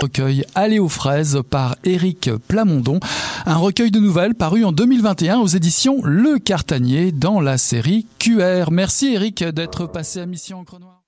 recueil 0.00 0.44
Aller 0.54 0.78
aux 0.78 0.88
fraises 0.88 1.40
par 1.50 1.76
Éric 1.84 2.30
Plamondon, 2.46 3.00
un 3.46 3.56
recueil 3.56 3.90
de 3.90 3.98
nouvelles 3.98 4.34
paru 4.34 4.64
en 4.64 4.72
2021 4.72 5.38
aux 5.38 5.46
éditions 5.46 6.00
Le 6.04 6.38
Cartanier 6.38 7.12
dans 7.12 7.40
la 7.40 7.58
série 7.58 8.06
QR. 8.18 8.70
Merci 8.70 9.14
Éric 9.14 9.42
d'être 9.44 9.86
passé 9.86 10.20
à 10.20 10.26
Mission 10.26 10.60
Encre 10.60 10.78
Noire. 10.78 10.97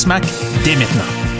SMAC 0.00 0.24
dès 0.64 0.76
maintenant. 0.76 1.39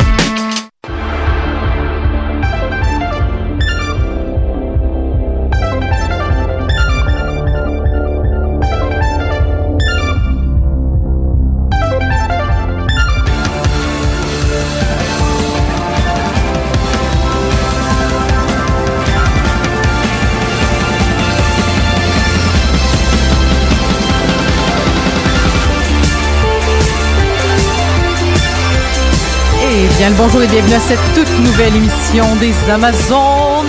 Bien, 30.01 30.09
le 30.09 30.15
bonjour 30.15 30.41
et 30.41 30.47
bienvenue 30.47 30.73
à 30.73 30.79
cette 30.79 31.13
toute 31.13 31.29
nouvelle 31.45 31.75
émission 31.75 32.35
des 32.37 32.71
Amazones. 32.71 33.67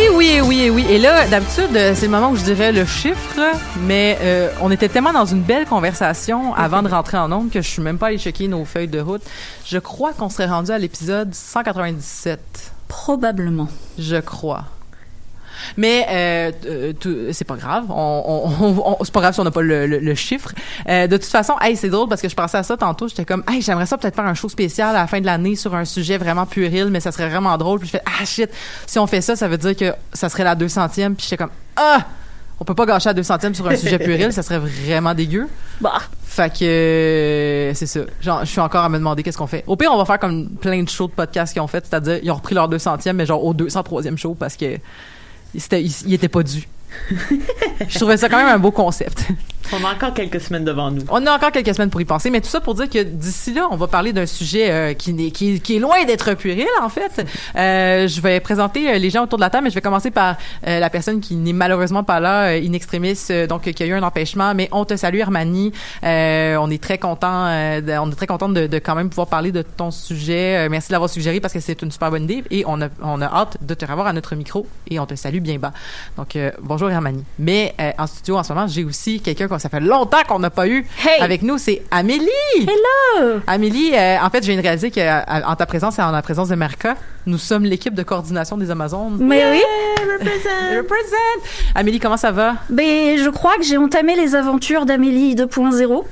Et 0.00 0.08
oui, 0.08 0.28
et 0.36 0.40
oui, 0.40 0.60
et 0.62 0.70
oui. 0.70 0.86
Et 0.88 0.96
là, 0.96 1.26
d'habitude, 1.28 1.76
euh, 1.76 1.92
c'est 1.94 2.06
le 2.06 2.12
moment 2.12 2.30
où 2.30 2.36
je 2.36 2.44
dirais 2.44 2.72
le 2.72 2.86
chiffre, 2.86 3.38
mais 3.82 4.16
euh, 4.22 4.50
on 4.62 4.70
était 4.70 4.88
tellement 4.88 5.12
dans 5.12 5.26
une 5.26 5.42
belle 5.42 5.66
conversation 5.66 6.54
avant 6.54 6.82
de 6.82 6.88
rentrer 6.88 7.18
en 7.18 7.30
ondes 7.30 7.50
que 7.50 7.60
je 7.60 7.68
suis 7.68 7.82
même 7.82 7.98
pas 7.98 8.06
allé 8.06 8.16
checker 8.16 8.48
nos 8.48 8.64
feuilles 8.64 8.88
de 8.88 9.00
route. 9.00 9.20
Je 9.66 9.76
crois 9.76 10.14
qu'on 10.14 10.30
serait 10.30 10.46
rendu 10.46 10.70
à 10.70 10.78
l'épisode 10.78 11.34
197. 11.34 12.40
Probablement. 12.88 13.68
Je 13.98 14.16
crois. 14.16 14.64
Mais 15.76 16.06
euh, 16.10 16.92
c'est 17.32 17.44
pas 17.46 17.56
grave. 17.56 17.84
On, 17.90 17.94
on- 18.60 18.66
on- 18.66 18.96
on- 19.00 19.04
c'est 19.04 19.12
pas 19.12 19.20
grave 19.20 19.34
si 19.34 19.40
on 19.40 19.44
n'a 19.44 19.50
pas 19.50 19.62
le, 19.62 20.14
chiffre. 20.14 20.52
Euh, 20.88 21.06
de 21.06 21.16
toute 21.16 21.26
façon, 21.30 21.54
hey, 21.60 21.76
c'est 21.76 21.88
drôle 21.88 22.08
parce 22.08 22.20
que 22.22 22.28
je 22.28 22.34
pensais 22.36 22.58
à 22.58 22.62
ça 22.62 22.76
tantôt. 22.76 23.08
J'étais 23.08 23.24
comme, 23.24 23.42
hey, 23.48 23.62
j'aimerais 23.62 23.86
ça 23.86 23.96
peut-être 23.98 24.14
faire 24.16 24.26
un 24.26 24.34
show 24.34 24.48
spécial 24.48 24.90
à 24.96 25.00
la 25.00 25.06
fin 25.06 25.20
de 25.20 25.26
l'année 25.26 25.56
sur 25.56 25.74
un 25.74 25.84
sujet 25.84 26.18
vraiment 26.18 26.46
puéril, 26.46 26.88
mais 26.90 27.00
ça 27.00 27.12
serait 27.12 27.28
vraiment 27.28 27.56
drôle. 27.58 27.78
Puis 27.80 27.88
je 27.88 27.92
fais, 27.92 28.02
ah 28.06 28.24
shit, 28.24 28.50
si 28.86 28.98
on 28.98 29.06
fait 29.06 29.20
ça, 29.20 29.36
ça 29.36 29.48
veut 29.48 29.58
dire 29.58 29.76
que 29.76 29.92
ça 30.12 30.28
serait 30.28 30.44
la 30.44 30.54
200e. 30.54 31.14
Puis 31.14 31.24
j'étais 31.24 31.36
comme, 31.38 31.50
ah, 31.76 31.98
on 32.60 32.64
peut 32.64 32.74
pas 32.74 32.86
gâcher 32.86 33.08
la 33.08 33.14
200e 33.20 33.54
sur 33.54 33.66
un 33.68 33.74
sujet 33.76 33.98
puéril, 33.98 34.32
ça 34.32 34.42
serait 34.42 34.58
vraiment 34.60 35.14
dégueu. 35.14 35.48
Bah, 35.80 35.94
Fait 36.24 36.48
que 36.52 36.64
euh, 36.64 37.74
c'est 37.74 37.86
ça. 37.86 38.00
Genre, 38.20 38.40
je 38.44 38.50
suis 38.50 38.60
encore 38.60 38.84
à 38.84 38.88
me 38.88 38.98
demander 38.98 39.22
qu'est-ce 39.22 39.36
qu'on 39.38 39.46
fait. 39.48 39.64
Au 39.66 39.74
pire, 39.76 39.90
on 39.92 39.98
va 39.98 40.04
faire 40.04 40.18
comme 40.20 40.48
plein 40.48 40.80
de 40.82 40.88
shows 40.88 41.08
de 41.08 41.12
podcasts 41.12 41.52
qu'ils 41.52 41.62
ont 41.62 41.66
fait, 41.66 41.84
c'est-à-dire 41.84 42.20
ils 42.22 42.30
ont 42.30 42.36
repris 42.36 42.54
leur 42.54 42.68
200e, 42.70 43.12
mais 43.14 43.26
genre 43.26 43.44
au 43.44 43.52
203e 43.52 44.16
show 44.16 44.34
parce 44.34 44.56
que 44.56 44.76
ils, 45.54 45.62
ils 46.06 46.14
étaient 46.14 46.28
pas 46.28 46.42
dus. 46.42 46.68
je 47.88 47.98
trouvais 47.98 48.16
ça 48.16 48.28
quand 48.28 48.36
même 48.36 48.48
un 48.48 48.58
beau 48.58 48.70
concept. 48.70 49.26
On 49.72 49.84
a 49.84 49.92
encore 49.94 50.12
quelques 50.14 50.40
semaines 50.40 50.64
devant 50.64 50.90
nous. 50.90 51.02
On 51.08 51.26
a 51.26 51.34
encore 51.34 51.50
quelques 51.52 51.74
semaines 51.74 51.90
pour 51.90 52.00
y 52.00 52.04
penser, 52.04 52.30
mais 52.30 52.40
tout 52.40 52.48
ça 52.48 52.60
pour 52.60 52.74
dire 52.74 52.88
que 52.88 53.02
d'ici 53.02 53.54
là, 53.54 53.68
on 53.70 53.76
va 53.76 53.86
parler 53.86 54.12
d'un 54.12 54.26
sujet 54.26 54.70
euh, 54.70 54.92
qui, 54.94 55.12
n'est- 55.12 55.30
qui, 55.30 55.54
est 55.76 55.78
loin 55.78 56.04
d'être 56.04 56.34
puéril, 56.34 56.66
en 56.82 56.88
fait. 56.88 57.24
Euh, 57.56 58.06
je 58.08 58.20
vais 58.20 58.40
présenter 58.40 58.90
euh, 58.94 58.98
les 58.98 59.10
gens 59.10 59.22
autour 59.24 59.38
de 59.38 59.42
la 59.42 59.50
table, 59.50 59.64
mais 59.64 59.70
je 59.70 59.74
vais 59.74 59.80
commencer 59.80 60.10
par 60.10 60.36
euh, 60.66 60.78
la 60.80 60.90
personne 60.90 61.20
qui 61.20 61.36
n'est 61.36 61.52
malheureusement 61.52 62.04
pas 62.04 62.20
là, 62.20 62.48
in 62.52 62.72
extremis, 62.72 63.18
donc 63.48 63.62
qui 63.62 63.82
a 63.82 63.86
eu 63.86 63.92
un 63.92 64.02
empêchement. 64.02 64.54
Mais 64.54 64.68
on 64.72 64.84
te 64.84 64.96
salue, 64.96 65.20
Armani. 65.20 65.72
Euh, 66.04 66.56
on 66.56 66.70
est 66.70 66.82
très 66.82 66.98
content, 66.98 67.46
de- 67.80 67.98
on 67.98 68.10
est 68.10 68.14
très 68.16 68.26
content 68.26 68.48
de, 68.48 68.66
de 68.66 68.78
quand 68.78 68.94
même 68.94 69.08
pouvoir 69.08 69.28
parler 69.28 69.52
de 69.52 69.62
ton 69.62 69.90
sujet. 69.90 70.68
Merci 70.68 70.88
de 70.88 70.92
l'avoir 70.92 71.10
suggéré 71.10 71.40
parce 71.40 71.54
que 71.54 71.60
c'est 71.60 71.80
une 71.82 71.90
super 71.92 72.10
bonne 72.10 72.24
idée 72.24 72.44
et 72.50 72.64
on 72.66 72.80
a, 72.82 72.88
on 73.02 73.20
a 73.20 73.26
hâte 73.26 73.56
de 73.60 73.74
te 73.74 73.84
revoir 73.84 74.06
à 74.06 74.12
notre 74.12 74.34
micro 74.34 74.66
et 74.90 74.98
on 74.98 75.06
te 75.06 75.14
salue 75.14 75.38
bien 75.40 75.58
bas. 75.58 75.72
Donc 76.16 76.36
bonjour 76.60 76.90
Hermanie. 76.90 77.24
Mais 77.38 77.74
en 77.98 78.06
studio 78.06 78.36
en 78.36 78.42
ce 78.42 78.52
moment, 78.52 78.66
j'ai 78.66 78.84
aussi 78.84 79.20
quelqu'un 79.20 79.48
que 79.56 79.62
ça 79.62 79.68
fait 79.68 79.80
longtemps 79.80 80.22
qu'on 80.28 80.38
n'a 80.38 80.50
pas 80.50 80.66
eu 80.68 80.86
Hey! 81.04 81.20
avec 81.20 81.42
nous, 81.42 81.58
c'est 81.58 81.82
Amélie. 81.90 82.28
hello! 82.58 83.40
Amélie, 83.46 83.92
euh, 83.94 84.16
en 84.22 84.30
fait, 84.30 84.42
je 84.42 84.48
viens 84.50 84.56
de 84.56 84.62
réaliser 84.62 84.90
qu'en 84.90 85.54
ta 85.56 85.66
présence 85.66 85.98
et 85.98 86.02
en 86.02 86.10
la 86.10 86.22
présence 86.22 86.48
de 86.48 86.54
Marca, 86.54 86.96
nous 87.26 87.38
sommes 87.38 87.64
l'équipe 87.64 87.94
de 87.94 88.02
coordination 88.02 88.56
des 88.56 88.70
Amazones. 88.70 89.18
Mais 89.20 89.44
oui, 89.52 89.62
Represent! 90.76 91.42
Amélie, 91.74 91.98
comment 92.00 92.16
ça 92.16 92.30
va? 92.32 92.54
mais 92.70 93.18
je 93.18 93.28
crois 93.30 93.56
que 93.56 93.62
j'ai 93.64 93.76
entamé 93.76 94.16
les 94.16 94.34
aventures 94.34 94.86
d'Amélie 94.86 95.34
2.0. 95.34 96.04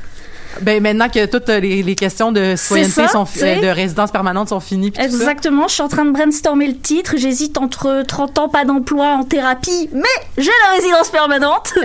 Ben, 0.62 0.82
maintenant 0.82 1.08
que 1.08 1.26
toutes 1.26 1.48
les, 1.48 1.82
les 1.82 1.94
questions 1.94 2.32
de 2.32 2.54
citoyenneté 2.56 2.92
ça, 2.92 3.08
sont, 3.08 3.26
euh, 3.42 3.60
de 3.60 3.66
résidence 3.68 4.10
permanente 4.10 4.48
sont 4.48 4.60
finies. 4.60 4.92
Exactement, 4.98 5.68
je 5.68 5.74
suis 5.74 5.82
en 5.82 5.88
train 5.88 6.04
de 6.04 6.10
brainstormer 6.10 6.66
le 6.68 6.76
titre. 6.76 7.14
J'hésite 7.16 7.58
entre 7.58 8.02
30 8.06 8.38
ans, 8.38 8.48
pas 8.48 8.64
d'emploi 8.64 9.14
en 9.14 9.24
thérapie, 9.24 9.88
mais 9.92 10.02
j'ai 10.38 10.50
la 10.68 10.76
résidence 10.76 11.08
permanente. 11.10 11.72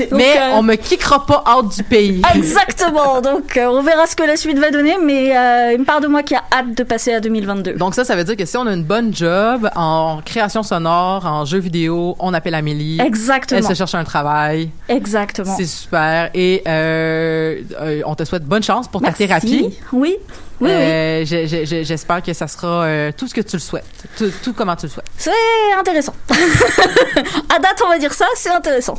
Donc, 0.00 0.10
Mais 0.12 0.36
euh, 0.38 0.54
on 0.54 0.62
me 0.62 0.74
kickera 0.74 1.24
pas 1.26 1.44
out 1.56 1.74
du 1.76 1.82
pays. 1.82 2.22
Exactement, 2.34 3.20
donc 3.20 3.56
euh, 3.56 3.66
on 3.66 3.82
verra 3.82 4.06
ce 4.06 4.16
que 4.16 4.22
la 4.22 4.36
suite 4.36 4.58
va 4.58 4.70
donner, 4.70 4.96
mais 5.02 5.36
euh, 5.36 5.76
une 5.76 5.84
part 5.84 6.00
de 6.00 6.06
moi 6.06 6.22
qui 6.22 6.34
a 6.34 6.42
hâte 6.52 6.76
de 6.76 6.82
passer 6.82 7.12
à 7.12 7.20
2022. 7.20 7.74
Donc 7.74 7.94
ça, 7.94 8.04
ça 8.04 8.16
veut 8.16 8.24
dire 8.24 8.36
que 8.36 8.44
si 8.44 8.56
on 8.56 8.66
a 8.66 8.72
une 8.72 8.84
bonne 8.84 9.14
job 9.14 9.68
en 9.76 10.20
création 10.24 10.62
sonore, 10.62 11.26
en 11.26 11.44
jeux 11.44 11.58
vidéo, 11.58 12.16
on 12.18 12.34
appelle 12.34 12.54
Amélie. 12.54 12.98
Elle 13.00 13.06
Exactement, 13.06 13.68
se 13.68 13.74
cherche 13.74 13.94
un 13.94 14.04
travail. 14.04 14.70
exactement. 14.88 15.54
C'est 15.56 15.66
super. 15.66 16.30
Et 16.34 16.62
euh, 16.66 17.60
on 18.06 18.14
te 18.14 18.24
souhaite 18.24 18.44
bonne 18.44 18.62
chance 18.62 18.88
pour 18.88 19.00
ta 19.02 19.12
thérapie. 19.12 19.62
Oui, 19.64 19.78
oui, 19.92 20.16
oui. 20.60 20.70
Euh, 20.70 21.24
j'ai- 21.24 21.46
J'espère 21.84 22.22
que 22.22 22.32
ça 22.32 22.46
sera 22.48 22.84
euh, 22.84 23.12
tout 23.16 23.26
ce 23.26 23.34
que 23.34 23.40
tu 23.40 23.56
le 23.56 23.60
souhaites. 23.60 23.84
Tout, 24.16 24.30
tout 24.42 24.52
comment 24.52 24.76
tu 24.76 24.86
le 24.86 24.90
souhaites. 24.90 25.06
C'est 25.16 25.30
intéressant. 25.78 26.14
à 26.30 27.58
date, 27.58 27.82
on 27.84 27.88
va 27.88 27.98
dire 27.98 28.12
ça, 28.12 28.26
c'est 28.36 28.50
intéressant. 28.50 28.94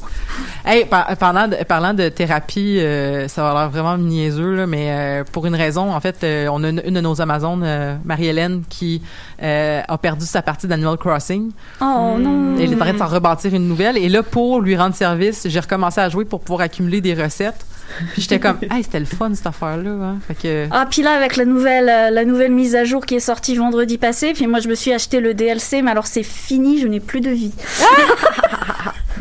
Hey, 0.66 0.86
par- 0.86 1.16
parlant, 1.18 1.48
de, 1.48 1.56
parlant 1.64 1.94
de 1.94 2.10
thérapie, 2.10 2.80
euh, 2.80 3.28
ça 3.28 3.44
va 3.44 3.54
l'air 3.54 3.70
vraiment 3.70 3.98
niaiseux, 3.98 4.56
là, 4.56 4.68
mais 4.68 5.24
pour 5.32 5.46
une 5.46 5.56
raison, 5.56 5.94
en 5.94 6.00
fait, 6.00 6.18
on 6.50 6.64
a 6.64 6.70
une, 6.70 6.82
une 6.86 6.94
de 6.96 7.02
nos 7.02 7.22
Amazones, 7.22 7.66
Marie-Hélène, 8.06 8.64
qui 8.70 9.02
a 9.42 9.98
perdu 9.98 10.26
sa 10.26 10.42
partie 10.42 10.68
d'Animal 10.68 10.98
Crossing. 10.98 11.52
Oh 11.82 12.16
non. 12.20 12.56
Elle 12.60 12.72
est 12.74 12.76
en 12.76 12.80
train 12.80 12.94
de 12.94 12.98
s'en 13.00 13.08
rebâtir 13.08 13.54
une 13.54 13.68
nouvelle. 13.68 13.98
Et 13.98 14.10
là, 14.10 14.24
pour 14.24 14.62
lui 14.62 14.76
rendre 14.76 14.96
service, 14.96 15.44
j'ai 15.46 15.60
recommencé 15.60 16.00
à 16.02 16.10
jouer 16.10 16.26
pour 16.26 16.42
pouvoir 16.42 16.62
accumuler 16.62 17.02
des 17.02 17.14
recettes. 17.14 17.66
Puis 18.14 18.24
j'étais 18.24 18.40
comme, 18.40 18.58
hey, 18.70 18.84
c'était 18.84 19.00
le 19.00 19.06
fun, 19.06 19.34
cette 19.34 19.48
affaire-là. 19.48 19.92
Hein? 19.92 20.20
Fait 20.28 20.36
que... 20.36 20.68
Ah, 20.72 20.88
puis 20.90 21.02
là, 21.02 21.14
avec 21.14 21.36
la 21.36 21.46
nouvelle, 21.46 21.90
euh, 21.90 22.10
la 22.10 22.26
nouvelle 22.26 22.52
mise 22.52 22.76
à 22.76 22.84
jour 22.84 23.06
qui 23.06 23.16
est 23.16 23.20
sortie 23.20 23.56
vendredi 23.56 23.98
passé, 23.98 24.34
puis 24.34 24.48
moi, 24.48 24.60
je 24.60 24.68
me 24.68 24.76
suis 24.76 24.94
acheté 24.94 25.20
le 25.20 25.34
DLC, 25.34 25.82
mais 25.82 25.92
alors 25.92 26.08
c'est 26.08 26.24
fini, 26.24 26.80
je 26.80 26.88
n'ai 26.88 27.00
plus 27.00 27.22
de 27.22 27.30
vie. 27.30 27.54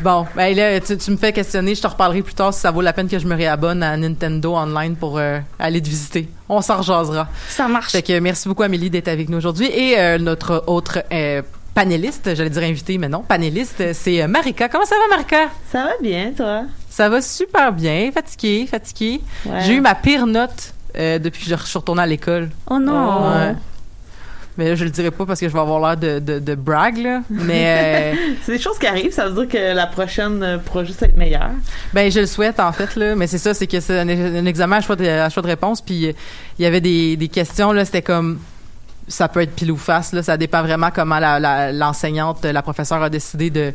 Bon, 0.02 0.26
ben 0.34 0.56
là, 0.56 0.81
tu, 0.81 0.96
tu 0.96 1.11
me 1.11 1.17
fais 1.19 1.32
questionner. 1.32 1.75
Je 1.75 1.82
te 1.82 1.87
reparlerai 1.87 2.22
plus 2.22 2.32
tard 2.32 2.55
si 2.55 2.61
ça 2.61 2.70
vaut 2.70 2.81
la 2.81 2.94
peine 2.94 3.08
que 3.08 3.19
je 3.19 3.26
me 3.26 3.34
réabonne 3.34 3.82
à 3.82 3.96
Nintendo 3.99 4.55
Online 4.55 4.96
pour 4.96 5.19
euh, 5.19 5.40
aller 5.58 5.82
te 5.82 5.88
visiter. 5.88 6.28
On 6.49 6.62
s'en 6.62 6.78
rejasera. 6.78 7.28
Ça 7.49 7.69
marche. 7.69 7.93
Fait 7.93 8.02
que 8.02 8.19
merci 8.19 8.49
beaucoup, 8.49 8.62
Amélie, 8.62 8.88
d'être 8.88 9.08
avec 9.08 9.28
nous 9.28 9.37
aujourd'hui. 9.37 9.67
Et 9.67 9.99
euh, 9.99 10.17
notre 10.17 10.64
autre 10.69 11.02
euh, 11.12 11.43
panéliste, 11.75 12.34
j'allais 12.34 12.50
dire 12.50 12.62
invité, 12.62 12.96
mais 12.96 13.11
non, 13.11 13.20
panéliste, 13.20 13.93
c'est 13.93 14.26
Marika. 14.26 14.70
Comment 14.70 14.87
ça 14.87 14.96
va, 14.96 15.17
Marika? 15.17 15.50
Ça 15.70 15.84
va 15.84 15.93
bien, 16.00 16.32
toi? 16.34 16.62
Ça 16.90 17.08
va 17.08 17.22
super 17.22 17.72
bien. 17.72 18.10
Fatiguée. 18.12 18.69
Ouais. 19.46 19.60
J'ai 19.62 19.75
eu 19.75 19.81
ma 19.81 19.94
pire 19.94 20.26
note 20.26 20.75
euh, 20.98 21.19
depuis 21.19 21.44
que 21.44 21.56
je 21.56 21.64
suis 21.64 21.78
retournée 21.78 22.02
à 22.02 22.06
l'école. 22.06 22.50
Oh 22.69 22.78
non. 22.78 23.31
Ouais. 23.31 23.54
Mais 24.58 24.69
là, 24.69 24.75
je 24.75 24.84
le 24.84 24.90
dirai 24.90 25.10
pas 25.10 25.25
parce 25.25 25.40
que 25.40 25.48
je 25.48 25.52
vais 25.54 25.60
avoir 25.60 25.81
l'air 25.81 25.96
de, 25.96 26.19
de, 26.19 26.38
de 26.40 26.54
brag, 26.54 26.98
là. 26.98 27.22
Mais, 27.31 28.14
euh, 28.16 28.20
C'est 28.42 28.52
des 28.52 28.58
choses 28.58 28.78
qui 28.78 28.87
arrivent, 28.87 29.12
ça 29.12 29.26
veut 29.28 29.46
dire 29.46 29.48
que 29.48 29.75
la 29.75 29.87
prochaine 29.87 30.42
euh, 30.42 30.58
pourra 30.58 30.84
juste 30.84 31.02
être 31.02 31.16
meilleure. 31.16 31.52
ben, 31.94 32.10
je 32.10 32.20
le 32.20 32.26
souhaite, 32.26 32.60
en 32.60 32.72
fait, 32.72 32.94
là. 32.96 33.14
Mais 33.14 33.26
c'est 33.28 33.38
ça, 33.38 33.54
c'est 33.54 33.66
que 33.69 33.81
c'est 33.81 33.98
un, 34.00 34.08
un 34.08 34.44
examen 34.46 34.76
à 34.78 34.81
choix 34.82 34.96
de, 34.96 35.06
à 35.06 35.31
choix 35.31 35.43
de 35.43 35.46
réponse. 35.48 35.81
Puis, 35.81 36.12
il 36.58 36.62
y 36.62 36.66
avait 36.66 36.81
des, 36.82 37.16
des 37.16 37.28
questions, 37.28 37.72
là. 37.72 37.84
C'était 37.86 38.02
comme, 38.02 38.40
ça 39.08 39.28
peut 39.28 39.40
être 39.40 39.54
pile 39.54 39.70
ou 39.72 39.76
face, 39.78 40.12
là. 40.12 40.22
Ça 40.22 40.36
dépend 40.36 40.60
vraiment 40.62 40.90
comment 40.93 41.20
la, 41.20 41.38
la- 41.40 41.72
l'enseignante, 41.72 42.44
la 42.44 42.60
professeure 42.62 43.02
a 43.02 43.08
décidé 43.08 43.48
de, 43.48 43.72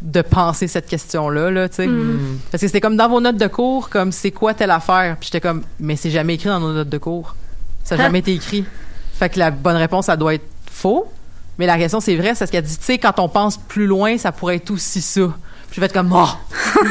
de 0.00 0.22
penser 0.22 0.66
cette 0.66 0.86
question-là, 0.86 1.50
là, 1.50 1.68
tu 1.68 1.76
sais. 1.76 1.88
Parce 2.50 2.60
que 2.60 2.66
c'était 2.66 2.80
comme 2.80 2.96
dans 2.96 3.08
vos 3.08 3.20
notes 3.20 3.36
de 3.36 3.46
cours, 3.46 3.90
comme 3.90 4.12
c'est 4.12 4.30
quoi 4.30 4.54
telle 4.54 4.70
affaire? 4.70 5.16
Puis 5.18 5.28
j'étais 5.32 5.40
comme, 5.40 5.62
mais 5.78 5.96
c'est 5.96 6.10
jamais 6.10 6.34
écrit 6.34 6.48
dans 6.48 6.60
nos 6.60 6.72
notes 6.72 6.88
de 6.88 6.98
cours. 6.98 7.34
Ça 7.84 7.96
n'a 7.96 8.04
jamais 8.04 8.20
été 8.20 8.32
écrit. 8.32 8.64
Fait 9.14 9.28
que 9.28 9.38
la 9.38 9.50
bonne 9.50 9.76
réponse, 9.76 10.06
ça 10.06 10.16
doit 10.16 10.34
être 10.34 10.46
faux. 10.70 11.10
Mais 11.58 11.66
la 11.66 11.76
question, 11.76 12.00
c'est 12.00 12.16
vrai, 12.16 12.30
c'est 12.34 12.38
parce 12.40 12.50
qu'elle 12.50 12.64
dit, 12.64 12.78
tu 12.78 12.84
sais, 12.84 12.98
quand 12.98 13.18
on 13.18 13.28
pense 13.28 13.58
plus 13.58 13.86
loin, 13.86 14.16
ça 14.16 14.32
pourrait 14.32 14.56
être 14.56 14.70
aussi 14.70 15.02
ça. 15.02 15.20
Puis 15.20 15.76
je 15.76 15.80
vais 15.80 15.86
être 15.86 15.92
comme, 15.92 16.12
oh! 16.12 16.28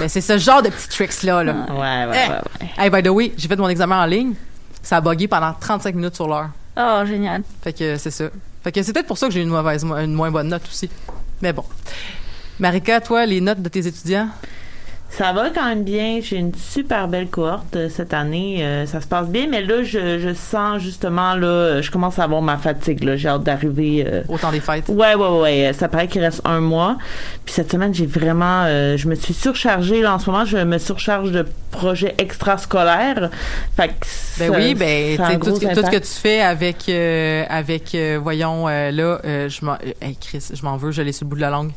mais 0.00 0.08
c'est 0.08 0.20
ce 0.20 0.38
genre 0.38 0.60
de 0.60 0.68
petits 0.70 0.88
tricks-là, 0.88 1.44
là. 1.44 1.54
Ouais, 1.70 1.78
ouais, 1.78 2.06
ouais, 2.06 2.28
ouais. 2.28 2.68
Hey, 2.76 2.90
by 2.90 3.02
the 3.02 3.08
way, 3.08 3.32
j'ai 3.36 3.46
fait 3.46 3.56
mon 3.56 3.68
examen 3.68 4.02
en 4.02 4.06
ligne. 4.06 4.34
Ça 4.82 4.96
a 4.96 5.00
bugué 5.00 5.28
pendant 5.28 5.54
35 5.58 5.94
minutes 5.94 6.16
sur 6.16 6.26
l'heure. 6.26 6.48
Oh, 6.76 7.02
génial. 7.06 7.42
Fait 7.62 7.72
que 7.72 7.96
c'est 7.96 8.10
ça. 8.10 8.24
Fait 8.64 8.72
que 8.72 8.82
c'est 8.82 8.92
peut-être 8.92 9.06
pour 9.06 9.18
ça 9.18 9.28
que 9.28 9.32
j'ai 9.32 9.42
une 9.42 9.48
mauvaise, 9.48 9.84
une 9.84 10.14
moins 10.14 10.30
bonne 10.30 10.48
note 10.48 10.64
aussi. 10.66 10.90
Mais 11.42 11.52
bon. 11.52 11.64
Marika, 12.60 13.00
toi, 13.00 13.26
les 13.26 13.40
notes 13.40 13.60
de 13.60 13.68
tes 13.68 13.86
étudiants? 13.86 14.28
Ça 15.14 15.30
va 15.34 15.50
quand 15.50 15.66
même 15.66 15.84
bien. 15.84 16.20
J'ai 16.22 16.36
une 16.38 16.54
super 16.54 17.06
belle 17.06 17.26
cohorte 17.28 17.76
euh, 17.76 17.90
cette 17.90 18.14
année. 18.14 18.64
Euh, 18.64 18.86
ça 18.86 19.02
se 19.02 19.06
passe 19.06 19.28
bien, 19.28 19.46
mais 19.46 19.60
là, 19.60 19.82
je, 19.82 20.18
je 20.18 20.32
sens 20.32 20.80
justement, 20.80 21.34
là, 21.34 21.82
je 21.82 21.90
commence 21.90 22.18
à 22.18 22.24
avoir 22.24 22.40
ma 22.40 22.56
fatigue. 22.56 23.04
Là. 23.04 23.16
J'ai 23.16 23.28
hâte 23.28 23.42
d'arriver. 23.42 24.06
euh, 24.08 24.22
Au 24.28 24.38
temps 24.38 24.50
des 24.50 24.60
fêtes. 24.60 24.88
Ouais, 24.88 25.14
ouais, 25.14 25.40
ouais. 25.40 25.72
Ça 25.74 25.88
paraît 25.88 26.08
qu'il 26.08 26.22
reste 26.22 26.40
un 26.46 26.60
mois. 26.60 26.96
Puis 27.44 27.52
cette 27.54 27.70
semaine, 27.70 27.92
j'ai 27.92 28.06
vraiment, 28.06 28.64
euh, 28.64 28.96
je 28.96 29.06
me 29.06 29.14
suis 29.14 29.34
surchargée. 29.34 30.00
Là, 30.00 30.14
en 30.14 30.18
ce 30.18 30.30
moment, 30.30 30.46
je 30.46 30.56
me 30.56 30.78
surcharge 30.78 31.30
de 31.30 31.46
projets 31.70 32.14
extrascolaires. 32.16 33.28
Fait 33.76 33.88
que 33.88 33.92
Ben 34.38 34.50
ça- 34.50 34.58
oui, 34.58 34.74
ben 34.74 35.16
ça 35.18 35.34
tout, 35.36 35.54
ce 35.54 35.60
que- 35.60 35.74
tout 35.74 35.84
ce 35.86 35.90
que 35.90 35.96
tu 35.98 36.08
fais 36.20 36.40
avec 36.40 36.88
avec 37.50 37.96
voyons 38.22 38.66
là, 38.66 39.18
je 39.22 39.64
m'en 39.64 39.76
hey, 40.00 40.16
Chris, 40.18 40.48
je 40.54 40.62
m'en 40.64 40.78
veux, 40.78 40.90
je 40.90 41.02
l'ai 41.02 41.12
sur 41.12 41.26
le 41.26 41.30
bout 41.30 41.36
de 41.36 41.40
la 41.42 41.50
langue. 41.50 41.72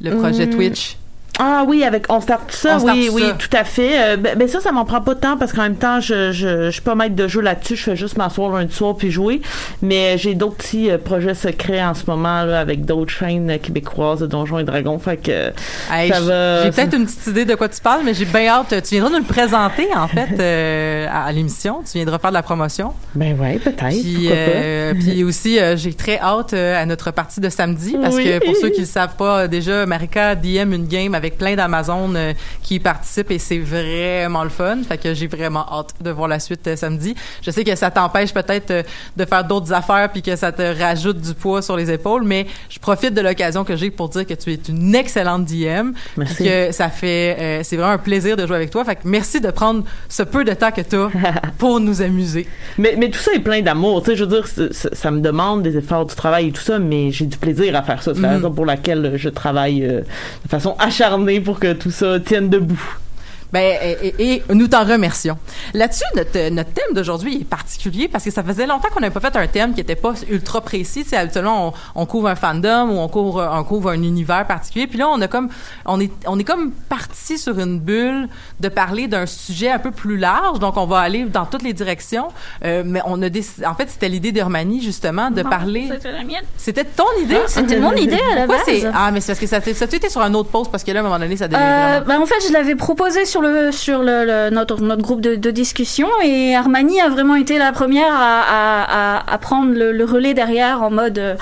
Le 0.00 0.14
projet 0.16 0.44
Hum. 0.44 0.50
Twitch. 0.50 0.96
Ah 1.38 1.64
oui, 1.66 1.84
avec 1.84 2.06
On 2.08 2.20
start 2.20 2.50
ça, 2.50 2.76
On 2.76 2.80
start 2.80 2.96
oui, 2.96 3.10
oui, 3.12 3.22
ça. 3.22 3.32
tout 3.34 3.56
à 3.56 3.64
fait. 3.64 3.98
Euh, 4.00 4.16
ben, 4.16 4.36
ben 4.36 4.48
ça, 4.48 4.60
ça 4.60 4.72
m'en 4.72 4.84
prend 4.84 5.00
pas 5.00 5.14
de 5.14 5.20
temps 5.20 5.36
parce 5.36 5.52
qu'en 5.52 5.62
même 5.62 5.76
temps, 5.76 6.00
je, 6.00 6.32
je, 6.32 6.64
je 6.66 6.70
suis 6.70 6.82
pas 6.82 6.94
maître 6.94 7.14
de 7.14 7.28
jeu 7.28 7.40
là-dessus. 7.40 7.76
Je 7.76 7.82
fais 7.82 7.96
juste 7.96 8.16
m'asseoir 8.16 8.50
lundi 8.50 8.74
soir 8.74 8.96
puis 8.96 9.10
jouer. 9.10 9.40
Mais 9.82 10.18
j'ai 10.18 10.34
d'autres 10.34 10.56
petits 10.56 10.90
euh, 10.90 10.98
projets 10.98 11.34
secrets 11.34 11.82
en 11.82 11.94
ce 11.94 12.04
moment 12.06 12.44
là, 12.44 12.60
avec 12.60 12.84
d'autres 12.84 13.12
chaînes 13.12 13.50
euh, 13.50 13.58
québécoises 13.58 14.20
de 14.20 14.26
Donjons 14.26 14.58
et 14.58 14.64
Dragons. 14.64 14.98
Fait 14.98 15.16
que 15.16 15.30
euh, 15.30 15.50
Hey, 15.92 16.10
ça 16.10 16.20
va. 16.20 16.64
J'ai 16.64 16.70
peut-être 16.72 16.96
une 16.96 17.06
petite 17.06 17.26
idée 17.28 17.44
de 17.44 17.54
quoi 17.54 17.68
tu 17.68 17.80
parles, 17.80 18.02
mais 18.04 18.14
j'ai 18.14 18.24
bien 18.24 18.48
hâte. 18.48 18.74
Tu 18.82 18.94
viendras 18.94 19.10
nous 19.10 19.18
le 19.18 19.24
présenter 19.24 19.88
en 19.94 20.08
fait 20.08 20.28
euh, 20.40 21.06
à, 21.12 21.30
l'émission. 21.32 21.82
Tu 21.84 21.98
viendras 21.98 22.18
faire 22.18 22.30
de 22.30 22.34
la 22.34 22.42
promotion. 22.42 22.92
Ben 23.14 23.38
ouais, 23.38 23.58
peut-être. 23.58 23.88
Puis, 23.88 24.28
euh, 24.30 24.92
aussi, 25.26 25.58
euh, 25.58 25.76
j'ai 25.76 25.92
très 25.94 26.18
hâte 26.18 26.52
euh, 26.54 26.80
à 26.80 26.86
notre 26.86 27.10
partie 27.10 27.40
de 27.40 27.48
samedi 27.48 27.96
parce 28.00 28.16
Oui. 28.16 28.24
que 28.24 28.44
pour 28.44 28.56
ceux 28.56 28.70
qui 28.70 28.80
ne 28.80 28.84
le 28.86 28.90
savent 28.90 29.16
pas, 29.16 29.40
euh, 29.40 29.48
déjà, 29.48 29.84
Marika 29.86 30.34
DM 30.34 30.72
une 30.72 30.86
game 30.86 31.14
avec 31.14 31.27
plein 31.36 31.56
d'Amazon 31.56 32.14
euh, 32.14 32.32
qui 32.62 32.76
y 32.76 32.80
participent 32.80 33.30
et 33.30 33.38
c'est 33.38 33.58
vraiment 33.58 34.44
le 34.44 34.48
fun. 34.50 34.78
Fait 34.88 34.98
que 34.98 35.12
j'ai 35.14 35.26
vraiment 35.26 35.66
hâte 35.70 35.94
de 36.00 36.10
voir 36.10 36.28
la 36.28 36.38
suite 36.40 36.66
euh, 36.66 36.76
samedi. 36.76 37.14
Je 37.42 37.50
sais 37.50 37.64
que 37.64 37.74
ça 37.76 37.90
t'empêche 37.90 38.32
peut-être 38.32 38.70
euh, 38.70 38.82
de 39.16 39.24
faire 39.24 39.44
d'autres 39.44 39.72
affaires 39.72 40.10
puis 40.10 40.22
que 40.22 40.36
ça 40.36 40.52
te 40.52 40.62
rajoute 40.80 41.20
du 41.20 41.34
poids 41.34 41.60
sur 41.62 41.76
les 41.76 41.90
épaules, 41.90 42.22
mais 42.24 42.46
je 42.70 42.78
profite 42.78 43.14
de 43.14 43.20
l'occasion 43.20 43.64
que 43.64 43.76
j'ai 43.76 43.90
pour 43.90 44.08
dire 44.08 44.26
que 44.26 44.34
tu 44.34 44.52
es 44.52 44.58
une 44.68 44.94
excellente 44.94 45.44
DM. 45.44 45.90
Merci. 46.16 46.44
Que 46.44 46.72
ça 46.72 46.88
fait, 46.88 47.60
c'est 47.64 47.76
vraiment 47.76 47.92
un 47.92 47.98
plaisir 47.98 48.36
de 48.36 48.46
jouer 48.46 48.56
avec 48.56 48.70
toi. 48.70 48.84
Fait 48.84 48.96
que 48.96 49.00
merci 49.04 49.40
de 49.40 49.50
prendre 49.50 49.84
ce 50.08 50.22
peu 50.22 50.44
de 50.44 50.52
temps 50.52 50.70
que 50.70 50.80
tu 50.80 50.96
as 50.96 51.10
pour 51.58 51.80
nous 51.80 52.02
amuser. 52.02 52.46
Mais, 52.78 52.94
mais 52.98 53.10
tout 53.10 53.18
ça 53.18 53.32
est 53.34 53.40
plein 53.40 53.60
d'amour. 53.62 54.02
Tu 54.02 54.10
sais, 54.10 54.16
je 54.16 54.24
veux 54.24 54.40
dire, 54.40 54.46
ça 54.92 55.10
me 55.10 55.20
demande 55.20 55.62
des 55.62 55.76
efforts 55.76 56.06
du 56.06 56.14
travail 56.14 56.48
et 56.48 56.52
tout 56.52 56.62
ça, 56.62 56.78
mais 56.78 57.10
j'ai 57.10 57.26
du 57.26 57.36
plaisir 57.36 57.74
à 57.76 57.82
faire 57.82 58.02
ça. 58.02 58.14
C'est 58.14 58.20
la 58.20 58.28
Mhm. 58.28 58.34
raison 58.36 58.50
pour 58.52 58.66
laquelle 58.66 59.12
je 59.16 59.28
travaille 59.28 59.84
euh, 59.84 60.00
de 60.44 60.48
façon 60.48 60.76
acharnée 60.78 61.17
pour 61.40 61.60
que 61.60 61.72
tout 61.72 61.90
ça 61.90 62.20
tienne 62.20 62.48
debout. 62.48 62.98
Ben, 63.52 63.78
et, 63.82 64.14
et- 64.18 64.32
et 64.34 64.42
nous 64.54 64.68
t'en 64.68 64.84
remercions. 64.84 65.38
Là-dessus, 65.72 66.04
notre, 66.16 66.50
notre 66.50 66.70
thème 66.72 66.94
d'aujourd'hui 66.94 67.40
est 67.40 67.44
particulier 67.44 68.06
parce 68.06 68.24
que 68.24 68.30
ça 68.30 68.42
faisait 68.42 68.66
longtemps 68.66 68.88
qu'on 68.92 69.00
n'avait 69.00 69.12
pas 69.18 69.20
fait 69.30 69.36
un 69.36 69.46
thème 69.46 69.72
qui 69.74 69.80
était 69.80 69.94
pas 69.96 70.12
ultra 70.30 70.60
précis. 70.60 71.04
C'est 71.08 71.16
habituellement 71.16 71.68
on, 71.94 72.02
on 72.02 72.06
couvre 72.06 72.28
un 72.28 72.34
fandom 72.34 72.90
ou 72.90 72.98
on 72.98 73.08
couvre, 73.08 73.48
on 73.52 73.64
couvre 73.64 73.90
un 73.90 74.02
univers 74.02 74.46
particulier. 74.46 74.86
Puis 74.86 74.98
là, 74.98 75.08
on 75.08 75.20
a 75.22 75.28
comme, 75.28 75.48
on 75.86 75.98
est, 76.00 76.10
on 76.26 76.38
est 76.38 76.44
comme 76.44 76.72
parti 76.72 77.38
sur 77.38 77.58
une 77.58 77.80
bulle 77.80 78.28
de 78.60 78.68
parler 78.68 79.08
d'un 79.08 79.24
sujet 79.26 79.70
un 79.70 79.78
peu 79.78 79.90
plus 79.92 80.18
large. 80.18 80.58
Donc, 80.58 80.76
on 80.76 80.86
va 80.86 80.98
aller 81.00 81.24
dans 81.24 81.46
toutes 81.46 81.62
les 81.62 81.72
directions. 81.72 82.28
Euh, 82.64 82.82
mais 82.84 83.00
on 83.06 83.20
a 83.22 83.28
décidé, 83.30 83.66
en 83.66 83.74
fait, 83.74 83.88
c'était 83.88 84.08
l'idée 84.10 84.32
d'Hermanie 84.32 84.82
justement 84.82 85.30
de 85.30 85.42
parler. 85.42 85.88
C'était 85.90 86.12
la 86.12 86.24
mienne. 86.24 86.44
C'était 86.56 86.84
ton 86.84 87.04
idée? 87.22 87.38
C'était 87.46 87.78
mon 87.80 87.92
idée 87.94 88.20
à 88.32 88.34
la 88.40 88.46
base. 88.46 88.58
ah 88.94 89.10
mais 89.10 89.20
c'est 89.20 89.32
parce 89.32 89.40
que 89.40 89.46
ça, 89.46 89.60
ça 89.62 89.84
a 89.84 89.96
été 89.96 90.08
sur 90.10 90.20
un 90.20 90.34
autre 90.34 90.50
poste 90.50 90.70
parce 90.70 90.84
que 90.84 90.90
là 90.92 91.00
à 91.00 91.02
un 91.02 91.04
moment 91.06 91.18
donné 91.18 91.36
ça 91.36 91.48
devient 91.48 91.60
Euh, 91.62 92.00
vraiment- 92.04 92.06
bah, 92.06 92.22
en 92.22 92.26
fait, 92.26 92.46
je 92.46 92.52
l'avais 92.52 92.74
proposé 92.74 93.24
sur 93.24 93.37
le 93.40 93.72
sur 93.72 94.02
le, 94.02 94.24
le- 94.24 94.50
notre 94.50 94.80
notre 94.80 95.02
groupe 95.02 95.20
de, 95.20 95.34
de 95.36 95.50
discussion 95.50 96.08
et 96.24 96.54
Armani 96.56 97.00
a 97.00 97.08
vraiment 97.08 97.34
été 97.36 97.58
la 97.58 97.72
première 97.72 98.12
à, 98.12 98.40
à, 98.40 99.16
à, 99.18 99.32
à 99.34 99.38
prendre 99.38 99.72
le, 99.74 99.92
le 99.92 100.04
relais 100.04 100.34
derrière 100.34 100.82
en 100.82 100.90
mode 100.90 101.18
euh, 101.18 101.34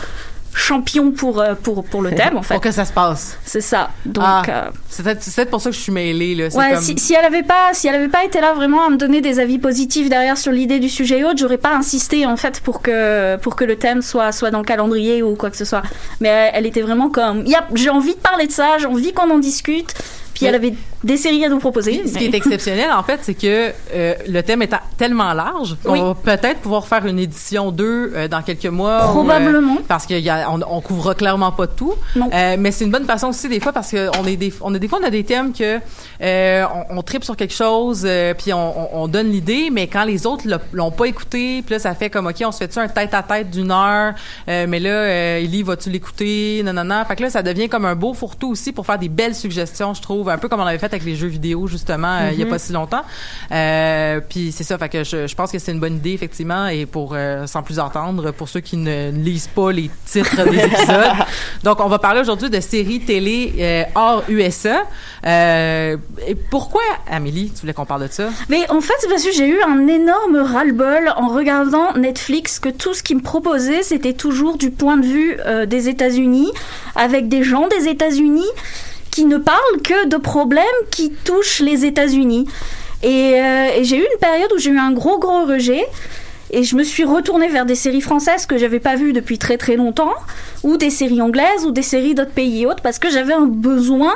champion 0.55 1.11
pour 1.11 1.41
euh, 1.41 1.55
pour 1.55 1.85
pour 1.85 2.01
le 2.01 2.13
thème 2.15 2.37
en 2.39 2.43
fait. 2.43 2.55
pour 2.55 2.63
que 2.63 2.71
ça 2.71 2.85
se 2.87 2.93
passe. 2.93 3.39
C'est 3.45 3.61
ça. 3.61 3.91
Donc 4.07 4.25
Ah. 4.27 4.43
euh, 4.49 4.63
C'est 4.89 5.03
peut-être 5.03 5.51
pour 5.51 5.61
ça 5.61 5.69
que 5.69 5.77
je 5.77 5.81
suis 5.83 5.93
mêlée 5.93 6.35
là. 6.35 6.47
Ouais, 6.57 6.73
comme- 6.73 6.83
si, 6.83 6.99
si 6.99 7.13
elle 7.13 7.27
avait 7.27 7.43
pas 7.43 7.75
si 7.75 7.89
elle 7.89 7.95
avait 7.95 8.09
pas 8.09 8.25
été 8.25 8.41
là 8.41 8.55
vraiment 8.55 8.87
à 8.87 8.89
me 8.89 8.97
donner 8.97 9.21
des 9.21 9.39
avis 9.39 9.59
positifs 9.59 10.09
derrière 10.09 10.39
sur 10.39 10.53
l'idée 10.53 10.79
du 10.79 10.89
sujet 10.89 11.19
et 11.19 11.25
autres, 11.25 11.37
j'aurais 11.39 11.59
pas 11.59 11.75
insisté 11.77 12.25
en 12.25 12.37
fait 12.39 12.61
pour 12.61 12.81
que 12.81 13.37
pour 13.37 13.55
que 13.55 13.65
le 13.65 13.77
thème 13.77 14.01
soit 14.01 14.33
soit 14.33 14.51
dans 14.51 14.61
le 14.61 14.65
calendrier 14.65 15.23
ou 15.23 15.35
quoi 15.35 15.51
que 15.51 15.59
ce 15.59 15.67
soit. 15.67 15.83
Mais 16.21 16.29
elle, 16.29 16.51
elle 16.55 16.67
était 16.67 16.83
vraiment 16.83 17.11
comme, 17.11 17.45
Yep, 17.45 17.65
j'ai 17.75 17.91
envie 17.91 18.15
de 18.15 18.21
parler 18.21 18.47
de 18.47 18.53
ça, 18.53 18.79
j'ai 18.79 18.87
envie 18.87 19.13
qu'on 19.13 19.31
en 19.31 19.39
discute. 19.39 19.93
Puis 20.37 20.47
elle 20.47 20.55
avait 20.55 20.75
des 21.05 21.17
séries 21.17 21.45
à 21.45 21.49
nous 21.49 21.59
proposer. 21.59 22.03
Ce 22.07 22.17
qui 22.19 22.25
est 22.27 22.35
exceptionnel, 22.35 22.91
en 22.93 23.03
fait, 23.03 23.21
c'est 23.23 23.35
que 23.35 23.73
euh, 23.95 24.15
le 24.29 24.43
thème 24.43 24.63
est 24.63 24.71
tellement 24.99 25.33
large 25.33 25.77
qu'on 25.85 25.93
Oui. 25.93 26.01
va 26.01 26.15
peut-être 26.15 26.61
pouvoir 26.61 26.87
faire 26.87 27.07
une 27.07 27.19
édition 27.19 27.71
2 27.71 27.85
euh, 28.15 28.29
dans 28.29 28.43
quelques 28.43 28.67
mois. 28.67 29.03
euh, 29.05 29.09
Probablement. 29.09 29.79
parce 29.89 30.07
qu'on 30.07 30.15
on, 30.69 30.81
couvre 30.81 31.15
clairement 31.15 31.53
pas 31.53 31.67
tout. 31.67 31.95
Non. 32.15 32.29
Mais 32.59 32.71
c'est 32.71 32.85
une 32.85 32.91
bonne 32.91 33.07
façon 33.07 33.29
aussi 33.29 33.49
des 33.49 33.61
fois 33.61 33.73
parce 33.73 33.91
que 33.91 34.11
on 34.21 34.27
est 34.27 34.37
des, 34.37 34.53
on 34.61 34.75
a 34.75 34.79
des 34.79 34.89
fois 34.89 34.99
on 35.03 35.07
a 35.07 35.11
des 35.11 35.25
thèmes 35.25 35.53
que 35.53 35.79
on, 36.21 36.99
on 36.99 37.03
tripe 37.03 37.25
sur 37.25 37.37
quelque 37.37 37.55
chose 37.55 38.07
puis 38.39 38.53
on, 38.53 38.97
on, 38.97 39.03
on 39.05 39.09
donne 39.09 39.31
l'idée, 39.31 39.71
mais 39.73 39.87
quand 39.87 40.05
les 40.05 40.27
autres 40.27 40.45
l'ont 40.73 40.91
pas 40.91 41.07
écouté, 41.07 41.63
puis 41.65 41.75
là 41.75 41.79
ça 41.79 41.95
fait 41.95 42.11
comme 42.11 42.27
ok, 42.27 42.37
on 42.45 42.53
se 42.53 42.59
fait 42.59 42.69
tu 42.69 42.79
un 42.79 42.89
tête 42.89 43.15
à 43.15 43.23
tête 43.23 43.51
d'une 43.51 43.71
heure, 43.71 44.15
mais 44.47 44.79
là 44.81 45.39
Ellie 45.39 45.63
vas-tu 45.63 45.91
l'écouter, 45.91 46.63
non 46.65 46.73
non 46.73 46.85
non. 46.85 47.05
Fait 47.07 47.17
que 47.17 47.23
là 47.23 47.31
ça 47.31 47.43
devient 47.43 47.69
comme 47.69 47.85
un 47.85 47.95
beau 47.95 48.13
fourre-tout 48.15 48.51
aussi 48.51 48.73
pour 48.73 48.87
faire 48.87 48.99
des 48.99 49.09
belles 49.09 49.35
suggestions, 49.35 49.95
je 49.95 50.03
trouve, 50.03 50.26
un 50.33 50.39
peu 50.39 50.49
comme 50.49 50.61
on 50.61 50.67
avait 50.67 50.79
fait 50.79 50.87
avec 50.87 51.05
les 51.05 51.17
jeux 51.17 51.29
vidéo 51.29 51.67
justement 51.67 52.19
euh, 52.21 52.31
il 52.33 52.39
y 52.39 52.43
a 52.43 52.47
pas 52.47 52.59
si 52.59 52.73
longtemps. 52.73 53.03
Euh, 53.53 54.21
puis 54.27 54.53
c'est 54.53 54.65
ça, 54.65 54.79
fait 54.79 54.89
que 54.89 55.05
je, 55.05 55.27
je 55.27 55.35
pense 55.35 55.53
que 55.53 55.59
c'est 55.59 55.73
une 55.73 55.81
bonne 55.81 55.97
idée 55.97 56.13
effectivement 56.13 56.67
et 56.69 56.87
pour 56.87 57.13
euh, 57.15 57.47
sans 57.47 57.63
plus 57.63 57.79
attendre 57.79 58.31
pour 58.33 58.49
ceux 58.49 58.61
qui 58.61 58.77
ne 58.77 59.11
lisent 59.11 59.49
pas 59.49 59.73
les 59.73 59.91
titres 60.05 60.49
des 60.49 60.59
épisodes. 60.65 61.13
Donc 61.65 61.81
on 61.81 61.89
va 61.89 61.99
parler 61.99 62.21
aujourd'hui 62.21 62.51
de 62.51 62.61
séries 62.61 63.01
télé 63.01 63.55
euh, 63.59 63.85
hors 63.95 64.25
USA. 64.29 64.83
Et 65.25 66.35
pourquoi 66.51 66.83
Amélie, 67.11 67.51
tu 67.51 67.63
voulais 67.63 67.73
qu'on 67.73 67.85
parle 67.85 68.09
de 68.09 68.13
ça? 68.13 68.29
Mais 68.49 68.69
en 68.71 68.81
fait, 68.81 68.95
c'est 69.01 69.09
parce 69.09 69.25
que 69.25 69.33
j'ai 69.33 69.49
eu 69.49 69.61
un 69.63 69.87
énorme 69.87 70.37
ras-le-bol 70.37 71.13
en 71.17 71.29
regardant 71.29 71.95
Netflix 71.95 72.59
que 72.59 72.69
tout 72.69 72.95
ce 72.95 73.03
qu'ils 73.03 73.17
me 73.17 73.23
proposait, 73.23 73.83
c'était 73.83 74.13
toujours 74.13 74.57
du 74.57 74.71
point 74.71 74.97
de 74.97 75.07
vue 75.07 75.37
des 75.67 75.89
États-Unis, 75.89 76.51
avec 76.95 77.29
des 77.29 77.43
gens 77.43 77.69
des 77.69 77.89
États-Unis 77.89 78.47
qui 79.17 79.25
ne 79.25 79.39
parlent 79.39 79.81
que 79.83 80.09
de 80.09 80.19
problèmes 80.19 80.63
qui 80.91 81.11
touchent 81.11 81.61
les 81.61 81.87
États-Unis. 81.87 82.47
Et, 83.03 83.41
euh, 83.41 83.79
et 83.79 83.83
j'ai 83.83 83.97
eu 83.97 84.03
une 84.03 84.19
période 84.21 84.53
où 84.55 84.59
j'ai 84.59 84.69
eu 84.69 84.79
un 84.79 84.93
gros 84.93 85.19
gros 85.19 85.47
rejet. 85.47 85.87
et 86.51 86.63
je 86.65 86.77
me 86.77 86.83
suis 86.83 87.03
retournée 87.03 87.49
vers 87.49 87.65
des 87.65 87.75
séries 87.75 88.03
françaises 88.03 88.45
que 88.45 88.59
j'avais 88.59 88.79
pas 88.79 88.95
vues 88.95 89.15
depuis 89.15 89.39
très 89.39 89.57
très 89.57 89.77
longtemps, 89.77 90.13
ou 90.65 90.77
des 90.77 90.91
séries 90.91 91.23
anglaises, 91.23 91.65
ou 91.65 91.71
des 91.71 91.81
séries 91.83 92.15
d'autres 92.15 92.31
pays 92.43 92.63
et 92.63 92.67
autres, 92.67 92.83
parce 92.83 92.99
que 92.99 93.09
j'avais 93.09 93.33
un 93.33 93.47
besoin 93.47 94.15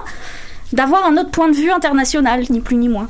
d'avoir 0.75 1.07
un 1.07 1.16
autre 1.16 1.30
point 1.30 1.49
de 1.49 1.57
vue 1.57 1.71
international, 1.71 2.45
ni 2.50 2.61
plus 2.61 2.76
ni 2.76 2.90
moins. 2.90 3.09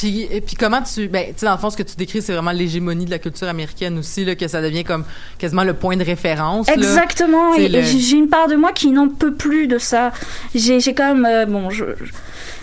Puis, 0.00 0.26
et 0.30 0.40
puis 0.40 0.56
comment 0.56 0.80
tu, 0.82 1.08
ben, 1.08 1.26
tu 1.26 1.34
sais, 1.36 1.46
dans 1.46 1.52
le 1.52 1.58
fond, 1.58 1.68
ce 1.68 1.76
que 1.76 1.82
tu 1.82 1.94
décris, 1.96 2.22
c'est 2.22 2.32
vraiment 2.32 2.52
l'hégémonie 2.52 3.04
de 3.04 3.10
la 3.10 3.18
culture 3.18 3.48
américaine 3.48 3.98
aussi, 3.98 4.24
là, 4.24 4.34
que 4.34 4.48
ça 4.48 4.62
devient 4.62 4.82
comme 4.84 5.04
quasiment 5.38 5.62
le 5.64 5.74
point 5.74 5.96
de 5.98 6.04
référence. 6.04 6.68
là. 6.68 6.74
Exactement. 6.74 7.54
Et, 7.54 7.68
le- 7.68 7.82
j'ai 7.82 8.16
une 8.16 8.28
part 8.30 8.48
de 8.48 8.56
moi 8.56 8.72
qui 8.72 8.90
n'en 8.92 9.08
peut 9.08 9.34
plus 9.34 9.66
de 9.66 9.76
ça. 9.78 10.12
J'ai 10.54 10.80
comme 10.94 11.26
euh, 11.26 11.44
bon, 11.44 11.68
je 11.68 11.84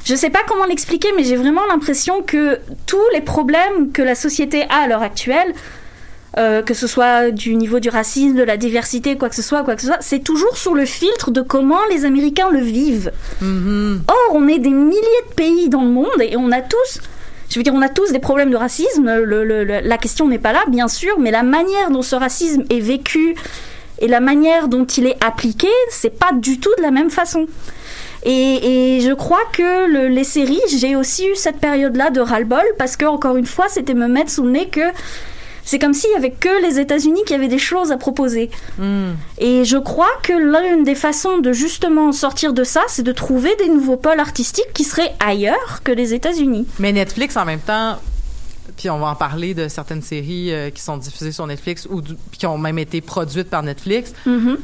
je 0.03 0.15
sais 0.15 0.29
pas 0.31 0.39
comment 0.47 0.65
l'expliquer, 0.65 1.09
mais 1.15 1.23
j'ai 1.23 1.35
vraiment 1.35 1.65
l'impression 1.69 2.21
que 2.23 2.57
tous 2.87 2.97
les 3.13 3.21
problèmes 3.21 3.91
que 3.91 4.01
la 4.01 4.15
société 4.15 4.63
a 4.69 4.83
à 4.83 4.87
l'heure 4.87 5.01
actuelle, 5.03 5.53
euh, 6.37 6.61
que 6.61 6.73
ce 6.73 6.87
soit 6.87 7.29
du 7.31 7.55
niveau 7.55 7.79
du 7.79 7.89
racisme, 7.89 8.35
de 8.35 8.43
la 8.43 8.57
diversité, 8.57 9.17
quoi 9.17 9.27
que 9.29 9.35
ce 9.35 9.41
soit, 9.41 9.63
quoi 9.63 9.75
que 9.75 9.81
ce 9.81 9.87
soit, 9.87 9.97
c'est 10.01 10.19
toujours 10.23 10.55
sous 10.57 10.73
le 10.73 10.85
filtre 10.85 11.29
de 11.31 11.41
comment 11.41 11.79
les 11.91 12.05
Américains 12.05 12.49
le 12.51 12.61
vivent. 12.61 13.11
Mhm. 13.41 14.03
Or, 14.07 14.35
on 14.35 14.47
est 14.47 14.59
des 14.59 14.69
milliers 14.69 15.01
de 15.29 15.33
pays 15.35 15.67
dans 15.69 15.81
le 15.83 15.89
monde 15.89 16.21
et 16.21 16.35
on 16.37 16.51
a 16.51 16.61
tous, 16.61 17.01
je 17.49 17.57
veux 17.59 17.63
dire, 17.63 17.73
on 17.73 17.81
a 17.81 17.89
tous 17.89 18.11
des 18.11 18.19
problèmes 18.19 18.49
de 18.49 18.55
racisme. 18.57 19.05
La 19.09 19.97
question 19.97 20.27
n'est 20.27 20.39
pas 20.39 20.51
là, 20.53 20.63
bien 20.67 20.87
sûr, 20.87 21.17
mais 21.19 21.31
la 21.31 21.43
manière 21.43 21.91
dont 21.91 22.01
ce 22.01 22.15
racisme 22.15 22.63
est 22.69 22.79
vécu 22.79 23.35
et 23.99 24.07
la 24.07 24.19
manière 24.19 24.67
dont 24.67 24.85
il 24.85 25.07
est 25.07 25.17
appliqué, 25.23 25.69
c'est 25.89 26.17
pas 26.19 26.31
du 26.33 26.59
tout 26.59 26.69
de 26.77 26.81
la 26.81 26.91
même 26.91 27.09
façon. 27.09 27.47
Et, 28.23 28.99
je 29.01 29.13
crois 29.13 29.43
que 29.53 29.87
le- 29.89 30.07
les 30.09 30.23
séries, 30.25 30.59
j'ai 30.69 30.95
aussi 30.95 31.27
eu 31.27 31.35
cette 31.35 31.57
période-là 31.57 32.09
de 32.09 32.19
ras-le-bol 32.19 32.63
parce 32.77 32.97
que, 32.97 33.05
encore 33.05 33.37
une 33.37 33.45
fois, 33.45 33.67
c'était 33.69 33.93
me 33.93 34.07
mettre 34.07 34.31
sous 34.31 34.43
le 34.43 34.51
nez 34.51 34.67
que 34.67 34.81
c'est 35.67 35.79
comme 35.79 35.93
s'il 35.93 36.09
y 36.11 36.15
avait 36.15 36.31
que 36.31 36.61
les 36.65 36.79
États-Unis 36.79 37.21
qui 37.27 37.33
avaient 37.35 37.47
des 37.49 37.59
choses 37.59 37.91
à 37.91 37.97
proposer. 37.97 38.49
Mm. 38.79 39.11
Et 39.37 39.65
je 39.65 39.77
crois 39.77 40.09
que 40.23 40.31
l'une 40.33 40.83
des 40.85 40.95
façons 40.95 41.37
de 41.39 41.51
justement 41.51 42.11
sortir 42.13 42.53
de 42.53 42.63
ça, 42.63 42.81
c'est 42.87 43.03
de 43.03 43.11
trouver 43.11 43.53
des 43.59 43.67
nouveaux 43.67 43.97
pôles 43.97 44.19
artistiques 44.21 44.71
qui 44.73 44.85
seraient 44.85 45.13
ailleurs 45.19 45.81
que 45.83 45.91
les 45.91 46.13
États-Unis. 46.13 46.65
Mais 46.79 46.93
Netflix, 46.93 47.35
en 47.35 47.43
même 47.45 47.59
temps, 47.59 47.97
puis 48.77 48.89
on 48.89 48.99
va 48.99 49.07
en 49.07 49.15
parler 49.15 49.53
de 49.53 49.67
certaines 49.67 50.01
séries 50.01 50.53
euh, 50.53 50.69
qui 50.69 50.81
sont 50.81 50.97
diffusées 50.97 51.31
sur 51.33 51.45
Netflix 51.47 51.87
ou 51.89 51.99
du- 52.01 52.15
qui 52.31 52.45
ont 52.45 52.57
même 52.57 52.79
été 52.79 53.01
produites 53.01 53.49
par 53.49 53.61
Netflix, 53.63 54.13
Mhm. 54.25 54.57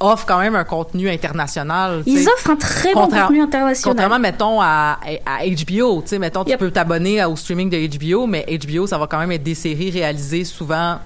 Offre 0.00 0.26
quand 0.26 0.38
même 0.38 0.54
un 0.54 0.64
contenu 0.64 1.08
international. 1.10 2.02
Ils 2.06 2.28
offrent 2.28 2.50
un 2.50 2.56
très 2.56 2.92
bon 2.94 3.08
contenu 3.08 3.40
international. 3.42 3.94
Contrairement, 3.94 4.18
mettons, 4.18 4.60
à, 4.60 4.98
à 5.26 5.46
HBO. 5.46 6.02
Tu 6.02 6.08
sais, 6.08 6.18
mettons, 6.18 6.44
tu 6.44 6.56
peux 6.56 6.70
t'abonner 6.70 7.24
au 7.24 7.36
streaming 7.36 7.70
de 7.70 7.78
HBO, 7.98 8.26
mais 8.26 8.46
HBO, 8.66 8.86
ça 8.86 8.98
va 8.98 9.06
quand 9.06 9.18
même 9.18 9.32
être 9.32 9.42
des 9.42 9.54
séries 9.54 9.90
réalisées 9.90 10.44
souvent 10.44 10.98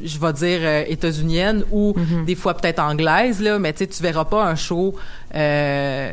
je 0.00 0.16
vais 0.16 0.32
dire 0.32 0.60
euh, 0.62 0.84
états-unienne 0.86 1.64
ou 1.72 1.92
Mm-hmm. 1.92 2.24
des 2.24 2.36
fois 2.36 2.54
peut-être 2.54 2.78
anglaise 2.78 3.40
là 3.40 3.58
mais 3.58 3.72
tu 3.72 3.78
sais 3.78 3.86
tu 3.88 4.00
verras 4.00 4.26
pas 4.26 4.44
un 4.44 4.54
show 4.54 4.94
euh, 5.34 6.12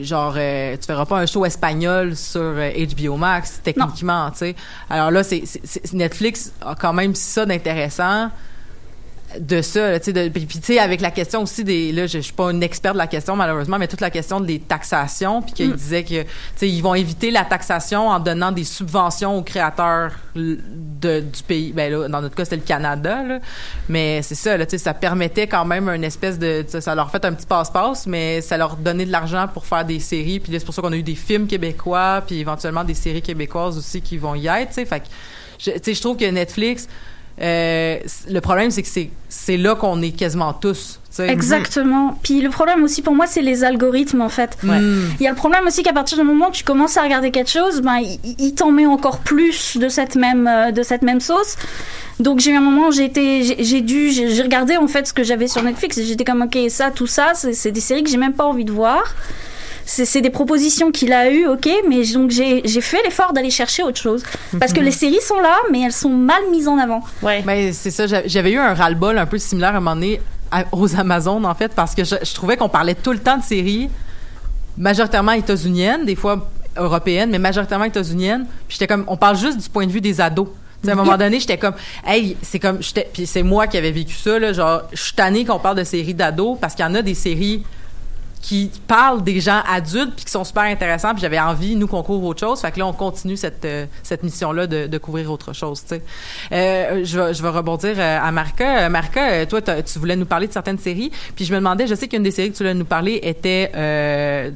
genre 0.00 0.32
euh, 0.38 0.74
tu 0.80 0.86
verras 0.86 1.04
pas 1.04 1.18
un 1.18 1.26
show 1.26 1.44
espagnol 1.44 2.16
sur 2.16 2.40
euh, 2.40 2.70
HBO 2.96 3.16
Max 3.18 3.60
techniquement 3.62 4.30
tu 4.30 4.38
sais 4.38 4.56
alors 4.88 5.10
là 5.10 5.22
c'est- 5.22 5.44
Netflix 5.92 6.52
a 6.64 6.74
quand 6.74 6.94
même 6.94 7.14
ça 7.14 7.44
d'intéressant 7.44 8.30
de 9.38 9.62
ça, 9.62 9.90
là, 9.92 9.98
tu 10.00 10.06
sais, 10.06 10.12
de- 10.12 10.28
puis 10.28 10.46
puis, 10.46 10.58
tu 10.58 10.66
sais, 10.74 10.78
avec 10.78 11.00
la 11.00 11.10
question 11.10 11.42
aussi 11.42 11.62
des, 11.62 11.92
là, 11.92 12.06
je, 12.06 12.18
je 12.18 12.22
suis 12.22 12.32
pas 12.32 12.50
une 12.50 12.62
experte 12.62 12.94
de 12.94 12.98
la 12.98 13.06
question 13.06 13.36
malheureusement, 13.36 13.78
mais 13.78 13.86
toute 13.86 14.00
la 14.00 14.10
question 14.10 14.40
des 14.40 14.58
taxations, 14.58 15.40
puis 15.42 15.52
qu'il 15.52 15.72
disait 15.74 16.02
que, 16.04 16.22
tu 16.22 16.28
sais, 16.56 16.68
ils 16.68 16.80
vont 16.80 16.94
éviter 16.94 17.30
la 17.30 17.44
taxation 17.44 18.08
en 18.08 18.18
donnant 18.18 18.50
des 18.52 18.64
subventions 18.64 19.36
aux 19.38 19.42
créateurs 19.42 20.12
de, 20.34 21.20
du 21.20 21.42
pays. 21.46 21.72
Ben 21.72 21.92
là, 21.92 22.08
dans 22.08 22.20
notre 22.22 22.34
cas, 22.34 22.44
c'était 22.44 22.56
le 22.56 22.62
Canada, 22.62 23.22
là, 23.22 23.38
mais 23.88 24.22
c'est 24.22 24.34
ça, 24.34 24.56
là, 24.56 24.66
tu 24.66 24.72
sais, 24.72 24.78
ça 24.78 24.94
permettait 24.94 25.46
quand 25.46 25.64
même 25.64 25.88
une 25.88 26.04
espèce 26.04 26.38
de, 26.38 26.64
ça 26.68 26.94
leur 26.94 27.10
fait 27.10 27.24
un 27.24 27.32
petit 27.32 27.46
passe-passe, 27.46 28.06
mais 28.06 28.40
ça 28.40 28.56
leur 28.56 28.76
donnait 28.76 29.06
de 29.06 29.12
l'argent 29.12 29.46
pour 29.52 29.66
faire 29.66 29.84
des 29.84 30.00
séries, 30.00 30.40
puis 30.40 30.52
là, 30.52 30.58
c'est 30.58 30.64
pour 30.64 30.74
ça 30.74 30.82
qu'on 30.82 30.92
a 30.92 30.96
eu 30.96 31.02
des 31.02 31.14
films 31.14 31.46
québécois, 31.46 32.22
puis 32.26 32.40
éventuellement 32.40 32.84
des 32.84 32.94
séries 32.94 33.22
québécoises 33.22 33.76
aussi 33.78 34.00
qui 34.00 34.18
vont 34.18 34.34
y 34.34 34.46
être, 34.46 34.68
tu 34.70 34.74
sais, 34.74 34.84
fait 34.84 35.00
que, 35.00 35.06
je- 35.58 35.70
tu 35.72 35.78
sais, 35.82 35.94
je 35.94 36.00
trouve 36.00 36.16
que 36.16 36.24
Netflix 36.24 36.88
euh, 37.40 37.98
le 38.28 38.40
problème, 38.40 38.70
c'est 38.70 38.82
que 38.82 38.88
c'est, 38.88 39.10
c'est 39.28 39.56
là 39.56 39.74
qu'on 39.74 40.02
est 40.02 40.10
quasiment 40.10 40.52
tous. 40.52 41.00
Exactement. 41.18 42.18
Puis 42.22 42.40
le 42.40 42.50
problème 42.50 42.84
aussi 42.84 43.02
pour 43.02 43.14
moi, 43.14 43.26
c'est 43.26 43.42
les 43.42 43.64
algorithmes 43.64 44.20
en 44.20 44.28
fait. 44.28 44.56
Il 44.62 45.22
y 45.22 45.26
a 45.26 45.30
le 45.30 45.36
problème 45.36 45.66
aussi 45.66 45.82
qu'à 45.82 45.92
partir 45.92 46.18
du 46.18 46.24
moment 46.24 46.48
où 46.48 46.52
tu 46.52 46.64
commences 46.64 46.96
à 46.96 47.02
regarder 47.02 47.30
quelque 47.30 47.50
chose, 47.50 47.80
ben 47.82 47.98
il, 47.98 48.18
il 48.38 48.54
t'en 48.54 48.70
met 48.70 48.86
encore 48.86 49.18
plus 49.18 49.76
de 49.76 49.88
cette 49.88 50.14
même 50.14 50.46
euh, 50.46 50.70
de 50.70 50.82
cette 50.82 51.02
même 51.02 51.20
sauce. 51.20 51.56
Donc 52.20 52.40
j'ai 52.40 52.52
eu 52.52 52.56
un 52.56 52.60
moment 52.60 52.88
où 52.88 52.92
j'ai 52.92 53.04
été 53.04 53.42
j'ai 53.42 53.64
j'ai 53.64 53.80
dû 53.80 54.10
j'ai 54.10 54.42
regardé 54.42 54.76
en 54.76 54.86
fait 54.86 55.06
ce 55.06 55.12
que 55.12 55.24
j'avais 55.24 55.48
sur 55.48 55.62
Netflix 55.62 55.98
et 55.98 56.04
j'étais 56.04 56.24
comme 56.24 56.42
ok 56.42 56.58
ça 56.68 56.90
tout 56.90 57.06
ça 57.06 57.32
c'est 57.34 57.54
c'est 57.54 57.72
des 57.72 57.80
séries 57.80 58.02
que 58.02 58.10
j'ai 58.10 58.18
même 58.18 58.34
pas 58.34 58.44
envie 58.44 58.64
de 58.64 58.72
voir. 58.72 59.14
C'est 59.92 60.20
des 60.20 60.30
propositions 60.30 60.92
qu'il 60.92 61.12
a 61.12 61.30
eues, 61.32 61.46
ok, 61.48 61.68
mais 61.88 62.06
donc 62.12 62.30
j'ai 62.30 62.62
fait 62.80 63.02
l'effort 63.04 63.32
d'aller 63.32 63.50
chercher 63.50 63.82
autre 63.82 63.98
chose. 64.00 64.22
Parce 64.60 64.72
que 64.72 64.78
les 64.80 64.92
séries 64.92 65.20
sont 65.20 65.40
là, 65.40 65.56
mais 65.72 65.80
elles 65.82 65.92
sont 65.92 66.10
mal 66.10 66.42
mises 66.52 66.68
en 66.68 66.78
avant. 66.78 67.02
Ouais. 67.22 67.42
Ben, 67.44 67.72
c'est 67.72 67.90
ça. 67.90 68.06
j'a- 68.06 68.26
J'avais 68.26 68.52
eu 68.52 68.58
un 68.58 68.72
ras-le-bol 68.72 69.18
un 69.18 69.26
peu 69.26 69.36
similaire 69.38 69.70
à 69.74 69.78
un 69.78 69.80
moment 69.80 69.96
donné 69.96 70.20
à- 70.52 70.64
aux 70.72 70.94
Amazones, 70.94 71.44
en 71.44 71.54
fait, 71.56 71.72
parce 71.74 71.94
que 71.96 72.04
je, 72.04 72.14
je 72.22 72.34
trouvais 72.34 72.56
qu'on 72.56 72.68
parlait 72.68 72.94
tout 72.94 73.10
le 73.12 73.18
temps 73.18 73.36
de 73.36 73.42
séries 73.42 73.90
majoritairement 74.78 75.32
états-uniennes, 75.32 76.04
des 76.04 76.14
fois 76.16 76.48
européennes, 76.76 77.30
mais 77.30 77.38
majoritairement 77.38 77.84
états-uniennes. 77.86 78.46
Puis 78.68 78.76
j'étais 78.78 78.86
comme, 78.86 79.04
on 79.08 79.16
parle 79.16 79.36
juste 79.36 79.58
du 79.58 79.68
point 79.68 79.86
de 79.86 79.92
vue 79.92 80.00
des 80.00 80.20
ados. 80.20 80.46
Tu 80.82 80.86
sais, 80.86 80.90
à 80.90 80.92
un 80.92 80.96
moment 81.04 81.16
donné, 81.18 81.40
j'étais 81.40 81.58
comme, 81.58 81.74
hey, 82.06 82.36
c'est 82.42 82.58
comme, 82.58 82.78
puis 83.12 83.26
c'est 83.26 83.42
moi 83.42 83.66
qui 83.66 83.76
avais 83.76 83.90
vécu 83.90 84.14
ça, 84.14 84.38
là, 84.38 84.52
genre, 84.52 84.82
je 84.92 85.02
suis 85.02 85.14
tannée 85.14 85.44
qu'on 85.44 85.58
parle 85.58 85.76
de 85.76 85.84
séries 85.84 86.14
d'ados 86.14 86.56
parce 86.60 86.74
qu'il 86.74 86.84
y 86.84 86.88
en 86.88 86.94
a 86.94 87.02
des 87.02 87.14
séries 87.14 87.64
qui 88.40 88.70
parlent 88.86 89.22
des 89.22 89.40
gens 89.40 89.60
adultes 89.70 90.14
puis 90.16 90.24
qui 90.24 90.30
sont 90.30 90.44
super 90.44 90.62
intéressants 90.62 91.12
puis 91.12 91.20
j'avais 91.20 91.38
envie 91.38 91.76
nous 91.76 91.86
qu'on 91.86 92.02
couvre 92.02 92.26
autre 92.26 92.40
chose. 92.40 92.60
Fait 92.60 92.72
que 92.72 92.78
là 92.78 92.86
on 92.86 92.92
continue 92.92 93.36
cette 93.36 93.64
euh, 93.64 93.86
cette 94.02 94.22
mission 94.22 94.52
là 94.52 94.66
de, 94.66 94.86
de 94.86 94.98
couvrir 94.98 95.30
autre 95.30 95.52
chose 95.52 95.82
tu 95.82 95.88
sais. 95.88 96.02
Euh, 96.52 97.04
je 97.04 97.18
vais 97.18 97.34
je 97.34 97.42
vais 97.42 97.48
rebondir 97.50 97.94
euh, 97.98 98.18
à 98.20 98.32
Marca. 98.32 98.88
Marca 98.88 99.44
toi 99.46 99.60
tu 99.60 99.98
voulais 99.98 100.16
nous 100.16 100.26
parler 100.26 100.46
de 100.46 100.52
certaines 100.52 100.78
séries 100.78 101.10
puis 101.36 101.44
je 101.44 101.52
me 101.52 101.58
demandais 101.58 101.86
je 101.86 101.94
sais 101.94 102.08
qu'une 102.08 102.22
des 102.22 102.30
séries 102.30 102.50
que 102.50 102.56
tu 102.56 102.62
voulais 102.62 102.74
nous 102.74 102.84
parler 102.86 103.20
était 103.22 103.70
euh, 103.74 104.50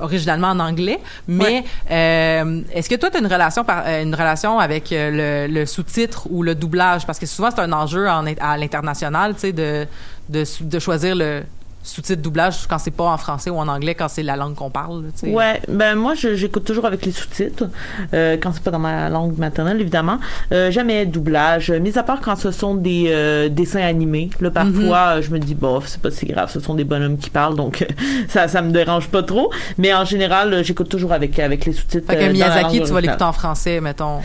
originalement 0.00 0.48
en 0.48 0.60
anglais 0.60 0.98
mais 1.26 1.64
est-ce 1.88 2.88
que 2.88 2.94
toi 2.94 3.10
tu 3.10 3.18
as 3.18 3.20
une 3.20 3.26
relation 3.26 3.64
par 3.64 3.86
une 3.86 4.14
relation 4.14 4.58
avec 4.58 4.88
le, 4.90 5.46
le 5.48 5.66
sous-titre 5.66 6.28
ou 6.30 6.42
le 6.42 6.54
doublage? 6.54 7.06
Parce 7.06 7.18
que 7.18 7.26
souvent 7.26 7.50
c'est 7.50 7.60
un 7.60 7.72
enjeu 7.72 8.08
en, 8.08 8.24
à 8.40 8.56
l'international 8.56 9.34
tu 9.34 9.40
sais 9.40 9.52
de, 9.52 9.86
de 10.28 10.78
choisir 10.78 11.14
le 11.14 11.42
sous-titre 11.82 12.20
doublage 12.20 12.66
quand 12.68 12.78
c'est 12.78 12.90
pas 12.90 13.04
en 13.04 13.16
français 13.16 13.50
ou 13.50 13.56
en 13.56 13.68
anglais 13.68 13.94
quand 13.94 14.08
c'est 14.08 14.22
la 14.22 14.36
langue 14.36 14.54
qu'on 14.54 14.70
parle 14.70 15.04
là. 15.04 15.28
Ouais, 15.32 15.60
ben 15.68 15.94
moi 15.94 16.14
j'écoute 16.14 16.64
toujours 16.64 16.84
avec 16.84 17.06
les 17.06 17.12
sous-titres 17.12 17.64
euh, 18.12 18.36
quand 18.40 18.52
c'est 18.52 18.62
pas 18.62 18.70
dans 18.70 18.78
ma 18.78 19.08
langue 19.08 19.38
maternelle 19.38 19.80
évidemment. 19.80 20.18
Euh, 20.52 20.70
jamais 20.70 21.06
doublage, 21.06 21.70
mis 21.70 21.96
à 21.96 22.02
part 22.02 22.20
quand 22.20 22.36
ce 22.36 22.50
sont 22.50 22.74
des 22.74 23.06
euh, 23.08 23.48
dessins 23.48 23.80
animés. 23.82 24.30
Là 24.40 24.50
parfois 24.50 25.16
euh, 25.16 25.22
je 25.22 25.30
me 25.30 25.38
dis 25.38 25.54
bof 25.54 25.84
c'est 25.86 26.00
pas 26.00 26.10
si 26.10 26.26
grave, 26.26 26.50
ce 26.50 26.60
sont 26.60 26.74
des 26.74 26.84
bonhommes 26.84 27.16
qui 27.16 27.30
parlent 27.30 27.56
donc 27.56 27.86
ça 28.28 28.48
ça 28.48 28.60
me 28.60 28.70
dérange 28.72 29.08
pas 29.08 29.22
trop. 29.22 29.50
Mais 29.78 29.94
en 29.94 30.04
général 30.04 30.62
j'écoute 30.64 30.88
toujours 30.88 31.12
avec 31.12 31.38
avec 31.38 31.64
les 31.64 31.72
sous-titres. 31.72 32.06
fait 32.06 32.18
que 32.18 32.24
euh, 32.24 32.32
Miyazaki 32.32 32.82
tu 32.82 32.92
vas 32.92 33.00
l'écouter 33.00 33.24
en 33.24 33.32
français 33.32 33.80
mettons 33.80 34.20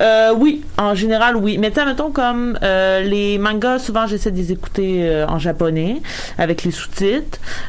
Euh, 0.00 0.32
oui, 0.36 0.62
en 0.78 0.94
général, 0.94 1.34
oui. 1.36 1.58
Mais 1.58 1.72
mettons 1.84 2.10
comme 2.12 2.58
les 2.62 3.38
mangas, 3.38 3.80
souvent 3.80 4.06
j'essaie 4.06 4.30
de 4.30 4.36
les 4.36 4.52
écouter 4.52 5.24
en 5.28 5.38
japonais 5.38 6.00
avec 6.38 6.62
les 6.64 6.70
sous-titres. 6.70 6.97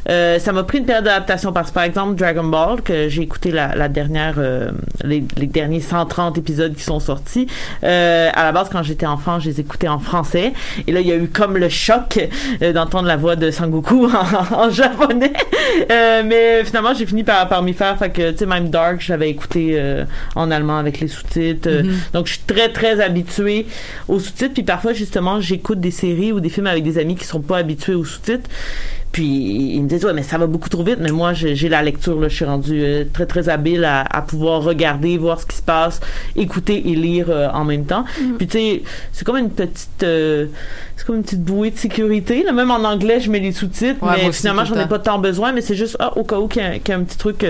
Euh, 0.10 0.40
ça 0.40 0.52
m'a 0.52 0.64
pris 0.64 0.80
une 0.80 0.86
période 0.86 1.06
d'adaptation 1.06 1.52
parce 1.54 1.70
que 1.70 1.76
par 1.76 1.84
exemple 1.84 2.16
Dragon 2.16 2.44
Ball 2.44 2.82
que 2.82 3.10
j'ai 3.10 3.22
écouté 3.22 3.52
la, 3.52 3.76
la 3.76 3.88
dernière, 3.90 4.36
euh, 4.38 4.72
les, 5.04 5.24
les 5.38 5.48
derniers 5.48 5.82
130 5.82 6.38
épisodes 6.38 6.76
qui 6.76 6.84
sont 6.84 7.00
sortis. 7.00 7.48
Euh, 7.84 8.30
à 8.34 8.44
la 8.44 8.52
base, 8.52 8.70
quand 8.72 8.84
j'étais 8.84 9.06
enfant, 9.06 9.40
je 9.40 9.50
les 9.50 9.60
écoutais 9.60 9.88
en 9.88 10.00
français. 10.00 10.54
Et 10.88 10.92
là, 10.92 11.02
il 11.02 11.08
y 11.08 11.12
a 11.12 11.16
eu 11.16 11.28
comme 11.28 11.58
le 11.58 11.70
choc 11.70 12.20
d'entendre 12.74 13.08
la 13.08 13.18
voix 13.18 13.36
de 13.36 13.52
Sangoku 13.52 14.06
en, 14.54 14.56
en 14.56 14.70
japonais. 14.70 15.34
Mais 15.90 16.64
finalement, 16.64 16.94
j'ai 16.94 17.06
fini 17.06 17.24
par, 17.24 17.48
par 17.48 17.64
m'y 17.64 17.74
faire. 17.74 17.98
Fait 17.98 18.10
que, 18.10 18.32
tu 18.32 18.40
sais, 18.40 18.46
même 18.46 18.70
Dark, 18.70 19.02
je 19.02 19.12
l'avais 19.12 19.30
écouté 19.30 19.80
en 20.36 20.52
allemand 20.52 20.78
avec 20.78 21.00
les 21.00 21.08
sous-titres. 21.08 21.70
Euh, 21.70 21.84
Donc, 22.14 22.28
je 22.28 22.34
suis 22.34 22.42
très, 22.46 22.70
très 22.70 23.02
habituée 23.02 23.68
aux 24.08 24.20
sous-titres. 24.20 24.54
Puis 24.54 24.64
parfois, 24.64 24.94
justement, 24.94 25.42
j'écoute 25.42 25.80
des 25.80 25.92
séries 25.92 26.32
ou 26.32 26.40
des 26.40 26.50
films 26.50 26.68
avec 26.68 26.84
des 26.84 26.98
amis 26.98 27.16
qui 27.16 27.26
sont 27.26 27.42
pas 27.42 27.58
habitués 27.58 27.96
aux 27.96 28.06
sous-titres. 28.06 28.50
Puis 29.12 29.26
il 29.76 29.82
me 29.84 29.90
disait 29.90 30.06
ouais 30.06 30.14
mais 30.14 30.22
ça 30.24 30.38
va 30.38 30.46
beaucoup 30.48 30.70
trop 30.70 30.84
vite. 30.84 30.98
Mais 31.00 31.10
moi 31.12 31.34
j'ai 31.34 31.68
la 31.70 31.82
lecture 31.82 32.20
là, 32.20 32.28
je 32.28 32.36
suis 32.36 32.46
rendue 32.46 32.82
euh, 32.84 33.04
très 33.12 33.26
très 33.26 33.50
habile 33.50 33.84
à, 33.84 34.02
à 34.02 34.22
pouvoir 34.22 34.62
regarder, 34.64 35.18
voir 35.18 35.40
ce 35.42 35.46
qui 35.48 35.58
se 35.58 35.64
passe, 35.64 36.00
écouter 36.36 36.90
et 36.90 36.96
lire 36.96 37.28
euh, 37.30 37.48
en 37.52 37.66
même 37.66 37.86
temps. 37.86 38.06
Puis 38.38 38.48
tu 38.48 38.58
sais 38.60 38.84
c'est 39.12 39.26
comme 39.26 39.38
une 39.38 39.50
petite 39.50 40.04
euh, 40.04 40.46
c'est 40.96 41.06
comme 41.06 41.16
une 41.16 41.24
petite 41.24 41.42
bouée 41.44 41.72
de 41.72 41.78
sécurité. 41.78 42.44
Là. 42.44 42.52
Même 42.52 42.70
en 42.72 42.84
anglais 42.84 43.20
je 43.20 43.32
mets 43.32 43.40
les 43.40 43.52
sous-titres, 43.52 44.02
Ouais, 44.06 44.26
mais 44.26 44.32
finalement 44.32 44.64
j'en 44.66 44.76
ai 44.80 44.86
pas 44.88 45.00
tant 45.00 45.18
besoin. 45.18 45.54
Mais 45.54 45.62
c'est 45.62 45.76
juste 45.76 45.98
ah, 46.00 46.16
au 46.18 46.24
cas 46.24 46.38
où 46.40 46.48
qu'il 46.48 46.62
y, 46.62 46.66
a- 46.66 46.78
qu'il 46.80 46.90
y 46.90 46.92
a 46.92 47.00
un 47.00 47.04
petit 47.04 47.18
truc 47.18 47.46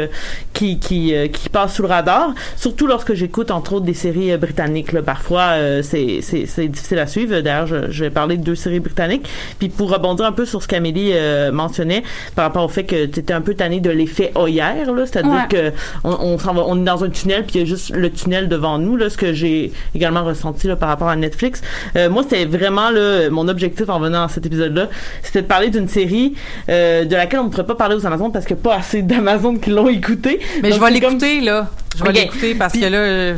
qui 0.53 0.79
qui 0.79 1.13
qui 1.33 1.49
passe 1.49 1.75
sous 1.75 1.81
le 1.81 1.87
radar. 1.89 2.33
Surtout 2.55 2.87
lorsque 2.87 3.13
j'écoute 3.15 3.51
entre 3.51 3.73
autres 3.73 3.85
des 3.85 3.93
séries 3.93 4.35
britanniques. 4.37 4.93
Là. 4.93 5.01
Parfois 5.01 5.55
c'est 5.83 6.19
c'est 6.21 6.45
c'est 6.45 6.67
difficile 6.69 6.99
à 6.99 7.07
suivre. 7.07 7.41
D'ailleurs 7.41 7.67
je, 7.67 7.91
je 7.91 8.03
vais 8.05 8.09
parler 8.11 8.37
de 8.37 8.43
deux 8.43 8.55
séries 8.55 8.79
britanniques. 8.79 9.27
Puis 9.59 9.67
pour 9.69 9.91
rebondir 9.91 10.25
un 10.25 10.31
peu 10.31 10.45
sur 10.45 10.63
ce 10.63 10.67
qu'Amélie 10.67 11.11
euh, 11.49 11.51
mentionnait 11.51 12.03
par 12.35 12.45
rapport 12.45 12.63
au 12.63 12.69
fait 12.69 12.83
que 12.85 13.05
tu 13.05 13.19
étais 13.19 13.33
un 13.33 13.41
peu 13.41 13.53
tanné 13.53 13.79
de 13.79 13.89
l'effet 13.89 14.31
là, 14.35 15.05
c'est-à-dire 15.05 15.31
Ouais. 15.31 15.47
que 15.49 15.71
on, 16.03 16.09
on 16.11 16.37
s'en 16.37 16.53
va, 16.53 16.63
on 16.65 16.79
est 16.81 16.85
dans 16.85 17.03
un 17.03 17.09
tunnel 17.09 17.43
puis 17.45 17.55
il 17.55 17.59
y 17.61 17.63
a 17.63 17.65
juste 17.65 17.89
le 17.91 18.09
tunnel 18.11 18.47
devant 18.49 18.77
nous, 18.79 18.95
là, 18.97 19.09
ce 19.09 19.17
que 19.17 19.33
j'ai 19.33 19.71
également 19.95 20.23
ressenti 20.23 20.67
là, 20.67 20.75
par 20.75 20.89
rapport 20.89 21.09
à 21.09 21.15
Netflix. 21.15 21.61
Euh, 21.95 22.09
moi, 22.09 22.23
c'était 22.23 22.45
vraiment 22.45 22.89
là, 22.89 23.29
mon 23.29 23.47
objectif 23.47 23.89
en 23.89 23.99
venant 23.99 24.23
à 24.23 24.27
cet 24.29 24.45
épisode-là, 24.45 24.87
c'était 25.23 25.41
de 25.41 25.47
parler 25.47 25.69
d'une 25.69 25.87
série 25.87 26.33
euh, 26.69 27.05
de 27.05 27.15
laquelle 27.15 27.39
on 27.41 27.45
ne 27.45 27.49
pourrait 27.49 27.65
pas 27.65 27.75
parler 27.75 27.95
aux 27.95 28.05
Amazon 28.05 28.29
parce 28.31 28.45
qu'il 28.45 28.55
n'y 28.55 28.61
a 28.61 28.63
pas 28.63 28.75
assez 28.77 29.01
d'Amazon 29.01 29.55
qui 29.57 29.69
l'ont 29.69 29.87
écouté. 29.89 30.39
Mais 30.63 30.71
je 30.71 30.79
vais 30.79 30.85
c'est 30.93 30.99
comme- 30.99 31.11
l'écouter, 31.13 31.41
là. 31.41 31.69
Je 31.97 32.03
vais 32.03 32.11
l'écouter 32.11 32.55
parce 32.55 32.73
Puis- 32.73 32.81
que 32.81 32.85
là, 32.87 33.33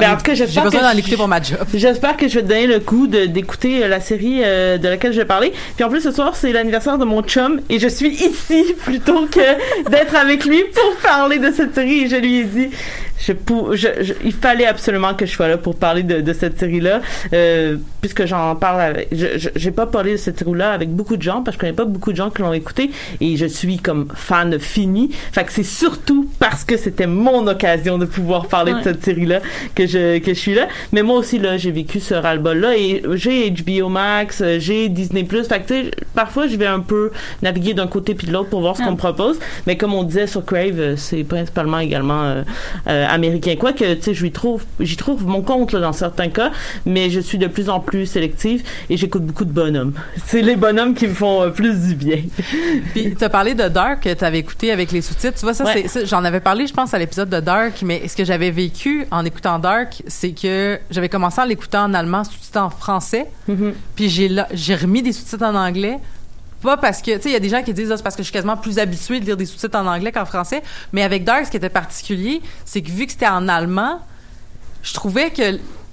Ben, 0.00 0.18
j'ai 0.34 0.44
besoin 0.46 0.82
d'en 0.82 0.96
écouter 0.96 1.16
pour 1.16 1.28
ma 1.28 1.40
job. 1.40 1.58
J'espère 1.74 2.16
que 2.16 2.26
je 2.26 2.36
vais 2.36 2.42
te 2.42 2.48
donner 2.48 2.66
le 2.66 2.80
coup 2.80 3.06
d'écouter 3.06 3.84
euh, 3.84 3.88
la 3.88 4.00
série 4.00 4.40
euh, 4.42 4.78
de 4.78 4.88
laquelle 4.88 5.12
je 5.12 5.18
vais 5.18 5.26
parler. 5.26 5.52
Puis 5.76 5.84
en 5.84 5.88
plus, 5.88 6.00
ce 6.00 6.10
soir, 6.12 6.34
c'est 6.34 6.50
l'anniversaire 6.52 6.98
de 6.98 7.04
mon 7.04 7.22
chum 7.22 7.60
et 7.68 7.78
je 7.78 7.88
suis 7.88 8.10
ici 8.10 8.64
plutôt 8.84 9.26
que 9.26 9.90
d'être 9.90 10.14
avec 10.16 10.44
lui 10.44 10.62
pour 10.74 10.96
parler 11.02 11.38
de 11.38 11.52
cette 11.52 11.74
série. 11.74 12.04
Et 12.04 12.08
je 12.08 12.16
lui 12.16 12.38
ai 12.40 12.44
dit, 12.44 12.68
je, 13.18 13.32
pou- 13.32 13.68
je, 13.72 13.88
je- 14.00 14.14
il 14.24 14.32
fallait 14.32 14.66
absolument 14.66 15.14
que 15.14 15.26
je 15.26 15.32
sois 15.32 15.48
là 15.48 15.56
pour 15.58 15.76
parler 15.76 16.02
de, 16.02 16.20
de 16.20 16.32
cette 16.32 16.58
série-là, 16.58 17.00
euh, 17.32 17.76
puisque 18.00 18.26
j'en 18.26 18.54
parle 18.56 18.80
avec. 18.80 19.08
Je, 19.12 19.48
j'ai 19.54 19.70
pas 19.70 19.86
parlé 19.86 20.12
de 20.12 20.16
cette 20.16 20.38
série-là 20.38 20.72
avec 20.72 20.90
beaucoup 20.90 21.16
de 21.16 21.22
gens 21.22 21.42
parce 21.42 21.56
que 21.56 21.60
je 21.66 21.70
connais 21.72 21.76
pas 21.76 21.84
beaucoup 21.84 22.12
de 22.12 22.16
gens 22.16 22.30
qui 22.30 22.42
l'ont 22.42 22.52
écouté 22.52 22.90
et 23.20 23.36
je 23.36 23.46
suis 23.46 23.78
comme 23.78 24.08
fan 24.14 24.58
fini. 24.58 25.10
Fait 25.32 25.44
que 25.44 25.52
c'est 25.52 25.62
surtout 25.62 26.28
parce 26.38 26.64
que 26.64 26.76
c'était 26.76 27.06
mon 27.06 27.46
occasion 27.46 27.98
de 27.98 28.06
pouvoir 28.06 28.46
parler 28.48 28.72
de 28.74 28.82
cette 28.82 29.04
série-là 29.04 29.40
que 29.74 29.86
je 29.86 30.18
que 30.18 30.34
je 30.34 30.38
suis 30.38 30.54
là. 30.54 30.66
Mais 30.92 31.02
moi 31.02 31.16
aussi 31.18 31.38
là, 31.38 31.56
j'ai 31.56 31.70
vécu 31.70 32.00
ce 32.00 32.14
ras-le-bol-là 32.14 32.76
et 32.76 33.02
j'ai 33.14 33.50
HBO 33.50 33.88
Max, 33.88 34.42
j'ai 34.58 34.88
Disney 34.88 35.24
Plus. 35.24 35.46
Fait 35.46 35.60
que 35.60 35.68
tu 35.68 35.74
sais, 35.84 35.90
parfois 36.14 36.46
je 36.48 36.56
vais 36.56 36.66
un 36.66 36.80
peu 36.80 37.10
naviguer 37.42 37.74
d'un 37.74 37.86
côté 37.86 38.14
puis 38.14 38.26
de 38.26 38.32
l'autre 38.32 38.48
pour 38.50 38.60
voir 38.60 38.76
ce 38.76 38.82
Ah. 38.82 38.86
qu'on 38.86 38.92
me 38.92 38.96
propose. 38.96 39.38
Mais 39.66 39.76
comme 39.76 39.94
on 39.94 40.02
disait 40.02 40.26
sur 40.26 40.44
Crave, 40.44 40.78
euh, 40.80 40.96
c'est 40.96 41.22
principalement 41.24 41.78
également 41.78 42.22
euh, 42.24 42.42
euh, 42.88 43.01
américain. 43.08 43.54
Quoique, 43.58 43.94
tu 43.94 44.02
sais, 44.02 44.12
lui 44.22 44.32
trouve, 44.32 44.64
j'y 44.80 44.96
trouve 44.96 45.26
mon 45.26 45.42
compte 45.42 45.72
là, 45.72 45.80
dans 45.80 45.92
certains 45.92 46.28
cas, 46.28 46.50
mais 46.86 47.10
je 47.10 47.20
suis 47.20 47.38
de 47.38 47.46
plus 47.46 47.68
en 47.68 47.80
plus 47.80 48.06
sélective 48.06 48.62
et 48.90 48.96
j'écoute 48.96 49.24
beaucoup 49.24 49.44
de 49.44 49.52
bonhommes. 49.52 49.92
C'est 50.26 50.42
les 50.42 50.56
bonhommes 50.56 50.94
qui 50.94 51.06
me 51.06 51.14
font 51.14 51.42
euh, 51.42 51.48
plus 51.50 51.78
du 51.88 51.94
bien. 51.94 52.18
Puis 52.92 53.14
tu 53.16 53.24
as 53.24 53.28
parlé 53.28 53.54
de 53.54 53.68
Dark 53.68 54.02
que 54.04 54.12
tu 54.14 54.24
avais 54.24 54.38
écouté 54.38 54.70
avec 54.72 54.92
les 54.92 55.02
sous-titres. 55.02 55.38
Tu 55.38 55.44
vois, 55.44 55.54
ça, 55.54 55.64
Ouais. 55.64 55.84
c'est, 55.88 56.06
j'en 56.06 56.24
avais 56.24 56.40
parlé, 56.40 56.66
je 56.66 56.72
pense, 56.74 56.92
à 56.94 56.98
l'épisode 56.98 57.28
de 57.30 57.40
Dark, 57.40 57.82
mais 57.82 58.06
ce 58.08 58.16
que 58.16 58.24
j'avais 58.24 58.50
vécu 58.50 59.06
en 59.10 59.24
écoutant 59.24 59.58
Dark, 59.58 60.02
c'est 60.06 60.32
que 60.32 60.78
j'avais 60.90 61.08
commencé 61.08 61.40
en 61.40 61.44
l'écoutant 61.44 61.84
en 61.84 61.94
allemand, 61.94 62.24
sous-titré 62.24 62.60
en 62.60 62.70
français, 62.70 63.26
Mhm. 63.48 63.72
puis 63.96 64.08
j'ai 64.08 64.74
remis 64.74 65.02
des 65.02 65.12
sous-titres 65.12 65.44
en 65.44 65.54
anglais. 65.54 65.98
Pas 66.62 66.76
parce 66.76 67.02
que, 67.02 67.16
tu 67.16 67.22
sais, 67.22 67.28
il 67.30 67.32
y 67.32 67.36
a 67.36 67.40
des 67.40 67.48
gens 67.48 67.62
qui 67.62 67.74
disent, 67.74 67.90
ah, 67.90 67.96
c'est 67.96 68.02
parce 68.02 68.14
que 68.14 68.22
je 68.22 68.26
suis 68.28 68.32
quasiment 68.32 68.56
plus 68.56 68.78
habituée 68.78 69.20
de 69.20 69.24
lire 69.24 69.36
des 69.36 69.46
sous-titres 69.46 69.76
en 69.76 69.86
anglais 69.86 70.12
qu'en 70.12 70.24
français. 70.24 70.62
Mais 70.92 71.02
avec 71.02 71.24
Dark, 71.24 71.46
ce 71.46 71.50
qui 71.50 71.56
était 71.56 71.68
particulier, 71.68 72.40
c'est 72.64 72.82
que 72.82 72.90
vu 72.90 73.06
que 73.06 73.12
c'était 73.12 73.26
en 73.28 73.48
allemand, 73.48 74.00
je 74.82 74.94
trouvais 74.94 75.30
que 75.30 75.52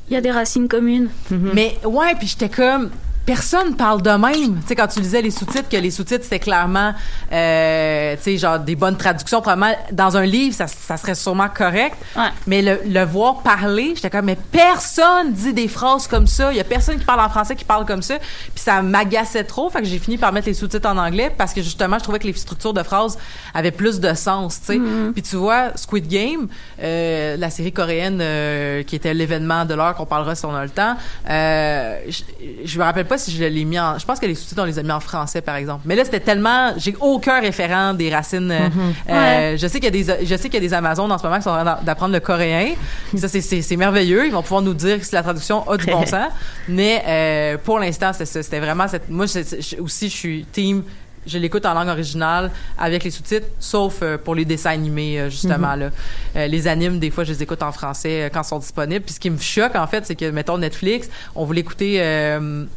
Il 0.10 0.14
y 0.14 0.16
a 0.16 0.22
des 0.22 0.32
racines 0.32 0.68
communes. 0.68 1.10
mais 1.32 1.78
ouais, 1.84 2.16
puis 2.16 2.28
j'étais 2.28 2.50
comme 2.50 2.90
personne 3.30 3.76
parle 3.76 4.02
de 4.02 4.10
même. 4.10 4.60
Tu 4.62 4.70
sais 4.70 4.76
quand 4.76 4.88
tu 4.88 5.02
lisais 5.02 5.22
les 5.22 5.30
sous-titres 5.30 5.70
que 5.70 5.78
les 5.78 5.92
sous-titres 5.92 6.24
c'était 6.24 6.40
clairement 6.40 6.96
euh, 7.32 8.16
tu 8.16 8.24
sais 8.24 8.38
genre 8.40 8.58
des 8.58 8.76
bonnes 8.76 8.98
traductions 8.98 9.40
probablement 9.40 9.76
dans 9.92 10.18
un 10.18 10.26
livre 10.26 10.56
ça, 10.56 10.66
ça 10.66 10.98
serait 10.98 11.14
sûrement 11.14 11.48
correct. 11.48 11.96
Ouais. 12.16 12.30
Mais 12.48 12.64
le, 12.64 12.80
le 12.88 13.06
voir 13.06 13.44
parler, 13.44 13.94
j'étais 13.94 14.10
comme 14.10 14.26
mais 14.26 14.38
personne 14.52 15.32
dit 15.32 15.54
des 15.54 15.68
phrases 15.68 16.08
comme 16.08 16.26
ça, 16.26 16.52
il 16.52 16.58
y 16.58 16.60
a 16.60 16.64
personne 16.64 16.98
qui 16.98 17.06
parle 17.06 17.20
en 17.20 17.30
français 17.30 17.56
qui 17.56 17.66
parle 17.66 17.86
comme 17.86 18.02
ça. 18.02 18.18
Puis 18.18 18.64
ça 18.64 18.82
m'agaçait 18.82 19.44
trop, 19.44 19.70
fait 19.70 19.82
que 19.82 19.88
j'ai 19.88 20.00
fini 20.00 20.18
par 20.18 20.34
mettre 20.34 20.48
les 20.48 20.56
sous-titres 20.56 20.90
en 20.90 20.98
anglais 20.98 21.32
parce 21.38 21.54
que 21.54 21.62
justement 21.62 22.00
je 22.00 22.04
trouvais 22.04 22.18
que 22.18 22.26
les 22.26 22.34
structures 22.34 22.74
de 22.74 22.82
phrases 22.82 23.16
avaient 23.54 23.70
plus 23.70 24.00
de 24.00 24.12
sens, 24.16 24.60
tu 24.60 24.74
sais. 24.74 24.80
Puis 25.14 25.22
tu 25.22 25.36
vois 25.36 25.74
Squid 25.76 26.08
Game, 26.08 26.48
euh, 26.82 27.38
la 27.38 27.52
série 27.52 27.74
coréenne 27.74 28.22
euh, 28.24 28.82
qui 28.82 28.96
était 28.96 29.14
l'événement 29.14 29.66
de 29.66 29.76
l'heure 29.76 29.94
qu'on 29.94 30.08
parlera 30.08 30.34
si 30.34 30.46
on 30.48 30.56
a 30.56 30.64
le 30.64 30.72
temps. 30.72 30.96
Je, 31.28 32.24
je 32.66 32.80
me 32.80 32.84
rappelle 32.84 33.06
pas 33.06 33.19
si 33.20 33.32
je 33.32 33.44
l'ai 33.44 33.66
mis 33.66 33.80
en. 33.80 34.00
Je 34.00 34.06
pense 34.06 34.20
que 34.20 34.26
les 34.26 34.34
sous-titres 34.36 34.62
on 34.62 34.66
les 34.66 34.80
a 34.80 34.84
mis 34.84 34.92
en 34.92 35.00
français 35.00 35.42
par 35.42 35.56
exemple. 35.58 35.84
Mais 35.86 35.96
là 35.96 36.04
c'était 36.06 36.20
tellement, 36.20 36.74
j'ai 36.78 36.96
aucun 37.00 37.40
référent 37.40 37.94
des 37.94 38.10
racines. 38.14 38.50
euh, 38.52 38.70
euh, 39.10 39.58
Je 39.58 39.68
sais 39.68 39.80
qu'il 39.80 39.94
y 39.96 40.02
a 40.02 40.16
des, 40.16 40.26
je 40.26 40.36
sais 40.36 40.50
qu'il 40.50 40.56
y 40.56 40.66
a 40.66 40.68
des 40.68 40.74
Amazones 40.74 41.12
en 41.12 41.18
ce 41.18 41.24
moment 41.24 41.38
qui 41.38 41.44
sont 41.44 41.50
en 41.52 41.64
train 41.64 41.80
d'apprendre 41.84 42.14
le 42.14 42.20
coréen. 42.20 42.74
Ça 43.16 43.28
c'est 43.28 43.42
c'est 43.42 43.62
c'est 43.62 43.76
merveilleux. 43.78 44.26
Ils 44.26 44.32
vont 44.32 44.42
pouvoir 44.42 44.62
nous 44.62 44.74
dire 44.74 45.04
si 45.04 45.14
la 45.14 45.22
traduction 45.24 45.70
a 45.70 45.78
du 45.78 45.86
bon 45.86 46.06
sens. 46.06 46.32
Mais 46.68 47.04
euh, 47.08 47.58
pour 47.64 47.78
l'instant 47.80 48.12
c'était 48.14 48.60
vraiment 48.60 48.88
cette. 48.88 49.10
Moi 49.10 49.28
c'est- 49.28 49.80
aussi 49.80 50.10
je 50.10 50.16
suis 50.16 50.46
team 50.52 50.84
je 51.26 51.38
l'écoute 51.38 51.66
en 51.66 51.74
langue 51.74 51.90
originale 51.90 52.52
avec 52.78 53.04
les 53.04 53.12
sous-titres, 53.12 53.48
sauf 53.60 54.00
euh, 54.02 54.18
pour 54.18 54.36
les 54.36 54.46
dessins 54.46 54.72
animés, 54.72 55.20
euh, 55.20 55.30
justement. 55.30 55.76
là. 55.76 55.90
Euh, 56.36 56.48
les 56.48 56.68
animes, 56.68 57.00
des 57.00 57.12
fois, 57.12 57.24
je 57.24 57.34
les 57.34 57.44
écoute 57.44 57.64
en 57.64 57.72
français 57.72 58.30
quand 58.34 58.42
ils 58.42 58.48
sont 58.48 58.60
disponibles. 58.60 59.04
Puis 59.06 59.16
ce 59.16 59.20
qui 59.20 59.30
me 59.30 59.38
choque, 59.38 59.76
en 59.76 59.88
fait, 59.88 60.06
c'est 60.06 60.16
que, 60.16 60.30
mettons, 60.30 60.58
Netflix, 60.58 61.10
on 61.36 61.46
voulait 61.46 61.62
écouter, 61.62 62.02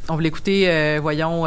on 0.09 0.15
voulait 0.15 0.29
écouter, 0.29 0.69
euh, 0.69 0.99
voyons... 1.01 1.47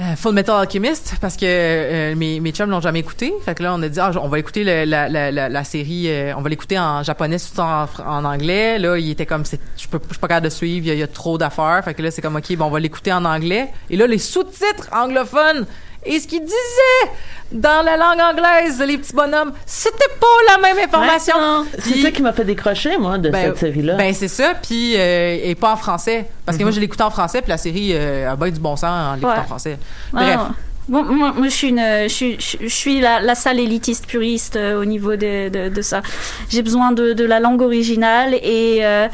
Euh, 0.00 0.16
Full 0.16 0.32
Metal 0.32 0.58
Alchemist 0.58 1.16
parce 1.20 1.36
que 1.36 1.44
euh, 1.44 2.14
mes, 2.16 2.40
mes 2.40 2.52
chums 2.52 2.70
l'ont 2.70 2.80
jamais 2.80 3.00
écouté. 3.00 3.34
Fait 3.44 3.54
que 3.54 3.62
là, 3.62 3.74
on 3.74 3.82
a 3.82 3.88
dit, 3.88 4.00
ah, 4.00 4.10
on 4.22 4.28
va 4.28 4.38
écouter 4.38 4.64
le- 4.64 4.84
la, 4.84 5.10
la, 5.10 5.30
la, 5.50 5.64
série, 5.64 6.04
euh, 6.08 6.32
on 6.38 6.40
va 6.40 6.48
l'écouter 6.48 6.78
en 6.78 7.02
japonais, 7.02 7.36
tout 7.38 7.60
en, 7.60 7.86
en 8.06 8.24
anglais. 8.24 8.78
Là, 8.78 8.96
il 8.96 9.10
était 9.10 9.26
comme, 9.26 9.44
je 9.44 9.56
peux, 9.88 9.98
je 10.02 10.12
suis 10.12 10.18
pas 10.18 10.28
capable 10.28 10.44
de 10.46 10.50
suivre, 10.50 10.86
il 10.86 10.94
y 10.94 10.98
y 10.98 11.02
a 11.02 11.06
trop 11.06 11.36
d'affaires. 11.36 11.82
Fait 11.84 11.92
que 11.92 12.00
là, 12.00 12.10
c'est 12.10 12.22
comme, 12.22 12.36
OK, 12.36 12.56
bon, 12.56 12.64
on 12.66 12.70
va 12.70 12.80
l'écouter 12.80 13.12
en 13.12 13.26
anglais. 13.26 13.68
Et 13.90 13.96
là, 13.96 14.06
les 14.06 14.16
sous-titres 14.16 14.88
anglophones 14.92 15.66
et 16.04 16.18
ce 16.20 16.26
qu'ils 16.26 16.42
disaient 16.44 17.12
dans 17.52 17.82
la 17.84 17.96
langue 17.96 18.20
anglaise, 18.20 18.80
les 18.86 18.96
petits 18.98 19.12
bonhommes, 19.12 19.52
c'était 19.66 19.96
pas 20.20 20.52
la 20.54 20.58
même 20.62 20.78
information. 20.84 21.34
Ouais, 21.36 21.66
C'est 21.80 22.02
ça 22.02 22.10
qui 22.12 22.22
m'a 22.22 22.32
fait 22.32 22.44
décrocher, 22.44 22.96
moi, 22.96 23.18
de 23.18 23.28
ben, 23.30 23.46
cette 23.46 23.58
série-là. 23.58 23.96
Ben 23.96 24.14
c'est 24.14 24.28
ça, 24.28 24.54
puis 24.54 24.94
euh, 24.96 25.38
et 25.42 25.54
pas 25.56 25.72
en 25.72 25.76
français, 25.76 26.26
parce 26.46 26.56
que 26.56 26.62
moi 26.62 26.70
je 26.72 26.78
l'écoutais 26.80 27.02
en 27.02 27.10
français, 27.10 27.40
puis 27.42 27.50
la 27.50 27.58
série 27.58 27.90
euh, 27.92 28.30
a 28.30 28.36
bien 28.36 28.50
du 28.50 28.60
bon 28.60 28.76
sens 28.76 28.84
en 28.84 29.14
l'écoutant 29.14 29.32
Ouais. 29.34 29.38
en 29.40 29.44
français. 29.44 29.78
Ah, 30.14 30.22
Bref, 30.24 30.40
Bon, 30.88 31.04
moi, 31.04 31.32
moi, 31.36 31.46
je 31.46 31.52
suis 31.54 31.68
une, 31.68 31.78
je 32.04 32.08
suis, 32.08 32.36
je 32.40 32.66
suis 32.66 33.00
la, 33.00 33.20
la 33.20 33.36
sale 33.36 33.60
élitiste 33.60 34.06
puriste 34.06 34.56
euh, 34.56 34.80
au 34.80 34.84
niveau 34.84 35.14
de, 35.14 35.48
de, 35.48 35.68
de 35.68 35.82
ça. 35.82 36.02
J'ai 36.48 36.62
besoin 36.62 36.90
de, 36.90 37.12
de 37.12 37.24
la 37.24 37.38
langue 37.38 37.62
originale 37.62 38.34
et 38.34 38.78
euh, 38.82 39.06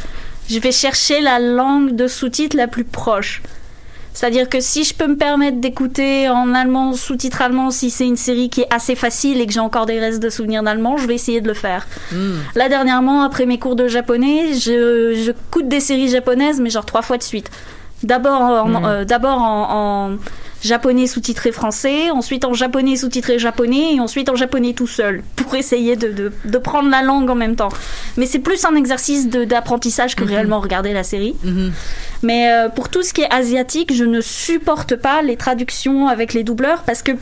je 0.49 0.59
vais 0.59 0.73
chercher 0.73 1.21
la 1.21 1.39
langue 1.39 1.95
de 1.95 2.07
sous-titres 2.07 2.57
la 2.57 2.67
plus 2.67 2.85
proche. 2.85 3.43
C'est-à-dire 4.17 4.49
que 4.49 4.61
si 4.61 4.83
je 4.83 4.95
peux 4.95 5.09
me 5.09 5.17
permettre 5.17 5.59
d'écouter 5.59 6.31
en 6.31 6.55
allemand, 6.55 6.95
sous-titre 6.95 7.43
allemand, 7.43 7.71
si 7.71 7.91
c'est 7.91 8.07
une 8.07 8.17
série 8.17 8.49
qui 8.49 8.63
est 8.63 8.75
assez 8.75 8.95
facile 8.95 9.43
et 9.43 9.47
que 9.47 9.53
j'ai 9.53 9.61
encore 9.61 9.85
des 9.85 10.01
restes 10.01 10.23
de 10.23 10.31
souvenirs 10.31 10.63
d'allemand, 10.63 10.97
je 10.97 11.07
vais 11.07 11.15
essayer 11.15 11.43
de 11.43 11.49
le 11.49 11.53
faire. 11.53 11.87
Hmm. 12.13 12.37
Là, 12.55 12.71
dernièrement, 12.71 13.21
après 13.21 13.45
mes 13.45 13.59
cours 13.59 13.77
de 13.77 13.89
japonais, 13.89 14.55
je, 14.55 15.23
je 15.23 15.33
coûte 15.51 15.69
des 15.69 15.81
séries 15.81 16.09
japonaises, 16.09 16.61
mais 16.63 16.71
genre 16.71 16.87
trois 16.87 17.03
fois 17.03 17.19
de 17.19 17.23
suite. 17.23 17.51
D'abord 18.05 18.41
en, 18.41 18.85
euh, 18.87 19.05
d'abord 19.05 19.43
en, 19.43 20.13
en 20.13 20.17
japonais 20.67 21.07
sous-titré 21.07 21.53
français, 21.53 22.11
ensuite 22.11 22.45
en 22.45 22.53
japonais 22.53 22.97
sous-titré 22.97 23.39
japonais, 23.39 23.95
et 23.95 24.01
ensuite 24.01 24.29
en 24.29 24.37
japonais 24.37 24.75
tout 24.75 24.87
seul, 24.87 25.23
pour 25.37 25.55
essayer 25.55 25.97
de, 25.97 26.09
de, 26.09 26.33
de 26.45 26.59
prendre 26.59 26.91
la 26.91 27.03
langue 27.03 27.31
en 27.31 27.35
même 27.35 27.57
temps. 27.57 27.71
Mais 28.17 28.27
c'est 28.27 28.41
plus 28.41 28.65
un 28.65 28.75
exercice 28.75 29.29
d'apprentissage 29.29 30.15
que 30.15 30.25
réellement 30.25 30.61
regarder 30.61 30.93
la 30.93 31.05
série. 31.05 31.37
Mhm. 31.43 31.73
Mais 32.23 32.51
euh, 32.51 32.69
pour 32.69 32.89
tout 32.89 33.03
ce 33.03 33.13
qui 33.15 33.23
est 33.23 33.33
asiatique, 33.33 33.95
je 33.95 34.05
ne 34.05 34.21
supporte 34.21 34.97
pas 34.97 35.23
les 35.23 35.37
traductions 35.37 36.09
avec 36.09 36.35
les 36.35 36.45
doubleurs 36.45 36.83
parce 36.83 37.03
que 37.03 37.13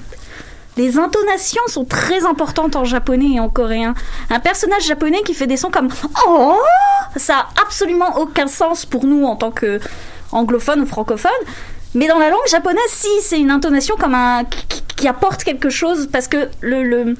les 0.76 0.98
intonations 0.98 1.62
sont 1.68 1.84
très 1.84 2.24
importantes 2.26 2.74
en 2.74 2.84
japonais 2.84 3.34
et 3.34 3.40
en 3.40 3.48
coréen. 3.48 3.94
Un 4.30 4.40
personnage 4.40 4.84
japonais 4.86 5.22
qui 5.24 5.34
fait 5.34 5.46
des 5.46 5.56
sons 5.56 5.70
comme 5.70 5.88
oh, 6.26 6.58
ça 7.16 7.34
a 7.36 7.62
absolument 7.62 8.18
aucun 8.18 8.48
sens 8.48 8.84
pour 8.84 9.04
nous 9.04 9.24
en 9.24 9.36
tant 9.36 9.50
que 9.50 9.78
anglophone 10.32 10.80
ou 10.80 10.86
francophone. 10.86 11.30
Mais 11.94 12.08
dans 12.08 12.18
la 12.18 12.30
langue 12.30 12.46
japonaise, 12.50 12.80
si 12.88 13.08
c'est 13.22 13.38
une 13.38 13.50
intonation 13.50 13.94
comme 13.96 14.14
un 14.14 14.44
qui, 14.44 14.82
qui 14.96 15.08
apporte 15.08 15.44
quelque 15.44 15.70
chose 15.70 16.08
parce 16.12 16.28
que 16.28 16.48
le, 16.60 16.82
le 16.82 17.14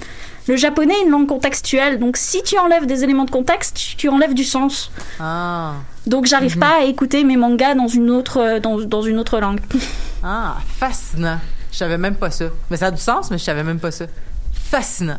le 0.47 0.57
japonais 0.57 0.93
est 1.01 1.05
une 1.05 1.11
langue 1.11 1.27
contextuelle. 1.27 1.99
Donc 1.99 2.19
si 2.19 2.43
tu 2.43 2.59
enlèves 2.59 2.85
des 2.85 3.03
éléments 3.03 3.25
de 3.25 3.31
contexte, 3.31 3.95
tu, 3.97 4.11
enlèves 4.11 4.35
du 4.35 4.45
sens. 4.45 4.91
ah, 5.19 5.73
Donc 6.07 6.27
j'arrive 6.27 6.57
Mhm. 6.57 6.61
pas 6.61 6.81
à 6.81 6.85
écouter 6.85 7.25
mes 7.25 7.37
mangas 7.39 7.75
dans 7.75 7.89
une 7.89 8.11
autre 8.11 8.59
dans, 8.59 8.79
dans 8.79 9.01
une 9.01 9.19
autre 9.19 9.39
langue. 9.41 9.61
ah, 10.23 10.57
fascinant. 10.79 11.39
Je 11.73 11.79
savais 11.79 11.97
même 11.97 12.17
pas 12.17 12.31
ça. 12.31 12.45
Mais 12.71 12.77
ça 12.77 12.87
a 12.89 12.91
du 12.91 13.01
sens, 13.01 13.31
mais 13.31 13.39
je 13.39 13.45
savais 13.45 13.63
même 13.65 13.81
pas 13.81 13.91
ça. 13.91 14.05
Fascinant. 14.53 15.19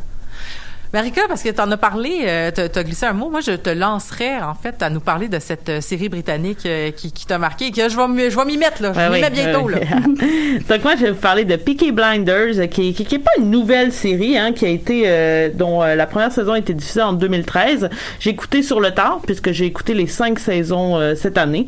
Marika, 0.96 1.24
parce 1.28 1.44
que 1.44 1.50
tu 1.50 1.60
en 1.60 1.70
as 1.72 1.76
parlé, 1.78 2.20
euh, 2.24 2.52
tu 2.56 2.62
as 2.80 2.84
glissé 2.86 3.06
un 3.06 3.12
mot. 3.12 3.30
Moi, 3.30 3.42
je 3.42 3.52
te 3.52 3.70
lancerais, 3.70 4.40
en 4.42 4.54
fait, 4.54 4.82
à 4.82 4.90
nous 4.90 5.02
parler 5.02 5.28
de 5.28 5.40
cette 5.40 5.68
euh, 5.68 5.82
série 5.82 6.08
britannique 6.08 6.66
euh, 6.66 6.92
qui, 6.92 7.12
qui 7.12 7.26
t'a 7.26 7.38
marqué 7.38 7.66
et 7.66 7.72
que 7.72 7.90
je 7.90 7.98
vais, 7.98 8.08
m'y- 8.08 8.32
je 8.32 8.38
vais 8.38 8.46
m'y 8.46 8.56
mettre, 8.58 8.82
là. 8.82 8.94
Je 8.94 9.00
Ouais, 9.00 9.10
m'y 9.10 9.20
mets 9.20 9.30
bientôt, 9.30 9.64
ouais, 9.66 9.74
là. 9.82 9.98
Donc 10.70 10.84
moi, 10.86 10.96
je 10.96 11.02
vais 11.04 11.12
vous 11.12 11.20
parler 11.20 11.44
de 11.44 11.58
Peaky 11.58 11.92
Blinders, 11.92 12.60
euh, 12.60 12.68
qui, 12.68 12.94
qui, 12.94 13.04
qui 13.04 13.16
est 13.16 13.20
pas 13.20 13.32
une 13.38 13.52
nouvelle 13.52 13.92
série, 13.92 14.38
hein, 14.38 14.54
qui 14.54 14.66
a 14.66 14.70
été, 14.70 15.04
euh, 15.08 15.50
dont 15.54 15.82
la 15.84 16.08
première 16.08 16.32
saison 16.32 16.54
a 16.54 16.60
été 16.60 16.74
diffusée 16.74 17.02
en 17.02 17.12
2013. 17.12 17.90
J'ai 18.22 18.30
écouté 18.30 18.64
sur 18.64 18.80
le 18.80 18.92
tard, 18.92 19.20
puisque 19.26 19.52
j'ai 19.52 19.66
écouté 19.66 19.94
les 19.94 20.08
cinq 20.08 20.40
saisons 20.40 20.98
cette 21.18 21.38
année. 21.38 21.66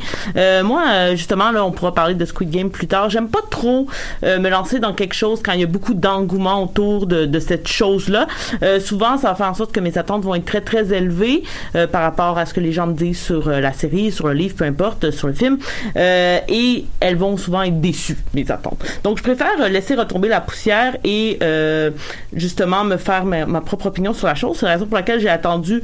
Moi, 0.64 1.16
justement, 1.16 1.52
là, 1.52 1.66
on 1.66 1.72
pourra 1.72 1.94
parler 1.94 2.14
de 2.16 2.24
Squid 2.24 2.50
Game 2.50 2.70
plus 2.70 2.88
tard. 2.88 3.10
J'aime 3.10 3.28
pas 3.28 3.42
trop 3.52 3.88
me 4.24 4.48
lancer 4.50 4.80
dans 4.80 4.94
quelque 4.94 5.14
chose 5.16 5.42
quand 5.44 5.52
il 5.52 5.60
y 5.60 5.64
a 5.64 5.68
beaucoup 5.68 5.94
d'engouement 5.94 6.64
autour 6.64 7.08
de, 7.08 7.26
de 7.26 7.40
cette 7.40 7.68
chose-là. 7.68 8.28
Euh, 8.64 8.80
ça 9.18 9.30
va 9.30 9.36
faire 9.36 9.48
en 9.48 9.54
sorte 9.54 9.72
que 9.72 9.80
mes 9.80 9.98
attentes 9.98 10.24
vont 10.24 10.36
être 10.36 10.46
très, 10.46 10.62
très 10.62 10.94
élevées 10.94 11.44
euh, 11.76 11.88
par 11.88 12.02
rapport 12.02 12.38
à 12.38 12.46
ce 12.46 12.54
que 12.54 12.60
les 12.60 12.72
gens 12.72 12.88
me 12.88 12.94
disent 12.94 13.20
sur 13.20 13.48
euh, 13.48 13.60
la 13.60 13.74
série, 13.74 14.12
sur 14.12 14.28
le 14.28 14.34
livre, 14.34 14.56
peu 14.56 14.66
importe, 14.66 15.06
euh, 15.06 15.12
sur 15.12 15.28
le 15.28 15.34
film. 15.34 15.58
Et 15.96 16.86
elles 17.00 17.16
vont 17.16 17.38
souvent 17.38 17.64
être 17.64 17.82
déçues, 17.82 18.18
mes 18.34 18.50
attentes. 18.52 18.84
Donc, 19.04 19.18
je 19.18 19.24
préfère 19.24 19.70
laisser 19.70 19.96
retomber 19.96 20.28
la 20.28 20.42
poussière 20.42 20.98
et 21.04 21.40
justement 22.34 22.84
me 22.84 22.98
faire 22.98 23.26
ma, 23.26 23.62
propre 23.62 23.88
opinion 23.88 24.14
sur 24.14 24.28
la 24.28 24.36
chose. 24.36 24.58
C'est 24.60 24.66
la 24.66 24.74
raison 24.74 24.86
pour 24.86 24.98
laquelle 24.98 25.20
j'ai 25.20 25.30
attendu 25.30 25.82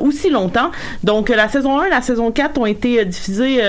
aussi 0.00 0.30
longtemps. 0.30 0.70
Donc, 1.04 1.28
la 1.28 1.48
saison 1.48 1.78
1 1.80 1.86
et 1.86 1.90
la 1.90 2.02
saison 2.02 2.30
4 2.30 2.58
ont 2.58 2.66
été 2.66 3.04
diffusées, 3.04 3.60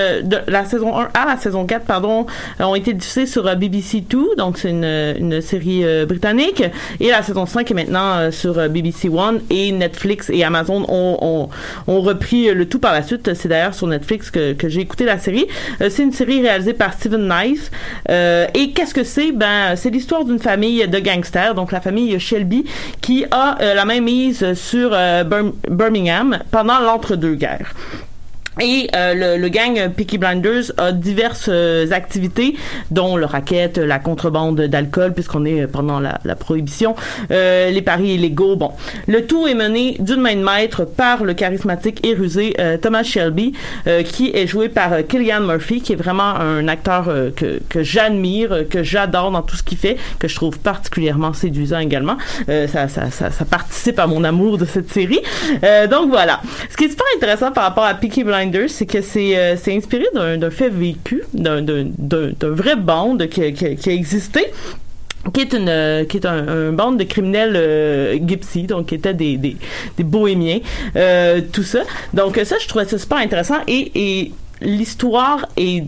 la 0.48 0.64
saison 0.64 0.98
1 0.98 1.08
à 1.14 1.26
la 1.26 1.36
saison 1.36 1.64
4, 1.64 1.84
pardon, 1.84 2.26
ont 2.60 2.74
été 2.74 2.92
diffusées 2.92 3.26
sur 3.26 3.54
BBC 3.56 4.00
2, 4.00 4.36
donc 4.36 4.58
c'est 4.58 4.70
une, 4.70 5.40
série 5.40 5.84
britannique. 6.06 6.62
Et 7.00 7.08
la 7.10 7.22
saison 7.22 7.46
5 7.46 7.70
est 7.70 7.74
maintenant 7.74 8.30
sur 8.30 8.58
euh, 8.58 8.68
Et 9.50 9.72
Netflix 9.72 10.30
et 10.30 10.44
Amazon 10.44 10.84
ont, 10.88 11.48
repris 11.86 12.52
le 12.52 12.68
tout 12.68 12.78
par 12.78 12.92
la 12.92 13.02
suite. 13.02 13.34
C'est 13.34 13.48
d'ailleurs 13.48 13.74
sur 13.74 13.86
Netflix 13.86 14.30
que, 14.30 14.54
j'ai 14.66 14.80
écouté 14.80 15.04
la 15.04 15.18
série. 15.18 15.46
Euh, 15.80 15.88
c'est 15.90 16.02
une 16.02 16.12
série 16.12 16.40
réalisée 16.40 16.74
par 16.74 16.92
Steven 16.92 17.28
Knife. 17.28 17.70
Euh, 18.10 18.46
et 18.54 18.72
qu'est-ce 18.72 18.94
que 18.94 19.04
c'est? 19.04 19.32
Ben, 19.32 19.76
c'est 19.76 19.90
l'histoire 19.90 20.24
d'une 20.24 20.38
famille 20.38 20.86
de 20.88 20.98
gangsters, 20.98 21.54
donc 21.54 21.72
la 21.72 21.80
famille 21.80 22.18
Shelby, 22.18 22.64
qui 23.00 23.24
a 23.30 23.58
euh, 23.60 23.74
la 23.74 23.84
même 23.84 24.04
mise 24.04 24.54
sur 24.54 24.90
euh, 24.92 25.24
Bir- 25.24 25.52
Birmingham 25.70 26.38
pendant 26.50 26.80
l'entre-deux-guerres. 26.80 27.72
Et 28.60 28.88
euh, 28.94 29.14
le, 29.14 29.42
le 29.42 29.48
gang 29.48 29.88
Peaky 29.90 30.18
Blinders 30.18 30.72
a 30.78 30.92
diverses 30.92 31.48
euh, 31.48 31.90
activités, 31.90 32.54
dont 32.90 33.16
le 33.16 33.26
racket, 33.26 33.78
la 33.78 33.98
contrebande 33.98 34.60
d'alcool, 34.60 35.12
puisqu'on 35.12 35.44
est 35.44 35.66
pendant 35.66 35.98
la, 35.98 36.20
la 36.24 36.36
prohibition, 36.36 36.94
euh, 37.30 37.70
les 37.70 37.82
paris 37.82 38.14
illégaux. 38.14 38.54
Bon, 38.54 38.70
le 39.08 39.26
tout 39.26 39.46
est 39.48 39.54
mené 39.54 39.96
d'une 39.98 40.20
main 40.20 40.36
de 40.36 40.44
maître 40.44 40.84
par 40.84 41.24
le 41.24 41.34
charismatique 41.34 42.06
et 42.06 42.14
rusé 42.14 42.54
euh, 42.60 42.76
Thomas 42.76 43.02
Shelby, 43.02 43.54
euh, 43.86 44.02
qui 44.02 44.30
est 44.32 44.46
joué 44.46 44.68
par 44.68 44.90
Cillian 45.10 45.40
Murphy, 45.40 45.80
qui 45.80 45.92
est 45.92 45.96
vraiment 45.96 46.22
un 46.36 46.68
acteur 46.68 47.06
que, 47.36 47.60
que 47.68 47.82
j'admire, 47.82 48.68
que 48.70 48.82
j'adore 48.82 49.30
dans 49.32 49.42
tout 49.42 49.56
ce 49.56 49.62
qu'il 49.62 49.78
fait, 49.78 49.96
que 50.18 50.28
je 50.28 50.34
trouve 50.34 50.58
particulièrement 50.60 51.32
séduisant 51.32 51.80
également. 51.80 52.16
Ça, 52.46 52.88
ça, 52.88 53.10
ça, 53.10 53.30
ça 53.30 53.44
participe 53.44 53.98
à 53.98 54.06
mon 54.06 54.22
amour 54.24 54.58
de 54.58 54.64
cette 54.64 54.90
série. 54.92 55.20
Donc 55.90 56.10
voilà. 56.10 56.40
Ce 56.70 56.76
qui 56.76 56.84
est 56.84 56.88
super 56.88 57.06
intéressant 57.16 57.50
par 57.52 57.64
rapport 57.64 57.84
à 57.84 57.94
Peaky 57.94 58.24
Blinders, 58.24 58.43
c'est 58.68 58.86
que 58.86 59.00
c'est 59.00 59.36
euh, 59.36 59.56
inspiré 59.68 60.06
d'un 60.14 60.50
fait 60.50 60.68
vécu, 60.68 61.22
d'un 61.32 61.62
vrai 62.42 62.76
bande 62.76 63.26
qui, 63.28 63.52
qui, 63.52 63.76
qui 63.76 63.90
a 63.90 63.92
existé 63.92 64.46
qui 65.32 65.40
est 65.40 65.52
une 65.54 65.68
euh, 65.68 66.04
qui 66.04 66.18
est 66.18 66.26
un, 66.26 66.48
un 66.48 66.72
bande 66.72 66.98
de 66.98 67.04
criminels 67.04 67.54
euh, 67.56 68.18
gypsy 68.26 68.64
donc 68.64 68.86
qui 68.86 68.96
étaient 68.96 69.14
des 69.14 69.36
des, 69.36 69.56
des 69.96 70.04
bohémiens 70.04 70.58
euh, 70.96 71.40
tout 71.52 71.62
ça. 71.62 71.80
Donc 72.12 72.38
ça 72.44 72.56
je 72.60 72.68
trouvais 72.68 72.84
ça 72.84 72.98
super 72.98 73.18
intéressant 73.18 73.56
et 73.66 73.90
et 73.94 74.32
l'histoire 74.60 75.46
est 75.56 75.84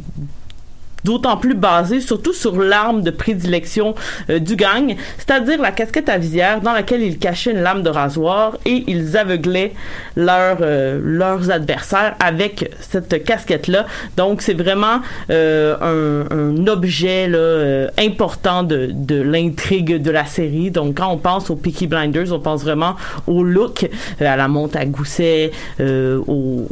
d'autant 1.09 1.37
plus 1.45 1.55
basée 1.69 2.01
surtout 2.11 2.35
sur 2.45 2.55
l'arme 2.73 3.01
de 3.09 3.13
prédilection 3.23 3.95
euh, 4.31 4.39
du 4.49 4.55
gang, 4.65 4.87
c'est-à-dire 5.19 5.59
la 5.69 5.73
casquette 5.81 6.09
à 6.09 6.19
visière 6.19 6.61
dans 6.67 6.73
laquelle 6.79 7.03
ils 7.11 7.19
cachaient 7.27 7.53
une 7.57 7.63
lame 7.69 7.83
de 7.89 7.93
rasoir 8.03 8.59
et 8.73 8.79
ils 8.95 9.17
aveuglaient 9.17 9.73
leurs 10.17 10.59
euh, 10.61 11.01
leurs 11.03 11.45
adversaires 11.59 12.15
avec 12.31 12.71
cette 12.81 13.15
casquette-là. 13.25 13.87
Donc 14.17 14.43
c'est 14.43 14.59
vraiment 14.65 14.99
euh, 15.31 15.77
un, 15.95 16.37
un 16.37 16.67
objet 16.67 17.29
là, 17.29 17.39
euh, 17.39 17.89
important 18.09 18.61
de, 18.73 18.91
de 18.93 19.19
l'intrigue 19.33 19.93
de 20.03 20.11
la 20.11 20.27
série. 20.27 20.71
Donc 20.71 20.89
quand 20.99 21.11
on 21.17 21.19
pense 21.19 21.51
aux 21.51 21.57
Peaky 21.57 21.87
Blinders, 21.87 22.33
on 22.33 22.41
pense 22.41 22.63
vraiment 22.63 22.95
au 23.27 23.45
look, 23.45 23.77
euh, 24.21 24.27
à 24.35 24.37
la 24.37 24.49
monte 24.49 24.75
à 24.77 24.85
gousset, 24.87 25.53
au, 25.81 26.23
au, 26.37 26.67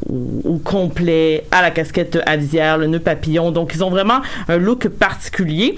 au 0.45 0.59
complet, 0.75 1.45
à 1.51 1.63
la 1.63 1.71
casquette 1.71 2.19
à 2.27 2.37
visière, 2.37 2.79
le 2.79 2.87
nœud 2.87 3.05
papillon. 3.13 3.51
Donc 3.53 3.73
ils 3.75 3.83
ont 3.85 3.91
vraiment 3.91 4.21
un 4.49 4.57
look 4.59 4.89
particulier. 4.89 5.77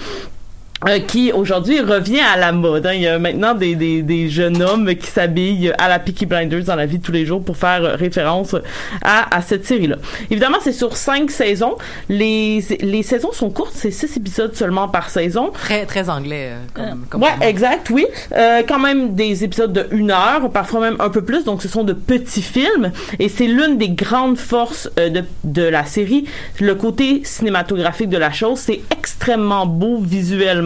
Euh, 0.86 0.98
qui 1.00 1.32
aujourd'hui 1.32 1.80
revient 1.80 2.20
à 2.20 2.36
la 2.36 2.52
mode. 2.52 2.86
hein. 2.86 2.92
Il 2.92 3.00
y 3.00 3.06
a 3.08 3.18
maintenant 3.18 3.54
des, 3.54 3.74
des, 3.74 4.02
des 4.02 4.28
jeunes 4.28 4.62
hommes 4.62 4.94
qui 4.94 5.06
s'habillent 5.06 5.72
à 5.78 5.88
la 5.88 5.98
Peaky 5.98 6.26
Blinders 6.26 6.64
dans 6.64 6.76
la 6.76 6.84
vie 6.84 6.98
de 6.98 7.02
tous 7.02 7.12
les 7.12 7.24
jours 7.24 7.42
pour 7.42 7.56
faire 7.56 7.82
euh, 7.82 7.94
référence 7.96 8.54
à, 9.02 9.34
à 9.34 9.40
cette 9.40 9.64
série-là. 9.64 9.96
Évidemment, 10.30 10.58
c'est 10.62 10.72
sur 10.74 10.96
cinq 10.96 11.30
saisons. 11.30 11.76
Les, 12.10 12.62
les 12.80 13.02
saisons 13.02 13.32
sont 13.32 13.48
courtes, 13.48 13.72
c'est 13.74 13.90
six 13.90 14.14
épisodes 14.18 14.54
seulement 14.54 14.88
par 14.88 15.08
saison. 15.08 15.50
Très, 15.50 15.86
très 15.86 16.10
anglais. 16.10 16.50
euh, 16.50 16.58
comme, 16.74 17.06
comme 17.08 17.22
Ouais, 17.22 17.30
exact, 17.40 17.88
oui. 17.90 18.06
Euh, 18.32 18.62
quand 18.68 18.78
même 18.78 19.14
des 19.14 19.44
épisodes 19.44 19.72
de 19.72 19.86
une 19.92 20.10
heure, 20.10 20.50
parfois 20.52 20.80
même 20.80 20.96
un 20.98 21.08
peu 21.08 21.22
plus, 21.24 21.44
donc 21.44 21.62
ce 21.62 21.68
sont 21.68 21.84
de 21.84 21.94
petits 21.94 22.42
films, 22.42 22.92
et 23.18 23.28
c'est 23.30 23.46
l'une 23.46 23.78
des 23.78 23.88
grandes 23.88 24.36
forces 24.36 24.90
euh, 24.98 25.08
de, 25.08 25.24
de 25.44 25.62
la 25.62 25.86
série, 25.86 26.26
le 26.60 26.74
côté 26.74 27.22
cinématographique 27.24 28.10
de 28.10 28.18
la 28.18 28.30
chose, 28.30 28.58
c'est 28.58 28.80
extrêmement 28.90 29.64
beau 29.66 29.98
visuellement. 30.00 30.65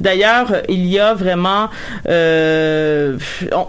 D'ailleurs, 0.00 0.62
il 0.68 0.86
y 0.86 0.98
a 0.98 1.14
vraiment, 1.14 1.68
euh, 2.08 3.18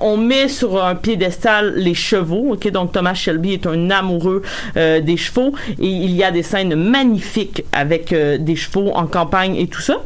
on, 0.01 0.17
met 0.17 0.47
sur 0.47 0.83
un 0.83 0.95
piédestal 0.95 1.73
les 1.75 1.93
chevaux, 1.93 2.53
ok, 2.53 2.69
donc 2.71 2.91
Thomas 2.91 3.13
Shelby 3.13 3.53
est 3.53 3.67
un 3.67 3.89
amoureux 3.89 4.41
euh, 4.77 4.99
des 4.99 5.17
chevaux, 5.17 5.53
et 5.79 5.87
il 5.87 6.11
y 6.11 6.23
a 6.23 6.31
des 6.31 6.43
scènes 6.43 6.75
magnifiques 6.75 7.63
avec 7.71 8.13
euh, 8.13 8.37
des 8.37 8.55
chevaux 8.55 8.91
en 8.93 9.07
campagne 9.07 9.55
et 9.55 9.67
tout 9.67 9.81
ça. 9.81 9.97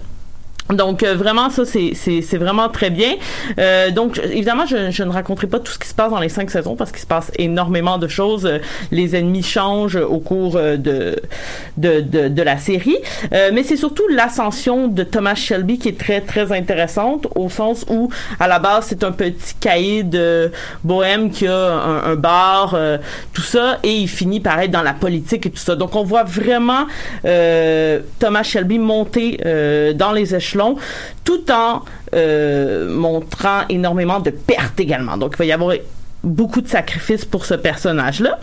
Donc 0.69 1.03
euh, 1.03 1.15
vraiment 1.15 1.49
ça 1.49 1.63
c'est 1.65 2.37
vraiment 2.37 2.69
très 2.69 2.89
bien. 2.89 3.15
Euh, 3.59 3.91
donc 3.91 4.19
évidemment 4.23 4.65
je, 4.65 5.03
ne 5.03 5.11
raconterai 5.11 5.47
pas 5.47 5.59
tout 5.59 5.71
ce 5.71 5.79
qui 5.79 5.87
se 5.87 5.93
passe 5.93 6.09
dans 6.09 6.19
les 6.19 6.29
cinq 6.29 6.49
saisons 6.49 6.75
parce 6.75 6.91
qu'il 6.91 7.01
se 7.01 7.07
passe 7.07 7.31
énormément 7.37 7.97
de 7.97 8.07
choses. 8.07 8.45
Euh, 8.45 8.59
les 8.91 9.15
ennemis 9.15 9.43
changent 9.43 9.97
au 9.97 10.19
cours 10.19 10.53
de 10.53 11.15
de 11.77 11.99
de, 12.01 12.43
la 12.43 12.57
série, 12.57 12.97
mais 13.31 13.63
c'est 13.63 13.77
surtout 13.77 14.07
l'ascension 14.09 14.87
de 14.87 15.03
Thomas 15.03 15.35
Shelby 15.35 15.79
qui 15.79 15.89
est 15.89 15.97
très 15.97 16.21
très 16.21 16.51
intéressante 16.51 17.27
au 17.35 17.49
sens 17.49 17.85
où 17.89 18.09
à 18.39 18.47
la 18.47 18.59
base 18.59 18.87
c'est 18.89 19.03
un 19.03 19.11
petit 19.11 20.03
de 20.03 20.51
bohème 20.83 21.31
qui 21.31 21.47
a 21.47 21.55
un, 21.55 22.11
un 22.11 22.15
bar 22.15 22.77
tout 23.33 23.41
ça 23.41 23.79
et 23.83 23.93
il 23.93 24.07
finit 24.07 24.39
par 24.39 24.59
être 24.59 24.71
dans 24.71 24.81
la 24.81 24.93
politique 24.93 25.45
et 25.45 25.49
tout 25.51 25.57
ça. 25.57 25.75
Donc 25.75 25.95
on 25.95 26.03
voit 26.03 26.23
vraiment 26.23 26.85
Thomas 27.23 28.43
Shelby 28.43 28.79
monter 28.79 29.37
dans 29.95 30.11
les 30.11 30.35
tout 31.23 31.51
en 31.51 31.81
euh, 32.13 32.89
montrant 32.89 33.61
énormément 33.69 34.19
de 34.19 34.29
pertes 34.29 34.79
également. 34.79 35.17
Donc 35.17 35.31
il 35.35 35.37
va 35.37 35.45
y 35.45 35.51
avoir 35.51 35.75
beaucoup 36.23 36.61
de 36.61 36.67
sacrifices 36.67 37.25
pour 37.25 37.45
ce 37.45 37.53
personnage-là. 37.53 38.39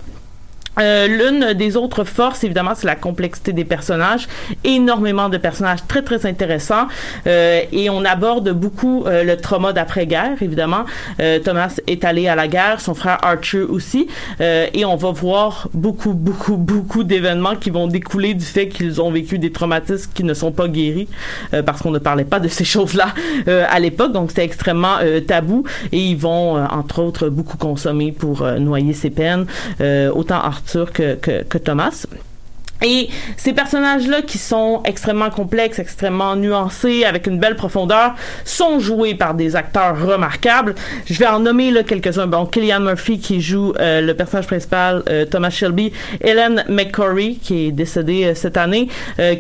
Euh, 0.79 1.07
L'une 1.09 1.53
des 1.55 1.77
autres 1.77 2.05
forces, 2.05 2.45
évidemment, 2.45 2.73
c'est 2.75 2.87
la 2.87 2.95
complexité 2.95 3.53
des 3.53 3.65
personnages. 3.65 4.29
Énormément 4.65 5.29
de 5.29 5.37
personnages 5.37 5.81
très, 5.89 6.03
très 6.03 6.27
intéressants. 6.27 6.87
Euh, 7.27 7.61
et 7.73 7.91
on 7.91 8.05
aborde 8.05 8.51
beaucoup 8.53 9.05
euh, 9.07 9.25
le 9.25 9.37
trauma 9.37 9.73
d'après-guerre, 9.73 10.41
évidemment. 10.41 10.85
Euh, 11.21 11.39
Thomas 11.41 11.75
est 11.87 12.05
allé 12.05 12.29
à 12.29 12.37
la 12.37 12.49
guerre, 12.49 12.81
son 12.81 12.95
frère 12.95 13.19
Archer 13.23 13.63
aussi. 13.63 14.07
Euh, 14.41 14.67
et 14.73 14.85
on 14.85 14.97
va 14.97 15.11
voir 15.11 15.69
beaucoup, 15.75 16.13
beaucoup, 16.15 16.57
beaucoup 16.73 17.05
d'événements 17.05 17.57
qui 17.57 17.71
vont 17.71 17.87
découler 17.89 18.35
du 18.35 18.45
fait 18.45 18.69
qu'ils 18.69 19.01
ont 19.01 19.11
vécu 19.11 19.39
des 19.39 19.51
traumatismes 19.53 20.11
qui 20.15 20.25
ne 20.25 20.35
sont 20.35 20.53
pas 20.53 20.69
guéris. 20.69 21.09
euh, 21.53 21.63
parce 21.63 21.83
qu'on 21.83 21.91
ne 21.91 21.99
parlait 21.99 22.25
pas 22.25 22.41
de 22.41 22.49
ces 22.49 22.65
choses-là 22.65 23.09
à 23.47 23.79
l'époque. 23.81 24.13
Donc, 24.13 24.31
c'était 24.31 24.45
extrêmement 24.45 24.97
tabou. 25.27 25.65
Et 25.93 25.99
ils 25.99 26.17
vont, 26.17 26.57
entre 26.65 27.01
autres, 27.03 27.29
beaucoup 27.29 27.57
consommer 27.57 28.13
pour 28.13 28.43
noyer 28.59 28.93
ses 28.93 29.11
peines. 29.11 29.47
Autant 30.15 30.41
Arthur 30.61 30.93
que, 30.93 31.19
que, 31.21 31.45
que 31.45 31.59
Thomas. 31.59 32.07
Et 32.83 33.09
ces 33.37 33.53
personnages-là 33.53 34.23
qui 34.23 34.39
sont 34.39 34.83
extrêmement 34.85 35.31
complexes, 35.31 35.79
extrêmement 35.79 36.37
nuancés, 36.37 37.05
avec 37.05 37.27
une 37.27 37.39
belle 37.39 37.57
profondeur, 37.57 38.15
sont 38.45 38.81
joués 38.81 39.15
par 39.15 39.35
des 39.35 39.57
acteurs 39.57 40.01
remarquables. 40.01 40.75
Je 41.07 41.19
vais 41.19 41.27
en 41.27 41.41
nommer 41.41 41.71
là 41.71 41.83
quelques-uns. 41.83 42.27
Bon, 42.27 42.47
Killian 42.47 42.81
Murphy 42.81 43.19
qui 43.19 43.41
joue 43.41 43.75
euh, 43.79 44.01
le 44.01 44.15
personnage 44.15 44.47
principal, 44.47 45.03
euh, 45.09 45.25
Thomas 45.27 45.51
Shelby, 45.51 45.93
Helen 46.23 46.65
McCory 46.69 47.39
qui 47.43 47.67
est 47.67 47.73
décédée 47.73 48.25
euh, 48.25 48.35
cette 48.35 48.57
année, 48.57 48.89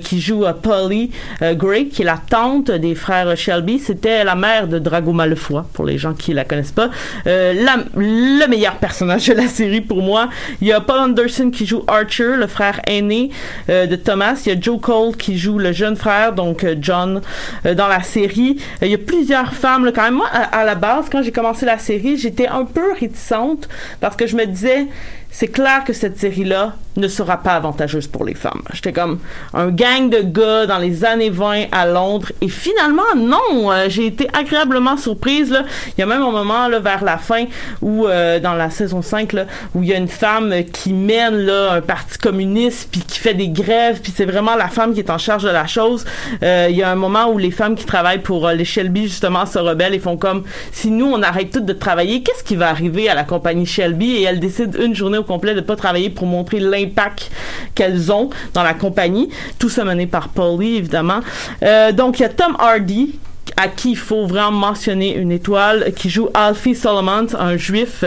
qui 0.02 0.20
joue 0.20 0.44
Polly 0.62 1.10
Gray 1.40 1.88
qui 1.88 2.02
est 2.02 2.04
la 2.04 2.18
tante 2.28 2.70
des 2.70 2.94
frères 2.94 3.36
Shelby. 3.36 3.78
C'était 3.78 4.24
la 4.24 4.34
mère 4.34 4.68
de 4.68 4.78
Drago 4.78 5.12
Malfoy 5.12 5.64
pour 5.72 5.84
les 5.84 5.98
gens 5.98 6.12
qui 6.12 6.32
la 6.32 6.44
connaissent 6.44 6.72
pas. 6.72 6.90
La, 7.24 7.76
le 7.96 8.46
meilleur 8.46 8.76
personnage 8.76 9.28
de 9.28 9.34
la 9.34 9.46
série 9.46 9.80
pour 9.80 10.02
moi. 10.02 10.28
Il 10.60 10.68
y 10.68 10.72
a 10.72 10.80
Paul 10.80 10.98
Anderson 10.98 11.50
qui 11.50 11.66
joue 11.66 11.84
Archer, 11.86 12.36
le 12.36 12.46
frère 12.46 12.80
aîné 12.86 13.29
euh, 13.68 13.86
de 13.86 13.96
Thomas. 13.96 14.42
Il 14.44 14.52
y 14.52 14.56
a 14.56 14.60
Joe 14.60 14.80
Cole 14.80 15.16
qui 15.16 15.38
joue 15.38 15.58
le 15.58 15.72
jeune 15.72 15.96
frère, 15.96 16.32
donc 16.32 16.64
euh, 16.64 16.76
John, 16.80 17.20
euh, 17.66 17.74
dans 17.74 17.88
la 17.88 18.02
série. 18.02 18.58
il 18.82 18.88
y 18.88 18.94
a 18.94 18.98
plusieurs 18.98 19.54
femmes. 19.54 19.90
Quand 19.94 20.02
même, 20.02 20.14
moi, 20.14 20.28
à 20.28 20.64
la 20.64 20.74
base, 20.74 21.06
quand 21.10 21.22
j'ai 21.22 21.32
commencé 21.32 21.66
la 21.66 21.78
série, 21.78 22.16
j'étais 22.16 22.46
un 22.46 22.64
peu 22.64 22.92
réticente 22.98 23.68
parce 24.00 24.16
que 24.16 24.26
je 24.26 24.36
me 24.36 24.46
disais, 24.46 24.86
c'est 25.30 25.48
clair 25.48 25.84
que 25.84 25.92
cette 25.92 26.18
série-là 26.18 26.74
ne 26.96 27.06
sera 27.06 27.36
pas 27.36 27.52
avantageuse 27.52 28.08
pour 28.08 28.24
les 28.24 28.34
femmes. 28.34 28.62
J'étais 28.72 28.92
comme 28.92 29.20
un 29.54 29.68
gang 29.68 30.10
de 30.10 30.22
gars 30.22 30.66
dans 30.66 30.78
les 30.78 31.04
années 31.04 31.30
20 31.30 31.66
à 31.70 31.86
Londres 31.86 32.32
et 32.40 32.48
finalement 32.48 33.02
non, 33.16 33.70
euh, 33.70 33.86
j'ai 33.88 34.06
été 34.06 34.28
agréablement 34.32 34.96
surprise. 34.96 35.56
Il 35.96 36.00
y 36.00 36.02
a 36.02 36.06
même 36.06 36.22
un 36.22 36.32
moment 36.32 36.68
vers 36.80 37.04
la 37.04 37.16
fin 37.16 37.44
où 37.80 38.06
euh, 38.06 38.40
dans 38.40 38.54
la 38.54 38.70
saison 38.70 39.02
5 39.02 39.32
là 39.32 39.46
où 39.74 39.82
il 39.82 39.88
y 39.88 39.94
a 39.94 39.98
une 39.98 40.08
femme 40.08 40.52
qui 40.72 40.92
mène 40.92 41.48
un 41.48 41.80
parti 41.80 42.18
communiste 42.18 42.88
puis 42.90 43.00
qui 43.00 43.18
fait 43.18 43.34
des 43.34 43.48
grèves 43.48 44.00
puis 44.02 44.12
c'est 44.14 44.24
vraiment 44.24 44.56
la 44.56 44.68
femme 44.68 44.92
qui 44.92 45.00
est 45.00 45.10
en 45.10 45.18
charge 45.18 45.44
de 45.44 45.50
la 45.50 45.68
chose. 45.68 46.04
Euh, 46.42 46.66
il 46.70 46.76
y 46.76 46.82
a 46.82 46.90
un 46.90 46.96
moment 46.96 47.30
où 47.30 47.38
les 47.38 47.52
femmes 47.52 47.76
qui 47.76 47.84
travaillent 47.84 48.22
pour 48.22 48.48
les 48.48 48.64
Shelby 48.64 49.04
justement 49.04 49.46
se 49.46 49.58
rebellent 49.60 49.94
et 49.94 50.00
font 50.00 50.16
comme 50.16 50.42
si 50.72 50.90
nous 50.90 51.06
on 51.06 51.22
arrête 51.22 51.52
toutes 51.52 51.66
de 51.66 51.72
travailler, 51.72 52.22
qu'est-ce 52.22 52.42
qui 52.42 52.56
va 52.56 52.68
arriver 52.68 53.08
à 53.08 53.14
la 53.14 53.22
compagnie 53.24 53.66
Shelby? 53.66 54.16
Et 54.16 54.22
elles 54.22 54.40
décident 54.40 54.78
une 54.82 54.94
journée 54.94 55.19
complet 55.22 55.54
de 55.54 55.60
pas 55.60 55.76
travailler 55.76 56.10
pour 56.10 56.26
montrer 56.26 56.60
l'impact 56.60 57.30
qu'elles 57.74 58.12
ont 58.12 58.30
dans 58.54 58.62
la 58.62 58.74
compagnie. 58.74 59.30
Tout 59.58 59.68
ça 59.68 59.84
mené 59.84 60.06
par 60.06 60.28
Polly, 60.28 60.76
évidemment. 60.76 61.20
Euh, 61.62 61.92
donc, 61.92 62.18
il 62.18 62.22
y 62.22 62.26
a 62.26 62.28
Tom 62.28 62.56
Hardy, 62.58 63.18
à 63.56 63.68
qui 63.68 63.92
il 63.92 63.96
faut 63.96 64.26
vraiment 64.26 64.52
mentionner 64.52 65.14
une 65.14 65.32
étoile, 65.32 65.92
qui 65.94 66.10
joue 66.10 66.28
Alfie 66.34 66.74
Solomon, 66.74 67.26
un 67.38 67.56
juif 67.56 68.04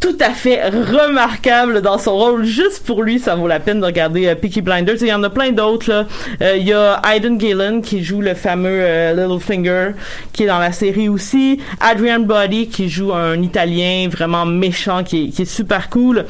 tout 0.00 0.16
à 0.20 0.30
fait 0.30 0.68
remarquable 0.68 1.80
dans 1.80 1.98
son 1.98 2.16
rôle. 2.16 2.44
Juste 2.44 2.84
pour 2.84 3.02
lui, 3.02 3.18
ça 3.18 3.36
vaut 3.36 3.48
la 3.48 3.58
peine 3.58 3.80
de 3.80 3.86
regarder 3.86 4.26
euh, 4.26 4.34
Peaky 4.34 4.60
Blinders. 4.60 4.96
Il 5.00 5.08
y 5.08 5.12
en 5.14 5.22
a 5.22 5.30
plein 5.30 5.50
d'autres. 5.50 6.06
Euh, 6.42 6.56
il 6.56 6.66
y 6.66 6.72
a 6.72 7.00
Aidan 7.10 7.38
Gillen 7.38 7.80
qui 7.80 8.04
joue 8.04 8.20
le 8.20 8.34
fameux 8.34 8.80
euh, 8.82 9.14
Littlefinger 9.14 9.92
qui 10.32 10.44
est 10.44 10.46
dans 10.46 10.58
la 10.58 10.72
série 10.72 11.08
aussi. 11.08 11.58
Adrian 11.80 12.20
Body 12.20 12.68
qui 12.68 12.88
joue 12.88 13.12
un 13.12 13.40
Italien 13.40 14.08
vraiment 14.10 14.44
méchant 14.44 15.04
qui 15.04 15.32
est 15.36 15.44
super 15.44 15.88
cool. 15.88 16.26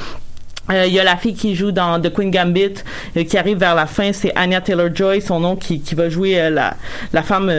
Il 0.70 0.74
euh, 0.76 0.86
y 0.86 0.98
a 0.98 1.04
la 1.04 1.16
fille 1.16 1.34
qui 1.34 1.54
joue 1.54 1.72
dans 1.72 2.00
The 2.00 2.10
Queen 2.10 2.30
Gambit 2.30 2.74
euh, 3.16 3.24
qui 3.24 3.36
arrive 3.36 3.58
vers 3.58 3.74
la 3.74 3.84
fin, 3.84 4.12
c'est 4.14 4.32
Anya 4.34 4.62
Taylor-Joy, 4.62 5.20
son 5.20 5.40
nom 5.40 5.56
qui, 5.56 5.80
qui 5.80 5.94
va 5.94 6.08
jouer 6.08 6.40
euh, 6.40 6.48
la, 6.48 6.74
la 7.12 7.22
femme 7.22 7.52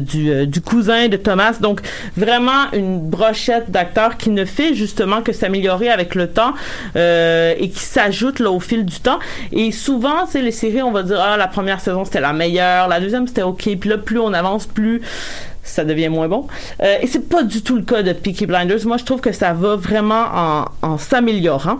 du, 0.00 0.46
du 0.46 0.60
cousin 0.60 1.06
de 1.06 1.16
Thomas. 1.16 1.58
Donc 1.60 1.80
vraiment 2.16 2.70
une 2.72 2.98
brochette 2.98 3.70
d'acteurs 3.70 4.16
qui 4.16 4.30
ne 4.30 4.44
fait 4.44 4.74
justement 4.74 5.22
que 5.22 5.32
s'améliorer 5.32 5.88
avec 5.88 6.14
le 6.14 6.28
temps 6.28 6.54
et 6.96 7.70
qui 7.72 7.80
s'ajoute 7.80 8.40
là 8.40 8.50
au 8.50 8.60
fil 8.60 8.84
du 8.84 8.98
temps. 9.00 9.18
Et 9.52 9.70
souvent, 9.70 10.26
c'est 10.28 10.42
les 10.42 10.50
séries, 10.50 10.82
on 10.82 10.90
va 10.90 11.02
dire 11.02 11.20
ah 11.20 11.36
la 11.36 11.46
première 11.46 11.80
saison 11.80 12.04
c'était 12.04 12.20
la 12.20 12.32
meilleure, 12.32 12.88
la 12.88 13.00
deuxième 13.00 13.26
c'était 13.26 13.42
ok, 13.42 13.68
puis 13.78 13.90
là 13.90 13.98
plus 13.98 14.18
on 14.18 14.32
avance, 14.32 14.66
plus 14.66 15.00
ça 15.62 15.84
devient 15.84 16.08
moins 16.08 16.28
bon. 16.28 16.46
et 16.80 17.06
c'est 17.06 17.28
pas 17.28 17.42
du 17.42 17.62
tout 17.62 17.76
le 17.76 17.82
cas 17.82 18.02
de 18.02 18.12
Peaky 18.12 18.46
Blinders. 18.46 18.86
Moi, 18.86 18.96
je 18.96 19.04
trouve 19.04 19.20
que 19.20 19.32
ça 19.32 19.52
va 19.52 19.76
vraiment 19.76 20.24
en, 20.34 20.64
en 20.82 20.98
s'améliorant. 20.98 21.78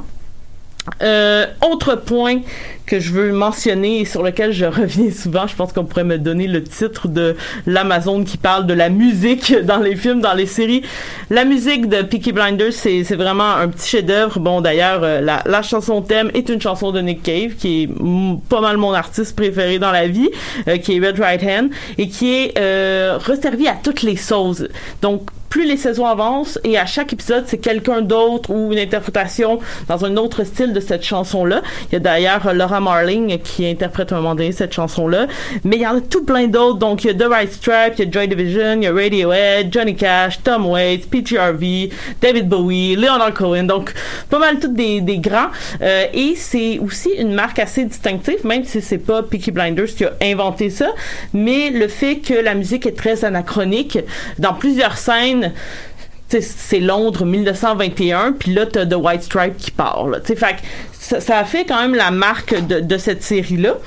Euh, 1.03 1.46
autre 1.62 1.94
point 1.96 2.40
que 2.88 3.01
je 3.01 3.12
veux 3.12 3.33
mentionner 3.33 4.01
et 4.01 4.05
sur 4.05 4.22
lequel 4.22 4.53
je 4.53 4.64
reviens 4.64 5.11
souvent, 5.11 5.46
je 5.46 5.55
pense 5.55 5.72
qu'on 5.72 5.85
pourrait 5.85 6.05
me 6.05 6.18
donner 6.18 6.46
le 6.46 6.64
titre 6.64 7.07
de 7.07 7.37
l'Amazon 7.66 8.24
qui 8.24 8.38
parle 8.38 8.66
de 8.66 8.74
la 8.74 8.88
musique 8.88 9.55
dans 9.64 9.79
les 9.79 9.94
films, 9.94 10.20
dans 10.20 10.35
les 10.35 10.46
séries. 10.46 10.83
La 11.31 11.44
musique 11.44 11.88
de 11.88 12.03
Peaky 12.03 12.33
Blinders, 12.33 12.72
c'est, 12.72 13.03
vraiment 13.14 13.51
un 13.51 13.68
petit 13.68 13.88
chef-d'œuvre. 13.88 14.40
Bon, 14.40 14.61
d'ailleurs, 14.61 15.01
euh, 15.03 15.20
la, 15.20 15.42
la, 15.44 15.62
chanson 15.62 16.01
thème 16.03 16.31
est 16.35 16.48
une 16.48 16.61
chanson 16.61 16.92
de 16.92 17.01
Nick 17.01 17.22
Cave, 17.22 17.55
qui 17.55 17.83
est 17.83 17.90
pas 18.48 18.61
mal 18.61 18.77
mon 18.77 18.92
artiste 18.92 19.37
préféré 19.37 19.79
dans 19.79 19.92
la 19.92 20.07
vie, 20.07 20.31
euh, 20.68 20.79
qui 20.79 20.96
est 20.96 21.07
Red 21.07 21.18
Right 21.18 21.42
Hand, 21.42 21.70
et 21.98 22.09
qui 22.09 22.33
est 22.33 22.59
euh, 22.59 23.18
resservie 23.18 23.68
à 23.68 23.77
toutes 23.83 24.03
les 24.03 24.16
sauces. 24.16 24.64
Donc, 25.03 25.29
plus 25.48 25.66
les 25.66 25.76
saisons 25.76 26.06
avancent 26.06 26.58
et 26.64 26.78
à 26.78 26.87
chaque 26.87 27.12
épisode, 27.12 27.44
c'est 27.46 27.58
quelqu'un 27.58 28.00
d'autre 28.00 28.50
ou 28.50 28.72
une 28.72 28.78
interprétation 28.78 29.58
dans 29.88 30.04
un 30.04 30.16
autre 30.16 30.44
style 30.44 30.72
de 30.72 30.80
cette 30.80 31.02
chanson-là. 31.02 31.62
Il 31.90 31.94
y 31.94 31.96
a 31.96 32.00
d'ailleurs 32.00 32.52
Laura 32.54 32.80
Marling 32.80 33.38
qui 33.38 33.66
interprète 33.66 34.12
un 34.12 34.16
moment 34.16 34.34
donné 34.34 34.52
cette 34.52 34.72
chanson-là. 34.72 35.26
Mais 35.64 35.76
il 35.76 35.82
y 35.82 35.87
en 35.87 35.96
a 35.96 36.00
tout 36.00 36.24
plein 36.24 36.46
d'autres. 36.46 36.78
Donc, 36.78 37.04
il 37.04 37.08
y 37.08 37.11
a 37.11 37.14
The 37.14 37.30
Right 37.30 37.52
Stripe, 37.52 37.94
il 37.98 38.04
y 38.04 38.08
a 38.08 38.11
Joy 38.11 38.28
Division, 38.28 38.74
il 38.76 38.84
y 38.84 38.87
a 38.87 38.92
Radiohead, 38.92 39.72
Johnny 39.72 39.94
Cash, 39.94 40.42
Tom 40.42 40.66
Waits, 40.66 41.06
PGRV, 41.06 41.90
David 42.20 42.48
Bowie, 42.48 42.96
Leonard 42.96 43.34
Cohen. 43.34 43.64
Donc, 43.64 43.94
pas 44.30 44.38
mal 44.38 44.58
toutes 44.58 44.74
des, 44.74 45.00
des 45.00 45.18
grands. 45.18 45.48
Euh, 45.82 46.06
et 46.12 46.34
c'est 46.37 46.78
aussi 46.78 47.11
une 47.18 47.32
marque 47.32 47.58
assez 47.58 47.84
distinctive, 47.84 48.44
même 48.44 48.64
si 48.64 48.80
c'est 48.80 48.98
pas 48.98 49.22
Peaky 49.22 49.50
Blinders 49.50 49.87
qui 49.96 50.04
a 50.04 50.12
inventé 50.22 50.70
ça. 50.70 50.88
Mais 51.32 51.70
le 51.70 51.88
fait 51.88 52.16
que 52.16 52.34
la 52.34 52.54
musique 52.54 52.87
est 52.87 52.96
très 52.96 53.24
anachronique 53.24 53.98
dans 54.38 54.54
plusieurs 54.54 54.98
scènes 54.98 55.38
c'est 56.29 56.81
Londres 56.81 57.24
1921, 57.24 58.33
puis 58.33 58.53
là, 58.53 58.66
t'as 58.66 58.85
The 58.87 58.94
White 58.94 59.22
Stripe 59.22 59.57
qui. 59.57 59.72
Fait 60.37 60.57
ça, 60.92 61.38
a 61.38 61.44
fait 61.44 61.64
quand 61.64 61.81
même 61.81 61.94
la 61.94 62.11
marque 62.11 62.55
de, 62.66 62.81
de 62.81 62.98
cette 62.98 63.22
série-là. 63.22 63.79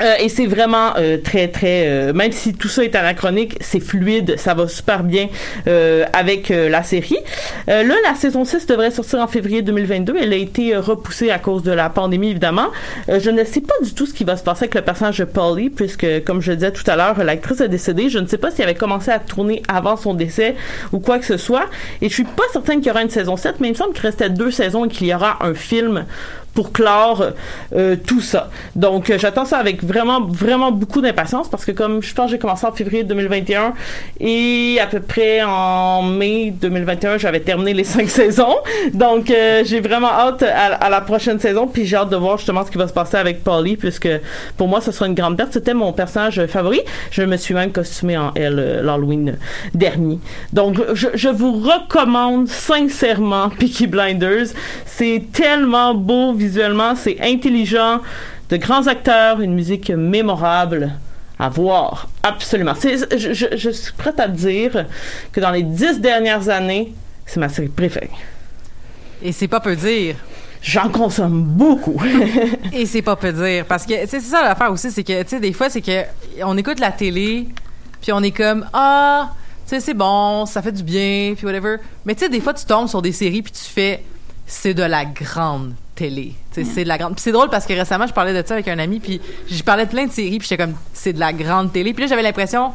Euh, 0.00 0.14
et 0.20 0.28
c'est 0.28 0.46
vraiment 0.46 0.92
euh, 0.98 1.16
très 1.16 1.48
très 1.48 1.86
euh, 1.86 2.12
même 2.12 2.30
si 2.30 2.52
tout 2.52 2.68
ça 2.68 2.84
est 2.84 2.94
anachronique 2.94 3.56
c'est 3.62 3.80
fluide 3.80 4.36
ça 4.36 4.52
va 4.52 4.68
super 4.68 5.02
bien 5.02 5.28
avec 6.12 6.48
la 6.48 6.82
série. 6.82 7.18
Là 7.66 7.82
la 8.04 8.14
saison 8.14 8.44
6 8.44 8.66
devrait 8.66 8.90
sortir 8.90 9.20
en 9.20 9.26
février 9.26 9.62
2022 9.62 10.16
elle 10.20 10.32
a 10.32 10.36
été 10.36 10.76
repoussée 10.76 11.30
à 11.30 11.38
cause 11.38 11.62
de 11.62 11.72
la 11.72 11.90
pandémie 11.90 12.30
évidemment. 12.30 12.68
Je 13.08 13.30
ne 13.30 13.44
sais 13.44 13.60
pas 13.60 13.74
du 13.82 13.94
tout 13.94 14.06
ce 14.06 14.14
qui 14.14 14.24
va 14.24 14.36
se 14.36 14.42
passer 14.42 14.64
avec 14.64 14.74
le 14.74 14.82
personnage 14.82 15.18
de 15.18 15.24
Polly 15.24 15.70
puisque 15.70 16.06
comme 16.24 16.40
je 16.40 16.52
disais 16.52 16.72
tout 16.72 16.88
à 16.88 16.96
l'heure 16.96 17.22
l'actrice 17.22 17.60
a 17.60 17.68
décédé 17.68 18.08
je 18.08 18.18
ne 18.18 18.26
sais 18.26 18.38
pas 18.38 18.50
si 18.50 18.62
elle 18.62 18.68
avait 18.68 18.78
commencé 18.78 19.10
à 19.10 19.18
tourner 19.18 19.62
avant 19.68 19.96
son 19.96 20.14
décès 20.14 20.54
ou 20.92 21.00
quoi 21.00 21.18
que 21.18 21.26
ce 21.26 21.36
soit. 21.36 21.66
Et 22.00 22.08
je 22.08 22.14
suis 22.14 22.24
pas 22.24 22.44
certaine 22.52 22.78
qu'il 22.78 22.88
y 22.88 22.90
aura 22.90 23.02
une 23.02 23.10
saison 23.10 23.36
7 23.36 23.56
mais 23.60 23.68
il 23.68 23.72
me 23.72 23.76
semble 23.76 23.92
qu'il 23.92 24.06
restait 24.06 24.30
deux 24.30 24.50
saisons 24.50 24.86
et 24.86 24.88
qu'il 24.88 25.06
y 25.06 25.14
aura 25.14 25.38
un 25.44 25.54
film 25.54 26.04
pour 26.54 26.72
clore 26.72 27.24
euh, 27.74 27.96
tout 28.04 28.20
ça. 28.20 28.50
Donc, 28.74 29.10
euh, 29.10 29.18
j'attends 29.18 29.44
ça 29.44 29.58
avec 29.58 29.84
vraiment, 29.84 30.20
vraiment 30.20 30.72
beaucoup 30.72 31.00
d'impatience 31.00 31.48
parce 31.48 31.64
que 31.64 31.72
comme 31.72 32.02
je 32.02 32.14
pense 32.14 32.30
j'ai 32.30 32.38
commencé 32.38 32.66
en 32.66 32.72
février 32.72 33.04
2021 33.04 33.74
et 34.20 34.78
à 34.80 34.86
peu 34.86 35.00
près 35.00 35.42
en 35.42 36.02
mai 36.02 36.50
2021, 36.50 37.18
j'avais 37.18 37.40
terminé 37.40 37.74
les 37.74 37.84
cinq 37.84 38.08
saisons. 38.08 38.56
Donc, 38.92 39.30
euh, 39.30 39.62
j'ai 39.64 39.80
vraiment 39.80 40.10
hâte 40.10 40.42
à, 40.42 40.88
la 40.90 41.00
prochaine 41.00 41.38
saison 41.38 41.66
puis 41.66 41.86
j'ai 41.86 41.96
hâte 41.96 42.10
de 42.10 42.16
voir 42.16 42.38
justement 42.38 42.64
ce 42.64 42.70
qui 42.70 42.78
va 42.78 42.88
se 42.88 42.92
passer 42.92 43.16
avec 43.16 43.44
Polly 43.44 43.76
puisque 43.76 44.08
pour 44.56 44.68
moi, 44.68 44.80
ce 44.80 44.92
sera 44.92 45.06
une 45.06 45.14
grande 45.14 45.36
perte. 45.36 45.52
C'était 45.52 45.74
mon 45.74 45.92
personnage 45.92 46.44
favori. 46.46 46.80
Je 47.10 47.22
me 47.22 47.36
suis 47.36 47.54
même 47.54 47.72
costumé 47.72 48.16
en 48.16 48.32
elle 48.34 48.80
l'Halloween 48.82 49.36
dernier. 49.74 50.18
Donc, 50.52 50.78
je, 50.94 51.08
je 51.14 51.28
vous 51.28 51.52
recommande 51.52 52.48
sincèrement 52.48 53.48
Peaky 53.50 53.86
Blinders. 53.86 54.48
C'est 54.86 55.24
tellement 55.32 55.94
beau 55.94 56.32
visuellement, 56.38 56.94
c'est 56.94 57.18
intelligent, 57.20 58.00
de 58.48 58.56
grands 58.56 58.86
acteurs, 58.86 59.40
une 59.40 59.54
musique 59.54 59.90
mémorable 59.90 60.92
à 61.38 61.48
voir. 61.48 62.08
Absolument. 62.22 62.74
Je, 62.74 63.70
suis 63.70 63.92
prête 63.92 64.18
à 64.18 64.28
dire 64.28 64.86
que 65.32 65.40
dans 65.40 65.50
les 65.50 65.62
dix 65.62 66.00
dernières 66.00 66.48
années, 66.48 66.92
c'est 67.26 67.40
ma 67.40 67.48
série 67.48 67.68
préférée. 67.68 68.10
Et 69.22 69.32
c'est 69.32 69.48
pas 69.48 69.60
peu 69.60 69.76
dire. 69.76 70.16
J'en 70.60 70.88
consomme 70.88 71.42
beaucoup. 71.42 72.02
Et 72.72 72.86
c'est 72.86 73.02
pas 73.02 73.14
peu 73.16 73.32
dire. 73.32 73.64
Parce 73.66 73.86
que, 73.86 73.94
c'est 74.06 74.20
ça 74.20 74.42
l'affaire 74.42 74.72
aussi, 74.72 74.90
c'est 74.90 75.04
que, 75.04 75.22
tu 75.22 75.28
sais, 75.28 75.40
des 75.40 75.52
fois, 75.52 75.70
c'est 75.70 75.80
que 75.80 76.02
on 76.42 76.56
écoute 76.56 76.80
la 76.80 76.90
télé, 76.90 77.46
puis 78.00 78.12
on 78.12 78.22
est 78.22 78.32
comme, 78.32 78.66
ah, 78.72 79.30
tu 79.66 79.74
sais, 79.74 79.80
c'est 79.80 79.94
bon, 79.94 80.46
ça 80.46 80.62
fait 80.62 80.72
du 80.72 80.82
bien, 80.82 81.34
puis 81.36 81.46
whatever. 81.46 81.76
Mais 82.04 82.14
tu 82.14 82.24
sais, 82.24 82.28
des 82.28 82.40
fois, 82.40 82.54
tu 82.54 82.64
tombes 82.64 82.88
sur 82.88 83.02
des 83.02 83.12
séries, 83.12 83.42
puis 83.42 83.52
tu 83.52 83.70
fais, 83.70 84.02
c'est 84.46 84.74
de 84.74 84.82
la 84.82 85.04
grande 85.04 85.74
télé. 85.98 86.34
C'est 86.52 86.84
de 86.84 86.88
la 86.88 86.96
grande. 86.98 87.14
c'est 87.18 87.32
drôle 87.32 87.50
parce 87.50 87.66
que 87.66 87.72
récemment, 87.72 88.06
je 88.06 88.12
parlais 88.12 88.32
de 88.40 88.46
ça 88.46 88.54
avec 88.54 88.68
un 88.68 88.78
ami, 88.78 89.00
puis 89.00 89.20
je 89.50 89.62
parlais 89.62 89.84
de 89.84 89.90
plein 89.90 90.06
de 90.06 90.12
séries, 90.12 90.38
puis 90.38 90.48
j'étais 90.48 90.62
comme, 90.62 90.74
c'est 90.92 91.12
de 91.12 91.20
la 91.20 91.32
grande 91.32 91.72
télé. 91.72 91.92
Puis 91.92 92.02
là, 92.04 92.08
j'avais 92.08 92.22
l'impression 92.22 92.70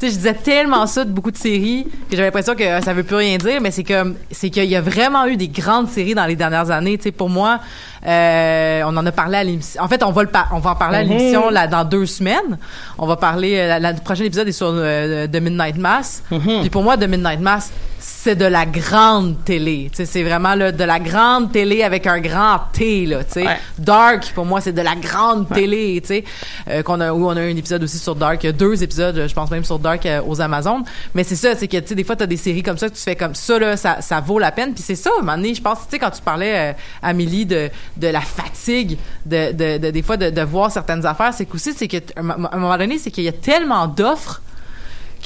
Tu 0.00 0.06
sais, 0.06 0.12
je 0.12 0.16
disais 0.18 0.34
tellement 0.34 0.86
ça 0.86 1.04
de 1.04 1.10
beaucoup 1.10 1.32
de 1.32 1.36
séries 1.36 1.84
que 2.08 2.14
j'avais 2.16 2.28
l'impression 2.28 2.54
que 2.54 2.80
ça 2.84 2.92
veut 2.94 3.02
plus 3.02 3.16
rien 3.16 3.36
dire, 3.36 3.60
mais 3.60 3.72
c'est 3.72 3.82
comme, 3.84 4.14
c'est 4.30 4.48
qu'il 4.48 4.64
y 4.66 4.76
a 4.76 4.80
vraiment 4.80 5.26
eu 5.26 5.36
des 5.36 5.48
grandes 5.48 5.88
séries 5.88 6.14
dans 6.14 6.24
les 6.26 6.36
dernières 6.36 6.70
années. 6.70 6.96
Tu 6.98 7.04
sais, 7.04 7.10
pour 7.10 7.28
moi, 7.28 7.58
euh, 8.06 8.82
on 8.86 8.96
en 8.96 9.04
a 9.04 9.10
parlé 9.12 9.36
à 9.38 9.44
l'émission. 9.44 9.82
En 9.82 9.88
fait, 9.88 10.02
on 10.04 10.12
va 10.12 10.22
le 10.22 10.28
on 10.52 10.60
va 10.60 10.70
en 10.70 10.76
parler 10.76 10.98
à 10.98 11.02
Mhm. 11.04 11.08
l'émission 11.10 11.50
là 11.50 11.66
dans 11.66 11.84
deux 11.84 12.06
semaines. 12.06 12.58
On 12.96 13.06
va 13.06 13.16
parler. 13.16 13.56
euh, 13.58 13.66
La, 13.68 13.78
la- 13.80 13.92
le 13.92 13.98
prochain 13.98 14.24
épisode 14.24 14.46
est 14.48 14.52
sur 14.52 14.70
euh, 14.72 15.26
The 15.26 15.40
Midnight 15.40 15.76
Mass. 15.76 16.22
Mhm. 16.30 16.60
Puis 16.60 16.70
pour 16.70 16.82
moi, 16.84 16.96
The 16.96 17.08
Midnight 17.08 17.40
Mass, 17.40 17.72
c'est 18.00 18.36
de 18.36 18.44
la 18.44 18.64
grande 18.64 19.44
télé. 19.44 19.88
Tu 19.90 19.96
sais, 19.96 20.06
c'est 20.06 20.22
vraiment 20.22 20.54
là, 20.54 20.70
de 20.70 20.84
la 20.84 21.00
grande 21.00 21.50
télé 21.50 21.82
avec 21.82 22.06
un 22.06 22.20
grand 22.20 22.60
T 22.72 23.06
là. 23.06 23.24
Tu 23.24 23.32
sais, 23.34 23.46
Ouais. 23.46 23.58
Dark 23.78 24.32
pour 24.34 24.44
moi, 24.46 24.60
c'est 24.60 24.72
de 24.72 24.80
la 24.82 24.94
grande 24.94 25.48
télé. 25.48 26.00
Tu 26.00 26.08
sais, 26.08 26.24
euh, 26.68 26.82
qu'on 26.82 27.00
a 27.00 27.12
où 27.12 27.26
on 27.26 27.36
a 27.36 27.40
un 27.40 27.56
épisode 27.56 27.82
aussi 27.82 27.98
sur 27.98 28.14
Dark, 28.14 28.42
Il 28.44 28.46
y 28.46 28.50
a 28.50 28.52
deux 28.52 28.82
épisodes, 28.82 29.24
je 29.28 29.34
pense 29.34 29.50
même 29.50 29.64
sur 29.64 29.78
Dark 29.78 30.06
euh, 30.06 30.20
aux 30.26 30.40
Amazones. 30.40 30.84
Mais 31.14 31.24
c'est 31.24 31.36
ça, 31.36 31.56
c'est 31.56 31.66
que 31.68 31.76
tu 31.78 31.88
sais 31.88 31.94
des 31.94 32.04
fois 32.04 32.14
t'as 32.16 32.26
des 32.26 32.36
séries 32.36 32.62
comme 32.62 32.78
ça 32.78 32.88
que 32.88 32.94
tu 32.94 33.02
fais 33.02 33.16
comme 33.16 33.34
ça 33.34 33.58
là, 33.58 33.76
ça, 33.76 34.00
ça 34.00 34.20
vaut 34.20 34.38
la 34.38 34.52
peine. 34.52 34.74
Puis 34.74 34.82
c'est 34.86 34.94
ça, 34.94 35.10
à 35.10 35.18
un 35.18 35.22
moment 35.24 35.36
donné, 35.36 35.54
je 35.54 35.62
pense, 35.62 35.78
tu 35.80 35.84
sais 35.90 35.98
quand 35.98 36.10
tu 36.10 36.22
parlais 36.22 36.70
euh, 36.70 36.72
Amélie 37.02 37.46
de 37.46 37.68
de 37.96 38.06
la 38.08 38.20
fatigue 38.20 38.96
de, 39.26 39.52
de, 39.52 39.78
de- 39.78 39.90
des 39.90 40.02
fois 40.02 40.16
de, 40.16 40.30
de 40.30 40.42
voir 40.42 40.70
certaines 40.70 41.04
affaires, 41.04 41.34
c'est 41.34 41.46
qu'aussi 41.46 41.72
c'est 41.76 41.88
que 41.88 41.96
t- 41.96 42.14
à 42.16 42.20
un 42.20 42.22
mo- 42.22 42.46
à 42.46 42.54
un 42.54 42.58
moment 42.58 42.78
donné, 42.78 42.98
c'est 42.98 43.10
qu'il 43.10 43.24
y 43.24 43.28
a 43.28 43.32
tellement 43.32 43.86
d'offres 43.88 44.40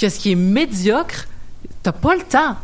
que 0.00 0.08
ce 0.08 0.18
qui 0.18 0.32
est 0.32 0.36
médiocre 0.36 1.26
T'as 1.82 1.92
pas 1.92 2.14
le 2.14 2.22
temps. 2.22 2.56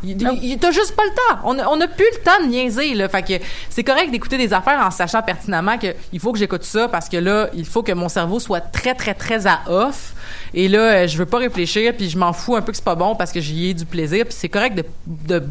T'as 0.61 0.71
juste 0.71 0.95
pas 0.95 1.03
le 1.03 1.09
temps. 1.09 1.41
On 1.43 1.59
a, 1.59 1.67
on 1.67 1.81
a 1.81 1.87
plus 1.87 2.05
le 2.13 2.23
temps 2.23 2.41
de 2.41 2.49
niaiser, 2.49 2.93
là. 2.93 3.09
Fait 3.09 3.21
que 3.21 3.43
c'est 3.69 3.83
correct 3.83 4.11
d'écouter 4.11 4.37
des 4.37 4.53
affaires 4.53 4.79
en 4.79 4.91
sachant 4.91 5.21
pertinemment 5.21 5.77
que 5.77 5.87
il 6.13 6.19
faut 6.21 6.31
que 6.31 6.39
j'écoute 6.39 6.63
ça 6.63 6.87
parce 6.87 7.09
que 7.09 7.17
là, 7.17 7.49
il 7.53 7.65
faut 7.65 7.83
que 7.83 7.91
mon 7.91 8.07
cerveau 8.07 8.39
soit 8.39 8.61
très, 8.61 8.95
très, 8.95 9.13
très 9.13 9.45
à 9.45 9.59
off. 9.67 10.13
Et 10.53 10.69
là, 10.69 10.79
euh, 10.79 11.07
je 11.07 11.17
veux 11.17 11.25
pas 11.25 11.39
réfléchir 11.39 11.93
puis 11.97 12.09
je 12.09 12.17
m'en 12.17 12.31
fous 12.31 12.55
un 12.55 12.61
peu 12.61 12.71
que 12.71 12.77
c'est 12.77 12.83
pas 12.83 12.95
bon 12.95 13.15
parce 13.15 13.31
que 13.31 13.41
j'y 13.41 13.69
ai 13.69 13.73
du 13.73 13.85
plaisir 13.85 14.25
puis 14.25 14.35
c'est 14.37 14.49
correct 14.49 14.75
de, 14.75 14.85
de 15.05 15.43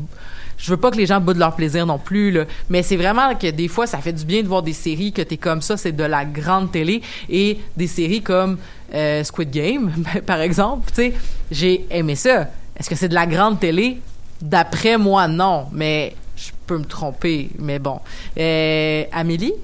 je 0.59 0.71
veux 0.71 0.77
pas 0.77 0.91
que 0.91 0.97
les 0.97 1.07
gens 1.07 1.21
boudent 1.21 1.39
leur 1.39 1.55
plaisir 1.55 1.87
non 1.87 1.99
plus 1.99 2.33
là, 2.33 2.45
mais 2.69 2.83
c'est 2.83 2.97
vraiment 2.97 3.35
que 3.37 3.49
des 3.49 3.69
fois 3.69 3.87
ça 3.87 3.99
fait 3.99 4.13
du 4.13 4.25
bien 4.25 4.43
de 4.43 4.49
voir 4.49 4.63
des 4.63 4.73
séries 4.73 5.13
que 5.13 5.23
t'es 5.23 5.37
comme 5.37 5.63
ça, 5.63 5.77
c'est 5.77 5.93
de 5.93 6.05
la 6.05 6.25
grande 6.25 6.73
télé 6.73 7.01
et 7.31 7.59
des 7.77 7.87
séries 7.87 8.23
comme 8.23 8.59
euh, 8.93 9.23
Squid 9.23 9.51
Game 9.51 9.93
par 10.27 10.41
exemple, 10.41 10.89
tu 10.89 10.95
sais, 10.95 11.15
j'ai 11.51 11.87
aimé 11.91 12.17
ça. 12.17 12.49
Est-ce 12.79 12.89
que 12.89 12.95
c'est 12.95 13.09
de 13.09 13.15
la 13.15 13.27
grande 13.27 13.61
télé? 13.61 14.01
D'après 14.41 14.99
moi 14.99 15.27
non, 15.29 15.67
mais 15.73 16.15
je 16.37 16.51
peux 16.67 16.79
me 16.79 16.85
tromper, 16.85 17.51
mais 17.59 17.79
bon. 17.79 18.01
Euh, 18.39 19.05
Amélie 19.13 19.55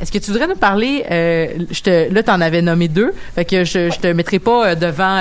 est-ce 0.00 0.12
que 0.12 0.18
tu 0.18 0.30
voudrais 0.30 0.46
nous 0.46 0.54
parler 0.54 1.04
euh, 1.10 1.48
je 1.70 1.80
te 1.82 2.12
là 2.12 2.22
avais 2.44 2.62
nommé 2.62 2.86
deux 2.86 3.12
fait 3.34 3.44
que 3.44 3.64
je, 3.64 3.90
je 3.90 3.98
te 3.98 4.06
mettrai 4.06 4.38
pas 4.38 4.68
euh, 4.68 4.74
devant 4.76 5.18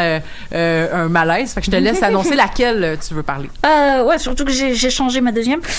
euh, 0.53 1.05
un 1.05 1.09
malaise 1.09 1.53
fait 1.53 1.61
que 1.61 1.65
je 1.65 1.71
te 1.71 1.77
laisse 1.77 2.03
annoncer 2.03 2.35
laquelle 2.35 2.97
tu 3.05 3.13
veux 3.15 3.23
parler 3.23 3.49
ouais, 3.63 4.19
surtout 4.19 4.45
que 4.45 4.51
j'ai 4.51 4.89
changé 4.89 5.21
ma 5.21 5.31
deuxième. 5.31 5.59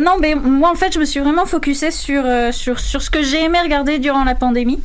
Non, 0.00 0.16
mais 0.20 0.34
moi, 0.34 0.70
en 0.70 0.74
fait, 0.74 0.92
je 0.92 0.98
me 0.98 1.04
suis 1.04 1.20
vraiment 1.20 1.46
focusée 1.46 1.90
sur, 1.90 2.24
sur, 2.52 2.80
sur 2.80 3.00
ce 3.00 3.10
que 3.10 3.22
j'ai 3.22 3.44
aimé 3.44 3.58
regarder 3.62 3.98
durant 3.98 4.24
la 4.24 4.34
pandémie. 4.34 4.80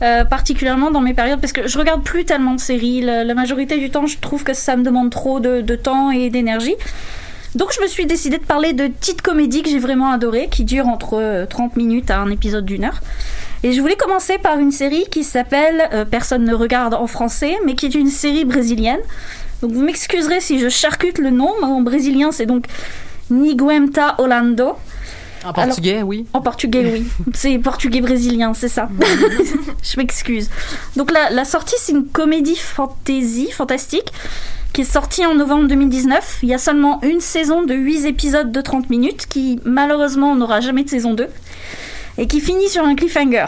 Euh, 0.00 0.24
particulièrement 0.24 0.92
dans 0.92 1.00
mes 1.00 1.12
périodes, 1.12 1.40
parce 1.40 1.52
que 1.52 1.66
je 1.66 1.76
regarde 1.76 2.04
plus 2.04 2.24
tellement 2.24 2.54
de 2.54 2.60
séries. 2.60 3.00
La, 3.00 3.24
la 3.24 3.34
majorité 3.34 3.78
du 3.78 3.90
temps, 3.90 4.06
je 4.06 4.18
trouve 4.18 4.44
que 4.44 4.54
ça 4.54 4.76
me 4.76 4.84
demande 4.84 5.10
trop 5.10 5.40
de, 5.40 5.74
temps 5.74 6.12
et 6.12 6.30
d'énergie. 6.30 6.76
Donc, 7.56 7.72
je 7.74 7.82
me 7.82 7.88
suis 7.88 8.06
décidée 8.06 8.38
de 8.38 8.44
parler 8.44 8.72
de 8.72 8.86
petites 8.86 9.22
comédies 9.22 9.62
que 9.62 9.70
j'ai 9.70 9.80
vraiment 9.80 10.10
adorées, 10.12 10.48
qui 10.50 10.64
durent 10.64 10.86
entre 10.86 11.14
euh, 11.14 11.46
30 11.46 11.76
minutes 11.76 12.10
à 12.10 12.20
un 12.20 12.30
épisode 12.30 12.64
d'une 12.64 12.84
heure. 12.84 13.00
Et 13.64 13.72
je 13.72 13.80
voulais 13.80 13.96
commencer 13.96 14.38
par 14.38 14.60
une 14.60 14.70
série 14.70 15.06
qui 15.10 15.24
s'appelle 15.24 15.88
euh, 15.92 16.04
Personne 16.04 16.44
ne 16.44 16.54
regarde 16.54 16.94
en 16.94 17.08
français, 17.08 17.56
mais 17.66 17.74
qui 17.74 17.86
est 17.86 17.94
une 17.94 18.10
série 18.10 18.44
brésilienne. 18.44 19.00
Donc 19.62 19.72
vous 19.72 19.82
m'excuserez 19.82 20.40
si 20.40 20.60
je 20.60 20.68
charcute 20.68 21.18
le 21.18 21.30
nom, 21.30 21.52
mais 21.60 21.66
en 21.66 21.80
brésilien 21.80 22.30
c'est 22.30 22.46
donc 22.46 22.66
Niguemta 23.30 24.14
Holando. 24.18 24.76
En 25.44 25.52
portugais 25.52 26.02
oui 26.02 26.26
En 26.32 26.40
portugais, 26.40 26.90
oui. 26.92 27.06
C'est 27.34 27.58
portugais 27.58 28.00
brésilien, 28.00 28.54
c'est 28.54 28.68
ça. 28.68 28.88
je 29.82 29.96
m'excuse. 29.96 30.50
Donc 30.96 31.10
la, 31.10 31.30
la 31.30 31.44
sortie, 31.44 31.76
c'est 31.78 31.92
une 31.92 32.06
comédie 32.06 32.56
fantasy, 32.56 33.50
fantastique, 33.50 34.12
qui 34.72 34.82
est 34.82 34.84
sortie 34.84 35.24
en 35.24 35.34
novembre 35.34 35.68
2019. 35.68 36.38
Il 36.42 36.48
y 36.48 36.54
a 36.54 36.58
seulement 36.58 37.00
une 37.02 37.20
saison 37.20 37.62
de 37.62 37.74
8 37.74 38.06
épisodes 38.06 38.52
de 38.52 38.60
30 38.60 38.90
minutes, 38.90 39.26
qui 39.26 39.60
malheureusement 39.64 40.34
n'aura 40.34 40.60
jamais 40.60 40.84
de 40.84 40.90
saison 40.90 41.14
2, 41.14 41.26
et 42.18 42.26
qui 42.26 42.40
finit 42.40 42.68
sur 42.68 42.84
un 42.84 42.94
cliffhanger. 42.94 43.46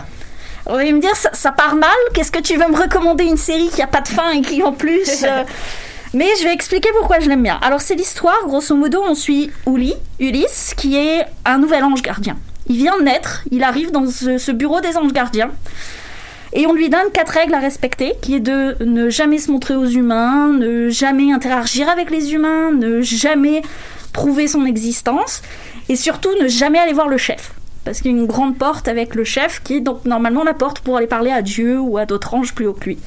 Vous 0.66 0.74
allez 0.76 0.92
me 0.92 1.00
dire, 1.00 1.16
ça, 1.16 1.31
ça 1.33 1.53
part 1.53 1.74
mal, 1.74 1.90
qu'est-ce 2.14 2.31
que 2.31 2.40
tu 2.40 2.57
veux 2.57 2.68
me 2.68 2.76
recommander? 2.76 3.24
Une 3.24 3.37
série 3.37 3.68
qui 3.68 3.83
a 3.83 3.87
pas 3.87 4.03
de 4.03 4.09
fin 4.09 4.31
et 4.31 4.42
qui 4.42 4.62
en 4.62 4.72
plus... 4.72 5.24
euh, 5.24 5.44
mais 6.12 6.27
je 6.38 6.44
vais 6.44 6.53
expliquer 6.53 6.88
pourquoi 6.99 7.20
je 7.20 7.29
l'aime 7.29 7.42
bien. 7.42 7.59
Alors 7.62 7.81
c'est 7.81 7.94
l'histoire, 7.94 8.38
grosso 8.46 8.75
modo, 8.75 9.03
on 9.07 9.14
suit 9.14 9.51
Uli, 9.66 9.94
Ulysse, 10.18 10.75
qui 10.77 10.96
est 10.96 11.25
un 11.44 11.59
nouvel 11.59 11.85
ange 11.85 12.03
gardien. 12.03 12.37
Il 12.66 12.77
vient 12.77 12.99
de 12.99 13.03
naître, 13.03 13.44
il 13.51 13.62
arrive 13.62 13.90
dans 13.90 14.07
ce, 14.07 14.53
bureau 14.53 14.81
des 14.81 14.96
anges 14.96 15.12
gardiens, 15.12 15.51
et 16.53 16.66
on 16.66 16.73
lui 16.73 16.88
donne 16.88 17.11
quatre 17.12 17.31
règles 17.31 17.55
à 17.55 17.61
respecter, 17.61 18.14
qui 18.23 18.35
est 18.35 18.40
de 18.40 18.77
ne 18.85 19.09
jamais 19.09 19.38
se 19.38 19.51
montrer 19.51 19.77
aux 19.77 19.87
humains, 19.87 20.49
ne 20.49 20.88
jamais 20.88 21.33
interagir 21.33 21.88
avec 21.88 22.11
les 22.11 22.33
humains, 22.33 22.73
ne 22.73 23.03
jamais 23.03 23.62
prouver 24.12 24.49
son 24.49 24.64
existence, 24.66 25.42
et 25.88 25.96
surtout 25.96 26.31
ne 26.40 26.49
jamais 26.49 26.79
aller 26.79 26.92
voir 26.92 27.09
le 27.09 27.18
chef. 27.18 27.53
Parce 27.85 28.01
qu'il 28.01 28.11
y 28.11 28.14
a 28.14 28.18
une 28.18 28.27
grande 28.27 28.59
porte 28.59 28.88
avec 28.88 29.14
le 29.14 29.25
chef, 29.25 29.62
qui 29.62 29.77
est 29.77 29.81
donc 29.81 30.05
normalement 30.05 30.42
la 30.42 30.55
porte 30.55 30.81
pour 30.81 30.96
aller 30.96 31.07
parler 31.07 31.31
à 31.31 31.40
Dieu 31.40 31.79
ou 31.79 31.99
à 31.99 32.07
d'autres 32.07 32.35
anges 32.35 32.53
plus 32.53 32.66
haut 32.66 32.75
que 32.75 32.85
lui. 32.87 32.99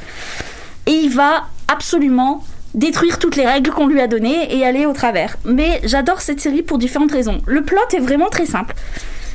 Et 0.86 0.92
il 0.92 1.10
va 1.10 1.46
absolument 1.68 2.44
détruire 2.74 3.20
toutes 3.20 3.36
les 3.36 3.46
règles 3.46 3.72
qu'on 3.72 3.88
lui 3.88 4.02
a 4.02 4.08
données 4.08 4.56
et 4.56 4.66
aller 4.66 4.86
au 4.86 4.94
travers. 4.94 5.38
Mais 5.46 5.82
j'adore 5.84 6.22
cette 6.22 6.40
série 6.40 6.64
pour 6.64 6.78
différentes 6.78 7.12
raisons. 7.12 7.42
Le 7.46 7.64
plot 7.64 7.82
est 7.94 8.00
vraiment 8.00 8.30
très 8.30 8.46
simple. 8.46 8.76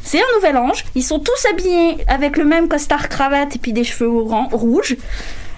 C'est 0.02 0.18
un 0.18 0.34
nouvel 0.36 0.56
ange, 0.56 0.84
ils 0.94 1.04
sont 1.04 1.18
tous 1.18 1.46
habillés 1.50 1.98
avec 2.08 2.38
le 2.38 2.44
même 2.44 2.68
costard 2.68 3.08
cravate 3.08 3.56
et 3.56 3.58
puis 3.58 3.74
des 3.74 3.84
cheveux 3.84 4.08
rouges, 4.08 4.96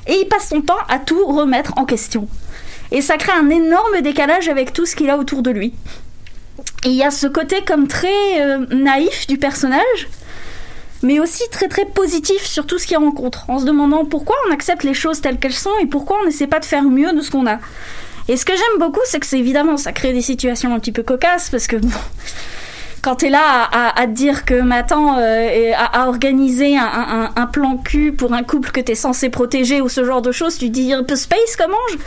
et 0.09 0.15
il 0.15 0.27
passe 0.27 0.49
son 0.49 0.61
temps 0.61 0.75
à 0.89 0.99
tout 0.99 1.25
remettre 1.25 1.73
en 1.77 1.85
question. 1.85 2.27
Et 2.91 3.01
ça 3.01 3.17
crée 3.17 3.33
un 3.33 3.49
énorme 3.49 4.01
décalage 4.03 4.49
avec 4.49 4.73
tout 4.73 4.87
ce 4.87 4.97
qu'il 4.97 5.09
a 5.09 5.19
autour 5.19 5.43
de 5.43 5.53
lui. 5.53 5.73
Et 6.85 6.89
il 6.89 6.95
y 6.95 7.05
a 7.05 7.13
ce 7.13 7.29
côté 7.29 7.63
comme 7.65 7.87
très 7.87 8.41
euh, 8.41 8.67
naïf 8.71 9.29
du 9.29 9.39
personnage, 9.39 10.09
mais 11.03 11.21
aussi 11.21 11.43
très 11.51 11.69
très 11.69 11.85
positif 11.85 12.45
sur 12.45 12.67
tout 12.67 12.79
ce 12.79 12.87
qu'il 12.87 12.97
rencontre, 12.99 13.45
en 13.49 13.59
se 13.59 13.65
demandant 13.65 14.05
pourquoi 14.05 14.37
on 14.49 14.53
accepte 14.53 14.83
les 14.85 14.95
choses 14.95 15.21
telles 15.21 15.39
qu'elles 15.39 15.53
sont 15.53 15.77
et 15.81 15.87
pourquoi 15.87 16.19
on 16.23 16.27
n'essaie 16.27 16.47
pas 16.47 16.61
de 16.61 16.65
faire 16.65 16.85
mieux 16.85 17.13
de 17.13 17.21
ce 17.21 17.31
qu'on 17.31 17.47
a. 17.47 17.59
Et 18.29 18.37
ce 18.37 18.45
que 18.45 18.53
j'aime 18.53 18.79
beaucoup, 18.79 19.01
c'est 19.05 19.19
que 19.19 19.27
c'est 19.27 19.39
évidemment, 19.39 19.77
ça 19.77 19.93
crée 19.93 20.13
des 20.13 20.23
situations 20.23 20.75
un 20.75 20.79
petit 20.79 20.93
peu 20.93 21.03
cocasses, 21.03 21.51
parce 21.51 21.67
que 21.67 21.77
bon, 21.77 21.89
quand 23.03 23.17
t'es 23.17 23.31
là 23.31 23.69
à, 23.73 24.07
te 24.07 24.13
dire 24.13 24.45
que 24.45 24.61
Matan 24.61 25.17
euh, 25.19 25.73
a, 25.77 26.07
organisé 26.07 26.77
un, 26.77 27.47
plan 27.47 27.77
cul 27.79 28.13
pour 28.13 28.35
un 28.35 28.43
couple 28.43 28.71
que 28.71 28.81
t'es 28.81 28.95
censé 28.95 29.31
protéger 29.31 29.81
ou 29.81 29.89
ce 29.89 30.05
genre 30.05 30.23
de 30.23 30.33
choses, 30.33 30.59
tu 30.59 30.69
dis 30.69 30.93
un 30.93 31.03
peu 31.03 31.17
space 31.17 31.57
comme 31.57 31.73
ange. 31.73 31.99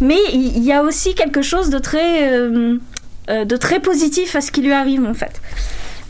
Mais 0.00 0.18
il 0.32 0.56
il 0.56 0.64
y, 0.64 0.72
a 0.72 0.82
aussi 0.82 1.14
quelque 1.14 1.42
chose 1.42 1.70
de 1.70 1.78
très, 1.78 2.28
euh, 2.32 2.78
euh, 3.30 3.44
de 3.44 3.56
très 3.56 3.80
positif 3.80 4.34
à 4.34 4.40
ce 4.40 4.50
qui 4.50 4.62
lui 4.62 4.72
arrive 4.72 5.04
en 5.04 5.14
fait. 5.14 5.40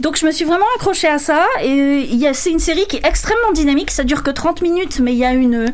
Donc 0.00 0.16
je 0.16 0.26
me 0.26 0.30
suis 0.30 0.44
vraiment 0.44 0.66
accrochée 0.76 1.08
à 1.08 1.18
ça 1.18 1.44
et 1.62 2.06
c'est 2.34 2.50
une 2.50 2.58
série 2.58 2.86
qui 2.86 2.96
est 2.96 3.06
extrêmement 3.06 3.52
dynamique, 3.52 3.90
ça 3.90 4.04
dure 4.04 4.22
que 4.22 4.30
30 4.30 4.62
minutes 4.62 5.00
mais 5.00 5.12
il 5.12 5.18
y 5.18 5.24
a 5.24 5.32
une 5.32 5.72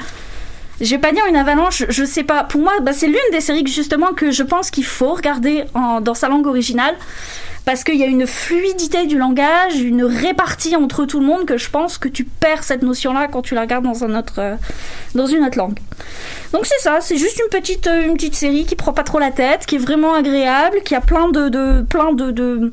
je 0.81 0.91
vais 0.91 0.99
pas 0.99 1.13
dire 1.13 1.25
une 1.29 1.37
avalanche, 1.37 1.85
je 1.89 2.05
sais 2.05 2.25
pas. 2.25 2.43
Pour 2.43 2.61
moi, 2.61 2.73
bah, 2.83 2.93
c'est 2.93 3.07
l'une 3.07 3.17
des 3.31 3.41
séries 3.41 3.63
que, 3.63 3.71
justement 3.71 4.09
que 4.15 4.33
je 4.33 4.43
pense 4.43 4.71
qu'il 4.71 4.85
faut 4.85 5.15
regarder 5.15 5.65
dans 6.01 6.15
sa 6.15 6.29
langue 6.29 6.47
originale 6.47 6.97
parce 7.65 7.85
qu'il 7.85 7.97
y 7.97 8.03
a 8.03 8.07
une 8.07 8.27
fluidité 8.27 9.07
du 9.07 9.17
langage, 9.17 9.81
une 9.81 10.03
répartie 10.03 10.75
entre 10.75 11.05
tout 11.05 11.21
le 11.21 11.27
monde 11.27 11.45
que 11.45 11.57
je 11.57 11.71
pense 11.71 11.99
que 11.99 12.09
tu 12.09 12.25
perds 12.25 12.65
cette 12.65 12.83
notion-là 12.83 13.29
quand 13.29 13.43
tu 13.43 13.55
la 13.55 13.61
regardes 13.61 13.85
dans 13.85 14.03
un 14.03 14.19
autre, 14.19 14.35
euh, 14.39 14.57
dans 15.15 15.27
une 15.27 15.45
autre 15.45 15.57
langue. 15.57 15.79
Donc 16.53 16.67
c'est 16.67 16.81
ça, 16.81 16.99
c'est 17.01 17.17
juste 17.17 17.41
une 17.41 17.57
petite, 17.57 17.87
euh, 17.87 18.07
une 18.07 18.15
petite 18.15 18.35
série 18.35 18.65
qui 18.65 18.75
prend 18.75 18.93
pas 18.93 19.05
trop 19.05 19.21
la 19.21 19.31
tête, 19.31 19.65
qui 19.65 19.77
est 19.77 19.79
vraiment 19.79 20.15
agréable, 20.15 20.79
qui 20.85 20.97
a 20.97 21.01
plein 21.01 21.29
de, 21.29 21.49
de 21.49 21.83
plein 21.89 22.13
de, 22.13 22.33
de, 22.33 22.73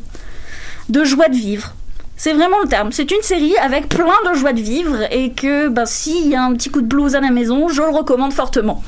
de 0.90 1.04
joie 1.04 1.30
de 1.30 1.36
vivre. 1.36 1.74
C'est 2.18 2.34
vraiment 2.34 2.60
le 2.62 2.68
terme. 2.68 2.92
C'est 2.92 3.10
une 3.12 3.22
série 3.22 3.56
avec 3.58 3.88
plein 3.88 4.14
de 4.30 4.38
joie 4.38 4.52
de 4.52 4.60
vivre 4.60 4.98
et 5.12 5.32
que 5.32 5.70
bah, 5.70 5.86
s'il 5.86 6.28
y 6.28 6.36
a 6.36 6.44
un 6.44 6.54
petit 6.54 6.70
coup 6.70 6.82
de 6.82 6.88
blues 6.88 7.16
à 7.16 7.22
la 7.22 7.32
maison, 7.32 7.70
je 7.70 7.82
le 7.82 7.90
recommande 7.90 8.34
fortement. 8.34 8.84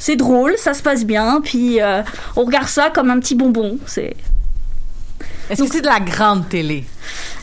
C'est 0.00 0.16
drôle, 0.16 0.54
ça 0.58 0.74
se 0.74 0.82
passe 0.82 1.04
bien, 1.04 1.40
puis 1.42 1.80
euh, 1.80 2.02
on 2.36 2.44
regarde 2.44 2.68
ça 2.68 2.90
comme 2.90 3.10
un 3.10 3.18
petit 3.18 3.34
bonbon. 3.34 3.78
C'est 3.86 4.16
est-ce 5.50 5.62
que 5.62 5.68
c'est 5.70 5.80
de 5.80 5.86
la 5.86 6.00
grande 6.00 6.48
télé? 6.48 6.84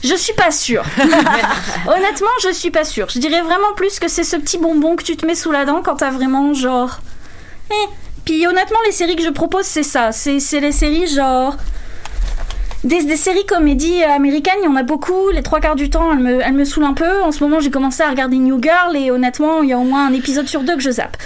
Je 0.04 0.14
suis 0.16 0.34
pas 0.34 0.52
sûre. 0.52 0.84
Honnêtement, 1.88 2.28
je 2.44 2.54
suis 2.54 2.70
pas 2.70 2.84
sûre. 2.84 3.08
Je 3.10 3.20
dirais 3.20 3.42
vraiment 3.42 3.74
plus 3.76 4.00
que 4.00 4.08
c'est 4.08 4.24
ce 4.24 4.36
petit 4.36 4.60
bonbon 4.60 4.96
que 4.96 5.04
tu 5.04 5.18
te 5.18 5.26
mets 5.26 5.36
sous 5.36 5.52
la 5.52 5.66
dent 5.66 5.82
quand 5.82 5.96
t'as 5.96 6.12
vraiment 6.12 6.54
genre. 6.54 7.00
Eh. 7.72 7.90
Puis 8.24 8.46
honnêtement, 8.46 8.78
les 8.86 8.92
séries 8.92 9.16
que 9.16 9.24
je 9.24 9.30
propose, 9.30 9.66
c'est 9.66 9.84
ça. 9.84 10.12
C'est 10.12 10.40
c'est 10.40 10.60
les 10.60 10.72
séries 10.72 11.08
genre. 11.08 11.58
Des, 12.86 13.04
des 13.04 13.18
séries 13.18 13.46
comédies 13.48 14.04
américaines, 14.04 14.54
il 14.62 14.66
y 14.66 14.68
en 14.68 14.76
a 14.76 14.84
beaucoup. 14.84 15.30
Les 15.32 15.42
trois 15.42 15.60
quarts 15.60 15.76
du 15.76 15.90
temps, 15.90 16.12
elles 16.14 16.20
me, 16.20 16.40
elles 16.40 16.54
me 16.54 16.66
saoulent 16.66 16.84
un 16.86 16.94
peu. 16.94 17.22
En 17.24 17.32
ce 17.32 17.44
moment, 17.44 17.60
j'ai 17.60 17.72
commencé 17.72 18.04
à 18.04 18.10
regarder 18.10 18.38
New 18.38 18.62
Girl 18.62 18.96
et 18.96 19.10
honnêtement, 19.10 19.64
il 19.64 19.70
y 19.70 19.74
a 19.74 19.78
au 19.78 19.84
moins 19.84 20.08
un 20.08 20.14
épisode 20.14 20.48
sur 20.48 20.62
deux 20.62 20.76
que 20.76 20.82
je 20.82 20.92
zappe. 20.92 21.18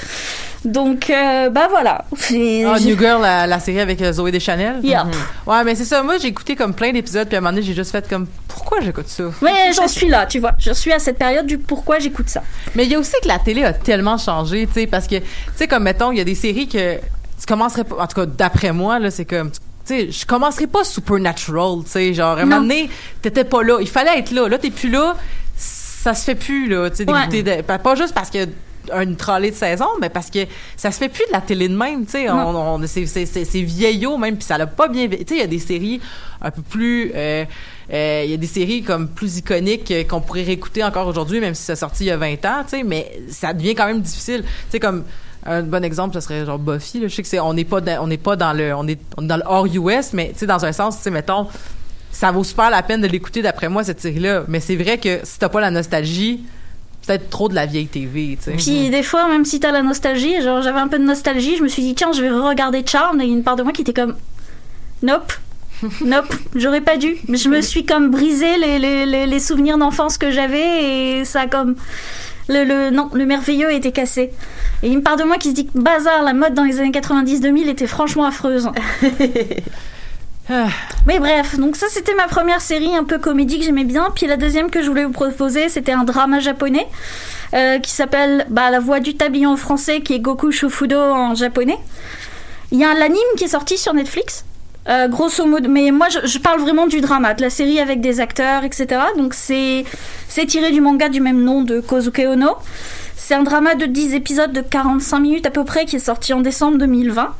Donc, 0.65 1.09
euh, 1.09 1.49
bah 1.49 1.67
voilà. 1.69 2.05
Ah, 2.11 2.79
New 2.79 2.97
Girl, 2.97 3.21
la, 3.21 3.45
la 3.45 3.59
série 3.59 3.79
avec 3.79 4.01
euh, 4.01 4.11
Zoé 4.13 4.31
Deschanel? 4.31 4.79
Yep. 4.83 5.05
Mhm. 5.05 5.11
Ouais, 5.47 5.63
mais 5.65 5.75
c'est 5.75 5.85
ça. 5.85 6.01
Moi, 6.01 6.17
j'ai 6.17 6.29
écouté 6.29 6.55
comme 6.55 6.73
plein 6.73 6.91
d'épisodes, 6.91 7.27
puis 7.27 7.35
à 7.35 7.39
un 7.39 7.41
moment 7.41 7.51
donné, 7.53 7.65
j'ai 7.65 7.73
juste 7.73 7.91
fait 7.91 8.07
comme, 8.09 8.27
pourquoi 8.47 8.79
j'écoute 8.81 9.07
ça? 9.07 9.25
Mais 9.41 9.71
j'en 9.73 9.87
suis 9.87 10.07
là, 10.07 10.25
tu 10.25 10.39
vois. 10.39 10.53
Je 10.59 10.71
suis 10.71 10.91
à 10.93 10.99
cette 10.99 11.17
période 11.17 11.45
du 11.45 11.57
pourquoi 11.57 11.99
j'écoute 11.99 12.29
ça. 12.29 12.41
Mais 12.75 12.85
il 12.85 12.91
y 12.91 12.95
a 12.95 12.99
aussi 12.99 13.15
que 13.21 13.27
la 13.27 13.39
télé 13.39 13.63
a 13.63 13.73
tellement 13.73 14.17
changé, 14.17 14.65
tu 14.67 14.73
sais, 14.81 14.87
parce 14.87 15.07
que, 15.07 15.15
tu 15.15 15.23
sais, 15.55 15.67
comme 15.67 15.83
mettons, 15.83 16.11
il 16.11 16.17
y 16.17 16.21
a 16.21 16.25
des 16.25 16.35
séries 16.35 16.67
que 16.67 16.95
tu 16.95 17.45
commencerais 17.47 17.85
pas, 17.85 17.95
en 18.01 18.07
tout 18.07 18.15
cas, 18.19 18.25
d'après 18.25 18.73
moi, 18.73 18.99
là, 18.99 19.11
c'est 19.11 19.25
comme, 19.25 19.51
tu 19.51 19.59
sais, 19.89 20.11
je 20.11 20.25
commencerais 20.25 20.67
pas 20.67 20.83
Supernatural, 20.83 21.83
tu 21.83 21.91
sais, 21.91 22.13
genre, 22.13 22.37
à 22.37 22.41
un 22.41 22.45
moment 22.45 22.61
donné, 22.61 22.89
t'étais 23.21 23.43
pas 23.43 23.63
là. 23.63 23.77
Il 23.81 23.87
fallait 23.87 24.17
être 24.19 24.31
là. 24.31 24.47
Là, 24.47 24.57
t'es 24.57 24.71
plus 24.71 24.89
là. 24.89 25.15
Ça 25.55 26.13
se 26.13 26.23
fait 26.23 26.35
plus, 26.35 26.67
là, 26.67 26.89
tu 26.89 26.97
sais, 26.97 27.09
Ouais. 27.11 27.27
d'écouter 27.27 27.43
de- 27.61 27.77
pas 27.77 27.95
juste 27.95 28.13
parce 28.13 28.29
que 28.29 28.47
une 29.03 29.17
trolley 29.17 29.51
de 29.51 29.55
saison, 29.55 29.85
mais 30.01 30.09
parce 30.09 30.29
que 30.31 30.39
ça 30.75 30.91
se 30.91 30.97
fait 30.97 31.09
plus 31.09 31.25
de 31.27 31.31
la 31.33 31.41
télé 31.41 31.67
de 31.67 31.75
même, 31.77 32.05
tu 32.05 32.11
sais, 32.13 32.29
on, 32.31 32.81
c'est 32.87 33.61
vieillot 33.61 34.17
même, 34.17 34.35
puis 34.35 34.45
ça 34.45 34.57
l'a 34.57 34.65
pas 34.65 34.87
bien, 34.87 35.07
tu 35.07 35.17
sais, 35.17 35.25
il 35.31 35.37
y 35.37 35.41
a 35.41 35.47
des 35.47 35.59
séries 35.59 35.99
un 36.41 36.49
peu 36.49 36.61
plus, 36.63 37.11
euh, 37.13 37.43
euh, 37.93 38.21
il 38.25 38.31
y 38.31 38.33
a 38.33 38.37
des 38.37 38.47
séries 38.47 38.81
comme 38.81 39.09
plus 39.09 39.37
iconiques 39.37 39.91
euh, 39.91 40.03
qu'on 40.05 40.21
pourrait 40.21 40.43
réécouter 40.43 40.83
encore 40.83 41.05
aujourd'hui, 41.07 41.39
même 41.39 41.53
si 41.53 41.63
ça 41.63 41.75
sorti 41.75 42.05
il 42.05 42.07
y 42.07 42.11
a 42.11 42.17
20 42.17 42.33
ans, 42.45 42.63
tu 42.63 42.77
sais, 42.77 42.83
mais 42.83 43.11
ça 43.29 43.53
devient 43.53 43.75
quand 43.75 43.85
même 43.85 44.01
difficile, 44.01 44.41
tu 44.43 44.49
sais, 44.71 44.79
comme 44.79 45.03
un 45.45 45.63
bon 45.63 45.83
exemple, 45.83 46.13
ce 46.13 46.19
serait 46.19 46.45
genre 46.45 46.59
Buffy. 46.59 46.99
Là. 46.99 47.07
Je 47.07 47.15
sais 47.15 47.21
que 47.21 47.27
c'est, 47.27 47.39
on 47.39 47.53
n'est 47.53 47.65
pas, 47.65 47.81
dans, 47.81 48.03
on 48.03 48.07
n'est 48.07 48.17
pas 48.17 48.35
dans 48.35 48.53
le, 48.53 48.73
on 48.75 48.87
est, 48.87 48.99
on 49.17 49.23
est 49.23 49.27
dans 49.27 49.37
le 49.37 49.43
hors 49.45 49.65
US, 49.65 50.13
mais 50.13 50.29
tu 50.33 50.39
sais, 50.39 50.45
dans 50.45 50.65
un 50.65 50.71
sens, 50.71 50.97
tu 50.97 51.03
sais, 51.03 51.11
mettons, 51.11 51.47
ça 52.11 52.31
vaut 52.31 52.43
super 52.43 52.69
la 52.69 52.83
peine 52.83 53.01
de 53.01 53.07
l'écouter 53.07 53.41
d'après 53.41 53.69
moi 53.69 53.83
cette 53.83 54.01
série-là. 54.01 54.43
Mais 54.47 54.59
c'est 54.59 54.75
vrai 54.75 54.97
que 54.97 55.19
si 55.23 55.39
t'as 55.39 55.49
pas 55.49 55.61
la 55.61 55.71
nostalgie, 55.71 56.43
peut-être 57.05 57.29
trop 57.29 57.49
de 57.49 57.55
la 57.55 57.65
vieille 57.65 57.87
TV, 57.87 58.37
tu 58.37 58.51
sais. 58.51 58.57
Puis 58.57 58.89
des 58.89 59.03
fois, 59.03 59.27
même 59.29 59.45
si 59.45 59.59
t'as 59.59 59.71
la 59.71 59.81
nostalgie, 59.81 60.41
genre 60.41 60.61
j'avais 60.61 60.79
un 60.79 60.87
peu 60.87 60.99
de 60.99 61.05
nostalgie, 61.05 61.55
je 61.57 61.63
me 61.63 61.67
suis 61.67 61.83
dit 61.83 61.95
tiens, 61.95 62.11
je 62.11 62.21
vais 62.21 62.29
regarder 62.29 62.83
Charmed 62.85 63.21
et 63.21 63.25
il 63.25 63.29
y 63.29 63.33
a 63.33 63.37
une 63.37 63.43
part 63.43 63.55
de 63.55 63.63
moi 63.63 63.71
qui 63.71 63.81
était 63.81 63.93
comme 63.93 64.15
nope. 65.01 65.33
Nope, 66.01 66.35
j'aurais 66.55 66.81
pas 66.81 66.97
dû. 66.97 67.15
Je 67.29 67.47
me 67.47 67.61
suis 67.61 67.85
comme 67.85 68.11
brisé 68.11 68.57
les, 68.57 68.79
les, 68.79 69.05
les, 69.05 69.25
les 69.25 69.39
souvenirs 69.39 69.77
d'enfance 69.77 70.17
que 70.17 70.29
j'avais 70.29 71.19
et 71.19 71.23
ça 71.23 71.41
a 71.41 71.47
comme 71.47 71.75
le, 72.49 72.63
le 72.63 72.89
non, 72.89 73.09
le 73.13 73.25
merveilleux 73.25 73.71
était 73.71 73.91
cassé. 73.91 74.31
Et 74.83 74.89
une 74.89 75.03
part 75.03 75.15
de 75.15 75.23
moi 75.23 75.37
qui 75.37 75.49
se 75.49 75.53
dit 75.53 75.67
que 75.67 75.77
bazar, 75.77 76.23
la 76.23 76.33
mode 76.33 76.53
dans 76.53 76.63
les 76.63 76.79
années 76.79 76.91
90-2000 76.91 77.69
était 77.69 77.87
franchement 77.87 78.25
affreuse. 78.25 78.69
Ah. 80.51 80.69
Mais 81.05 81.19
bref, 81.19 81.59
donc 81.59 81.75
ça 81.75 81.85
c'était 81.89 82.15
ma 82.15 82.25
première 82.25 82.59
série 82.59 82.95
un 82.95 83.03
peu 83.03 83.19
comédie 83.19 83.59
que 83.59 83.65
j'aimais 83.65 83.83
bien. 83.83 84.07
Puis 84.15 84.25
la 84.25 84.35
deuxième 84.35 84.71
que 84.71 84.81
je 84.81 84.87
voulais 84.87 85.05
vous 85.05 85.11
proposer, 85.11 85.69
c'était 85.69 85.91
un 85.91 86.03
drama 86.03 86.39
japonais 86.39 86.87
euh, 87.53 87.77
qui 87.77 87.91
s'appelle 87.91 88.47
bah, 88.49 88.71
La 88.71 88.79
Voix 88.79 88.99
du 88.99 89.15
Tabillon 89.15 89.51
en 89.51 89.57
français, 89.57 90.01
qui 90.01 90.15
est 90.15 90.19
Goku 90.19 90.51
Shofudo 90.51 90.99
en 90.99 91.35
japonais. 91.35 91.77
Il 92.71 92.79
y 92.79 92.83
a 92.83 92.95
l'anime 92.95 93.19
qui 93.37 93.43
est 93.43 93.49
sorti 93.49 93.77
sur 93.77 93.93
Netflix. 93.93 94.43
Euh, 94.89 95.07
grosso 95.07 95.45
modo, 95.45 95.69
mais 95.69 95.91
moi 95.91 96.07
je, 96.09 96.39
parle 96.39 96.59
vraiment 96.61 96.87
du 96.87 96.99
drama, 96.99 97.35
de 97.35 97.41
la 97.41 97.51
série 97.51 97.79
avec 97.79 98.01
des 98.01 98.19
acteurs, 98.19 98.63
etc. 98.63 99.01
Donc 99.17 99.35
c'est 99.35 99.85
tiré 100.47 100.71
du 100.71 100.81
manga 100.81 101.09
du 101.09 101.21
même 101.21 101.43
nom 101.43 101.61
de 101.61 101.79
Kozuke 101.79 102.23
Ono. 102.27 102.55
C'est 103.15 103.35
un 103.35 103.43
drama 103.43 103.75
de 103.75 103.85
10 103.85 104.15
épisodes 104.15 104.51
de 104.51 104.61
45 104.61 105.19
minutes 105.19 105.45
à 105.45 105.51
peu 105.51 105.63
près 105.63 105.85
qui 105.85 105.97
est 105.97 105.99
sorti 105.99 106.33
en 106.33 106.41
décembre 106.41 106.79
2020. 106.79 107.35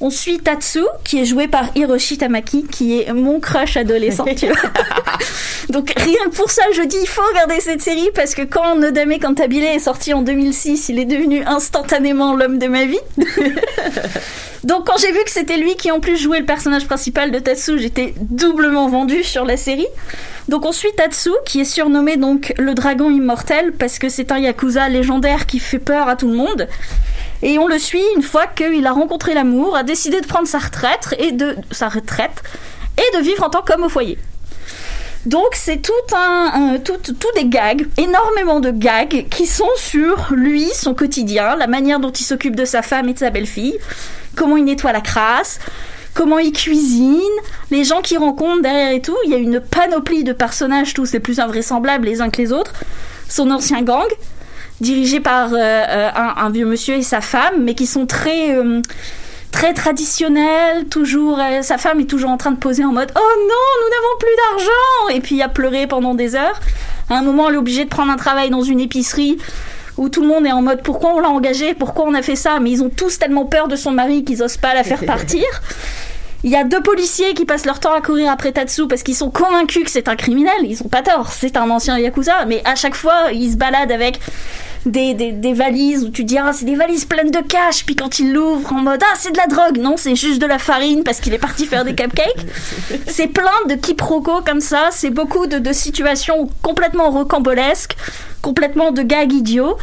On 0.00 0.10
suit 0.10 0.38
Tatsu, 0.38 0.82
qui 1.04 1.18
est 1.18 1.24
joué 1.24 1.48
par 1.48 1.74
Hiroshi 1.74 2.18
Tamaki, 2.18 2.66
qui 2.70 3.00
est 3.00 3.12
mon 3.12 3.40
crush 3.40 3.76
adolescent. 3.78 4.26
Donc 5.68 5.92
rien 5.96 6.18
que 6.30 6.36
pour 6.36 6.50
ça, 6.50 6.62
je 6.74 6.82
dis 6.82 6.98
il 7.00 7.08
faut 7.08 7.22
regarder 7.28 7.60
cette 7.60 7.82
série 7.82 8.10
parce 8.14 8.34
que 8.34 8.42
quand 8.42 8.76
Nodame 8.76 9.18
Cantabile 9.18 9.64
est 9.64 9.78
sorti 9.78 10.14
en 10.14 10.22
2006, 10.22 10.88
il 10.90 10.98
est 10.98 11.04
devenu 11.04 11.42
instantanément 11.44 12.34
l'homme 12.34 12.58
de 12.58 12.66
ma 12.68 12.84
vie. 12.84 13.00
Donc 14.64 14.86
quand 14.86 14.96
j'ai 14.98 15.12
vu 15.12 15.22
que 15.24 15.30
c'était 15.30 15.58
lui 15.58 15.76
qui 15.76 15.90
en 15.92 16.00
plus 16.00 16.16
jouait 16.16 16.40
le 16.40 16.44
personnage 16.44 16.86
principal 16.86 17.30
de 17.30 17.38
Tatsu, 17.38 17.78
j'étais 17.78 18.14
doublement 18.20 18.88
vendue 18.88 19.22
sur 19.22 19.44
la 19.44 19.56
série. 19.56 19.86
Donc 20.48 20.64
on 20.66 20.72
suit 20.72 20.90
Tatsu 20.96 21.30
qui 21.44 21.60
est 21.60 21.64
surnommé 21.64 22.16
donc 22.16 22.52
le 22.58 22.74
dragon 22.74 23.10
immortel 23.10 23.72
parce 23.72 23.98
que 23.98 24.08
c'est 24.08 24.32
un 24.32 24.38
yakuza 24.38 24.88
légendaire 24.88 25.46
qui 25.46 25.58
fait 25.58 25.78
peur 25.78 26.08
à 26.08 26.16
tout 26.16 26.28
le 26.28 26.36
monde. 26.36 26.68
Et 27.42 27.58
on 27.58 27.66
le 27.66 27.78
suit 27.78 28.02
une 28.16 28.22
fois 28.22 28.46
qu'il 28.46 28.86
a 28.86 28.92
rencontré 28.92 29.34
l'amour, 29.34 29.76
a 29.76 29.82
décidé 29.82 30.20
de 30.20 30.26
prendre 30.26 30.48
sa 30.48 30.58
retraite 30.58 31.14
et 31.18 31.32
de 31.32 31.56
sa 31.70 31.88
retraite 31.88 32.42
et 32.98 33.16
de 33.18 33.22
vivre 33.22 33.44
en 33.44 33.50
tant 33.50 33.62
qu'homme 33.62 33.84
au 33.84 33.88
foyer. 33.88 34.18
Donc 35.26 35.48
c'est 35.54 35.82
tout 35.82 35.92
un, 36.16 36.78
tout, 36.78 36.96
des 37.34 37.46
gags, 37.46 37.86
énormément 37.98 38.60
de 38.60 38.70
gags 38.70 39.26
qui 39.28 39.46
sont 39.46 39.68
sur 39.76 40.28
lui, 40.30 40.66
son 40.72 40.94
quotidien, 40.94 41.56
la 41.56 41.66
manière 41.66 41.98
dont 41.98 42.12
il 42.12 42.22
s'occupe 42.22 42.54
de 42.54 42.64
sa 42.64 42.80
femme 42.80 43.08
et 43.08 43.12
de 43.12 43.18
sa 43.18 43.30
belle-fille, 43.30 43.76
comment 44.36 44.56
il 44.56 44.64
nettoie 44.64 44.92
la 44.92 45.00
crasse, 45.00 45.58
comment 46.14 46.38
il 46.38 46.52
cuisine, 46.52 47.20
les 47.72 47.82
gens 47.82 48.02
qu'il 48.02 48.18
rencontre 48.18 48.62
derrière 48.62 48.92
et 48.92 49.02
tout. 49.02 49.16
Il 49.24 49.32
y 49.32 49.34
a 49.34 49.38
une 49.38 49.58
panoplie 49.60 50.22
de 50.22 50.32
personnages, 50.32 50.94
tous 50.94 51.12
les 51.12 51.20
plus 51.20 51.40
invraisemblables 51.40 52.06
les 52.06 52.20
uns 52.20 52.30
que 52.30 52.40
les 52.40 52.52
autres. 52.52 52.72
Son 53.28 53.50
ancien 53.50 53.82
gang, 53.82 54.06
dirigé 54.80 55.18
par 55.18 55.52
euh, 55.52 55.56
euh, 55.58 56.08
un, 56.14 56.34
un 56.44 56.50
vieux 56.50 56.66
monsieur 56.66 56.94
et 56.94 57.02
sa 57.02 57.20
femme, 57.20 57.64
mais 57.64 57.74
qui 57.74 57.86
sont 57.86 58.06
très 58.06 58.54
euh, 58.54 58.80
très 59.56 59.72
traditionnels. 59.72 60.84
Toujours, 60.90 61.38
euh, 61.40 61.62
sa 61.62 61.78
femme 61.78 61.98
est 62.00 62.10
toujours 62.10 62.28
en 62.28 62.36
train 62.36 62.50
de 62.50 62.58
poser 62.58 62.84
en 62.84 62.92
mode 62.92 63.10
oh 63.16 63.32
non, 63.40 63.66
nous 63.80 63.90
n'avons 63.90 64.18
plus 64.18 64.36
d'argent, 64.36 65.16
et 65.16 65.20
puis 65.20 65.40
à 65.40 65.48
pleurer 65.48 65.86
pendant 65.86 66.14
des 66.14 66.36
heures. 66.36 66.60
À 67.08 67.16
un 67.16 67.22
moment, 67.22 67.48
elle 67.48 67.54
est 67.54 67.58
obligée 67.58 67.84
de 67.84 67.88
prendre 67.88 68.12
un 68.12 68.16
travail 68.16 68.50
dans 68.50 68.60
une 68.60 68.80
épicerie 68.80 69.38
où 69.96 70.10
tout 70.10 70.20
le 70.20 70.28
monde 70.28 70.44
est 70.44 70.52
en 70.52 70.60
mode 70.60 70.82
pourquoi 70.82 71.14
on 71.14 71.20
l'a 71.20 71.30
engagé, 71.30 71.72
pourquoi 71.72 72.04
on 72.06 72.12
a 72.12 72.20
fait 72.20 72.36
ça, 72.36 72.60
mais 72.60 72.70
ils 72.70 72.82
ont 72.82 72.90
tous 72.90 73.18
tellement 73.18 73.46
peur 73.46 73.66
de 73.66 73.76
son 73.76 73.92
mari 73.92 74.24
qu'ils 74.24 74.42
osent 74.42 74.58
pas 74.58 74.74
la 74.74 74.84
faire 74.84 75.02
partir. 75.06 75.46
Il 76.44 76.50
y 76.50 76.56
a 76.56 76.64
deux 76.64 76.82
policiers 76.82 77.32
qui 77.32 77.46
passent 77.46 77.64
leur 77.64 77.80
temps 77.80 77.94
à 77.94 78.02
courir 78.02 78.30
après 78.30 78.52
Tatsu 78.52 78.86
parce 78.86 79.02
qu'ils 79.02 79.16
sont 79.16 79.30
convaincus 79.30 79.84
que 79.84 79.90
c'est 79.90 80.06
un 80.06 80.16
criminel. 80.16 80.52
Ils 80.64 80.82
ont 80.82 80.88
pas 80.88 81.00
tort, 81.00 81.32
c'est 81.32 81.56
un 81.56 81.70
ancien 81.70 81.98
yakuza, 81.98 82.44
mais 82.46 82.60
à 82.66 82.74
chaque 82.74 82.94
fois, 82.94 83.32
ils 83.32 83.52
se 83.52 83.56
baladent 83.56 83.90
avec 83.90 84.20
des, 84.86 85.14
des, 85.14 85.32
des 85.32 85.52
valises 85.52 86.04
où 86.04 86.10
tu 86.10 86.24
dis 86.24 86.38
ah 86.38 86.52
c'est 86.52 86.64
des 86.64 86.76
valises 86.76 87.04
pleines 87.04 87.30
de 87.30 87.40
cash, 87.40 87.84
puis 87.84 87.96
quand 87.96 88.18
ils 88.18 88.32
l'ouvrent 88.32 88.72
en 88.72 88.80
mode 88.80 89.00
ah 89.02 89.14
c'est 89.16 89.32
de 89.32 89.36
la 89.36 89.46
drogue, 89.46 89.78
non 89.78 89.96
c'est 89.96 90.16
juste 90.16 90.40
de 90.40 90.46
la 90.46 90.58
farine 90.58 91.04
parce 91.04 91.20
qu'il 91.20 91.34
est 91.34 91.38
parti 91.38 91.66
faire 91.66 91.84
des 91.84 91.94
cupcakes. 91.94 92.46
c'est 93.06 93.28
plein 93.28 93.50
de 93.68 93.74
quiproquos 93.74 94.42
comme 94.44 94.60
ça, 94.60 94.88
c'est 94.92 95.10
beaucoup 95.10 95.46
de, 95.46 95.58
de 95.58 95.72
situations 95.72 96.48
complètement 96.62 97.10
rocambolesques, 97.10 97.96
complètement 98.42 98.92
de 98.92 99.02
gags 99.02 99.32
idiots. 99.32 99.76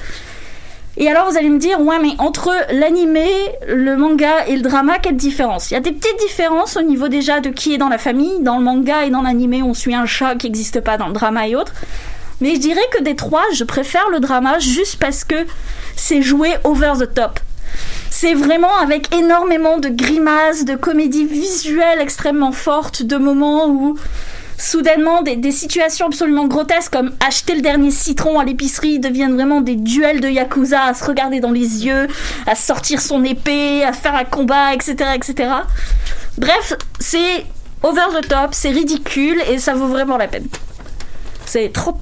Et 0.96 1.10
alors 1.10 1.30
vous 1.30 1.38
allez 1.38 1.50
me 1.50 1.58
dire, 1.58 1.82
ouais, 1.82 1.98
mais 2.00 2.14
entre 2.20 2.52
l'animé, 2.72 3.28
le 3.68 3.98
manga 3.98 4.46
et 4.48 4.56
le 4.56 4.62
drama, 4.62 5.00
quelle 5.00 5.16
différence? 5.16 5.72
Il 5.72 5.74
y 5.74 5.78
a 5.78 5.80
des 5.80 5.92
petites 5.92 6.20
différences 6.20 6.78
au 6.78 6.84
niveau 6.84 7.08
déjà 7.08 7.40
de 7.40 7.50
qui 7.50 7.74
est 7.74 7.80
dans 7.80 7.90
la 7.90 7.98
famille. 7.98 8.42
Dans 8.42 8.58
le 8.60 8.64
manga 8.64 9.04
et 9.06 9.10
dans 9.10 9.24
l'animé, 9.24 9.64
on 9.64 9.74
suit 9.74 9.96
un 9.96 10.06
chat 10.06 10.36
qui 10.36 10.48
n'existe 10.48 10.82
pas 10.82 10.98
dans 10.98 11.08
le 11.08 11.14
drama 11.14 11.48
et 11.48 11.56
autres. 11.56 11.74
Mais 12.42 12.56
je 12.56 12.60
dirais 12.60 12.82
que 12.92 13.04
des 13.04 13.16
trois, 13.16 13.44
je 13.54 13.64
préfère 13.64 14.10
le 14.10 14.20
drama 14.20 14.60
juste 14.60 14.98
parce 14.98 15.24
que 15.24 15.46
c'est 15.96 16.22
joué 16.22 16.54
over 16.64 16.94
the 17.00 17.14
top. 17.14 17.40
C'est 18.10 18.34
vraiment 18.34 18.76
avec 18.78 19.14
énormément 19.14 19.80
de 19.80 19.90
grimaces, 19.90 20.66
de 20.66 20.76
comédie 20.76 21.26
visuelle 21.26 22.00
extrêmement 22.00 22.52
forte, 22.52 23.04
de 23.04 23.18
moments 23.18 23.68
où 23.68 23.98
soudainement 24.58 25.22
des, 25.24 25.52
situations 25.52 26.08
absolument 26.08 26.46
grotesques 26.46 26.94
comme 26.94 27.12
acheter 27.26 27.56
le 27.56 27.62
dernier 27.62 27.92
citron 27.92 28.40
à 28.40 28.46
l'épicerie 28.46 29.00
deviennent 29.00 29.34
vraiment 29.34 29.62
des 29.62 29.76
duels 29.76 30.22
de 30.22 30.30
yakuza 30.30 30.84
à 30.84 30.94
se 30.94 31.04
regarder 31.04 31.40
dans 31.40 31.52
les 31.52 31.86
yeux, 31.86 32.08
à 32.48 32.56
sortir 32.56 33.02
son 33.02 33.24
épée, 33.24 33.84
à 33.84 33.94
faire 33.94 34.16
un 34.16 34.26
combat, 34.26 34.74
etc., 34.74 34.96
etc. 35.16 35.50
Bref, 36.38 36.74
c'est 37.00 37.46
over 37.82 38.22
the 38.22 38.28
top, 38.28 38.50
c'est 38.54 38.70
ridicule 38.70 39.42
et 39.50 39.58
ça 39.58 39.74
vaut 39.74 39.88
vraiment 39.88 40.18
la 40.18 40.28
peine. 40.28 40.48
C'est 41.46 41.74
trop- 41.74 42.00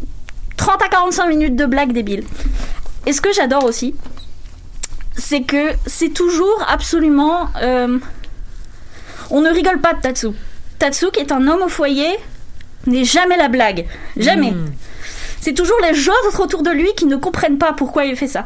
30 0.62 0.80
à 0.84 0.90
45 0.90 1.28
minutes 1.28 1.56
de 1.56 1.66
blagues 1.66 1.92
débiles. 1.92 2.24
Et 3.08 3.14
ce 3.14 3.20
que 3.20 3.34
j'adore 3.34 3.64
aussi, 3.66 3.96
c'est 5.18 5.42
que 5.42 5.72
c'est 5.88 6.10
toujours 6.14 6.64
absolument. 6.68 7.48
euh, 7.64 7.98
on 9.32 9.42
ne 9.42 9.50
rigole 9.50 9.80
pas 9.80 9.94
de 9.96 10.02
Tatsu. 10.02 10.28
Tatsu, 10.78 11.08
qui 11.12 11.20
est 11.20 11.32
un 11.32 11.48
homme 11.48 11.64
au 11.64 11.68
foyer, 11.68 12.12
n'est 12.86 13.06
jamais 13.06 13.38
la 13.38 13.48
blague. 13.48 13.88
Jamais. 14.18 14.54
C'est 15.40 15.54
toujours 15.54 15.78
les 15.82 16.08
autres 16.08 16.40
autour 16.44 16.62
de 16.62 16.70
lui 16.70 16.90
qui 16.96 17.08
ne 17.08 17.16
comprennent 17.16 17.58
pas 17.58 17.74
pourquoi 17.74 18.06
il 18.06 18.16
fait 18.16 18.28
ça. 18.28 18.46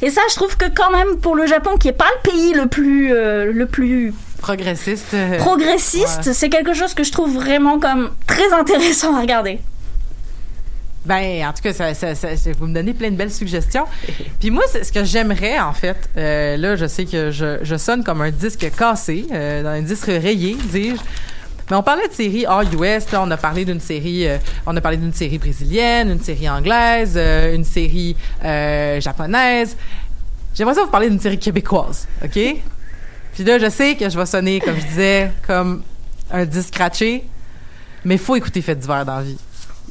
Et 0.00 0.08
ça, 0.08 0.22
je 0.30 0.36
trouve 0.36 0.56
que 0.56 0.66
quand 0.74 0.90
même 0.92 1.18
pour 1.18 1.34
le 1.36 1.46
Japon, 1.46 1.76
qui 1.76 1.88
est 1.88 1.92
pas 1.92 2.08
le 2.24 2.30
pays 2.30 2.54
le 2.54 2.68
plus, 2.68 3.12
euh, 3.12 3.52
le 3.52 3.66
plus 3.66 4.14
Progressiste. 4.40 5.14
progressiste, 5.38 6.26
ouais. 6.26 6.32
c'est 6.32 6.48
quelque 6.48 6.72
chose 6.72 6.94
que 6.94 7.04
je 7.04 7.12
trouve 7.12 7.34
vraiment 7.34 7.78
comme 7.78 8.10
très 8.26 8.50
intéressant 8.52 9.14
à 9.14 9.20
regarder. 9.20 9.60
Ben, 11.04 11.46
en 11.46 11.52
tout 11.52 11.62
cas, 11.62 11.72
ça, 11.74 11.92
ça, 11.92 12.14
ça- 12.14 12.34
ça- 12.36 12.50
vous 12.58 12.66
me 12.66 12.74
donnez 12.74 12.94
plein 12.94 13.10
de 13.10 13.16
belles 13.16 13.30
suggestions. 13.32 13.84
Puis 14.40 14.50
moi, 14.50 14.62
ce 14.72 14.90
que 14.90 15.04
j'aimerais, 15.04 15.58
en 15.60 15.72
fait, 15.74 15.96
euh, 16.16 16.56
là, 16.56 16.76
je 16.76 16.86
sais 16.86 17.04
que 17.04 17.30
je, 17.30 17.58
je 17.62 17.76
sonne 17.76 18.02
comme 18.02 18.22
un 18.22 18.30
disque 18.30 18.70
cassé, 18.76 19.26
euh, 19.32 19.62
dans 19.62 19.68
un 19.70 19.82
disque 19.82 20.06
rayé, 20.06 20.56
dis-je. 20.72 21.00
Mais 21.70 21.76
on 21.76 21.82
parlait 21.82 22.08
de 22.08 22.12
séries 22.12 22.46
hors 22.46 22.62
US, 22.62 23.10
là, 23.12 23.22
on 23.22 23.30
a 23.30 23.36
parlé 23.36 23.64
d'une 23.64 23.80
série, 23.80 24.26
euh, 24.28 24.36
on 24.66 24.76
a 24.76 24.80
parlé 24.80 24.96
d'une 24.98 25.12
série 25.14 25.38
brésilienne, 25.38 26.10
une 26.10 26.20
série 26.22 26.48
anglaise, 26.48 27.16
une 27.18 27.64
série 27.64 28.16
japonaise. 29.00 29.76
j'aimerais 30.54 30.74
ça 30.74 30.84
vous 30.84 30.90
parler 30.90 31.08
d'une 31.10 31.20
série 31.20 31.38
québécoise, 31.38 32.06
OK? 32.22 32.30
Puis 33.34 33.44
là, 33.44 33.58
je 33.58 33.68
sais 33.68 33.96
que 33.96 34.08
je 34.08 34.16
vais 34.18 34.26
sonner, 34.26 34.60
comme 34.60 34.76
je 34.78 34.86
disais, 34.86 35.30
comme 35.46 35.82
un 36.30 36.44
disque 36.44 36.68
scratché, 36.68 37.24
mais 38.04 38.16
faut 38.18 38.36
écouter 38.36 38.62
Fête 38.62 38.78
d'hiver 38.78 39.04
dans 39.04 39.16
la 39.16 39.22
vie 39.22 39.38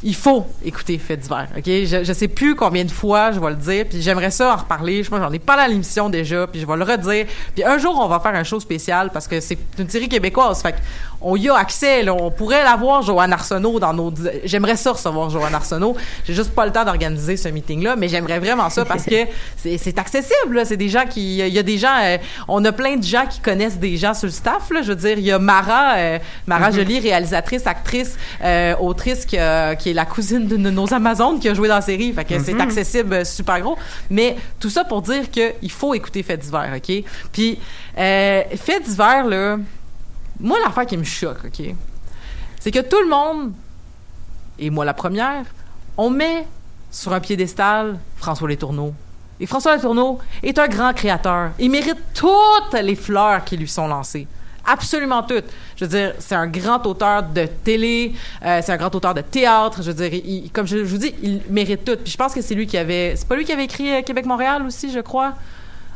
il 0.03 0.15
faut 0.15 0.45
écouter 0.63 0.97
Fait 0.97 1.17
d'hiver, 1.17 1.47
OK? 1.57 1.63
Je, 1.65 2.03
je 2.03 2.13
sais 2.13 2.27
plus 2.27 2.55
combien 2.55 2.83
de 2.83 2.91
fois 2.91 3.31
je 3.31 3.39
vais 3.39 3.49
le 3.49 3.55
dire, 3.55 3.85
puis 3.89 4.01
j'aimerais 4.01 4.31
ça 4.31 4.53
en 4.53 4.57
reparler. 4.57 5.03
Je 5.03 5.09
pense 5.09 5.19
j'en 5.19 5.31
ai 5.31 5.39
pas 5.39 5.55
à 5.55 5.67
l'émission 5.67 6.09
déjà, 6.09 6.47
puis 6.47 6.59
je 6.59 6.67
vais 6.67 6.75
le 6.75 6.83
redire. 6.83 7.25
Puis 7.55 7.63
un 7.63 7.77
jour, 7.77 7.97
on 7.99 8.07
va 8.07 8.19
faire 8.19 8.35
un 8.35 8.43
show 8.43 8.59
spécial 8.59 9.09
parce 9.11 9.27
que 9.27 9.39
c'est 9.39 9.57
une 9.79 9.89
série 9.89 10.09
québécoise. 10.09 10.61
Fait 10.61 10.75
on 11.23 11.35
y 11.35 11.49
a 11.49 11.55
accès, 11.55 12.03
là. 12.03 12.13
On 12.13 12.31
pourrait 12.31 12.63
l'avoir, 12.63 13.01
Joanne 13.01 13.33
Arsenault, 13.33 13.79
dans 13.79 13.93
nos... 13.93 14.13
J'aimerais 14.43 14.75
ça 14.75 14.91
recevoir 14.91 15.29
Joanne 15.29 15.55
Arsenault. 15.55 15.95
J'ai 16.25 16.33
juste 16.33 16.51
pas 16.53 16.65
le 16.65 16.71
temps 16.71 16.85
d'organiser 16.85 17.37
ce 17.37 17.49
meeting-là, 17.49 17.95
mais 17.95 18.07
j'aimerais 18.07 18.39
vraiment 18.39 18.69
ça 18.69 18.85
parce 18.85 19.05
que 19.05 19.25
c'est 19.57 19.97
accessible. 19.97 20.65
C'est 20.65 20.77
des 20.77 20.89
gens 20.89 21.05
qui... 21.05 21.39
Il 21.39 21.53
y 21.53 21.59
a 21.59 21.63
des 21.63 21.77
gens... 21.77 21.95
Euh, 22.01 22.17
on 22.47 22.63
a 22.65 22.71
plein 22.71 22.97
de 22.97 23.03
gens 23.03 23.25
qui 23.25 23.39
connaissent 23.39 23.77
des 23.77 23.97
gens 23.97 24.13
sur 24.13 24.27
le 24.27 24.33
staff, 24.33 24.69
là. 24.71 24.81
Je 24.81 24.89
veux 24.89 24.95
dire, 24.95 25.17
il 25.17 25.25
y 25.25 25.31
a 25.31 25.39
Mara, 25.39 25.95
euh, 25.95 26.19
Mara 26.47 26.69
mm-hmm. 26.69 26.75
Jolie, 26.75 26.99
réalisatrice, 26.99 27.65
actrice, 27.67 28.17
euh, 28.43 28.75
autrice 28.77 29.25
qui, 29.25 29.37
qui 29.79 29.93
la 29.93 30.05
cousine 30.05 30.47
de 30.47 30.57
nos 30.57 30.93
Amazones 30.93 31.39
qui 31.39 31.49
a 31.49 31.53
joué 31.53 31.67
dans 31.67 31.75
la 31.75 31.81
série. 31.81 32.11
Fait 32.13 32.25
que 32.25 32.39
c'est 32.39 32.53
mhm. 32.53 32.61
accessible 32.61 33.13
euh, 33.13 33.23
super 33.23 33.59
gros. 33.61 33.77
Mais 34.09 34.35
tout 34.59 34.69
ça 34.69 34.83
pour 34.83 35.01
dire 35.01 35.29
qu'il 35.29 35.71
faut 35.71 35.93
écouter 35.93 36.23
Fait 36.23 36.37
d'hiver, 36.37 36.71
OK? 36.75 37.03
Puis, 37.31 37.59
euh, 37.97 38.43
Fait 38.55 38.79
d'hiver, 38.79 39.25
là, 39.25 39.57
moi, 40.43 40.59
l'affaire 40.63 40.85
qui 40.85 40.97
me 40.97 41.03
choque, 41.03 41.45
OK? 41.45 41.75
C'est 42.59 42.71
que 42.71 42.79
tout 42.79 43.01
le 43.01 43.09
monde, 43.09 43.53
et 44.59 44.69
moi 44.69 44.85
la 44.85 44.93
première, 44.93 45.45
on 45.97 46.09
met 46.09 46.45
sur 46.91 47.13
un 47.13 47.19
piédestal 47.19 47.97
François 48.17 48.47
Letourneau. 48.47 48.93
Et 49.39 49.45
François 49.45 49.75
Letourneau 49.75 50.19
est 50.43 50.59
un 50.59 50.67
grand 50.67 50.93
créateur. 50.93 51.51
Il 51.59 51.71
mérite 51.71 51.97
toutes 52.13 52.79
les 52.81 52.95
fleurs 52.95 53.43
qui 53.43 53.57
lui 53.57 53.67
sont 53.67 53.87
lancées 53.87 54.27
absolument 54.65 55.23
toutes. 55.23 55.45
Je 55.75 55.85
veux 55.85 55.89
dire, 55.89 56.13
c'est 56.19 56.35
un 56.35 56.47
grand 56.47 56.85
auteur 56.85 57.23
de 57.23 57.45
télé, 57.45 58.13
euh, 58.43 58.61
c'est 58.63 58.71
un 58.71 58.77
grand 58.77 58.93
auteur 58.95 59.13
de 59.13 59.21
théâtre. 59.21 59.81
Je 59.81 59.91
veux 59.91 60.09
dire, 60.09 60.49
comme 60.53 60.67
je, 60.67 60.77
vous 60.77 60.97
dis, 60.97 61.13
il 61.21 61.41
mérite 61.49 61.83
tout. 61.83 61.97
Puis 61.97 62.11
je 62.11 62.17
pense 62.17 62.33
que 62.33 62.41
c'est 62.41 62.55
lui 62.55 62.67
qui 62.67 62.77
avait, 62.77 63.15
c'est 63.15 63.27
pas 63.27 63.35
lui 63.35 63.45
qui 63.45 63.51
avait 63.51 63.65
écrit 63.65 63.93
euh, 63.93 64.01
Québec-Montréal 64.01 64.63
aussi, 64.65 64.91
je 64.91 64.99
crois? 64.99 65.33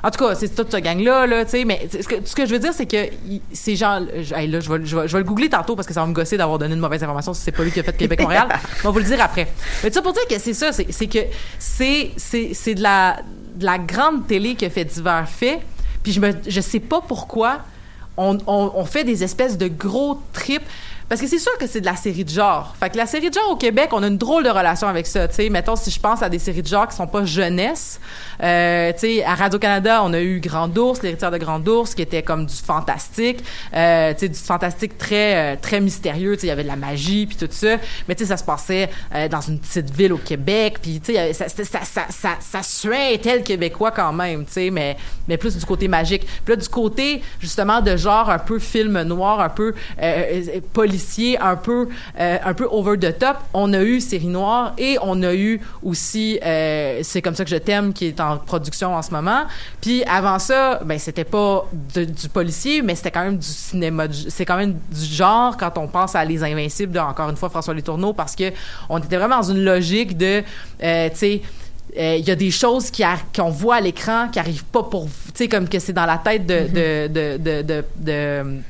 En 0.04 0.12
tout 0.12 0.24
cas, 0.24 0.36
c'est 0.36 0.54
toute 0.54 0.72
ce 0.72 0.78
gang-là, 0.78 1.26
là, 1.26 1.44
tu 1.44 1.52
sais, 1.52 1.66
mais 1.66 1.88
ce 1.92 2.08
que, 2.08 2.16
ce 2.24 2.36
que, 2.36 2.46
je 2.46 2.54
veux 2.54 2.60
dire, 2.60 2.74
c'est 2.74 2.86
que 2.86 3.10
ces 3.52 3.76
gens, 3.76 4.00
je, 4.22 4.34
là, 4.34 4.60
je 4.60 4.72
vais, 4.72 4.86
je, 4.86 4.96
vais, 4.96 5.18
le 5.18 5.24
googler 5.24 5.50
tantôt 5.50 5.76
parce 5.76 5.88
que 5.88 5.94
ça 5.94 6.02
va 6.02 6.08
me 6.08 6.14
gosser 6.14 6.38
d'avoir 6.38 6.60
donné 6.60 6.76
une 6.76 6.80
mauvaise 6.80 7.02
information 7.02 7.34
si 7.34 7.42
c'est 7.42 7.52
pas 7.52 7.64
lui 7.64 7.72
qui 7.72 7.80
a 7.80 7.84
fait 7.84 7.98
Québec-Montréal. 7.98 8.48
on 8.84 8.88
va 8.88 8.92
vous 8.92 9.00
le 9.00 9.06
dire 9.06 9.22
après. 9.22 9.48
Mais 9.84 9.92
ça 9.92 10.02
pour 10.02 10.14
dire 10.14 10.28
que 10.30 10.38
c'est 10.40 10.54
ça, 10.54 10.72
c'est 10.72 11.08
que 11.08 11.20
c'est, 11.58 12.12
c'est, 12.18 12.76
de 12.76 12.84
la, 12.84 13.18
de 13.56 13.66
la 13.66 13.80
grande 13.80 14.28
télé 14.28 14.56
que 14.56 14.70
fait 14.70 14.86
divers 14.86 15.28
fait. 15.28 15.62
Puis 16.04 16.12
je 16.12 16.22
me, 16.22 16.32
je 16.48 16.62
sais 16.62 16.80
pas 16.80 17.02
pourquoi, 17.02 17.62
on, 18.18 18.86
fait 18.86 19.04
des 19.04 19.24
espèces 19.24 19.58
de 19.58 19.68
gros 19.68 20.22
trips. 20.34 20.64
Parce 21.10 21.22
que 21.22 21.28
c'est 21.28 21.40
sûr 21.40 21.58
que 21.58 21.68
c'est 21.68 21.80
de 21.80 21.86
la 21.86 21.96
série 21.96 22.26
de 22.26 22.30
genre. 22.30 22.76
Fait 22.78 22.90
que 22.90 22.98
la 22.98 23.06
série 23.06 23.30
de 23.30 23.34
genre 23.34 23.52
au 23.52 23.56
Québec, 23.56 23.90
on 23.94 24.04
a 24.04 24.08
une 24.08 24.18
drôle 24.18 24.44
de 24.44 24.50
relation 24.50 24.88
avec 24.90 25.08
ça. 25.08 25.30
Sais, 25.32 25.50
mettons 25.50 25.78
si 25.78 25.90
je 25.90 26.00
pense 26.00 26.22
à 26.22 26.28
des 26.28 26.40
séries 26.40 26.62
de 26.62 26.68
genre 26.68 26.86
qui 26.88 26.98
sont 26.98 27.08
pas 27.08 27.24
jeunesse. 27.24 28.02
Euh, 28.44 28.92
sais, 28.98 29.24
à 29.24 29.36
Radio 29.36 29.58
Canada, 29.58 30.02
on 30.04 30.12
a 30.14 30.20
eu 30.20 30.42
Grand 30.42 30.76
Ours, 30.78 31.02
l'héritière 31.02 31.32
de 31.32 31.38
Grand 31.38 31.66
Ours, 31.66 31.96
qui 31.96 32.02
était 32.02 32.24
comme 32.24 32.46
du 32.46 32.56
fantastique. 32.56 33.42
Euh, 33.74 34.14
sais, 34.18 34.28
du 34.28 34.38
fantastique 34.38 34.98
très 34.98 35.54
euh, 35.54 35.56
très 35.60 35.80
mystérieux. 35.80 36.38
Il 36.44 36.48
y 36.48 36.52
avait 36.52 36.64
de 36.64 36.68
la 36.68 36.76
magie 36.76 37.26
puis 37.26 37.38
tout 37.38 37.48
ça. 37.50 37.78
Mais 38.10 38.16
tu 38.16 38.24
sais, 38.24 38.30
ça 38.30 38.38
se 38.38 38.44
passait 38.44 38.90
euh, 39.16 39.30
dans 39.30 39.42
une 39.42 39.60
petite 39.60 39.90
ville 39.90 40.12
au 40.12 40.18
Québec. 40.18 40.80
Puis 40.82 41.00
tu 41.00 41.14
sais, 41.14 41.32
ça 41.32 41.48
ça, 41.48 41.64
ça, 41.64 42.02
ça, 42.10 42.30
ça, 42.40 42.64
suait 42.64 43.18
tel 43.20 43.44
québécois 43.44 43.92
quand 43.92 44.12
même. 44.12 44.46
Tu 44.46 44.52
sais, 44.52 44.70
mais 44.72 44.98
mais 45.30 45.38
plus 45.38 45.56
du 45.56 45.66
côté 45.66 45.88
magique. 45.88 46.28
Puis 46.44 46.54
là, 46.54 46.56
du 46.58 46.68
côté 46.68 47.22
justement 47.40 47.80
de 47.80 47.96
genre 47.96 48.30
un 48.30 48.40
peu 48.40 48.60
film 48.60 49.02
noir, 49.04 49.40
un 49.40 49.50
peu 49.50 49.74
politique 50.74 50.97
un 51.40 51.56
peu, 51.56 51.88
euh, 52.20 52.38
un 52.44 52.54
peu 52.54 52.68
over 52.70 52.98
the 52.98 53.18
top. 53.18 53.38
On 53.54 53.74
a 53.74 53.82
eu 53.82 54.00
Série 54.02 54.28
Noire 54.28 54.74
et 54.78 54.98
on 55.02 55.22
a 55.24 55.34
eu 55.34 55.62
aussi 55.84 56.40
euh, 56.44 57.00
C'est 57.04 57.22
comme 57.22 57.36
ça 57.36 57.44
que 57.44 57.50
je 57.50 57.58
t'aime 57.58 57.94
qui 57.94 58.08
est 58.08 58.20
en 58.20 58.38
production 58.38 58.96
en 58.96 59.02
ce 59.02 59.12
moment. 59.12 59.44
Puis 59.82 60.04
avant 60.06 60.40
ça, 60.40 60.80
ben 60.84 61.00
c'était 61.00 61.24
pas 61.24 61.66
du 61.96 62.30
policier, 62.30 62.82
mais 62.82 62.96
c'était 62.96 63.12
quand 63.12 63.24
même 63.24 63.38
du 63.38 63.48
cinéma. 63.48 64.06
C'est 64.30 64.46
quand 64.46 64.58
même 64.58 64.78
du 64.92 65.06
genre 65.06 65.58
quand 65.58 65.78
on 65.78 65.88
pense 65.88 66.16
à 66.16 66.24
Les 66.26 66.44
Invincibles 66.44 66.94
de 66.94 67.00
encore 67.00 67.30
une 67.30 67.38
fois 67.38 67.50
François 67.50 67.74
Letourneau 67.74 68.14
parce 68.14 68.36
que 68.36 68.52
on 68.90 69.00
était 69.00 69.18
vraiment 69.18 69.38
dans 69.38 69.52
une 69.52 69.64
logique 69.64 70.18
de, 70.18 70.44
euh, 70.84 71.10
tu 71.10 71.16
sais 71.16 71.42
il 72.00 72.28
y 72.28 72.32
a 72.32 72.36
des 72.36 72.52
choses 72.52 72.92
qui 72.92 73.04
qu'on 73.36 73.50
voit 73.50 73.76
à 73.76 73.82
l'écran 73.82 74.28
qui 74.32 74.38
arrivent 74.38 74.66
pas 74.66 74.84
pour 74.84 75.06
tu 75.06 75.32
sais 75.34 75.48
comme 75.48 75.68
que 75.68 75.80
c'est 75.80 75.94
dans 75.94 76.06
la 76.06 76.18
tête 76.18 76.46
de, 76.46 76.68
de, 76.68 77.08
de, 77.08 77.62
de, 77.64 77.84
de 77.96 78.62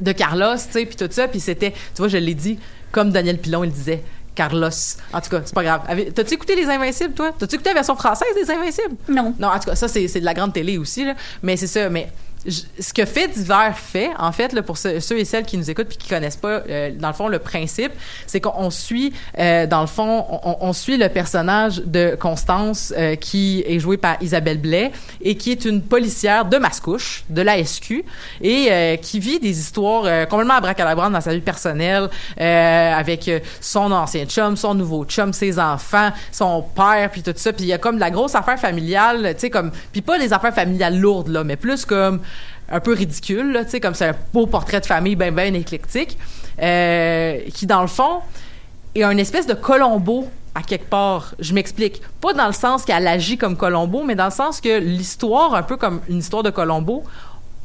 de 0.00 0.12
Carlos, 0.12 0.56
tu 0.56 0.72
sais, 0.72 0.86
puis 0.86 0.96
tout 0.96 1.08
ça, 1.10 1.28
puis 1.28 1.40
c'était, 1.40 1.70
tu 1.70 1.98
vois, 1.98 2.08
je 2.08 2.16
l'ai 2.16 2.34
dit, 2.34 2.58
comme 2.92 3.10
Daniel 3.10 3.38
Pilon, 3.38 3.64
il 3.64 3.72
disait, 3.72 4.02
Carlos. 4.34 4.68
En 5.12 5.20
tout 5.20 5.30
cas, 5.30 5.42
c'est 5.44 5.54
pas 5.54 5.62
grave. 5.62 5.82
T'as-tu 6.12 6.34
écouté 6.34 6.56
Les 6.56 6.66
Invincibles, 6.66 7.14
toi? 7.14 7.32
T'as-tu 7.38 7.54
écouté 7.54 7.70
la 7.70 7.74
version 7.74 7.94
française 7.94 8.28
des 8.34 8.50
Invincibles? 8.50 8.96
Non. 9.08 9.34
Non, 9.38 9.48
en 9.48 9.58
tout 9.58 9.70
cas, 9.70 9.76
ça, 9.76 9.86
c'est 9.86 10.08
de 10.08 10.24
la 10.24 10.34
grande 10.34 10.52
télé 10.52 10.76
aussi, 10.76 11.04
là. 11.04 11.14
Mais 11.42 11.56
c'est 11.56 11.68
ça, 11.68 11.88
mais 11.88 12.08
ce 12.46 12.92
que 12.92 13.04
fait 13.04 13.28
divers 13.28 13.76
fait, 13.76 14.10
en 14.18 14.32
fait, 14.32 14.52
là, 14.52 14.62
pour 14.62 14.76
ceux, 14.76 15.18
et 15.18 15.24
celles 15.24 15.44
qui 15.44 15.56
nous 15.56 15.70
écoutent 15.70 15.88
puis 15.88 15.96
qui 15.96 16.08
connaissent 16.08 16.36
pas, 16.36 16.62
euh, 16.68 16.90
dans 16.94 17.08
le 17.08 17.14
fond, 17.14 17.28
le 17.28 17.38
principe, 17.38 17.92
c'est 18.26 18.40
qu'on 18.40 18.70
suit, 18.70 19.12
euh, 19.38 19.66
dans 19.66 19.80
le 19.80 19.86
fond, 19.86 20.26
on, 20.30 20.56
on, 20.60 20.72
suit 20.72 20.96
le 20.96 21.08
personnage 21.08 21.82
de 21.84 22.16
Constance 22.18 22.92
euh, 22.96 23.16
qui 23.16 23.64
est 23.66 23.78
joué 23.78 23.96
par 23.96 24.16
Isabelle 24.20 24.58
Blais 24.58 24.92
et 25.22 25.36
qui 25.36 25.52
est 25.52 25.64
une 25.64 25.82
policière 25.82 26.44
de 26.44 26.58
Mascouche, 26.58 27.24
de 27.30 27.42
la 27.42 27.64
SQ, 27.64 28.04
et 28.42 28.98
qui 29.00 29.20
vit 29.20 29.38
des 29.38 29.58
histoires 29.58 30.28
complètement 30.28 30.54
abracadabrante 30.54 31.12
dans 31.12 31.20
sa 31.20 31.32
vie 31.32 31.40
personnelle 31.40 32.08
avec 32.36 33.30
son 33.60 33.92
ancien 33.92 34.24
chum, 34.26 34.56
son 34.56 34.74
nouveau 34.74 35.04
chum, 35.04 35.32
ses 35.32 35.58
enfants, 35.58 36.10
son 36.32 36.62
père, 36.62 37.10
puis 37.10 37.22
tout 37.22 37.32
ça. 37.36 37.52
Puis 37.52 37.64
il 37.64 37.68
y 37.68 37.72
a 37.72 37.78
comme 37.78 37.96
de 37.96 38.00
la 38.00 38.10
grosse 38.10 38.34
affaire 38.34 38.58
familiale, 38.58 39.34
tu 39.34 39.40
sais, 39.40 39.50
comme, 39.50 39.70
puis 39.92 40.02
pas 40.02 40.18
des 40.18 40.32
affaires 40.32 40.54
familiales 40.54 40.98
lourdes, 40.98 41.28
là, 41.28 41.44
mais 41.44 41.56
plus 41.56 41.84
comme 41.84 42.20
un 42.70 42.80
peu 42.80 42.94
ridicule, 42.94 43.64
sais, 43.68 43.80
comme 43.80 43.94
c'est 43.94 44.08
un 44.08 44.16
beau 44.32 44.46
portrait 44.46 44.80
de 44.80 44.86
famille 44.86 45.16
bien, 45.16 45.32
bien 45.32 45.52
éclectique, 45.54 46.18
euh, 46.60 47.40
qui, 47.52 47.66
dans 47.66 47.82
le 47.82 47.88
fond, 47.88 48.20
est 48.94 49.02
un 49.02 49.16
espèce 49.16 49.46
de 49.46 49.54
Colombo 49.54 50.28
à 50.54 50.62
quelque 50.62 50.88
part. 50.88 51.34
Je 51.38 51.52
m'explique. 51.52 52.00
Pas 52.20 52.32
dans 52.32 52.46
le 52.46 52.52
sens 52.52 52.84
qu'elle 52.84 53.06
agit 53.06 53.36
comme 53.36 53.56
Colombo, 53.56 54.04
mais 54.04 54.14
dans 54.14 54.26
le 54.26 54.30
sens 54.30 54.60
que 54.60 54.78
l'histoire, 54.78 55.54
un 55.54 55.62
peu 55.62 55.76
comme 55.76 56.00
une 56.08 56.18
histoire 56.18 56.42
de 56.42 56.50
Colombo, 56.50 57.04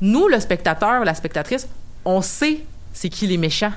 nous, 0.01 0.27
le 0.27 0.39
spectateur, 0.39 1.03
la 1.05 1.13
spectatrice, 1.13 1.67
on 2.05 2.21
sait 2.21 2.63
c'est 2.93 3.09
qui 3.09 3.27
les 3.27 3.37
méchants. 3.37 3.71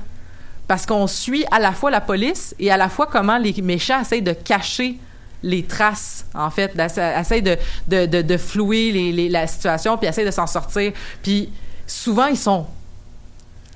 Parce 0.67 0.87
qu'on 0.87 1.07
suit 1.07 1.45
à 1.51 1.59
la 1.59 1.73
fois 1.73 1.91
la 1.91 2.01
police 2.01 2.55
et 2.59 2.71
à 2.71 2.77
la 2.77 2.89
fois 2.89 3.07
comment 3.07 3.39
les 3.39 3.55
méchants 3.63 4.01
essayent 4.01 4.23
de 4.23 4.33
cacher 4.33 4.99
les 5.43 5.65
traces, 5.65 6.27
en 6.35 6.51
fait, 6.51 6.73
essaye 7.19 7.43
de, 7.43 7.57
de, 7.89 8.07
de, 8.07 8.23
de 8.23 8.37
flouer 8.37 8.93
les, 8.93 9.29
la 9.29 9.47
situation, 9.47 9.97
puis 9.97 10.09
essaye 10.09 10.27
de 10.27 10.31
s'en 10.31 10.47
sortir. 10.47 10.93
Puis 11.23 11.51
souvent, 11.87 12.27
ils 12.27 12.39
sont 12.39 12.67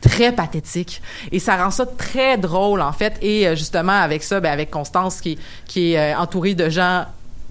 très 0.01 0.33
pathétiques 0.33 1.03
et 1.33 1.39
ça 1.39 1.57
rend 1.57 1.71
ça 1.71 1.87
très 1.87 2.37
drôle 2.37 2.81
en 2.83 2.93
fait 2.93 3.14
et 3.23 3.49
euh, 3.49 3.57
justement 3.57 3.99
avec 3.99 4.23
ça 4.23 4.41
ben, 4.41 4.53
avec 4.53 4.71
Constance 4.71 5.21
qui 5.23 5.39
qui 5.67 5.95
est 5.95 6.14
euh, 6.14 6.19
entourée 6.19 6.55
de 6.55 6.69
gens 6.69 7.07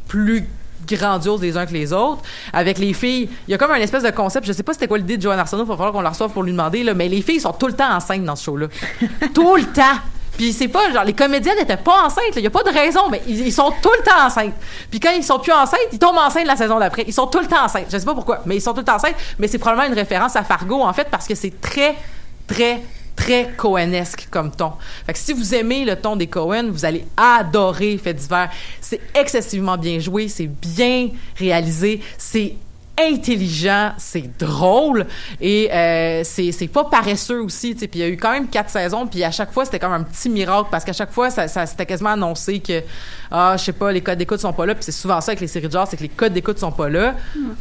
plus 0.07 0.47
grandioses 0.87 1.41
les 1.41 1.57
uns 1.57 1.65
que 1.65 1.73
les 1.73 1.91
autres. 1.93 2.21
Avec 2.53 2.77
les 2.77 2.93
filles, 2.93 3.29
il 3.47 3.51
y 3.51 3.53
a 3.53 3.57
comme 3.57 3.71
un 3.71 3.75
espèce 3.75 4.03
de 4.03 4.11
concept. 4.11 4.45
Je 4.45 4.53
sais 4.53 4.63
pas 4.63 4.73
c'était 4.73 4.87
quoi 4.87 4.97
l'idée 4.97 5.17
de 5.17 5.21
Joanne 5.21 5.39
Arsenault, 5.39 5.63
il 5.63 5.67
va 5.67 5.75
falloir 5.75 5.91
qu'on 5.91 6.01
la 6.01 6.09
reçoive 6.09 6.31
pour 6.31 6.43
lui 6.43 6.51
demander, 6.51 6.83
là, 6.83 6.93
mais 6.93 7.09
les 7.09 7.21
filles 7.21 7.39
sont 7.39 7.53
tout 7.53 7.67
le 7.67 7.73
temps 7.73 7.91
enceintes 7.91 8.23
dans 8.23 8.35
ce 8.35 8.43
show-là. 8.45 8.67
tout 9.33 9.55
le 9.55 9.65
temps. 9.65 9.99
Puis 10.37 10.53
c'est 10.53 10.67
pas 10.67 10.91
genre 10.91 11.03
les 11.03 11.13
comédiens 11.13 11.55
n'étaient 11.55 11.77
pas 11.77 12.05
enceintes, 12.05 12.35
il 12.35 12.43
y 12.43 12.47
a 12.47 12.49
pas 12.49 12.63
de 12.63 12.69
raison, 12.69 13.09
mais 13.09 13.21
ils, 13.27 13.51
sont 13.51 13.71
tout 13.81 13.91
le 13.97 14.03
temps 14.03 14.25
enceintes. 14.25 14.53
Puis 14.89 14.99
quand 14.99 15.11
ils 15.11 15.23
sont 15.23 15.39
plus 15.39 15.53
enceintes, 15.53 15.79
ils 15.91 15.99
tombent 15.99 16.17
enceintes 16.17 16.47
la 16.47 16.55
saison 16.55 16.79
d'après. 16.79 17.03
Ils 17.07 17.13
sont 17.13 17.27
tout 17.27 17.39
le 17.39 17.47
temps 17.47 17.63
enceintes. 17.63 17.87
Je 17.91 17.97
sais 17.97 18.05
pas 18.05 18.13
pourquoi, 18.13 18.41
mais 18.45 18.57
ils 18.57 18.61
sont 18.61 18.73
tout 18.73 18.79
le 18.79 18.85
temps 18.85 18.95
enceintes, 18.95 19.15
mais 19.39 19.47
c'est 19.47 19.57
probablement 19.57 19.87
une 19.87 19.97
référence 19.99 20.35
à 20.35 20.43
Fargo 20.43 20.81
en 20.81 20.93
fait 20.93 21.07
parce 21.09 21.27
que 21.27 21.35
c'est 21.35 21.61
très 21.61 21.95
très 22.47 22.81
très 23.15 23.53
Cohenesque 23.55 24.27
comme 24.29 24.51
ton. 24.51 24.73
Fait 25.05 25.13
que 25.13 25.19
si 25.19 25.33
vous 25.33 25.55
aimez 25.55 25.85
le 25.85 25.95
ton 25.95 26.15
des 26.15 26.27
Cohen, 26.27 26.69
vous 26.69 26.85
allez 26.85 27.05
adorer 27.15 27.97
Fait 27.97 28.13
divers. 28.13 28.49
C'est 28.81 28.99
excessivement 29.13 29.77
bien 29.77 29.99
joué, 29.99 30.27
c'est 30.27 30.47
bien 30.47 31.09
réalisé, 31.37 32.01
c'est 32.17 32.55
intelligent, 32.99 33.91
c'est 33.97 34.37
drôle 34.37 35.05
et 35.41 35.69
euh, 35.71 36.21
c'est 36.23 36.69
pas 36.71 36.85
paresseux 36.85 37.41
aussi, 37.41 37.75
puis 37.75 37.89
il 37.93 37.99
y 37.99 38.03
a 38.03 38.07
eu 38.07 38.17
quand 38.17 38.31
même 38.31 38.47
quatre 38.47 38.69
saisons 38.69 39.05
puis 39.05 39.23
à 39.23 39.31
chaque 39.31 39.51
fois 39.51 39.65
c'était 39.65 39.79
comme 39.79 39.93
un 39.93 40.03
petit 40.03 40.29
miracle 40.29 40.69
parce 40.71 40.83
qu'à 40.85 40.93
chaque 40.93 41.11
fois 41.11 41.29
ça, 41.29 41.47
ça 41.47 41.65
c'était 41.65 41.85
quasiment 41.85 42.11
annoncé 42.11 42.59
que 42.59 42.81
ah 43.31 43.55
je 43.57 43.63
sais 43.63 43.73
pas 43.73 43.91
les 43.91 44.01
codes 44.01 44.17
d'écoute 44.17 44.39
sont 44.39 44.53
pas 44.53 44.65
là 44.65 44.75
puis 44.75 44.83
c'est 44.83 44.91
souvent 44.91 45.19
ça 45.19 45.31
avec 45.31 45.41
les 45.41 45.47
séries 45.47 45.67
de 45.67 45.73
genre 45.73 45.87
c'est 45.87 45.97
que 45.97 46.03
les 46.03 46.09
codes 46.09 46.33
d'écoute 46.33 46.59
sont 46.59 46.71
pas 46.71 46.89
là. 46.89 47.15
Hmm. 47.35 47.51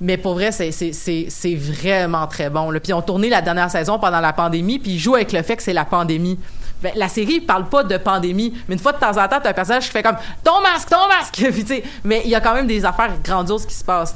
Mais 0.00 0.16
pour 0.16 0.34
vrai, 0.34 0.50
c'est, 0.50 1.54
vraiment 1.54 2.26
très 2.26 2.50
bon. 2.50 2.72
Puis 2.82 2.92
on 2.92 3.00
tournait 3.00 3.28
la 3.28 3.42
dernière 3.42 3.70
saison 3.70 3.98
pendant 3.98 4.20
la 4.20 4.32
pandémie, 4.32 4.78
puis 4.78 4.92
ils 4.92 4.98
jouent 4.98 5.14
avec 5.14 5.32
le 5.32 5.42
fait 5.42 5.56
que 5.56 5.62
c'est 5.62 5.72
la 5.72 5.84
pandémie. 5.84 6.38
Ben, 6.84 6.92
la 6.96 7.08
série 7.08 7.40
parle 7.40 7.66
pas 7.70 7.82
de 7.82 7.96
pandémie, 7.96 8.52
mais 8.68 8.74
une 8.74 8.78
fois 8.78 8.92
de 8.92 8.98
temps 8.98 9.16
en 9.16 9.26
temps, 9.26 9.40
t'as 9.42 9.48
un 9.48 9.54
personnage 9.54 9.84
qui 9.86 9.90
fait 9.90 10.02
comme 10.02 10.18
ton 10.44 10.60
masque, 10.60 10.90
ton 10.90 11.08
masque. 11.08 11.42
Mais 12.04 12.20
il 12.26 12.30
y 12.30 12.34
a 12.34 12.42
quand 12.42 12.52
même 12.52 12.66
des 12.66 12.84
affaires 12.84 13.10
grandioses 13.24 13.64
qui 13.64 13.74
se 13.74 13.82
passent. 13.82 14.14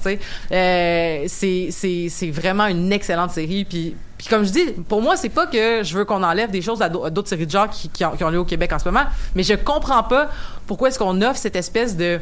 Euh, 0.53 1.25
c'est 1.29 2.31
vraiment 2.31 2.67
une 2.67 2.93
excellente 2.93 3.31
série. 3.31 3.65
Puis 3.65 3.97
comme 4.29 4.45
je 4.45 4.51
dis, 4.51 4.65
pour 4.87 5.01
moi, 5.01 5.17
c'est 5.17 5.31
pas 5.31 5.47
que 5.47 5.83
je 5.83 5.97
veux 5.97 6.05
qu'on 6.05 6.23
enlève 6.23 6.51
des 6.51 6.61
choses 6.61 6.83
à 6.83 6.91
d'au- 6.91 7.07
à 7.07 7.09
d'autres 7.09 7.31
séries 7.31 7.47
de 7.47 7.51
genre 7.51 7.71
qui, 7.71 8.05
ont, 8.05 8.29
lieu 8.29 8.39
au 8.39 8.45
Québec 8.45 8.71
en 8.75 8.79
ce 8.79 8.85
moment, 8.85 9.05
mais 9.35 9.45
je 9.45 9.55
comprends 9.55 10.03
pas 10.03 10.29
pourquoi 10.67 10.89
est-ce 10.89 10.99
qu'on 10.99 11.23
offre 11.23 11.39
cette 11.39 11.57
espèce 11.57 11.97
de 11.97 12.21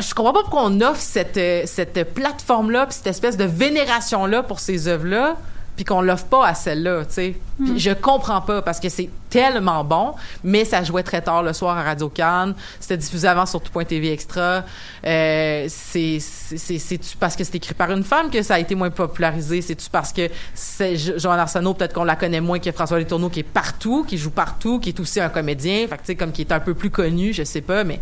je 0.00 0.14
comprends 0.14 0.32
pas 0.32 0.40
pourquoi 0.40 0.62
on 0.64 0.80
offre 0.80 1.00
cette, 1.00 1.36
euh, 1.36 1.62
cette 1.66 2.14
plateforme-là, 2.14 2.86
puis 2.86 2.94
cette 2.96 3.06
espèce 3.06 3.36
de 3.36 3.44
vénération-là 3.44 4.42
pour 4.42 4.58
ces 4.58 4.88
œuvres-là, 4.88 5.36
puis 5.76 5.84
qu'on 5.84 6.00
l'offre 6.00 6.26
pas 6.26 6.46
à 6.46 6.54
celle-là, 6.54 7.04
tu 7.04 7.12
sais. 7.14 7.34
Puis 7.58 7.78
je 7.78 7.90
comprends 7.90 8.40
pas, 8.40 8.62
parce 8.62 8.78
que 8.80 8.88
c'est 8.88 9.08
tellement 9.30 9.82
bon, 9.84 10.14
mais 10.42 10.64
ça 10.64 10.82
jouait 10.84 11.02
très 11.02 11.20
tard 11.22 11.42
le 11.42 11.52
soir 11.52 11.76
à 11.76 11.82
Radio 11.82 12.08
Cannes, 12.08 12.54
c'était 12.80 12.96
diffusé 12.96 13.26
avant 13.28 13.46
sur 13.46 13.60
tout.tv 13.60 14.12
Extra. 14.12 14.64
Euh, 15.04 15.66
c'est 15.68 16.18
c'est- 16.20 17.16
parce 17.18 17.36
que 17.36 17.44
c'est 17.44 17.56
écrit 17.56 17.74
par 17.74 17.90
une 17.90 18.04
femme 18.04 18.30
que 18.30 18.42
ça 18.42 18.54
a 18.54 18.58
été 18.58 18.74
moins 18.74 18.90
popularisé? 18.90 19.62
C'est-tu 19.62 19.88
parce 19.90 20.12
que 20.12 20.28
c'est 20.54 20.96
Jo- 20.96 21.18
Joanne 21.18 21.40
Arsenault, 21.40 21.74
peut-être 21.74 21.92
qu'on 21.94 22.04
la 22.04 22.16
connaît 22.16 22.40
moins 22.40 22.58
que 22.58 22.70
François 22.72 22.98
Letourneau, 22.98 23.28
qui 23.28 23.40
est 23.40 23.42
partout, 23.42 24.04
qui 24.08 24.16
joue 24.18 24.30
partout, 24.30 24.78
qui 24.80 24.90
est 24.90 25.00
aussi 25.00 25.20
un 25.20 25.28
comédien, 25.28 25.86
fait 25.88 25.96
que 25.96 26.00
tu 26.02 26.06
sais, 26.06 26.14
comme 26.16 26.32
qui 26.32 26.42
est 26.42 26.52
un 26.52 26.60
peu 26.60 26.74
plus 26.74 26.90
connu, 26.90 27.32
je 27.32 27.42
sais 27.44 27.60
pas, 27.60 27.84
mais... 27.84 28.00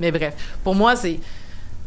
Mais 0.00 0.10
bref, 0.10 0.34
pour 0.64 0.74
moi, 0.74 0.96
c'est 0.96 1.20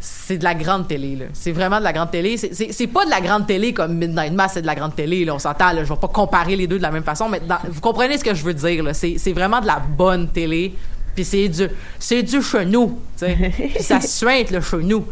c'est 0.08 0.38
de 0.38 0.44
la 0.44 0.54
grande 0.54 0.88
télé 0.88 1.16
là. 1.16 1.26
C'est 1.34 1.52
vraiment 1.52 1.80
de 1.80 1.84
la 1.84 1.92
grande 1.94 2.12
télé. 2.12 2.38
C'est- 2.38 2.88
pas 2.88 3.06
de 3.06 3.10
la 3.10 3.22
grande 3.22 3.48
télé 3.48 3.74
comme 3.74 3.96
Midnight 3.96 4.34
Mass, 4.34 4.52
c'est 4.54 4.62
de 4.62 4.68
la 4.68 4.76
grande 4.76 4.96
télé 4.96 5.26
là. 5.26 5.34
On 5.36 5.40
s'entend 5.40 5.72
là. 5.72 5.84
Je 5.84 5.90
vais 5.92 6.00
pas 6.00 6.08
comparer 6.08 6.56
les 6.56 6.68
deux 6.68 6.78
de 6.78 6.84
la 6.84 6.92
même 6.92 7.04
façon, 7.04 7.28
mais 7.28 7.40
dans- 7.40 7.58
vous 7.68 7.82
comprenez 7.82 8.18
ce 8.18 8.24
que 8.24 8.34
je 8.36 8.44
veux 8.44 8.54
dire 8.54 8.84
là. 8.84 8.94
C'est 8.94 9.16
c'est 9.18 9.34
vraiment 9.34 9.60
de 9.62 9.68
la 9.68 9.80
bonne 9.80 10.30
télé. 10.30 10.74
Puis 11.16 11.24
c'est 11.26 11.48
du 11.50 11.68
c'est 11.98 12.22
du 12.24 12.42
chenou, 12.42 13.00
tu 13.18 13.26
sais. 13.26 13.36
Puis 13.76 13.84
ça 13.84 14.00
suinte 14.02 14.52
le 14.52 14.62
chenou. 14.62 15.06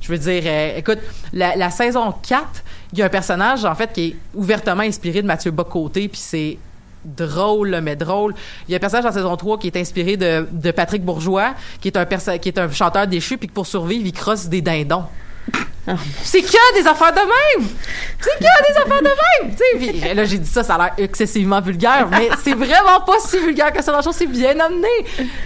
Je 0.00 0.12
veux 0.12 0.18
dire, 0.18 0.42
euh, 0.46 0.76
écoute, 0.78 0.98
la, 1.32 1.56
la 1.56 1.70
saison 1.70 2.14
4, 2.26 2.46
il 2.92 3.00
y 3.00 3.02
a 3.02 3.06
un 3.06 3.08
personnage 3.10 3.64
en 3.64 3.74
fait 3.74 3.92
qui 3.92 4.06
est 4.06 4.16
ouvertement 4.34 4.82
inspiré 4.84 5.20
de 5.22 5.26
Mathieu 5.26 5.50
Bocoté, 5.50 6.08
puis 6.08 6.20
c'est 6.22 6.56
drôle, 7.04 7.80
mais 7.82 7.96
drôle. 7.96 8.34
Il 8.68 8.72
y 8.72 8.74
a 8.74 8.76
un 8.76 8.80
personnage 8.80 9.04
dans 9.04 9.12
saison 9.12 9.36
3 9.36 9.58
qui 9.58 9.66
est 9.68 9.76
inspiré 9.76 10.16
de, 10.16 10.46
de 10.50 10.70
Patrick 10.70 11.04
Bourgeois, 11.04 11.54
qui 11.80 11.88
est 11.88 11.96
un 11.96 12.04
qui 12.38 12.48
est 12.48 12.58
un 12.58 12.70
chanteur 12.70 13.06
déchu, 13.06 13.38
puis 13.38 13.48
que 13.48 13.52
pour 13.52 13.66
survivre, 13.66 14.06
il 14.06 14.12
crosse 14.12 14.46
des 14.46 14.60
dindons. 14.60 15.04
C'est 16.22 16.42
que 16.42 16.80
des 16.80 16.86
affaires 16.86 17.12
de 17.12 17.18
même! 17.18 17.68
C'est 18.20 18.38
que 18.38 18.72
des 18.72 18.78
affaires 18.78 19.02
de 19.02 19.08
même! 19.08 19.54
Puis 19.78 20.14
là, 20.14 20.24
j'ai 20.24 20.38
dit 20.38 20.48
ça, 20.48 20.62
ça 20.62 20.74
a 20.74 20.78
l'air 20.78 20.92
excessivement 20.98 21.60
vulgaire, 21.60 22.08
mais 22.10 22.28
c'est 22.42 22.54
vraiment 22.54 23.00
pas 23.06 23.18
si 23.20 23.38
vulgaire 23.38 23.72
que 23.72 23.82
ça 23.82 23.92
dans 23.92 23.98
la 23.98 24.02
chose, 24.02 24.14
c'est 24.14 24.26
bien 24.26 24.58
amené. 24.58 24.88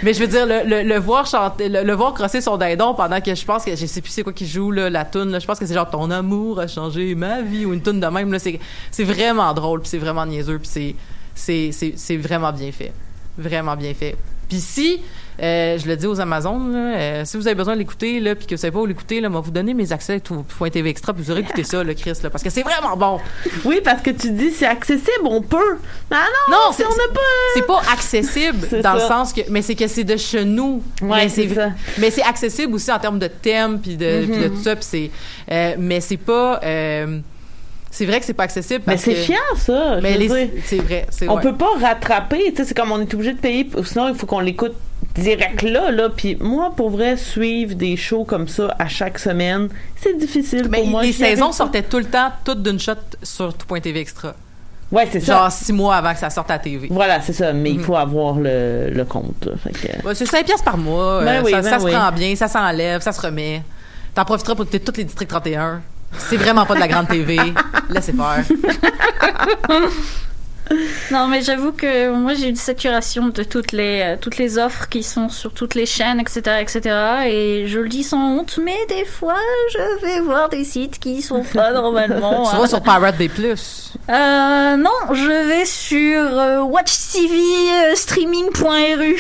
Mais 0.03 0.15
je 0.15 0.21
veux 0.21 0.27
dire, 0.27 0.47
le, 0.47 0.63
le, 0.65 0.83
le 0.83 0.99
voir 0.99 1.27
chanter, 1.27 1.69
le, 1.69 1.83
le 1.85 1.93
voir 1.93 2.15
crosser 2.15 2.41
son 2.41 2.57
dindon 2.57 2.95
pendant 2.95 3.21
que 3.21 3.35
je 3.35 3.45
pense 3.45 3.65
que 3.65 3.77
je 3.77 3.87
sais 3.87 4.01
plus 4.01 4.11
c'est 4.11 4.23
quoi 4.23 4.33
qui 4.33 4.47
joue, 4.47 4.71
là, 4.71 4.91
la 4.91 5.05
toune, 5.05 5.31
là, 5.31 5.39
je 5.39 5.47
pense 5.47 5.59
que 5.59 5.67
c'est 5.67 5.75
genre 5.75 5.89
Ton 5.89 6.11
amour 6.11 6.59
a 6.61 6.67
changé 6.67 7.15
ma 7.15 7.43
vie 7.43 7.65
ou 7.65 7.73
une 7.73 7.83
toune 7.83 8.01
de 8.01 8.07
même, 8.07 8.33
là, 8.33 8.39
c'est, 8.39 8.59
c'est 8.91 9.05
vraiment 9.05 9.53
drôle, 9.55 9.81
puis 9.81 9.91
c'est 9.91 9.99
vraiment 9.99 10.27
niaiseux, 10.27 10.59
puis 10.59 10.69
c'est, 10.69 10.97
c'est, 11.35 11.71
c'est, 11.73 11.95
c'est 11.97 12.17
vraiment 12.17 12.53
bien 12.53 12.73
fait. 12.73 12.93
Vraiment 13.39 13.77
bien 13.77 13.95
fait. 13.95 14.17
Puis 14.49 14.61
si, 14.61 15.01
euh, 15.43 15.79
je 15.79 15.89
le 15.89 15.97
dis 15.97 16.07
aux 16.07 16.21
Amazones, 16.21 16.75
euh, 16.77 17.25
si 17.25 17.39
vous 17.39 17.47
avez 17.47 17.55
besoin 17.55 17.73
de 17.73 17.79
l'écouter, 17.79 18.21
là, 18.21 18.35
puis 18.35 18.47
que 18.47 18.55
vous 18.55 18.61
savez 18.61 18.71
pas 18.71 18.81
où 18.81 18.87
l'écouter, 18.87 19.21
là, 19.21 19.31
moi, 19.31 19.41
vous 19.41 19.51
donner 19.51 19.73
mes 19.73 19.91
accès 19.93 20.21
tout 20.21 20.45
point 20.59 20.69
TV 20.69 20.91
Extra, 20.91 21.15
puis 21.15 21.23
vous 21.23 21.31
aurez 21.31 21.41
écouté 21.41 21.65
ça, 21.65 21.83
le 21.83 21.95
Chris, 21.95 22.13
là, 22.23 22.29
parce 22.29 22.45
que 22.45 22.51
c'est 22.51 22.63
vraiment 22.63 22.97
bon. 22.97 23.19
Oui, 23.65 23.81
parce 23.83 24.03
que 24.03 24.11
tu 24.11 24.31
dis 24.33 24.51
c'est 24.51 24.67
accessible, 24.67 25.25
on 25.25 25.41
peut. 25.41 25.79
Mais 26.11 26.19
ah 26.21 26.27
non, 26.51 26.57
Non, 26.57 26.73
si 26.73 26.83
on 26.85 26.91
n'a 26.91 27.15
pas. 27.15 27.21
C'est 27.55 27.67
pas 27.67 27.81
accessible 27.93 28.83
dans 28.83 28.93
le 28.93 29.01
sens 29.01 29.33
que, 29.33 29.41
mais 29.49 29.63
c'est 29.63 29.75
que 29.75 29.89
c'est 29.89 30.05
de 30.05 30.19
chez 30.19 30.45
nous. 30.45 30.83
Ouais, 31.01 31.25
mais 31.25 31.29
c'est 31.31 31.49
ça. 31.49 31.71
Mais 31.99 32.11
c'est 32.11 32.23
accessible 32.23 32.75
aussi 32.75 32.93
en 32.93 32.99
termes 32.99 33.19
de 33.19 33.29
thème 33.29 33.81
puis 33.81 33.97
de, 33.97 34.27
puis 34.27 34.39
de 34.39 34.49
tout 34.49 34.63
ça, 34.63 34.77
puis 34.77 34.85
c'est, 34.85 35.11
euh, 35.51 35.77
mais 35.79 36.01
c'est 36.03 36.19
pas, 36.19 36.61
c'est 37.93 38.07
vrai 38.07 38.19
que 38.19 38.27
c'est 38.27 38.35
pas 38.35 38.43
accessible. 38.45 38.83
Mais 38.89 38.95
parce 38.95 39.05
c'est 39.05 39.15
que- 39.15 39.21
chiant, 39.21 39.37
ça. 39.57 39.99
Mais 40.03 40.19
c'est 40.65 40.79
vrai, 40.79 41.07
c'est 41.11 41.29
On 41.29 41.37
ouais. 41.37 41.43
peut 41.43 41.55
pas 41.55 41.71
rattraper, 41.81 42.51
tu 42.51 42.57
sais, 42.57 42.65
c'est 42.65 42.75
comme 42.77 42.91
on 42.91 43.01
est 43.01 43.15
obligé 43.15 43.35
de 43.35 43.39
payer, 43.39 43.71
sinon 43.85 44.09
il 44.09 44.15
faut 44.17 44.27
qu'on 44.27 44.41
l'écoute 44.41 44.75
direct 45.15 45.63
là, 45.63 45.91
là. 45.91 46.09
Puis 46.09 46.37
moi, 46.41 46.73
pour 46.77 46.91
vrai, 46.91 47.17
suivre 47.17 47.75
des 47.75 47.97
shows 47.97 48.25
comme 48.25 48.49
ça 48.49 48.75
à 48.79 48.89
chaque 48.89 49.19
semaine, 49.19 49.69
c'est 49.97 50.17
difficile 50.19 50.67
Mais 50.71 50.79
pour 50.79 50.87
moi. 50.89 51.03
les 51.03 51.13
saisons 51.13 51.53
sortaient 51.53 51.83
tout 51.83 51.99
le 51.99 52.07
temps, 52.07 52.33
toutes 52.45 52.63
d'une 52.63 52.81
shot 52.81 52.95
sur 53.23 53.55
tout.tv 53.55 54.01
extra. 54.01 54.35
Ouais, 54.91 55.09
c'est 55.11 55.21
ça. 55.21 55.35
Genre 55.39 55.53
six 55.53 55.73
mois 55.73 55.97
avant 55.97 56.13
que 56.13 56.19
ça 56.19 56.29
sorte 56.29 56.51
à 56.51 56.59
TV. 56.59 56.89
Voilà, 56.91 57.21
c'est 57.23 57.33
ça. 57.33 57.53
Mais 57.55 57.71
il 57.71 57.79
Mhm. 57.79 57.85
faut 57.85 57.97
avoir 57.97 58.35
le, 58.35 58.91
le 58.91 59.05
compte. 59.07 59.49
que- 59.65 60.07
Ouais, 60.07 60.15
c'est 60.15 60.27
5 60.27 60.45
piastres 60.45 60.65
par 60.65 60.77
mois. 60.77 61.21
euh, 61.21 61.25
Ben 61.25 61.43
oui, 61.45 61.51
ça 61.51 61.63
ben 61.63 61.71
ça 61.71 61.79
se 61.79 61.87
prend 61.87 62.13
bien, 62.13 62.37
ça 62.37 62.47
s'enlève, 62.49 63.01
ça 63.01 63.13
se 63.13 63.21
remet. 63.23 63.63
T'en 64.15 64.25
profiteras 64.27 64.55
pour 64.55 64.65
écouter 64.65 64.81
tous 64.81 64.97
les 64.99 65.05
districts 65.05 65.31
31. 65.31 65.81
C'est 66.19 66.37
vraiment 66.37 66.67
pas 66.67 66.75
de 66.75 66.81
la 66.81 66.89
grande 66.89 67.09
TV. 67.09 67.39
Laissez 67.91 68.13
faire. 68.13 68.45
Non, 71.11 71.27
mais 71.27 71.43
j'avoue 71.43 71.73
que 71.73 72.11
moi 72.11 72.35
j'ai 72.35 72.49
une 72.49 72.57
saturation 72.57 73.29
de 73.29 73.43
toutes 73.43 73.73
les 73.73 74.01
euh, 74.03 74.17
toutes 74.21 74.37
les 74.39 74.59
offres 74.59 74.89
qui 74.89 75.03
sont 75.03 75.29
sur 75.29 75.53
toutes 75.53 75.75
les 75.75 75.87
chaînes, 75.87 76.21
etc., 76.21 76.59
etc. 76.61 76.81
Et 77.27 77.67
je 77.67 77.81
le 77.81 77.89
dis 77.89 78.05
sans 78.05 78.39
honte, 78.39 78.59
mais 78.63 78.77
des 78.89 79.05
fois 79.05 79.37
je 79.73 80.07
vais 80.07 80.21
voir 80.21 80.49
des 80.49 80.65
sites 80.65 80.99
qui 80.99 81.21
sont 81.21 81.43
pas 81.43 81.73
normalement. 81.73 82.49
tu 82.49 82.57
hein. 82.57 82.61
vas 82.61 82.69
sur 82.69 82.81
Pirate 82.83 83.19
Bay 83.19 83.29
Plus. 83.29 83.93
Euh, 84.09 84.77
non, 84.77 84.91
je 85.13 85.49
vais 85.49 85.67
sur 85.67 86.39
euh, 86.39 86.63
watchtv-streaming.ru. 86.63 89.17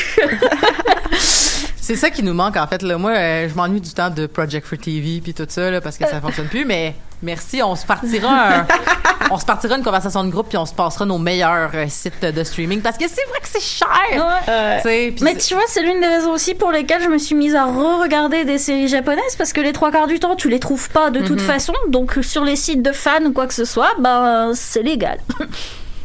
C'est 1.84 1.96
ça 1.96 2.10
qui 2.10 2.22
nous 2.22 2.32
manque 2.32 2.56
en 2.56 2.66
fait. 2.68 2.80
Là. 2.82 2.96
Moi, 2.96 3.10
euh, 3.10 3.48
je 3.48 3.54
m'ennuie 3.54 3.80
du 3.80 3.92
temps 3.92 4.08
de 4.08 4.26
Project 4.26 4.64
for 4.66 4.78
TV 4.78 5.20
puis 5.20 5.34
tout 5.34 5.44
ça 5.48 5.68
là, 5.68 5.80
parce 5.80 5.98
que 5.98 6.06
ça 6.08 6.20
fonctionne 6.20 6.46
plus. 6.46 6.64
Mais 6.64 6.94
merci, 7.22 7.60
on 7.60 7.74
se 7.74 7.84
partira, 7.84 8.28
un- 8.60 8.66
on 9.32 9.36
se 9.38 9.44
partira 9.44 9.76
une 9.76 9.82
conversation 9.82 10.22
de 10.22 10.30
groupe 10.30 10.48
puis 10.48 10.56
on 10.58 10.64
se 10.64 10.72
passera 10.74 11.04
nos 11.06 11.18
meilleurs 11.18 11.70
euh, 11.74 11.86
sites 11.88 12.24
de 12.24 12.44
streaming 12.44 12.80
parce 12.82 12.96
que 12.96 13.06
c'est 13.08 13.26
vrai 13.28 13.40
que 13.42 13.48
c'est 13.48 13.60
cher. 13.60 13.88
Ouais. 14.14 15.12
Mais 15.22 15.36
tu 15.36 15.54
vois, 15.54 15.64
c'est 15.66 15.82
l'une 15.82 16.00
des 16.00 16.06
raisons 16.06 16.30
aussi 16.30 16.54
pour 16.54 16.70
lesquelles 16.70 17.02
je 17.02 17.08
me 17.08 17.18
suis 17.18 17.34
mise 17.34 17.56
à 17.56 17.64
re-regarder 17.66 18.44
des 18.44 18.58
séries 18.58 18.86
japonaises 18.86 19.34
parce 19.36 19.52
que 19.52 19.60
les 19.60 19.72
trois 19.72 19.90
quarts 19.90 20.06
du 20.06 20.20
temps, 20.20 20.36
tu 20.36 20.48
les 20.48 20.60
trouves 20.60 20.88
pas 20.90 21.10
de 21.10 21.18
toute 21.20 21.40
Mhm. 21.40 21.46
façon. 21.46 21.74
Donc 21.88 22.16
sur 22.22 22.44
les 22.44 22.54
sites 22.56 22.82
de 22.82 22.92
fans 22.92 23.24
ou 23.24 23.32
quoi 23.32 23.48
que 23.48 23.54
ce 23.54 23.64
soit, 23.64 23.90
ben 23.98 24.52
c'est 24.54 24.82
légal. 24.84 25.18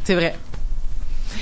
C'est 0.05 0.15
vrai. 0.15 0.36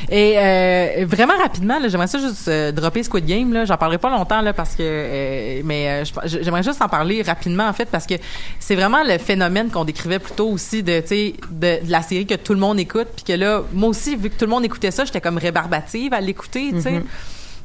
Et 0.09 0.33
euh, 0.37 1.05
vraiment 1.07 1.37
rapidement, 1.37 1.79
là, 1.79 1.87
j'aimerais 1.87 2.07
ça 2.07 2.19
juste 2.19 2.47
euh, 2.47 2.71
dropper 2.71 3.03
Squid 3.03 3.25
Game. 3.25 3.53
Là, 3.53 3.65
j'en 3.65 3.77
parlerai 3.77 3.97
pas 3.97 4.09
longtemps 4.09 4.41
là 4.41 4.53
parce 4.53 4.71
que, 4.75 4.83
euh, 4.83 5.61
mais 5.63 6.03
euh, 6.03 6.03
j'aimerais 6.25 6.63
juste 6.63 6.81
en 6.81 6.87
parler 6.89 7.21
rapidement 7.21 7.67
en 7.67 7.73
fait 7.73 7.85
parce 7.85 8.05
que 8.05 8.15
c'est 8.59 8.75
vraiment 8.75 9.03
le 9.03 9.17
phénomène 9.17 9.69
qu'on 9.69 9.85
décrivait 9.85 10.19
plus 10.19 10.33
tôt 10.33 10.49
aussi 10.49 10.83
de, 10.83 10.99
tu 11.01 11.07
sais, 11.07 11.33
de, 11.51 11.85
de 11.85 11.91
la 11.91 12.01
série 12.01 12.25
que 12.25 12.35
tout 12.35 12.53
le 12.53 12.59
monde 12.59 12.79
écoute, 12.79 13.07
puis 13.15 13.23
que 13.25 13.33
là, 13.33 13.61
moi 13.73 13.89
aussi, 13.89 14.15
vu 14.15 14.29
que 14.29 14.35
tout 14.37 14.45
le 14.45 14.51
monde 14.51 14.65
écoutait 14.65 14.91
ça, 14.91 15.05
j'étais 15.05 15.21
comme 15.21 15.37
rébarbative 15.37 16.13
à 16.13 16.21
l'écouter, 16.21 16.71
tu 16.71 16.81
sais. 16.81 17.01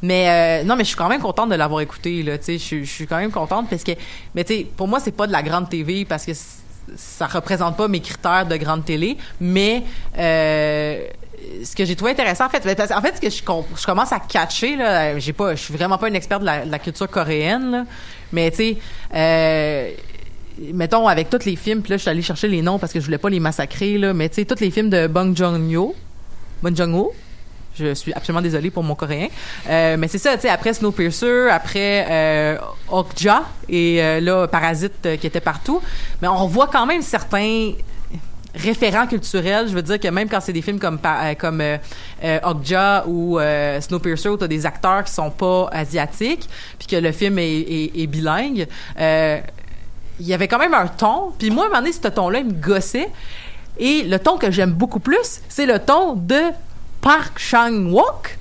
Mais 0.02 0.62
euh, 0.62 0.64
non, 0.64 0.76
mais 0.76 0.84
je 0.84 0.88
suis 0.88 0.96
quand 0.96 1.08
même 1.10 1.20
contente 1.20 1.50
de 1.50 1.54
l'avoir 1.56 1.82
écouté 1.82 2.22
là. 2.22 2.38
Tu 2.38 2.44
sais, 2.44 2.52
je 2.54 2.58
suis- 2.64 2.84
je 2.86 2.90
suis 2.90 3.06
quand 3.06 3.18
même 3.18 3.30
contente 3.30 3.68
parce 3.68 3.84
que, 3.84 3.92
mais 4.34 4.44
tu 4.44 4.54
sais, 4.54 4.66
pour 4.76 4.88
moi 4.88 4.98
c'est 4.98 5.10
pas 5.14 5.26
de 5.26 5.32
la 5.32 5.42
grande 5.42 5.68
TV 5.68 6.06
parce 6.06 6.24
que 6.24 6.32
ça 6.96 7.26
représente 7.26 7.76
pas 7.76 7.86
mes 7.86 8.00
critères 8.00 8.46
de 8.46 8.56
grande 8.56 8.84
télé, 8.84 9.18
mais 9.40 9.82
euh, 10.18 11.04
ce 11.64 11.74
que 11.74 11.84
j'ai 11.84 11.96
trouvé 11.96 12.12
intéressant 12.12 12.46
en 12.46 12.48
fait, 12.48 12.60
parce- 12.76 12.90
en 12.90 13.00
fait 13.00 13.16
ce 13.16 13.20
que 13.20 13.30
je, 13.30 13.42
com- 13.42 13.64
je 13.76 13.84
commence 13.84 14.12
à 14.12 14.20
catcher 14.20 14.76
là, 14.76 15.18
j'ai 15.18 15.32
pas, 15.32 15.54
je 15.54 15.62
suis 15.62 15.74
vraiment 15.74 15.98
pas 15.98 16.08
une 16.08 16.16
experte 16.16 16.42
de 16.42 16.46
la, 16.46 16.78
culture 16.78 17.08
coréenne, 17.08 17.86
mais 18.32 18.50
tu 18.50 18.56
sais. 18.56 18.76
Euh, 19.14 19.90
mettons 20.74 21.08
avec 21.08 21.30
tous 21.30 21.44
les 21.46 21.56
films 21.56 21.80
puis 21.80 21.90
là 21.90 21.96
je 21.96 22.02
suis 22.02 22.10
allée 22.10 22.22
chercher 22.22 22.48
les 22.48 22.60
noms 22.60 22.78
parce 22.78 22.92
que 22.92 23.00
je 23.00 23.04
voulais 23.06 23.18
pas 23.18 23.30
les 23.30 23.40
massacrer 23.40 23.96
là 23.96 24.12
mais 24.12 24.28
tu 24.28 24.34
sais 24.36 24.44
tous 24.44 24.60
les 24.60 24.70
films 24.70 24.90
de 24.90 25.06
Bong 25.06 25.34
Joon-ho 25.34 25.94
je 27.80 27.94
suis 27.94 28.12
absolument 28.12 28.42
désolée 28.42 28.70
pour 28.70 28.82
mon 28.82 28.94
coréen. 28.94 29.28
Euh, 29.68 29.96
mais 29.98 30.08
c'est 30.08 30.18
ça, 30.18 30.34
tu 30.34 30.42
sais, 30.42 30.48
après 30.48 30.74
Snowpiercer, 30.74 31.48
après 31.50 32.06
euh, 32.10 32.58
Okja 32.90 33.44
et 33.68 34.02
euh, 34.02 34.20
là, 34.20 34.46
Parasite 34.48 35.16
qui 35.20 35.26
était 35.26 35.40
partout. 35.40 35.80
Mais 36.20 36.28
on 36.28 36.46
voit 36.46 36.68
quand 36.68 36.86
même 36.86 37.02
certains 37.02 37.72
référents 38.54 39.06
culturels. 39.06 39.68
Je 39.68 39.74
veux 39.74 39.82
dire 39.82 39.98
que 39.98 40.08
même 40.08 40.28
quand 40.28 40.40
c'est 40.40 40.52
des 40.52 40.62
films 40.62 40.78
comme, 40.78 40.98
euh, 41.04 41.34
comme 41.34 41.60
euh, 41.60 41.78
euh, 42.24 43.00
ou 43.06 43.38
euh, 43.38 43.80
Snowpiercer 43.80 44.28
où 44.28 44.36
t'as 44.36 44.46
des 44.46 44.66
acteurs 44.66 45.04
qui 45.04 45.12
sont 45.12 45.30
pas 45.30 45.68
asiatiques, 45.72 46.48
puis 46.78 46.88
que 46.88 46.96
le 46.96 47.12
film 47.12 47.38
est, 47.38 48.06
bilingue, 48.06 48.66
euh, 48.98 49.40
il 50.18 50.26
y 50.26 50.34
avait 50.34 50.48
quand 50.48 50.58
même 50.58 50.74
un 50.74 50.86
ton. 50.86 51.32
Puis 51.38 51.50
moi, 51.50 51.64
à 51.64 51.66
un 51.66 51.70
moment 51.70 51.80
donné, 51.80 51.92
ce 51.92 52.08
ton-là, 52.08 52.40
il 52.40 52.46
me 52.46 52.52
gossait. 52.52 53.08
Et 53.78 54.02
le 54.02 54.18
ton 54.18 54.36
que 54.36 54.50
j'aime 54.50 54.72
beaucoup 54.72 55.00
plus, 55.00 55.40
c'est 55.48 55.64
le 55.64 55.78
ton 55.78 56.14
de 56.14 56.40
Park 57.00 57.38
Chan-wook, 57.38 58.38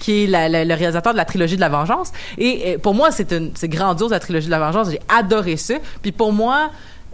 qui 0.00 0.24
est 0.24 0.26
le 0.26 0.74
réalisateur 0.74 1.12
de 1.12 1.18
la 1.18 1.24
trilogie 1.24 1.56
de 1.56 1.60
la 1.60 1.68
vengeance. 1.68 2.10
Et 2.38 2.74
euh, 2.74 2.78
pour 2.78 2.94
moi, 2.94 3.10
c'est 3.12 3.68
grandiose 3.68 4.10
la 4.10 4.18
trilogie 4.18 4.46
de 4.46 4.50
la 4.50 4.58
vengeance. 4.58 4.90
J'ai 4.90 5.00
adoré 5.08 5.56
ça. 5.56 5.74
Puis 6.02 6.10
pour 6.10 6.32
moi, 6.32 6.70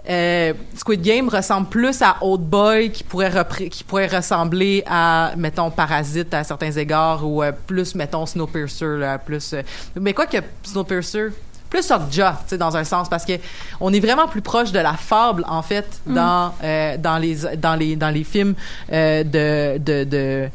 euh, 0.09 0.53
Squid 0.77 1.03
Game 1.03 1.29
ressemble 1.29 1.69
plus 1.69 2.01
à 2.03 2.17
Old 2.21 2.43
Boy 2.43 2.91
qui 2.93 3.03
pourrait 3.05 3.31
repré- 3.31 3.69
qui 3.69 3.83
pourrait 3.85 4.07
ressembler 4.07 4.85
à 4.87 5.33
mettons 5.37 5.71
Parasite 5.71 6.33
à 6.35 6.45
certains 6.45 6.71
égards 6.73 7.27
ou 7.27 7.43
euh, 7.43 7.53
plus 7.67 7.95
mettons 7.95 8.25
Snowpiercer 8.27 8.99
là, 8.99 9.19
plus 9.19 9.53
euh, 9.53 9.63
mais 10.01 10.13
quoi 10.15 10.27
que 10.27 10.39
Snowpiercer 10.63 11.29
plus 11.69 11.91
Okja, 11.91 12.39
tu 12.45 12.51
sais 12.51 12.59
dans 12.59 12.77
un 12.77 12.85
sens 12.85 13.09
parce 13.09 13.25
que 13.25 13.33
on 13.81 13.93
est 13.93 13.99
vraiment 14.01 14.29
plus 14.29 14.43
proche 14.43 14.71
de 14.71 14.79
la 14.79 14.93
fable 14.93 15.45
en 15.49 15.63
fait 15.63 15.87
dans 16.07 16.55
euh, 16.63 16.97
dans 16.97 17.19
les 17.19 17.35
dans 17.57 17.75
les 17.75 17.97
dans 17.97 18.11
les 18.11 18.23
films 18.23 18.55
de 18.91 19.77
de 19.79 20.05
de 20.05 20.49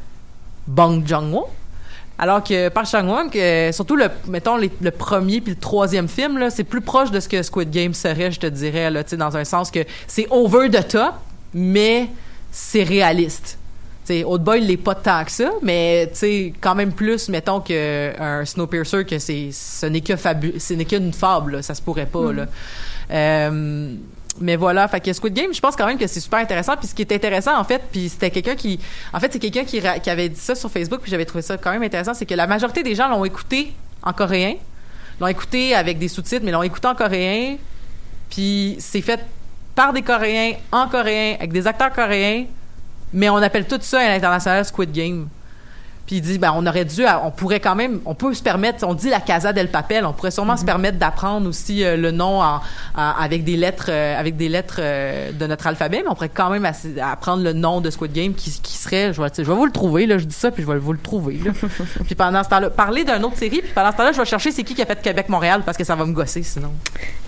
Bong 0.67 1.03
Joon-ho 1.05 1.47
alors 2.21 2.41
que 2.43 2.69
Park 2.69 2.85
Chan-wook, 2.85 3.35
euh, 3.35 3.71
surtout 3.73 3.97
le, 3.97 4.05
mettons 4.27 4.55
les- 4.55 4.71
le 4.79 4.91
premier 4.91 5.41
puis 5.41 5.53
le 5.53 5.59
troisième 5.59 6.07
film 6.07 6.37
là, 6.37 6.49
c'est 6.49 6.63
plus 6.63 6.79
proche 6.81 7.11
de 7.11 7.19
ce 7.19 7.27
que 7.27 7.41
Squid 7.43 7.69
Game 7.71 7.93
serait, 7.93 8.31
je 8.31 8.39
te 8.39 8.45
dirais 8.47 8.89
là, 8.91 9.03
tu 9.03 9.09
sais, 9.09 9.17
dans 9.17 9.35
un 9.35 9.43
sens 9.43 9.69
que 9.71 9.79
c'est 10.07 10.27
over 10.29 10.69
the 10.69 10.87
top, 10.87 11.15
mais 11.53 12.07
c'est 12.51 12.83
réaliste. 12.83 13.57
Tu 14.05 14.13
sais, 14.13 14.23
Old 14.23 14.43
Boy 14.43 14.61
l'est 14.61 14.77
pas 14.77 14.95
tant 14.95 15.23
que 15.25 15.31
ça, 15.31 15.49
mais 15.61 16.07
tu 16.11 16.17
sais 16.19 16.53
quand 16.61 16.75
même 16.75 16.91
plus, 16.91 17.27
mettons 17.29 17.59
que 17.59 18.11
un 18.19 18.45
Snowpiercer 18.45 19.03
que 19.05 19.19
c'est, 19.19 19.49
ce 19.51 19.85
n'est 19.87 20.01
que 20.01 20.15
fabu, 20.15 20.53
ce 20.59 20.73
n'est 20.75 20.85
qu'une 20.85 21.13
fable, 21.13 21.53
là, 21.57 21.61
ça 21.61 21.73
se 21.75 21.81
pourrait 21.81 22.05
pas 22.07 22.31
là. 22.33 22.45
Euh, 23.11 23.93
mais 24.39 24.55
voilà, 24.55 24.87
fait 24.87 24.99
que 24.99 25.11
Squid 25.11 25.33
Game, 25.33 25.53
je 25.53 25.59
pense 25.59 25.75
quand 25.75 25.85
même 25.85 25.97
que 25.97 26.07
c'est 26.07 26.19
super 26.19 26.39
intéressant. 26.39 26.77
Puis 26.77 26.87
ce 26.87 26.95
qui 26.95 27.01
est 27.01 27.11
intéressant, 27.11 27.57
en 27.57 27.63
fait, 27.63 27.81
puis 27.91 28.09
c'était 28.09 28.31
quelqu'un 28.31 28.55
qui, 28.55 28.79
en 29.13 29.19
fait, 29.19 29.33
c'est 29.33 29.39
quelqu'un 29.39 29.65
qui, 29.65 29.79
avait 30.09 30.29
dit 30.29 30.39
ça 30.39 30.55
sur 30.55 30.71
Facebook, 30.71 31.01
puis 31.01 31.11
j'avais 31.11 31.25
trouvé 31.25 31.41
ça 31.41 31.57
quand 31.57 31.71
même 31.71 31.83
intéressant, 31.83 32.13
c'est 32.13 32.25
que 32.25 32.35
la 32.35 32.47
majorité 32.47 32.83
des 32.83 32.95
gens 32.95 33.09
l'ont 33.09 33.25
écouté 33.25 33.73
en 34.03 34.13
coréen, 34.13 34.55
l'ont 35.19 35.27
écouté 35.27 35.75
avec 35.75 35.99
des 35.99 36.07
sous-titres, 36.07 36.43
mais 36.45 36.51
l'ont 36.51 36.63
écouté 36.63 36.87
en 36.87 36.95
coréen, 36.95 37.57
puis 38.29 38.77
c'est 38.79 39.01
fait 39.01 39.19
par 39.75 39.93
des 39.93 40.01
Coréens, 40.01 40.53
en 40.71 40.87
coréen, 40.87 41.35
avec 41.35 41.51
des 41.51 41.67
acteurs 41.67 41.93
coréens, 41.93 42.45
mais 43.13 43.29
on 43.29 43.37
appelle 43.37 43.65
tout 43.67 43.79
ça 43.81 43.99
à 43.99 44.07
l'international 44.07 44.65
Squid 44.65 44.91
Game. 44.91 45.27
Puis 46.11 46.17
il 46.17 46.21
dit, 46.23 46.39
ben, 46.39 46.51
on 46.57 46.67
aurait 46.67 46.83
dû, 46.83 47.03
on 47.23 47.31
pourrait 47.31 47.61
quand 47.61 47.73
même, 47.73 48.01
on 48.03 48.15
peut 48.15 48.33
se 48.33 48.43
permettre, 48.43 48.85
on 48.85 48.93
dit 48.93 49.07
la 49.09 49.21
Casa 49.21 49.53
del 49.53 49.69
Papel, 49.69 50.05
on 50.05 50.11
pourrait 50.11 50.29
sûrement 50.31 50.57
se 50.57 50.65
permettre 50.65 50.97
d'apprendre 50.97 51.47
aussi 51.47 51.85
euh, 51.85 51.95
le 51.95 52.11
nom 52.11 52.41
en, 52.41 52.55
en- 52.55 52.61
avec 53.17 53.45
des 53.45 53.55
lettres, 53.55 53.85
euh, 53.87 54.19
avec 54.19 54.35
des 54.35 54.49
lettres 54.49 54.79
euh, 54.79 55.31
de 55.31 55.47
notre 55.47 55.67
alphabet, 55.67 56.01
mais 56.03 56.09
on 56.09 56.13
pourrait 56.13 56.27
quand 56.27 56.49
même 56.49 56.69
apprendre 57.01 57.43
le 57.43 57.53
nom 57.53 57.79
de 57.79 57.89
Squid 57.89 58.11
Game 58.11 58.33
qui, 58.33 58.51
qui 58.61 58.75
serait, 58.75 59.13
je 59.13 59.21
vais, 59.21 59.29
je 59.37 59.41
vais 59.43 59.53
vous 59.53 59.65
le 59.65 59.71
trouver, 59.71 60.05
là, 60.05 60.17
je 60.17 60.25
dis 60.25 60.35
ça, 60.35 60.51
puis 60.51 60.63
je 60.63 60.67
vais 60.69 60.79
vous 60.79 60.91
le 60.91 60.99
trouver, 60.99 61.39
là. 61.45 61.51
puis 62.05 62.15
pendant 62.15 62.43
ce 62.43 62.49
temps-là, 62.49 62.69
parler 62.71 63.05
d'une 63.05 63.23
autre 63.23 63.37
série, 63.37 63.61
puis 63.61 63.71
pendant 63.73 63.93
ce 63.93 63.95
temps-là, 63.95 64.11
je 64.11 64.17
vais 64.19 64.25
chercher 64.25 64.51
c'est 64.51 64.63
qui 64.63 64.75
qui 64.75 64.81
a 64.81 64.85
fait 64.85 65.01
Québec-Montréal, 65.01 65.61
parce 65.65 65.77
que 65.77 65.85
ça 65.85 65.95
va 65.95 66.03
me 66.05 66.11
gosser 66.11 66.43
sinon. 66.43 66.73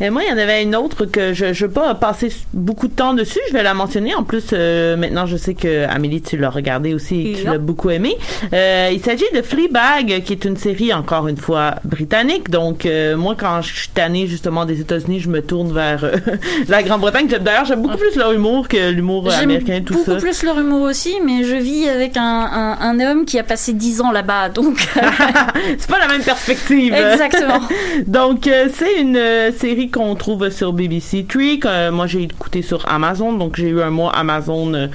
Et 0.01 0.09
moi, 0.09 0.23
il 0.25 0.29
y 0.29 0.33
en 0.33 0.37
avait 0.37 0.61
une 0.61 0.75
autre 0.75 1.05
que 1.05 1.33
je 1.33 1.45
ne 1.45 1.53
veux 1.53 1.69
pas 1.71 1.95
passer 1.95 2.33
beaucoup 2.51 2.89
de 2.89 2.93
temps 2.93 3.13
dessus. 3.13 3.39
Je 3.47 3.53
vais 3.53 3.63
la 3.63 3.73
mentionner. 3.73 4.13
En 4.13 4.23
plus, 4.25 4.51
maintenant, 4.51 5.25
je 5.25 5.37
sais 5.37 5.53
que 5.53 5.87
Amélie, 5.87 6.21
tu 6.21 6.35
l'as 6.35 6.49
regardé 6.49 6.93
aussi 6.93 7.29
et 7.29 7.33
tu 7.35 7.45
l'as 7.45 7.57
beaucoup 7.59 7.89
aimé. 7.89 8.17
Euh, 8.51 8.72
il 8.91 8.99
s'agit 9.01 9.25
de 9.35 9.41
Fleabag, 9.41 10.23
qui 10.23 10.33
est 10.33 10.45
une 10.45 10.57
série, 10.57 10.93
encore 10.93 11.27
une 11.27 11.37
fois, 11.37 11.75
britannique. 11.83 12.49
Donc, 12.49 12.85
euh, 12.85 13.15
moi, 13.17 13.35
quand 13.37 13.61
je 13.61 13.73
suis 13.73 13.89
tannée, 13.89 14.27
justement, 14.27 14.65
des 14.65 14.79
États-Unis, 14.81 15.19
je 15.19 15.29
me 15.29 15.41
tourne 15.41 15.73
vers 15.73 16.03
euh, 16.03 16.15
la 16.67 16.83
Grande-Bretagne. 16.83 17.27
J'aime- 17.29 17.43
D'ailleurs, 17.43 17.65
j'aime 17.65 17.81
beaucoup 17.81 17.97
plus 17.97 18.15
leur 18.15 18.31
humour 18.31 18.67
que 18.67 18.89
l'humour 18.91 19.29
J'aime 19.29 19.43
américain, 19.51 19.81
tout 19.85 19.93
beaucoup 19.93 20.11
ça. 20.11 20.15
plus 20.17 20.43
leur 20.43 20.59
humour 20.59 20.81
aussi, 20.83 21.15
mais 21.25 21.43
je 21.43 21.55
vis 21.55 21.87
avec 21.89 22.17
un, 22.17 22.21
un, 22.23 22.77
un 22.79 22.99
homme 22.99 23.25
qui 23.25 23.37
a 23.39 23.43
passé 23.43 23.73
10 23.73 24.01
ans 24.01 24.11
là-bas, 24.11 24.49
donc 24.49 24.77
C'est 25.77 25.89
pas 25.89 25.99
la 25.99 26.07
même 26.07 26.23
perspective. 26.23 26.93
exactement. 26.93 27.61
Donc, 28.07 28.47
euh, 28.47 28.67
c'est 28.73 28.99
une 28.99 29.17
euh, 29.17 29.51
série 29.51 29.89
qu'on 29.89 30.15
trouve 30.15 30.49
sur 30.49 30.73
BBC 30.73 31.25
Three, 31.27 31.59
que 31.59 31.67
euh, 31.67 31.91
moi 31.91 32.07
j'ai 32.07 32.23
écouté 32.23 32.61
sur 32.61 32.87
Amazon, 32.87 33.33
donc 33.33 33.55
j'ai 33.55 33.69
eu 33.69 33.81
un 33.81 33.89
mois 33.89 34.11
Amazon 34.15 34.73
euh, 34.73 34.87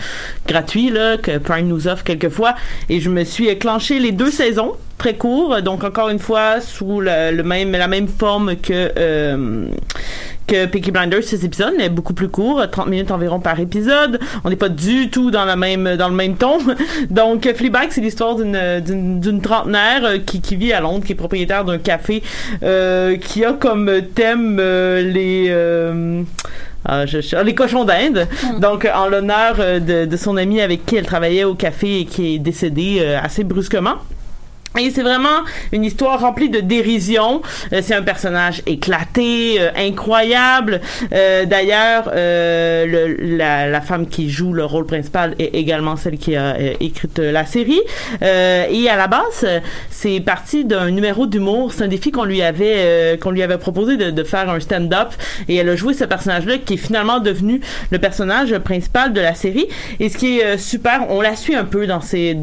gratuit, 0.46 0.90
là, 0.90 1.16
que 1.16 1.38
Prime 1.38 1.68
nous 1.68 1.88
offre 1.88 2.04
quelquefois, 2.04 2.54
et 2.88 3.00
je 3.00 3.10
me 3.10 3.24
suis 3.24 3.48
les 3.90 4.12
deux 4.12 4.30
saisons, 4.30 4.72
très 4.96 5.14
courts, 5.14 5.62
donc 5.62 5.84
encore 5.84 6.08
une 6.08 6.18
fois, 6.18 6.60
sous 6.60 7.00
le, 7.00 7.42
même, 7.42 7.72
la 7.72 7.88
même 7.88 8.08
forme 8.08 8.56
que... 8.56 8.92
euh, 8.96 9.68
que 10.46 10.64
Peaky 10.64 10.92
Blinders, 10.92 11.24
ces 11.24 11.44
épisodes, 11.44 11.74
mais 11.76 11.90
beaucoup 11.90 12.14
plus 12.14 12.30
court, 12.30 12.62
30 12.70 12.88
minutes 12.88 13.10
environ 13.10 13.38
par 13.38 13.60
épisode. 13.60 14.18
On 14.44 14.48
n'est 14.48 14.56
pas 14.56 14.70
du 14.70 15.10
tout 15.10 15.30
dans 15.30 15.44
la 15.44 15.56
même 15.56 15.96
dans 15.96 16.08
le 16.08 16.14
même 16.14 16.36
ton. 16.36 16.56
Donc 17.10 17.46
Fleabag, 17.54 17.88
c'est 17.90 18.00
l'histoire 18.00 18.34
d'une 18.34 18.80
d'une 18.80 19.42
trentenaire 19.42 20.06
euh, 20.06 20.16
qui 20.16 20.40
qui 20.40 20.56
vit 20.56 20.72
à 20.72 20.80
Londres, 20.80 21.04
qui 21.04 21.12
est 21.12 21.16
propriétaire 21.16 21.66
d'un 21.66 21.76
café 21.76 22.22
euh, 22.62 23.18
qui 23.18 23.44
a 23.44 23.52
comme 23.52 23.92
thème 24.14 24.56
les 24.56 25.52
euh, 26.86 27.02
ah, 27.02 27.06
je- 27.06 27.20
je- 27.20 27.36
les 27.44 27.54
cochons 27.54 27.84
d'Inde. 27.84 28.26
Donc, 28.60 28.84
euh, 28.84 28.90
en 28.94 29.08
l'honneur 29.08 29.56
euh, 29.58 29.80
de, 29.80 30.04
de 30.06 30.16
son 30.16 30.36
ami 30.36 30.60
avec 30.60 30.86
qui 30.86 30.96
elle 30.96 31.06
travaillait 31.06 31.44
au 31.44 31.54
café 31.54 32.00
et 32.00 32.04
qui 32.04 32.34
est 32.34 32.38
décédé 32.38 32.98
euh, 33.00 33.18
assez 33.22 33.44
brusquement. 33.44 33.94
Et 34.78 34.90
c'est 34.90 35.02
vraiment 35.02 35.44
une 35.72 35.84
histoire 35.84 36.20
remplie 36.20 36.50
de 36.50 36.60
dérision. 36.60 37.42
Euh, 37.72 37.80
c'est 37.82 37.94
un 37.94 38.02
personnage 38.02 38.62
éclaté, 38.66 39.56
euh, 39.60 39.70
incroyable. 39.76 40.80
Euh, 41.12 41.46
D'ailleurs, 41.46 42.10
le- 42.14 43.36
la, 43.36 43.80
femme 43.80 44.06
qui 44.06 44.28
joue 44.28 44.52
le 44.52 44.64
rôle 44.64 44.86
principal 44.86 45.34
est 45.38 45.54
également 45.54 45.96
celle 45.96 46.18
qui 46.18 46.36
a 46.36 46.56
écrit 46.80 47.08
la 47.16 47.46
série. 47.46 47.80
Et 48.20 48.88
à 48.90 48.96
la 48.96 49.06
base, 49.06 49.46
c'est 49.90 50.20
parti 50.20 50.64
d'un 50.64 50.90
numéro 50.90 51.26
d'humour. 51.26 51.72
C'est 51.72 51.84
un 51.84 51.88
défi 51.88 52.10
qu'on 52.10 52.24
lui 52.24 52.42
avait 52.42 53.18
qu'on 53.20 53.30
lui 53.30 53.42
avait 53.42 53.58
proposé 53.58 53.96
de, 53.96 54.10
de 54.10 54.24
faire 54.24 54.50
un 54.50 54.60
stand-up. 54.60 55.08
Et 55.48 55.56
elle 55.56 55.68
a 55.68 55.76
joué 55.76 55.94
ce 55.94 56.04
personnage-là 56.04 56.58
qui 56.58 56.74
est 56.74 56.78
finalement 56.78 57.20
devenu 57.20 57.60
le 57.90 57.98
personnage 57.98 58.56
principal 58.58 59.12
de 59.12 59.20
la 59.20 59.34
série. 59.34 59.68
Et 60.00 60.08
ce 60.08 60.18
qui 60.18 60.40
est 60.40 60.58
super, 60.58 61.06
on 61.10 61.20
la 61.20 61.36
suit 61.36 61.54
un 61.54 61.64
peu 61.64 61.86
dans 61.86 62.00
ses 62.00 62.34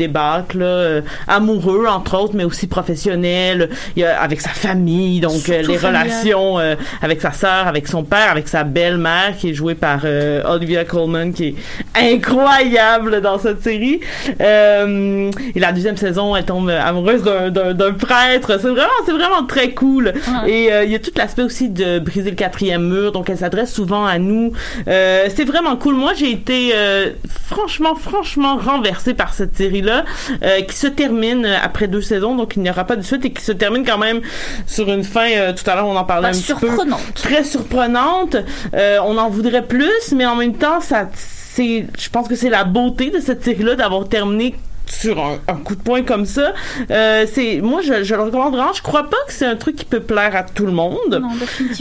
euh, 0.56 1.02
amoureux 1.28 1.86
entre 1.88 2.15
autres, 2.16 2.34
mais 2.36 2.44
aussi 2.44 2.68
professionnels. 2.68 3.70
Il 3.96 4.02
y 4.02 4.06
a 4.06 4.20
avec 4.22 4.42
sa 4.42 4.50
famille, 4.50 5.20
donc 5.20 5.50
euh, 5.50 5.62
les 5.62 5.78
familial. 5.78 6.04
relations 6.08 6.60
euh, 6.60 6.76
avec 7.02 7.22
sa 7.22 7.32
sœur, 7.32 7.68
avec 7.68 7.88
son 7.88 8.04
père, 8.04 8.32
avec 8.32 8.48
sa 8.48 8.64
belle-mère 8.64 9.36
qui 9.38 9.50
est 9.52 9.54
jouée 9.54 9.76
par 9.76 10.02
euh, 10.06 10.42
Olivia 10.46 10.84
Colman, 10.86 11.32
qui 11.34 11.48
est 11.50 11.56
incroyable 11.96 13.22
dans 13.22 13.38
cette 13.40 13.62
série. 13.62 14.00
Et 14.40 15.60
la 15.60 15.72
deuxième 15.72 15.98
saison, 15.98 16.36
elle 16.36 16.46
tombe 16.46 16.70
amoureuse 16.70 17.24
d'un- 17.24 17.76
prêtre. 17.94 18.58
C'est 18.60 18.68
vraiment, 18.70 18.90
c'est 19.06 19.12
vraiment 19.14 19.46
très 19.48 19.72
cool. 19.72 20.14
Et 20.48 20.70
il 20.84 20.92
y 20.92 20.96
a 20.96 21.00
tout 21.00 21.12
l'aspect 21.16 21.44
aussi 21.44 21.70
de 21.70 22.00
briser 22.00 22.30
le 22.32 22.36
quatrième 22.36 22.88
mur, 22.88 23.12
donc 23.12 23.30
elle 23.30 23.38
s'adresse 23.38 23.74
souvent 23.74 24.06
à 24.06 24.18
nous. 24.18 24.52
Euh, 24.88 25.28
c'est 25.36 25.46
vraiment 25.46 25.76
cool. 25.76 25.96
Moi, 25.96 26.14
j'ai 26.16 26.32
été 26.32 26.72
euh, 26.74 27.12
franchement, 27.46 27.96
franchement 27.96 28.58
renversée 28.58 29.14
par 29.14 29.34
cette 29.34 29.56
série-là, 29.56 30.06
euh, 30.44 30.62
qui 30.62 30.76
se 30.76 30.88
termine 30.88 31.46
après 31.64 31.88
deux 31.88 32.02
saisons, 32.06 32.36
donc 32.36 32.56
il 32.56 32.62
n'y 32.62 32.70
aura 32.70 32.86
pas 32.86 32.96
de 32.96 33.02
suite 33.02 33.26
et 33.26 33.32
qui 33.32 33.44
se 33.44 33.52
termine 33.52 33.86
quand 33.86 33.98
même 33.98 34.22
sur 34.66 34.92
une 34.92 35.04
fin. 35.04 35.30
euh, 35.30 35.54
tout 35.54 35.70
à 35.70 35.76
l'heure, 35.76 35.88
on 35.88 35.96
en 35.96 36.04
parlait 36.04 36.30
un 36.30 36.32
petit 36.32 36.54
peu 36.54 36.68
surprenante. 36.68 37.02
très 37.16 37.44
surprenante. 37.44 38.38
Euh, 38.74 39.00
on 39.06 39.18
en 39.18 39.30
voudrait 39.30 39.66
plus, 39.66 40.14
mais 40.16 40.26
en 40.26 40.36
même 40.36 40.56
temps, 40.56 40.82
ça, 40.82 41.10
c'est, 41.14 41.88
je 41.98 42.10
pense 42.10 42.28
que 42.28 42.36
c'est 42.36 42.50
la 42.50 42.64
beauté 42.64 43.10
de 43.10 43.20
cette 43.20 43.44
série-là 43.44 43.76
d'avoir 43.76 44.08
terminé 44.08 44.56
sur 44.88 45.20
un, 45.20 45.38
un 45.48 45.56
coup 45.56 45.76
de 45.76 45.82
poing 45.82 46.04
comme 46.04 46.26
ça. 46.26 46.54
Euh, 46.92 47.26
c'est, 47.32 47.60
moi, 47.62 47.82
je, 47.82 48.04
je 48.04 48.16
le 48.16 48.22
recommande 48.24 48.54
vraiment. 48.56 48.74
Je 48.74 48.82
crois 48.82 49.10
pas 49.10 49.18
que 49.28 49.34
c'est 49.34 49.46
un 49.46 49.56
truc 49.56 49.76
qui 49.76 49.86
peut 49.86 50.00
plaire 50.00 50.36
à 50.36 50.44
tout 50.44 50.66
le 50.66 50.72
monde. 50.72 51.20
Non. 51.22 51.30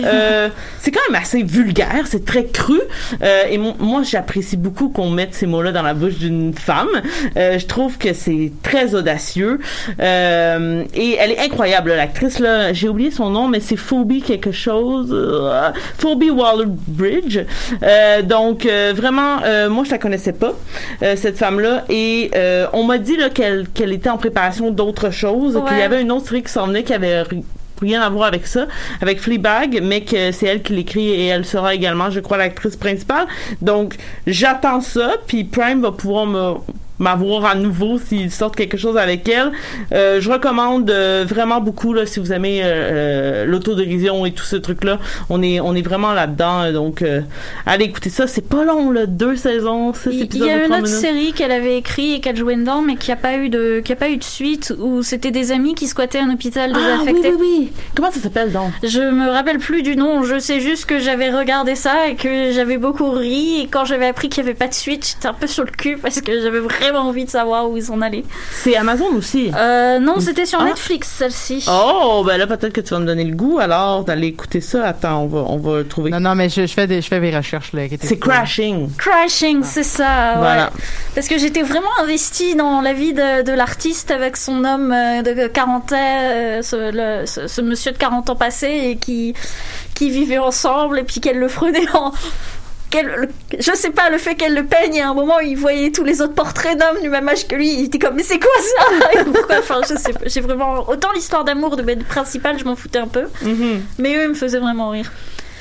Euh, 0.05 0.49
c'est 0.81 0.91
quand 0.91 1.01
même 1.11 1.21
assez 1.21 1.43
vulgaire, 1.43 2.05
c'est 2.07 2.25
très 2.25 2.47
cru. 2.47 2.81
Euh, 3.23 3.43
et 3.51 3.59
moi, 3.59 4.03
j'apprécie 4.03 4.57
beaucoup 4.57 4.89
qu'on 4.89 5.11
mette 5.11 5.35
ces 5.35 5.47
mots-là 5.47 5.73
dans 5.73 5.83
la 5.83 5.95
bouche 5.95 6.15
d'une 6.17 6.55
femme. 6.55 6.89
Euh, 7.37 7.59
je 7.59 7.67
trouve 7.67 7.99
que 7.99 8.13
c'est 8.13 8.53
très 8.63 8.95
audacieux. 8.95 9.61
Euh, 10.01 10.85
et 10.95 11.17
elle 11.21 11.31
est 11.33 11.41
incroyable, 11.41 11.91
l'actrice. 11.95 12.39
là. 12.39 12.73
J'ai 12.73 12.89
oublié 12.89 13.11
son 13.11 13.31
nom, 13.31 13.49
mais 13.49 13.61
c'est 13.61 13.77
Phoebe 13.77 14.23
quelque 14.25 14.53
chose. 14.53 15.11
Euh, 15.13 15.71
Phoebe 15.99 16.31
Waller-Bridge. 16.31 17.41
Euh, 17.83 18.23
donc, 18.23 18.67
euh, 18.67 18.93
vraiment, 18.95 19.39
euh, 19.45 19.69
moi, 19.69 19.85
je 19.85 19.91
la 19.91 19.99
connaissais 19.99 20.33
pas, 20.33 20.53
euh, 21.03 21.15
cette 21.17 21.39
femme-là. 21.39 21.85
Et 21.89 22.31
euh, 22.35 22.67
on 22.73 22.85
m'a 22.85 22.94
dit 22.99 23.17
là, 23.17 23.31
qu'elle 23.31 23.93
était 23.93 24.11
en 24.11 24.17
préparation 24.19 24.71
d'autres 24.71 25.11
choses, 25.11 25.55
qu'il 25.67 25.77
y 25.77 25.81
Ouais. 25.81 25.85
avait 25.85 26.01
une 26.03 26.13
autre 26.13 26.27
série 26.29 26.43
qui 26.43 26.53
s'en 26.53 26.67
venait 26.67 26.83
qui 26.83 26.93
avait 26.93 27.23
ri- 27.23 27.45
rien 27.83 28.01
à 28.03 28.09
voir 28.09 28.29
avec 28.29 28.47
ça, 28.47 28.67
avec 29.03 29.21
Fleabag, 29.21 29.81
mais 29.83 30.03
que 30.03 30.31
c'est 30.33 30.47
elle 30.47 30.63
qui 30.63 30.73
l'écrit 30.75 31.09
et 31.11 31.27
elle 31.27 31.45
sera 31.45 31.75
également, 31.75 32.09
je 32.11 32.21
crois, 32.21 32.37
l'actrice 32.37 32.77
principale. 32.77 33.27
Donc, 33.61 33.97
j'attends 34.27 34.81
ça, 34.81 35.15
puis 35.27 35.45
Prime 35.45 35.83
va 35.83 35.93
pouvoir 35.93 36.27
me 36.27 36.55
m'avoir 36.99 37.45
à 37.45 37.55
nouveau 37.55 37.99
s'ils 37.99 38.31
sortent 38.31 38.57
quelque 38.57 38.77
chose 38.77 38.97
avec 38.97 39.29
elle. 39.29 39.51
Euh, 39.93 40.21
je 40.21 40.31
recommande 40.31 40.91
euh, 40.91 41.25
vraiment 41.29 41.61
beaucoup 41.61 41.93
là, 41.93 42.07
si 42.07 42.21
vous 42.21 42.33
aimez 42.33 42.61
euh, 42.63 42.67
euh, 42.67 43.45
l'autodérision 43.47 44.25
et 44.27 44.33
tout 44.33 44.45
ce 44.45 44.57
truc 44.57 44.85
là. 44.85 44.99
On 45.29 45.43
est 45.43 45.61
on 45.61 45.75
est 45.75 45.83
vraiment 45.83 46.13
là-dedans 46.13 46.73
donc 46.73 47.03
allez 47.67 47.85
écouter 47.87 48.11
ça. 48.11 48.27
C'est 48.27 48.49
pas 48.49 48.65
long 48.65 48.91
là, 48.91 49.07
deux 49.07 49.37
saisons, 49.37 49.93
six 49.93 50.11
Il 50.33 50.39
y 50.45 50.51
a 50.51 50.57
une 50.57 50.73
autre 50.73 50.75
minutes. 50.83 50.87
série 50.89 51.33
qu'elle 51.33 51.53
avait 51.53 51.77
écrit 51.79 52.15
et 52.15 52.21
qu'elle 52.21 52.37
jouait 52.37 52.57
dedans, 52.57 52.83
mais 52.83 52.97
qui 52.97 53.11
a 53.13 53.17
pas 53.17 53.37
eu 53.37 53.49
de, 53.49 53.81
qui 53.85 53.93
a 53.93 53.97
pas 53.97 54.09
eu 54.09 54.17
de 54.17 54.25
suite, 54.25 54.73
où 54.79 55.03
c'était 55.03 55.31
des 55.31 55.53
amis 55.53 55.75
qui 55.75 55.87
squattaient 55.89 56.21
un 56.21 56.33
hôpital 56.33 56.73
Ah 56.75 56.79
oui 56.79 57.05
désaffecté. 57.05 57.35
oui 57.39 57.47
oui. 57.61 57.73
Comment 57.95 58.11
ça 58.11 58.21
s'appelle 58.21 58.53
donc? 58.53 58.71
Je 58.83 59.01
me 59.01 59.29
rappelle 59.31 59.59
plus 59.59 59.83
du 59.83 59.97
nom, 59.97 60.23
je 60.23 60.39
sais 60.39 60.61
juste 60.61 60.87
que 60.87 60.99
j'avais 60.99 61.31
regardé 61.31 61.75
ça 61.75 62.09
et 62.09 62.15
que 62.17 62.53
j'avais 62.53 62.79
beaucoup 62.79 63.11
ri, 63.11 63.63
et 63.63 63.67
quand 63.67 63.85
j'avais 63.85 64.07
appris 64.07 64.29
qu'il 64.29 64.45
y 64.45 64.47
avait 64.47 64.55
pas 64.57 64.69
de 64.69 64.75
suite, 64.75 65.07
j'étais 65.09 65.27
un 65.29 65.35
peu 65.35 65.47
sur 65.47 65.65
le 65.65 65.71
cul 65.71 65.97
parce 66.01 66.21
que 66.21 66.41
j'avais 66.41 66.61
vraiment 66.61 66.84
envie 66.93 67.25
de 67.25 67.31
savoir 67.31 67.69
où 67.71 67.77
ils 67.77 67.91
en 67.91 68.01
allaient. 68.01 68.25
C'est 68.53 68.77
Amazon 68.77 69.15
aussi. 69.17 69.51
Euh, 69.57 69.99
non, 69.99 70.21
c'était 70.21 70.47
sur 70.47 70.61
Ah. 70.61 70.65
Netflix, 70.65 71.09
celle-ci. 71.19 71.67
Oh, 71.71 72.23
ben 72.27 72.37
là, 72.37 72.47
peut-être 72.47 72.73
que 72.73 72.81
tu 72.81 72.91
vas 72.95 73.01
me 73.01 73.07
donner 73.07 73.25
le 73.25 73.35
goût, 73.35 73.59
alors, 73.59 74.05
d'aller 74.05 74.29
écouter 74.29 74.61
ça. 74.61 74.85
Attends, 74.87 75.23
on 75.23 75.27
va, 75.27 75.39
on 75.49 75.59
va 75.59 75.79
le 75.79 75.87
trouver. 75.89 76.11
Non, 76.11 76.21
non, 76.21 76.35
mais 76.35 76.49
je, 76.49 76.67
je 76.67 76.73
fais 76.73 76.87
des, 76.87 77.01
je 77.03 77.09
fais 77.09 77.21
des 77.21 77.35
recherches, 77.37 77.73
là. 77.73 77.83
C'est. 78.03 78.19
Crashing. 78.19 78.91
Crashing, 78.97 79.63
c'est 79.63 79.83
ça. 79.83 80.05
ouais. 80.35 80.39
Voilà. 80.39 80.71
Parce 81.15 81.29
que 81.29 81.39
j'étais 81.39 81.63
vraiment 81.63 81.89
investie 82.03 82.55
dans 82.55 82.81
la 82.81 82.93
vie 82.93 83.13
de, 83.13 83.43
de 83.43 83.53
l'artiste 83.53 84.11
avec 84.11 84.37
son 84.37 84.65
homme 84.65 84.93
euh, 84.93 85.23
de 85.23 85.47
40 85.47 85.93
ans, 85.93 85.97
euh, 85.97 86.63
ce, 86.63 86.77
le- 87.21 87.27
ce- 87.27 87.47
ce 87.47 87.61
monsieur 87.61 87.93
de 87.93 87.99
40 87.99 88.31
ans 88.31 88.37
passé 88.37 88.67
et 88.69 88.97
qui, 88.97 89.35
qui 89.95 90.11
vivaient 90.11 90.39
ensemble 90.39 90.99
et 90.99 91.05
puis 91.05 91.21
qu'elle 91.21 91.39
le 91.39 91.47
prenait 91.49 91.89
en. 91.95 92.13
Je 93.59 93.73
sais 93.75 93.91
pas, 93.91 94.11
le 94.11 94.19
fait 94.19 94.35
qu'elle 94.35 94.55
le 94.55 94.65
peigne, 94.65 95.01
à 95.01 95.09
un 95.11 95.15
moment, 95.15 95.39
il 95.41 95.57
voyait 95.57 95.91
tous 95.91 96.05
les 96.05 96.21
autres 96.23 96.35
portraits 96.35 96.79
d'hommes 96.79 97.03
du 97.03 97.09
même 97.09 97.29
âge 97.29 97.47
que 97.47 97.55
lui, 97.57 97.69
il 97.73 97.85
était 97.87 97.99
comme, 97.99 98.15
mais 98.15 98.23
c'est 98.23 98.39
quoi 98.39 98.51
ça? 98.61 99.11
Et 99.21 99.25
pourquoi? 99.25 99.57
Enfin, 99.59 99.81
je 99.89 99.95
sais 99.97 100.13
pas, 100.13 100.21
j'ai 100.27 100.41
vraiment. 100.41 100.89
Autant 100.89 101.13
l'histoire 101.13 101.45
d'amour 101.45 101.77
de 101.77 101.83
Ben 101.83 102.03
principal, 102.03 102.59
je 102.59 102.65
m'en 102.65 102.77
foutais 102.77 102.99
un 102.99 103.09
peu, 103.09 103.25
Mhm. 103.43 103.83
mais 103.99 104.17
eux, 104.17 104.23
ils 104.25 104.29
me 104.31 104.35
faisaient 104.35 104.59
vraiment 104.61 104.91
rire. 104.91 105.11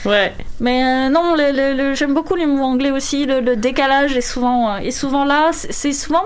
Ouais. 0.06 0.34
Mais 0.60 0.84
euh, 0.84 1.10
non, 1.10 1.36
le, 1.36 1.52
le- 1.52 1.74
le- 1.90 1.96
j'aime 1.96 2.14
beaucoup 2.14 2.36
les 2.36 2.46
mots 2.46 2.64
anglais 2.64 2.92
aussi. 2.92 3.26
Le, 3.26 3.56
décalage 3.56 4.18
est 4.18 4.22
souvent, 4.22 4.74
euh, 4.74 4.78
est 4.80 4.92
souvent 4.92 5.24
là. 5.24 5.52
C'est 5.54 5.94
souvent. 5.94 6.24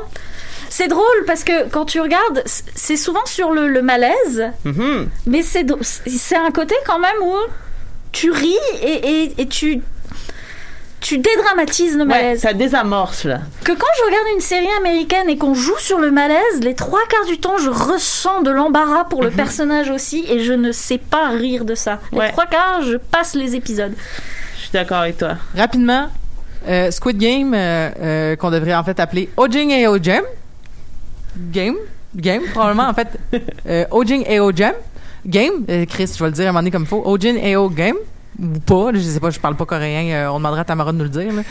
C'est 0.69 0.87
drôle 0.87 1.23
parce 1.27 1.43
que 1.43 1.69
quand 1.69 1.85
tu 1.85 2.01
regardes, 2.01 2.41
c'est 2.45 2.97
souvent 2.97 3.25
sur 3.25 3.51
le, 3.51 3.67
le 3.67 3.81
malaise, 3.81 4.51
Mhm. 4.65 5.07
mais 5.27 5.41
c'est 5.43 6.35
un 6.35 6.51
côté 6.51 6.75
quand 6.85 6.99
même 6.99 7.21
où 7.21 7.35
tu 8.11 8.31
ris 8.31 8.55
et, 8.81 9.23
et, 9.23 9.41
et 9.41 9.47
tu 9.47 9.81
tu 10.99 11.17
dédramatises 11.19 11.93
le 11.95 12.01
Ouais, 12.01 12.05
malaise. 12.07 12.41
ça 12.41 12.53
désamorce, 12.53 13.23
là. 13.25 13.39
Que 13.63 13.71
quand 13.71 13.87
je 13.99 14.05
regarde 14.05 14.25
une 14.35 14.41
série 14.41 14.67
américaine 14.79 15.29
et 15.29 15.37
qu'on 15.37 15.53
joue 15.53 15.77
sur 15.77 15.99
le 15.99 16.11
malaise, 16.11 16.59
les 16.61 16.73
trois 16.75 16.99
quarts 17.09 17.25
du 17.27 17.39
temps, 17.39 17.57
je 17.57 17.69
ressens 17.69 18.41
de 18.41 18.49
l'embarras 18.51 19.05
pour 19.05 19.23
le 19.23 19.29
personnage 19.31 19.89
aussi 19.89 20.25
et 20.29 20.39
je 20.43 20.53
ne 20.53 20.71
sais 20.71 20.97
pas 20.97 21.29
rire 21.29 21.65
de 21.65 21.75
ça. 21.75 21.99
Les 22.11 22.17
Ouais. 22.19 22.31
trois 22.31 22.45
quarts, 22.47 22.81
je 22.83 22.97
passe 22.97 23.35
les 23.35 23.55
épisodes. 23.55 23.93
Je 24.55 24.61
suis 24.61 24.71
d'accord 24.73 24.97
avec 24.99 25.17
toi. 25.17 25.35
Rapidement, 25.55 26.07
euh, 26.67 26.89
Squid 26.91 27.17
Game, 27.17 27.53
euh, 27.53 27.89
euh, 28.01 28.35
qu'on 28.35 28.49
devrait 28.51 28.75
en 28.75 28.83
fait 28.83 28.99
appeler 28.99 29.29
Ojing 29.37 29.69
et 29.71 29.87
Ojem. 29.87 30.23
Game? 31.51 31.75
Game, 32.15 32.41
probablement, 32.53 32.87
en 32.89 32.93
fait. 32.93 33.07
Euh, 33.69 33.85
Ojing 33.91 34.23
et 34.27 34.39
Ojem. 34.39 34.73
Game? 35.25 35.65
Euh, 35.69 35.85
Chris, 35.85 36.11
je 36.17 36.23
vais 36.23 36.29
le 36.29 36.35
dire 36.35 36.45
à 36.45 36.49
un 36.49 36.51
moment 36.53 36.59
donné 36.61 36.71
comme 36.71 36.83
il 36.83 36.87
faut. 36.87 37.03
Ojin 37.05 37.35
et 37.35 37.55
O 37.55 37.69
Game. 37.69 37.97
Ou 38.39 38.59
pas, 38.59 38.91
je 38.93 38.99
sais 38.99 39.19
pas, 39.19 39.31
je 39.31 39.39
parle 39.39 39.55
pas 39.55 39.65
coréen, 39.65 40.13
euh, 40.13 40.27
on 40.29 40.37
demandera 40.37 40.61
à 40.61 40.63
Tamara 40.63 40.91
de 40.91 40.97
nous 40.97 41.03
le 41.05 41.09
dire. 41.09 41.31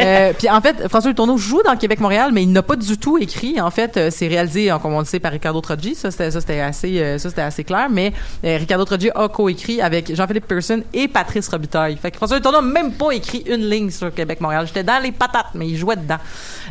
Euh, 0.00 0.32
puis 0.36 0.48
en 0.48 0.60
fait, 0.60 0.88
François 0.88 1.12
Tourneau 1.12 1.36
joue 1.36 1.62
dans 1.62 1.76
Québec-Montréal, 1.76 2.30
mais 2.32 2.42
il 2.42 2.50
n'a 2.50 2.62
pas 2.62 2.76
du 2.76 2.96
tout 2.96 3.18
écrit. 3.18 3.60
En 3.60 3.70
fait, 3.70 3.96
euh, 3.96 4.10
c'est 4.10 4.26
réalisé, 4.26 4.74
comme 4.80 4.94
on 4.94 5.00
le 5.00 5.04
sait, 5.04 5.20
par 5.20 5.30
Ricardo 5.30 5.60
Troggi. 5.60 5.94
Ça, 5.94 6.10
c'était 6.10 6.30
ça, 6.30 6.40
c'était 6.40 6.60
assez, 6.60 7.18
ça, 7.18 7.28
c'était 7.28 7.42
assez 7.42 7.62
clair. 7.62 7.88
Mais 7.90 8.12
Ricardo 8.42 8.84
Troggi 8.84 9.10
a 9.14 9.28
coécrit 9.28 9.80
avec 9.80 10.14
Jean-Philippe 10.14 10.46
Pearson 10.46 10.82
et 10.92 11.08
Patrice 11.08 11.48
Robitaille. 11.48 11.96
Fait 11.96 12.10
que 12.10 12.16
François 12.16 12.40
Tourneau 12.40 12.62
n'a 12.62 12.72
même 12.72 12.92
pas 12.92 13.10
écrit 13.12 13.44
une 13.46 13.68
ligne 13.68 13.90
sur 13.90 14.12
Québec-Montréal. 14.12 14.66
J'étais 14.66 14.84
dans 14.84 15.00
les 15.02 15.12
patates, 15.12 15.54
mais 15.54 15.68
il 15.68 15.76
jouait 15.76 15.96
dedans. 15.96 16.18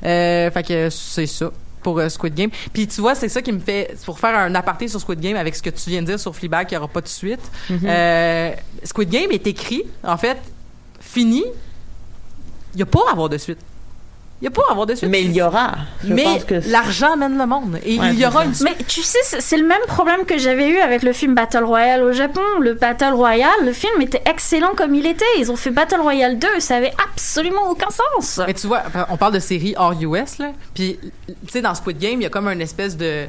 Fait 0.02 0.66
que 0.68 0.90
c'est 0.90 1.28
ça 1.28 1.52
pour 1.82 2.00
euh, 2.00 2.10
Squid 2.10 2.34
Game. 2.34 2.50
Puis 2.74 2.88
tu 2.88 3.02
vois, 3.02 3.16
c'est 3.16 3.30
ça 3.30 3.42
qui 3.42 3.52
me 3.52 3.60
fait 3.60 3.98
pour 4.06 4.20
faire 4.20 4.36
un 4.38 4.54
aparté 4.56 4.88
sur 4.88 5.00
Squid 5.00 5.20
Game 5.20 5.36
avec 5.36 5.56
ce 5.56 5.62
que 5.62 5.70
tu 5.70 5.90
viens 5.90 6.02
de 6.02 6.08
dire 6.08 6.20
sur 6.20 6.36
Fleabag, 6.36 6.68
qu'il 6.68 6.78
n'y 6.78 6.84
aura 6.84 6.92
pas 6.92 7.02
de 7.02 7.08
suite. 7.08 7.42
Euh, 7.84 8.54
Squid 8.84 9.10
Game 9.10 9.32
est 9.32 9.46
écrit, 9.48 9.84
en 10.04 10.18
fait, 10.18 10.38
fini. 11.00 11.44
Il 12.74 12.78
n'y 12.78 12.84
a 12.84 12.86
pas 12.86 13.02
à 13.10 13.12
avoir 13.12 13.30
de 13.30 13.38
suite. 13.38 13.60
Il 14.42 14.46
n'y 14.46 14.48
a 14.48 14.52
pas 14.52 14.64
à 14.70 14.72
avoir 14.72 14.88
de 14.88 14.96
suite. 14.96 15.10
Mais 15.12 15.22
il 15.22 15.34
y 15.34 15.42
aura. 15.42 15.74
Je 16.04 16.12
Mais 16.14 16.24
pense 16.24 16.46
que 16.46 16.56
l'argent 16.72 17.16
mène 17.16 17.38
le 17.38 17.46
monde. 17.46 17.78
Et 17.86 18.00
Ouais, 18.00 18.10
il 18.14 18.20
y 18.20 18.26
aura 18.26 18.44
une 18.46 18.56
suite. 18.56 18.70
Mais 18.80 18.86
tu 18.86 19.02
sais, 19.04 19.20
c'est 19.24 19.40
c'est 19.40 19.58
le 19.58 19.68
même 19.68 19.82
problème 19.88 20.26
que 20.26 20.38
j'avais 20.40 20.70
eu 20.70 20.80
avec 20.80 21.04
le 21.04 21.14
film 21.14 21.36
Battle 21.36 21.64
Royale 21.64 22.02
au 22.04 22.12
Japon. 22.12 22.42
Le 22.60 22.74
Battle 22.74 23.14
Royale, 23.14 23.52
le 23.64 23.74
film 23.74 24.02
était 24.02 24.22
excellent 24.26 24.72
comme 24.76 24.96
il 24.96 25.06
était. 25.06 25.26
Ils 25.38 25.52
ont 25.52 25.56
fait 25.56 25.70
Battle 25.72 26.00
Royale 26.02 26.40
2, 26.40 26.60
ça 26.60 26.78
avait 26.78 26.94
absolument 27.14 27.70
aucun 27.70 27.90
sens. 27.90 28.40
Mais 28.48 28.54
tu 28.54 28.66
vois, 28.68 28.82
on 29.10 29.18
parle 29.18 29.34
de 29.34 29.40
séries 29.40 29.76
hors 29.78 29.94
US, 30.02 30.38
là. 30.40 30.52
Puis, 30.74 30.98
tu 31.28 31.36
sais, 31.50 31.62
dans 31.62 31.76
Squid 31.76 32.00
Game, 32.00 32.14
il 32.14 32.24
y 32.24 32.26
a 32.26 32.30
comme 32.30 32.48
une 32.48 32.62
espèce 32.62 32.98
de 32.98 33.26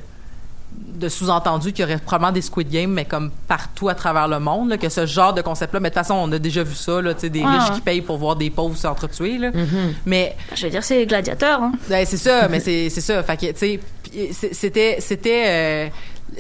de 0.95 1.09
sous-entendu 1.09 1.73
qu'il 1.73 1.83
y 1.83 1.85
aurait 1.85 1.99
probablement 1.99 2.31
des 2.33 2.43
Squid 2.43 2.71
Game, 2.71 2.93
mais 2.93 3.05
comme 3.05 3.31
partout 3.49 3.89
à 3.89 3.95
travers 3.95 4.29
le 4.29 4.39
monde, 4.39 4.69
là, 4.69 4.79
que 4.79 4.89
ce 4.89 5.05
genre 5.05 5.33
de 5.35 5.43
concept-là, 5.43 5.81
mais 5.81 5.89
de 5.91 5.95
toute 5.95 6.03
façon, 6.05 6.15
on 6.15 6.31
a 6.31 6.39
déjà 6.39 6.63
vu 6.63 6.75
ça, 6.77 7.01
là, 7.03 7.13
tu 7.15 7.21
sais, 7.23 7.29
des 7.31 7.41
Ouais, 7.43 7.47
riches 7.59 7.73
qui 7.75 7.81
payent 7.81 8.03
pour 8.03 8.19
voir 8.19 8.37
des 8.37 8.51
pauvres 8.51 8.77
s'entretuer, 8.77 9.39
là. 9.39 9.51
Mhm. 9.53 9.95
Mais 10.07 10.37
Je 10.55 10.65
veux 10.67 10.71
dire, 10.71 10.85
c'est 10.85 10.99
les 10.99 11.07
gladiateurs. 11.07 11.61
Hein. 11.63 11.73
Ben, 11.89 12.07
c'est 12.07 12.17
ça, 12.19 12.47
mais 12.49 12.61
c'est 12.61 12.89
c'est 12.91 13.01
ça. 13.01 13.21
Fait 13.25 13.37
que, 13.37 13.47
tu 13.53 13.59
sais, 13.59 13.81
puis 14.03 14.29
c'est- 14.33 14.55
c'était 14.55 14.99
c'était 15.01 15.45
euh, 15.47 15.89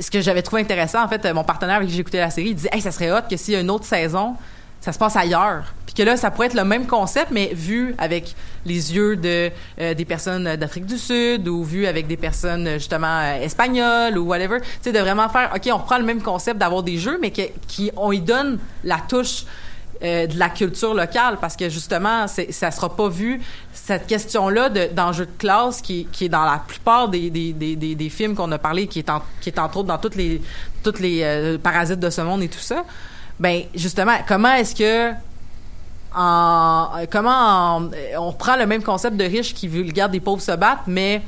ce 0.01 0.11
que 0.11 0.21
j'avais 0.21 0.43
trouvé 0.43 0.63
intéressant. 0.63 1.03
En 1.05 1.09
fait, 1.09 1.25
euh, 1.27 1.35
mon 1.35 1.45
partenaire 1.45 1.77
avec 1.77 1.89
qui 1.89 1.95
j'écoutais 1.97 2.21
la 2.21 2.31
série, 2.31 2.51
il 2.51 2.55
disait, 2.55 2.71
hey, 2.73 2.81
ça 2.81 2.93
serait 2.93 3.11
hot 3.11 3.23
que 3.29 3.37
s'il 3.37 3.55
y 3.55 3.57
a 3.57 3.61
une 3.61 3.71
autre 3.71 3.85
saison, 3.85 4.35
ça 4.83 4.93
se 4.93 4.99
passe 4.99 5.17
ailleurs. 5.17 5.73
Puis 5.87 5.95
que 5.95 6.03
là, 6.03 6.17
ça 6.17 6.31
pourrait 6.31 6.49
être 6.49 6.55
le 6.55 6.65
même 6.65 6.87
concept, 6.87 7.31
mais 7.31 7.53
vu 7.55 7.95
avec 7.99 8.35
les 8.67 8.95
yeux 8.95 9.17
de 9.17 9.51
euh, 9.81 9.95
des 9.95 10.05
personnes 10.05 10.57
d'Afrique 10.57 10.87
du 10.87 10.99
Sud 10.99 11.47
ou 11.49 11.63
vu 11.63 11.87
avec 11.87 12.09
des 12.09 12.17
personnes 12.17 12.69
justement 12.75 13.21
euh, 13.21 13.43
espagnoles 13.43 14.19
ou 14.19 14.27
whatever. 14.27 14.61
Tu 14.61 14.67
sais, 14.83 14.93
de 14.93 14.99
vraiment 14.99 15.29
faire, 15.29 15.53
ok, 15.55 15.71
on 15.73 15.79
reprend 15.79 15.99
le 15.99 16.05
même 16.05 16.21
concept 16.21 16.59
d'avoir 16.59 16.83
des 16.83 16.99
jeux, 16.99 17.19
mais 17.23 17.31
que, 17.31 17.43
qui 17.69 17.93
on 17.97 18.11
y 18.11 18.21
donne 18.21 18.59
la 18.83 18.99
touche 18.99 19.45
euh, 20.03 20.27
de 20.27 20.37
la 20.37 20.49
culture 20.49 20.95
locale 20.95 21.39
parce 21.41 21.55
que 21.55 21.69
justement 21.69 22.27
ça 22.27 22.71
sera 22.73 22.97
pas 22.97 23.09
vu 23.09 23.41
cette 23.73 24.09
question-là 24.09 24.69
de, 24.69 24.89
d'enjeu 24.93 25.27
de 25.27 25.31
classe 25.39 25.81
qui, 25.81 26.09
qui 26.11 26.25
est 26.25 26.29
dans 26.29 26.45
la 26.45 26.61
plupart 26.67 27.09
des, 27.09 27.31
des, 27.31 27.53
des, 27.53 27.77
des, 27.77 27.95
des 27.95 28.09
films 28.09 28.35
qu'on 28.35 28.51
a 28.51 28.59
parlé 28.59 28.89
qui 28.89 28.99
est 28.99 29.09
en, 29.09 29.23
qui 29.41 29.51
est 29.51 29.61
entre 29.61 29.77
autres 29.77 29.87
dans 29.87 29.99
toutes 29.99 30.17
les 30.17 30.43
toutes 30.83 30.99
les 30.99 31.21
euh, 31.23 31.57
parasites 31.57 32.01
de 32.01 32.11
ce 32.11 32.21
monde 32.21 32.43
et 32.43 32.49
tout 32.49 32.59
ça 32.59 32.85
ben 33.43 33.65
justement 33.75 34.13
comment 34.29 34.55
est-ce 34.55 34.75
que 34.75 35.13
en 36.15 36.89
comment 37.11 37.31
en- 37.31 37.91
on 38.17 38.31
reprend 38.31 38.57
le 38.57 38.67
même 38.67 38.83
concept 38.83 39.17
de 39.17 39.25
riches 39.25 39.53
qui 39.53 39.69
regardent 39.69 40.13
des 40.13 40.21
pauvres 40.21 40.41
se 40.41 40.53
battre 40.53 40.83
mais 40.87 41.23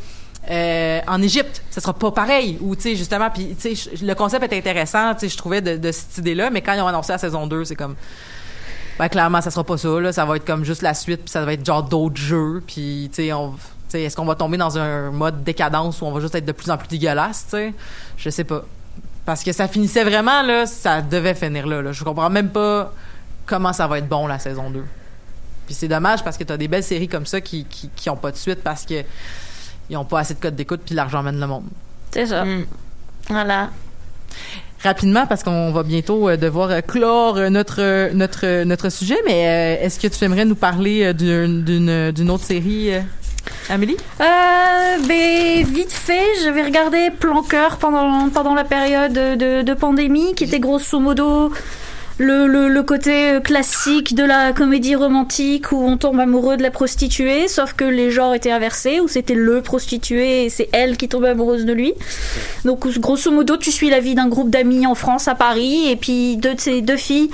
euh, 0.51 1.01
en 1.07 1.23
Égypte, 1.23 1.63
ça 1.71 1.81
sera 1.81 1.95
pas 1.95 2.11
pareil. 2.11 2.59
Ou 2.61 2.77
tu 2.77 2.83
sais 2.83 2.97
justement, 2.97 3.31
puis 3.31 3.57
tu 3.59 3.75
sais, 3.75 3.91
le 4.03 4.15
concept 4.15 4.53
est 4.53 4.59
intéressant, 4.59 5.15
tu 5.15 5.21
sais, 5.21 5.29
je 5.31 5.37
trouvais 5.39 5.63
de, 5.63 5.91
cette 5.91 6.19
idée-là, 6.19 6.51
mais 6.51 6.61
quand 6.61 6.75
ils 6.75 6.83
ont 6.83 6.87
annoncé 6.87 7.13
la 7.13 7.19
saison 7.19 7.47
2, 7.47 7.65
c'est 7.65 7.77
comme, 7.77 7.95
ben 8.99 9.09
clairement, 9.09 9.41
ça 9.41 9.51
sera 9.51 9.65
pas 9.65 9.79
ça. 9.79 9.89
Là, 10.01 10.13
ça 10.13 10.27
va 10.27 10.37
être 10.37 10.45
comme 10.45 10.63
juste 10.63 10.83
la 10.83 10.93
suite, 10.93 11.23
puis 11.23 11.31
ça 11.31 11.43
va 11.47 11.55
être 11.55 11.65
genre 11.65 11.83
d'autres 11.83 12.21
jeux, 12.21 12.63
puis 12.67 13.11
tu 13.15 13.31
sais, 13.89 14.03
est-ce 14.03 14.15
qu'on 14.15 14.27
va 14.27 14.35
tomber 14.35 14.59
dans 14.59 14.77
un 14.77 15.11
mode 15.11 15.45
décadence 15.45 16.03
où 16.03 16.05
on 16.05 16.13
va 16.13 16.21
juste 16.21 16.35
être 16.35 16.45
de 16.45 16.53
plus 16.53 16.71
en 16.71 16.77
plus 16.77 16.89
dégueulasse, 16.89 17.45
tu 17.45 17.57
sais, 17.57 17.75
je 18.19 18.29
sais 18.29 18.45
pas, 18.45 18.65
parce 19.25 19.43
que 19.43 19.53
ça 19.53 19.69
finissait 19.69 20.05
vraiment 20.05 20.43
là, 20.43 20.67
ça 20.67 21.01
devait 21.03 21.35
finir 21.35 21.67
là. 21.67 21.83
là. 21.83 21.93
Je 21.93 22.05
comprends 22.05 22.31
même 22.31 22.51
pas 22.51 22.93
comment 23.47 23.73
ça 23.73 23.87
va 23.87 23.99
être 23.99 24.09
bon 24.09 24.27
la 24.27 24.39
saison 24.39 24.71
2. 24.71 24.85
Puis 25.67 25.75
c'est 25.75 25.89
dommage 25.89 26.23
parce 26.23 26.37
que 26.37 26.45
t'as 26.45 26.57
des 26.57 26.69
belles 26.69 26.85
séries 26.85 27.09
comme 27.09 27.27
ça 27.27 27.41
qui, 27.41 27.65
qui, 27.65 27.89
qui 27.95 28.11
ont 28.11 28.17
pas 28.17 28.31
de 28.31 28.37
suite 28.37 28.63
parce 28.63 28.85
que 28.85 29.03
ils 29.91 29.97
ont 29.97 30.05
pas 30.05 30.21
assez 30.21 30.35
de 30.35 30.41
code 30.41 30.57
d'écoute 30.57 30.81
puis 30.85 30.95
l'argent 30.95 31.23
mène 31.23 31.41
le 31.41 31.47
monde. 31.47 31.65
C'est 32.11 32.27
ça. 32.27 32.45
Mm. 32.45 32.67
Voilà. 33.29 33.71
Rapidement 34.83 35.27
parce 35.27 35.43
qu'on 35.43 35.73
va 35.73 35.83
bientôt 35.83 36.29
euh, 36.29 36.37
devoir 36.37 36.71
euh, 36.71 36.81
clore 36.83 37.39
euh, 37.39 37.49
notre 37.49 38.13
notre 38.13 38.65
notre 38.65 38.91
sujet, 38.91 39.17
mais 39.25 39.79
est-ce 39.81 39.99
que 39.99 40.09
tu 40.09 40.23
aimerais 40.25 40.45
nous 40.45 40.55
parler 40.55 41.15
d'une 41.15 41.65
d'une 41.65 42.11
d'une 42.13 42.31
autre 42.31 42.45
série, 42.45 42.91
Amélie 43.69 43.97
Euh, 44.21 44.99
ben, 45.07 45.65
vite 45.65 45.93
fait, 45.93 46.23
j'avais 46.43 46.63
regardé 46.63 47.11
Plan 47.11 47.43
Cœur 47.43 47.79
pendant, 47.79 48.29
pendant 48.29 48.55
la 48.55 48.65
période 48.65 49.13
de, 49.13 49.75
pandémie, 49.75 50.35
qui 50.35 50.45
était 50.45 50.61
grosso 50.61 51.01
modo 51.01 51.51
le, 52.19 52.47
le, 52.47 52.83
côté 52.85 53.41
classique 53.43 54.15
de 54.15 54.23
la 54.23 54.53
comédie 54.53 54.95
romantique 54.95 55.73
où 55.73 55.83
on 55.83 55.97
tombe 55.97 56.21
amoureux 56.21 56.57
de 56.57 56.63
la 56.63 56.71
prostituée, 56.71 57.49
sauf 57.49 57.73
que 57.73 57.85
les 57.85 58.13
genres 58.13 58.35
étaient 58.35 58.53
inversés, 58.53 59.01
où 59.01 59.09
c'était 59.09 59.35
le 59.35 59.63
prostitué 59.63 60.45
et 60.45 60.49
c'est 60.49 60.69
elle 60.73 60.97
qui 60.97 61.09
tombe 61.09 61.25
amoureuse 61.25 61.65
de 61.65 61.73
lui. 61.73 61.93
Donc, 62.65 62.87
grosso 63.01 63.33
modo, 63.33 63.57
tu 63.57 63.73
suis 63.73 63.91
la 63.91 63.99
vie 63.99 64.15
d'un 64.15 64.29
groupe 64.29 64.51
d'amis 64.51 64.87
en 64.87 64.95
France, 64.95 65.27
à 65.27 65.35
Paris, 65.35 65.91
et 65.91 65.97
puis 65.97 66.37
de 66.37 66.51
ces 66.57 66.83
deux 66.83 66.97
filles 66.97 67.31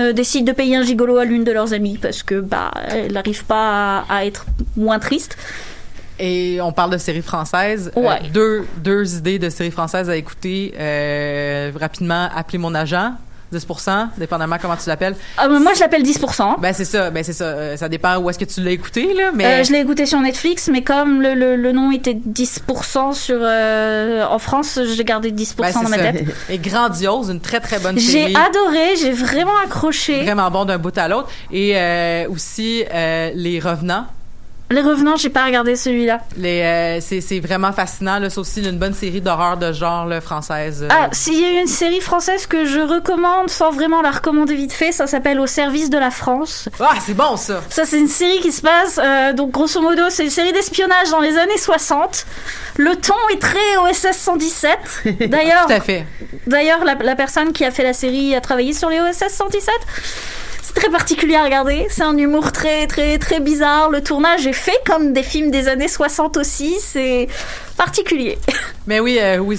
euh, 0.00 0.12
décident 0.12 0.44
de 0.46 0.52
payer 0.52 0.76
un 0.76 0.82
gigolo 0.82 1.16
à 1.18 1.24
l'une 1.24 1.44
de 1.44 1.52
leurs 1.52 1.72
amies 1.72 1.98
parce 1.98 2.22
que 2.22 2.40
bah 2.40 2.70
elle 2.88 3.12
n'arrive 3.12 3.44
pas 3.44 4.04
à, 4.08 4.16
à 4.18 4.24
être 4.26 4.46
moins 4.76 4.98
triste. 4.98 5.36
Et 6.18 6.60
on 6.60 6.72
parle 6.72 6.90
de 6.92 6.98
séries 6.98 7.22
françaises. 7.22 7.92
Euh, 7.96 8.08
deux, 8.32 8.66
deux 8.78 9.18
idées 9.18 9.38
de 9.38 9.50
séries 9.50 9.70
françaises 9.70 10.10
à 10.10 10.16
écouter. 10.16 10.74
Euh, 10.76 11.70
rapidement, 11.78 12.28
Appeler 12.34 12.58
mon 12.58 12.74
agent. 12.74 13.12
10% 13.52 14.08
dépendamment 14.18 14.56
comment 14.60 14.76
tu 14.76 14.88
l'appelles. 14.88 15.16
Ah, 15.36 15.48
moi, 15.48 15.72
je 15.74 15.80
l'appelle 15.80 16.02
10%. 16.02 16.60
Ben 16.60 16.72
c'est 16.72 16.84
ça, 16.84 17.10
ben 17.10 17.24
c'est 17.24 17.32
ça. 17.32 17.44
Euh, 17.44 17.76
ça 17.76 17.88
dépend 17.88 18.16
où 18.18 18.28
est-ce 18.30 18.38
que 18.38 18.44
tu 18.44 18.60
l'as 18.62 18.70
écouté 18.72 19.14
là, 19.14 19.30
mais 19.34 19.44
Euh, 19.44 19.64
je 19.64 19.72
l'ai 19.72 19.80
écouté 19.80 20.06
sur 20.06 20.20
Netflix, 20.20 20.68
mais 20.72 20.82
comme 20.82 21.22
le, 21.22 21.34
le, 21.34 21.56
le 21.56 21.72
nom 21.72 21.90
était 21.90 22.14
10% 22.14 23.14
sur, 23.14 23.36
euh, 23.40 24.24
en 24.26 24.38
France, 24.38 24.78
j'ai 24.94 25.04
gardé 25.04 25.30
10% 25.32 25.54
ben, 25.56 25.70
dans 25.72 25.88
ma 25.88 25.96
ça. 25.96 26.12
tête. 26.12 26.24
Et 26.50 26.58
grandiose, 26.58 27.30
une 27.30 27.40
très 27.40 27.60
très 27.60 27.78
bonne 27.78 27.98
J'ai 27.98 28.10
série. 28.22 28.34
adoré, 28.36 28.96
j'ai 29.00 29.12
vraiment 29.12 29.56
accroché. 29.64 30.22
Vraiment 30.22 30.50
bon 30.50 30.64
d'un 30.64 30.78
bout 30.78 30.96
à 30.98 31.08
l'autre. 31.08 31.28
Et 31.52 31.74
aussi 32.28 32.84
Les 32.92 33.60
Revenants. 33.62 34.06
Les 34.70 34.82
Revenants, 34.82 35.16
j'ai 35.16 35.30
pas 35.30 35.46
regardé 35.46 35.76
celui-là. 35.76 36.20
Les, 36.36 36.60
euh, 36.60 37.00
c'est, 37.00 37.22
c'est 37.22 37.40
vraiment 37.40 37.72
fascinant. 37.72 38.18
Là. 38.18 38.28
C'est 38.28 38.38
aussi 38.38 38.62
une 38.62 38.76
bonne 38.78 38.92
série 38.92 39.22
d'horreur 39.22 39.56
de 39.56 39.72
genre 39.72 40.04
là, 40.04 40.20
française. 40.20 40.82
euh. 40.82 40.88
Ah, 40.90 41.08
s'il 41.12 41.40
y 41.40 41.44
a 41.56 41.60
une 41.62 41.66
série 41.66 42.02
française 42.02 42.46
que 42.46 42.66
je 42.66 42.78
recommande 42.80 43.48
sans 43.48 43.70
vraiment 43.70 44.02
la 44.02 44.10
recommander 44.10 44.54
vite 44.54 44.74
fait, 44.74 44.92
ça 44.92 45.06
s'appelle 45.06 45.40
Au 45.40 45.46
service 45.46 45.88
de 45.88 45.96
la 45.96 46.10
France. 46.10 46.68
Ah, 46.80 46.92
c'est 47.00 47.14
bon 47.14 47.36
ça! 47.38 47.62
Ça, 47.70 47.86
c'est 47.86 47.98
une 47.98 48.08
série 48.08 48.40
qui 48.40 48.52
se 48.52 48.60
passe, 48.60 49.00
euh, 49.02 49.32
donc 49.32 49.52
grosso 49.52 49.80
modo, 49.80 50.02
c'est 50.10 50.24
une 50.24 50.30
série 50.30 50.52
d'espionnage 50.52 51.08
dans 51.10 51.20
les 51.20 51.38
années 51.38 51.56
60. 51.56 52.26
Le 52.76 52.94
ton 52.96 53.14
est 53.32 53.40
très 53.40 53.76
OSS 53.88 54.16
117. 54.18 55.28
D'ailleurs, 55.30 55.66
Tout 55.66 55.72
à 55.72 55.80
fait. 55.80 56.04
D'ailleurs, 56.46 56.84
la, 56.84 56.94
la 56.94 57.16
personne 57.16 57.52
qui 57.54 57.64
a 57.64 57.70
fait 57.70 57.84
la 57.84 57.94
série 57.94 58.34
a 58.34 58.40
travaillé 58.42 58.74
sur 58.74 58.90
les 58.90 59.00
OSS 59.00 59.28
117. 59.32 59.72
C'est 60.62 60.74
très 60.74 60.90
particulier 60.90 61.36
à 61.36 61.44
regarder. 61.44 61.86
C'est 61.88 62.02
un 62.02 62.16
humour 62.16 62.52
très, 62.52 62.86
très, 62.86 63.18
très 63.18 63.40
bizarre. 63.40 63.90
Le 63.90 64.02
tournage 64.02 64.46
est 64.46 64.52
fait 64.52 64.78
comme 64.86 65.12
des 65.12 65.22
films 65.22 65.50
des 65.50 65.68
années 65.68 65.88
60 65.88 66.36
aussi. 66.36 66.76
C'est 66.80 67.26
particulier. 67.76 68.38
Mais 68.86 69.00
oui, 69.00 69.18
euh, 69.20 69.38
oui, 69.38 69.58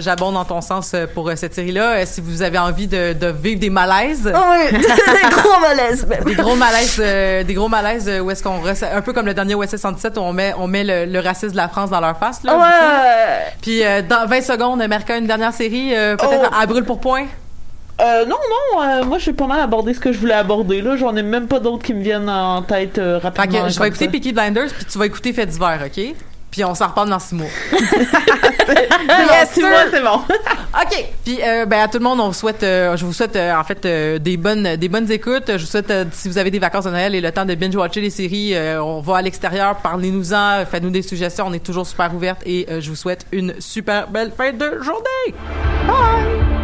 j'abonde 0.00 0.34
dans 0.34 0.44
ton 0.44 0.60
sens 0.60 0.92
euh, 0.94 1.06
pour 1.12 1.28
euh, 1.28 1.36
cette 1.36 1.54
série-là. 1.54 2.04
Si 2.06 2.20
vous 2.20 2.42
avez 2.42 2.58
envie 2.58 2.86
de, 2.86 3.12
de 3.12 3.26
vivre 3.28 3.60
des 3.60 3.70
malaises, 3.70 4.32
Oh 4.34 4.38
oui, 4.52 4.78
des 4.78 5.28
gros 5.30 5.60
malaises 5.60 6.06
même. 6.06 6.24
des 6.24 6.34
gros 6.34 6.54
malaises, 6.56 6.96
euh, 7.00 7.44
des 7.44 7.54
gros 7.54 7.68
malaises 7.68 8.10
où 8.22 8.30
est-ce 8.30 8.42
qu'on 8.42 8.60
un 8.64 9.02
peu 9.02 9.12
comme 9.12 9.26
le 9.26 9.34
dernier 9.34 9.54
OSS 9.54 9.76
117 9.76 10.16
où 10.16 10.20
on 10.20 10.32
met 10.32 10.54
on 10.58 10.66
met 10.66 10.84
le, 10.84 11.04
le 11.10 11.20
racisme 11.20 11.52
de 11.52 11.56
la 11.56 11.68
France 11.68 11.90
dans 11.90 12.00
leur 12.00 12.16
face 12.18 12.42
là. 12.44 12.56
Ouais, 12.56 13.52
Puis 13.60 13.84
euh, 13.84 14.02
dans 14.02 14.26
20 14.26 14.40
secondes, 14.42 14.80
America, 14.82 15.16
une 15.16 15.26
dernière 15.26 15.52
série, 15.52 15.90
peut-être 15.90 16.50
Oh. 16.50 16.54
à 16.58 16.66
brûle 16.66 16.84
pour 16.84 17.00
point. 17.00 17.26
Euh, 18.00 18.24
non, 18.26 18.36
non, 18.36 18.82
euh, 18.82 19.04
moi 19.04 19.18
j'ai 19.18 19.32
pas 19.32 19.46
mal 19.46 19.60
abordé 19.60 19.92
ce 19.92 19.98
que 19.98 20.12
je 20.12 20.18
voulais 20.18 20.34
aborder. 20.34 20.80
Là, 20.80 20.96
j'en 20.96 21.16
ai 21.16 21.22
même 21.22 21.48
pas 21.48 21.58
d'autres 21.58 21.82
qui 21.82 21.94
me 21.94 22.02
viennent 22.02 22.30
en 22.30 22.62
tête 22.62 22.98
euh, 22.98 23.18
rapidement. 23.18 23.64
que 23.64 23.70
je 23.70 23.80
vais 23.80 23.88
écouter 23.88 24.04
ça. 24.04 24.10
Peaky 24.10 24.32
Blinders 24.32 24.68
puis 24.72 24.84
tu 24.84 24.98
vas 24.98 25.06
écouter 25.06 25.32
Fait 25.32 25.46
d'hiver, 25.46 25.80
ok? 25.84 26.14
Puis 26.50 26.64
on 26.64 26.74
s'en 26.74 26.88
reparle 26.88 27.10
dans 27.10 27.18
six 27.18 27.34
mois. 27.34 27.48
Yes, 29.08 29.52
sir. 29.52 29.66
moi, 29.66 29.84
c'est 29.90 30.02
bon. 30.02 30.16
OK. 30.82 31.04
Puis 31.24 31.38
euh, 31.42 31.64
ben 31.64 31.80
à 31.80 31.88
tout 31.88 31.96
le 31.98 32.04
monde, 32.04 32.20
on 32.20 32.28
vous 32.28 32.34
souhaite 32.34 32.62
euh, 32.62 32.96
je 32.98 33.06
vous 33.06 33.14
souhaite 33.14 33.36
en 33.36 33.64
fait 33.64 33.86
des 34.20 34.36
bonnes 34.36 34.76
des 34.76 34.88
bonnes 34.90 35.10
écoutes. 35.10 35.44
Je 35.48 35.56
vous 35.56 35.66
souhaite 35.66 35.90
si 36.12 36.28
vous 36.28 36.36
avez 36.36 36.50
des 36.50 36.58
vacances 36.58 36.84
de 36.84 36.90
Noël 36.90 37.14
et 37.14 37.22
le 37.22 37.32
temps 37.32 37.46
de 37.46 37.54
binge 37.54 37.74
watcher 37.74 38.02
les 38.02 38.10
séries, 38.10 38.54
on 38.78 39.00
va 39.00 39.16
à 39.16 39.22
l'extérieur, 39.22 39.76
parlez-nous-en, 39.76 40.66
faites-nous 40.70 40.90
des 40.90 41.02
suggestions, 41.02 41.46
on 41.46 41.52
est 41.54 41.64
toujours 41.64 41.86
super 41.86 42.14
ouverte 42.14 42.40
et 42.44 42.66
je 42.80 42.90
vous 42.90 42.96
souhaite 42.96 43.24
une 43.32 43.54
super 43.58 44.08
belle 44.08 44.32
fin 44.36 44.52
de 44.52 44.82
journée. 44.82 45.34
Bye. 45.86 46.57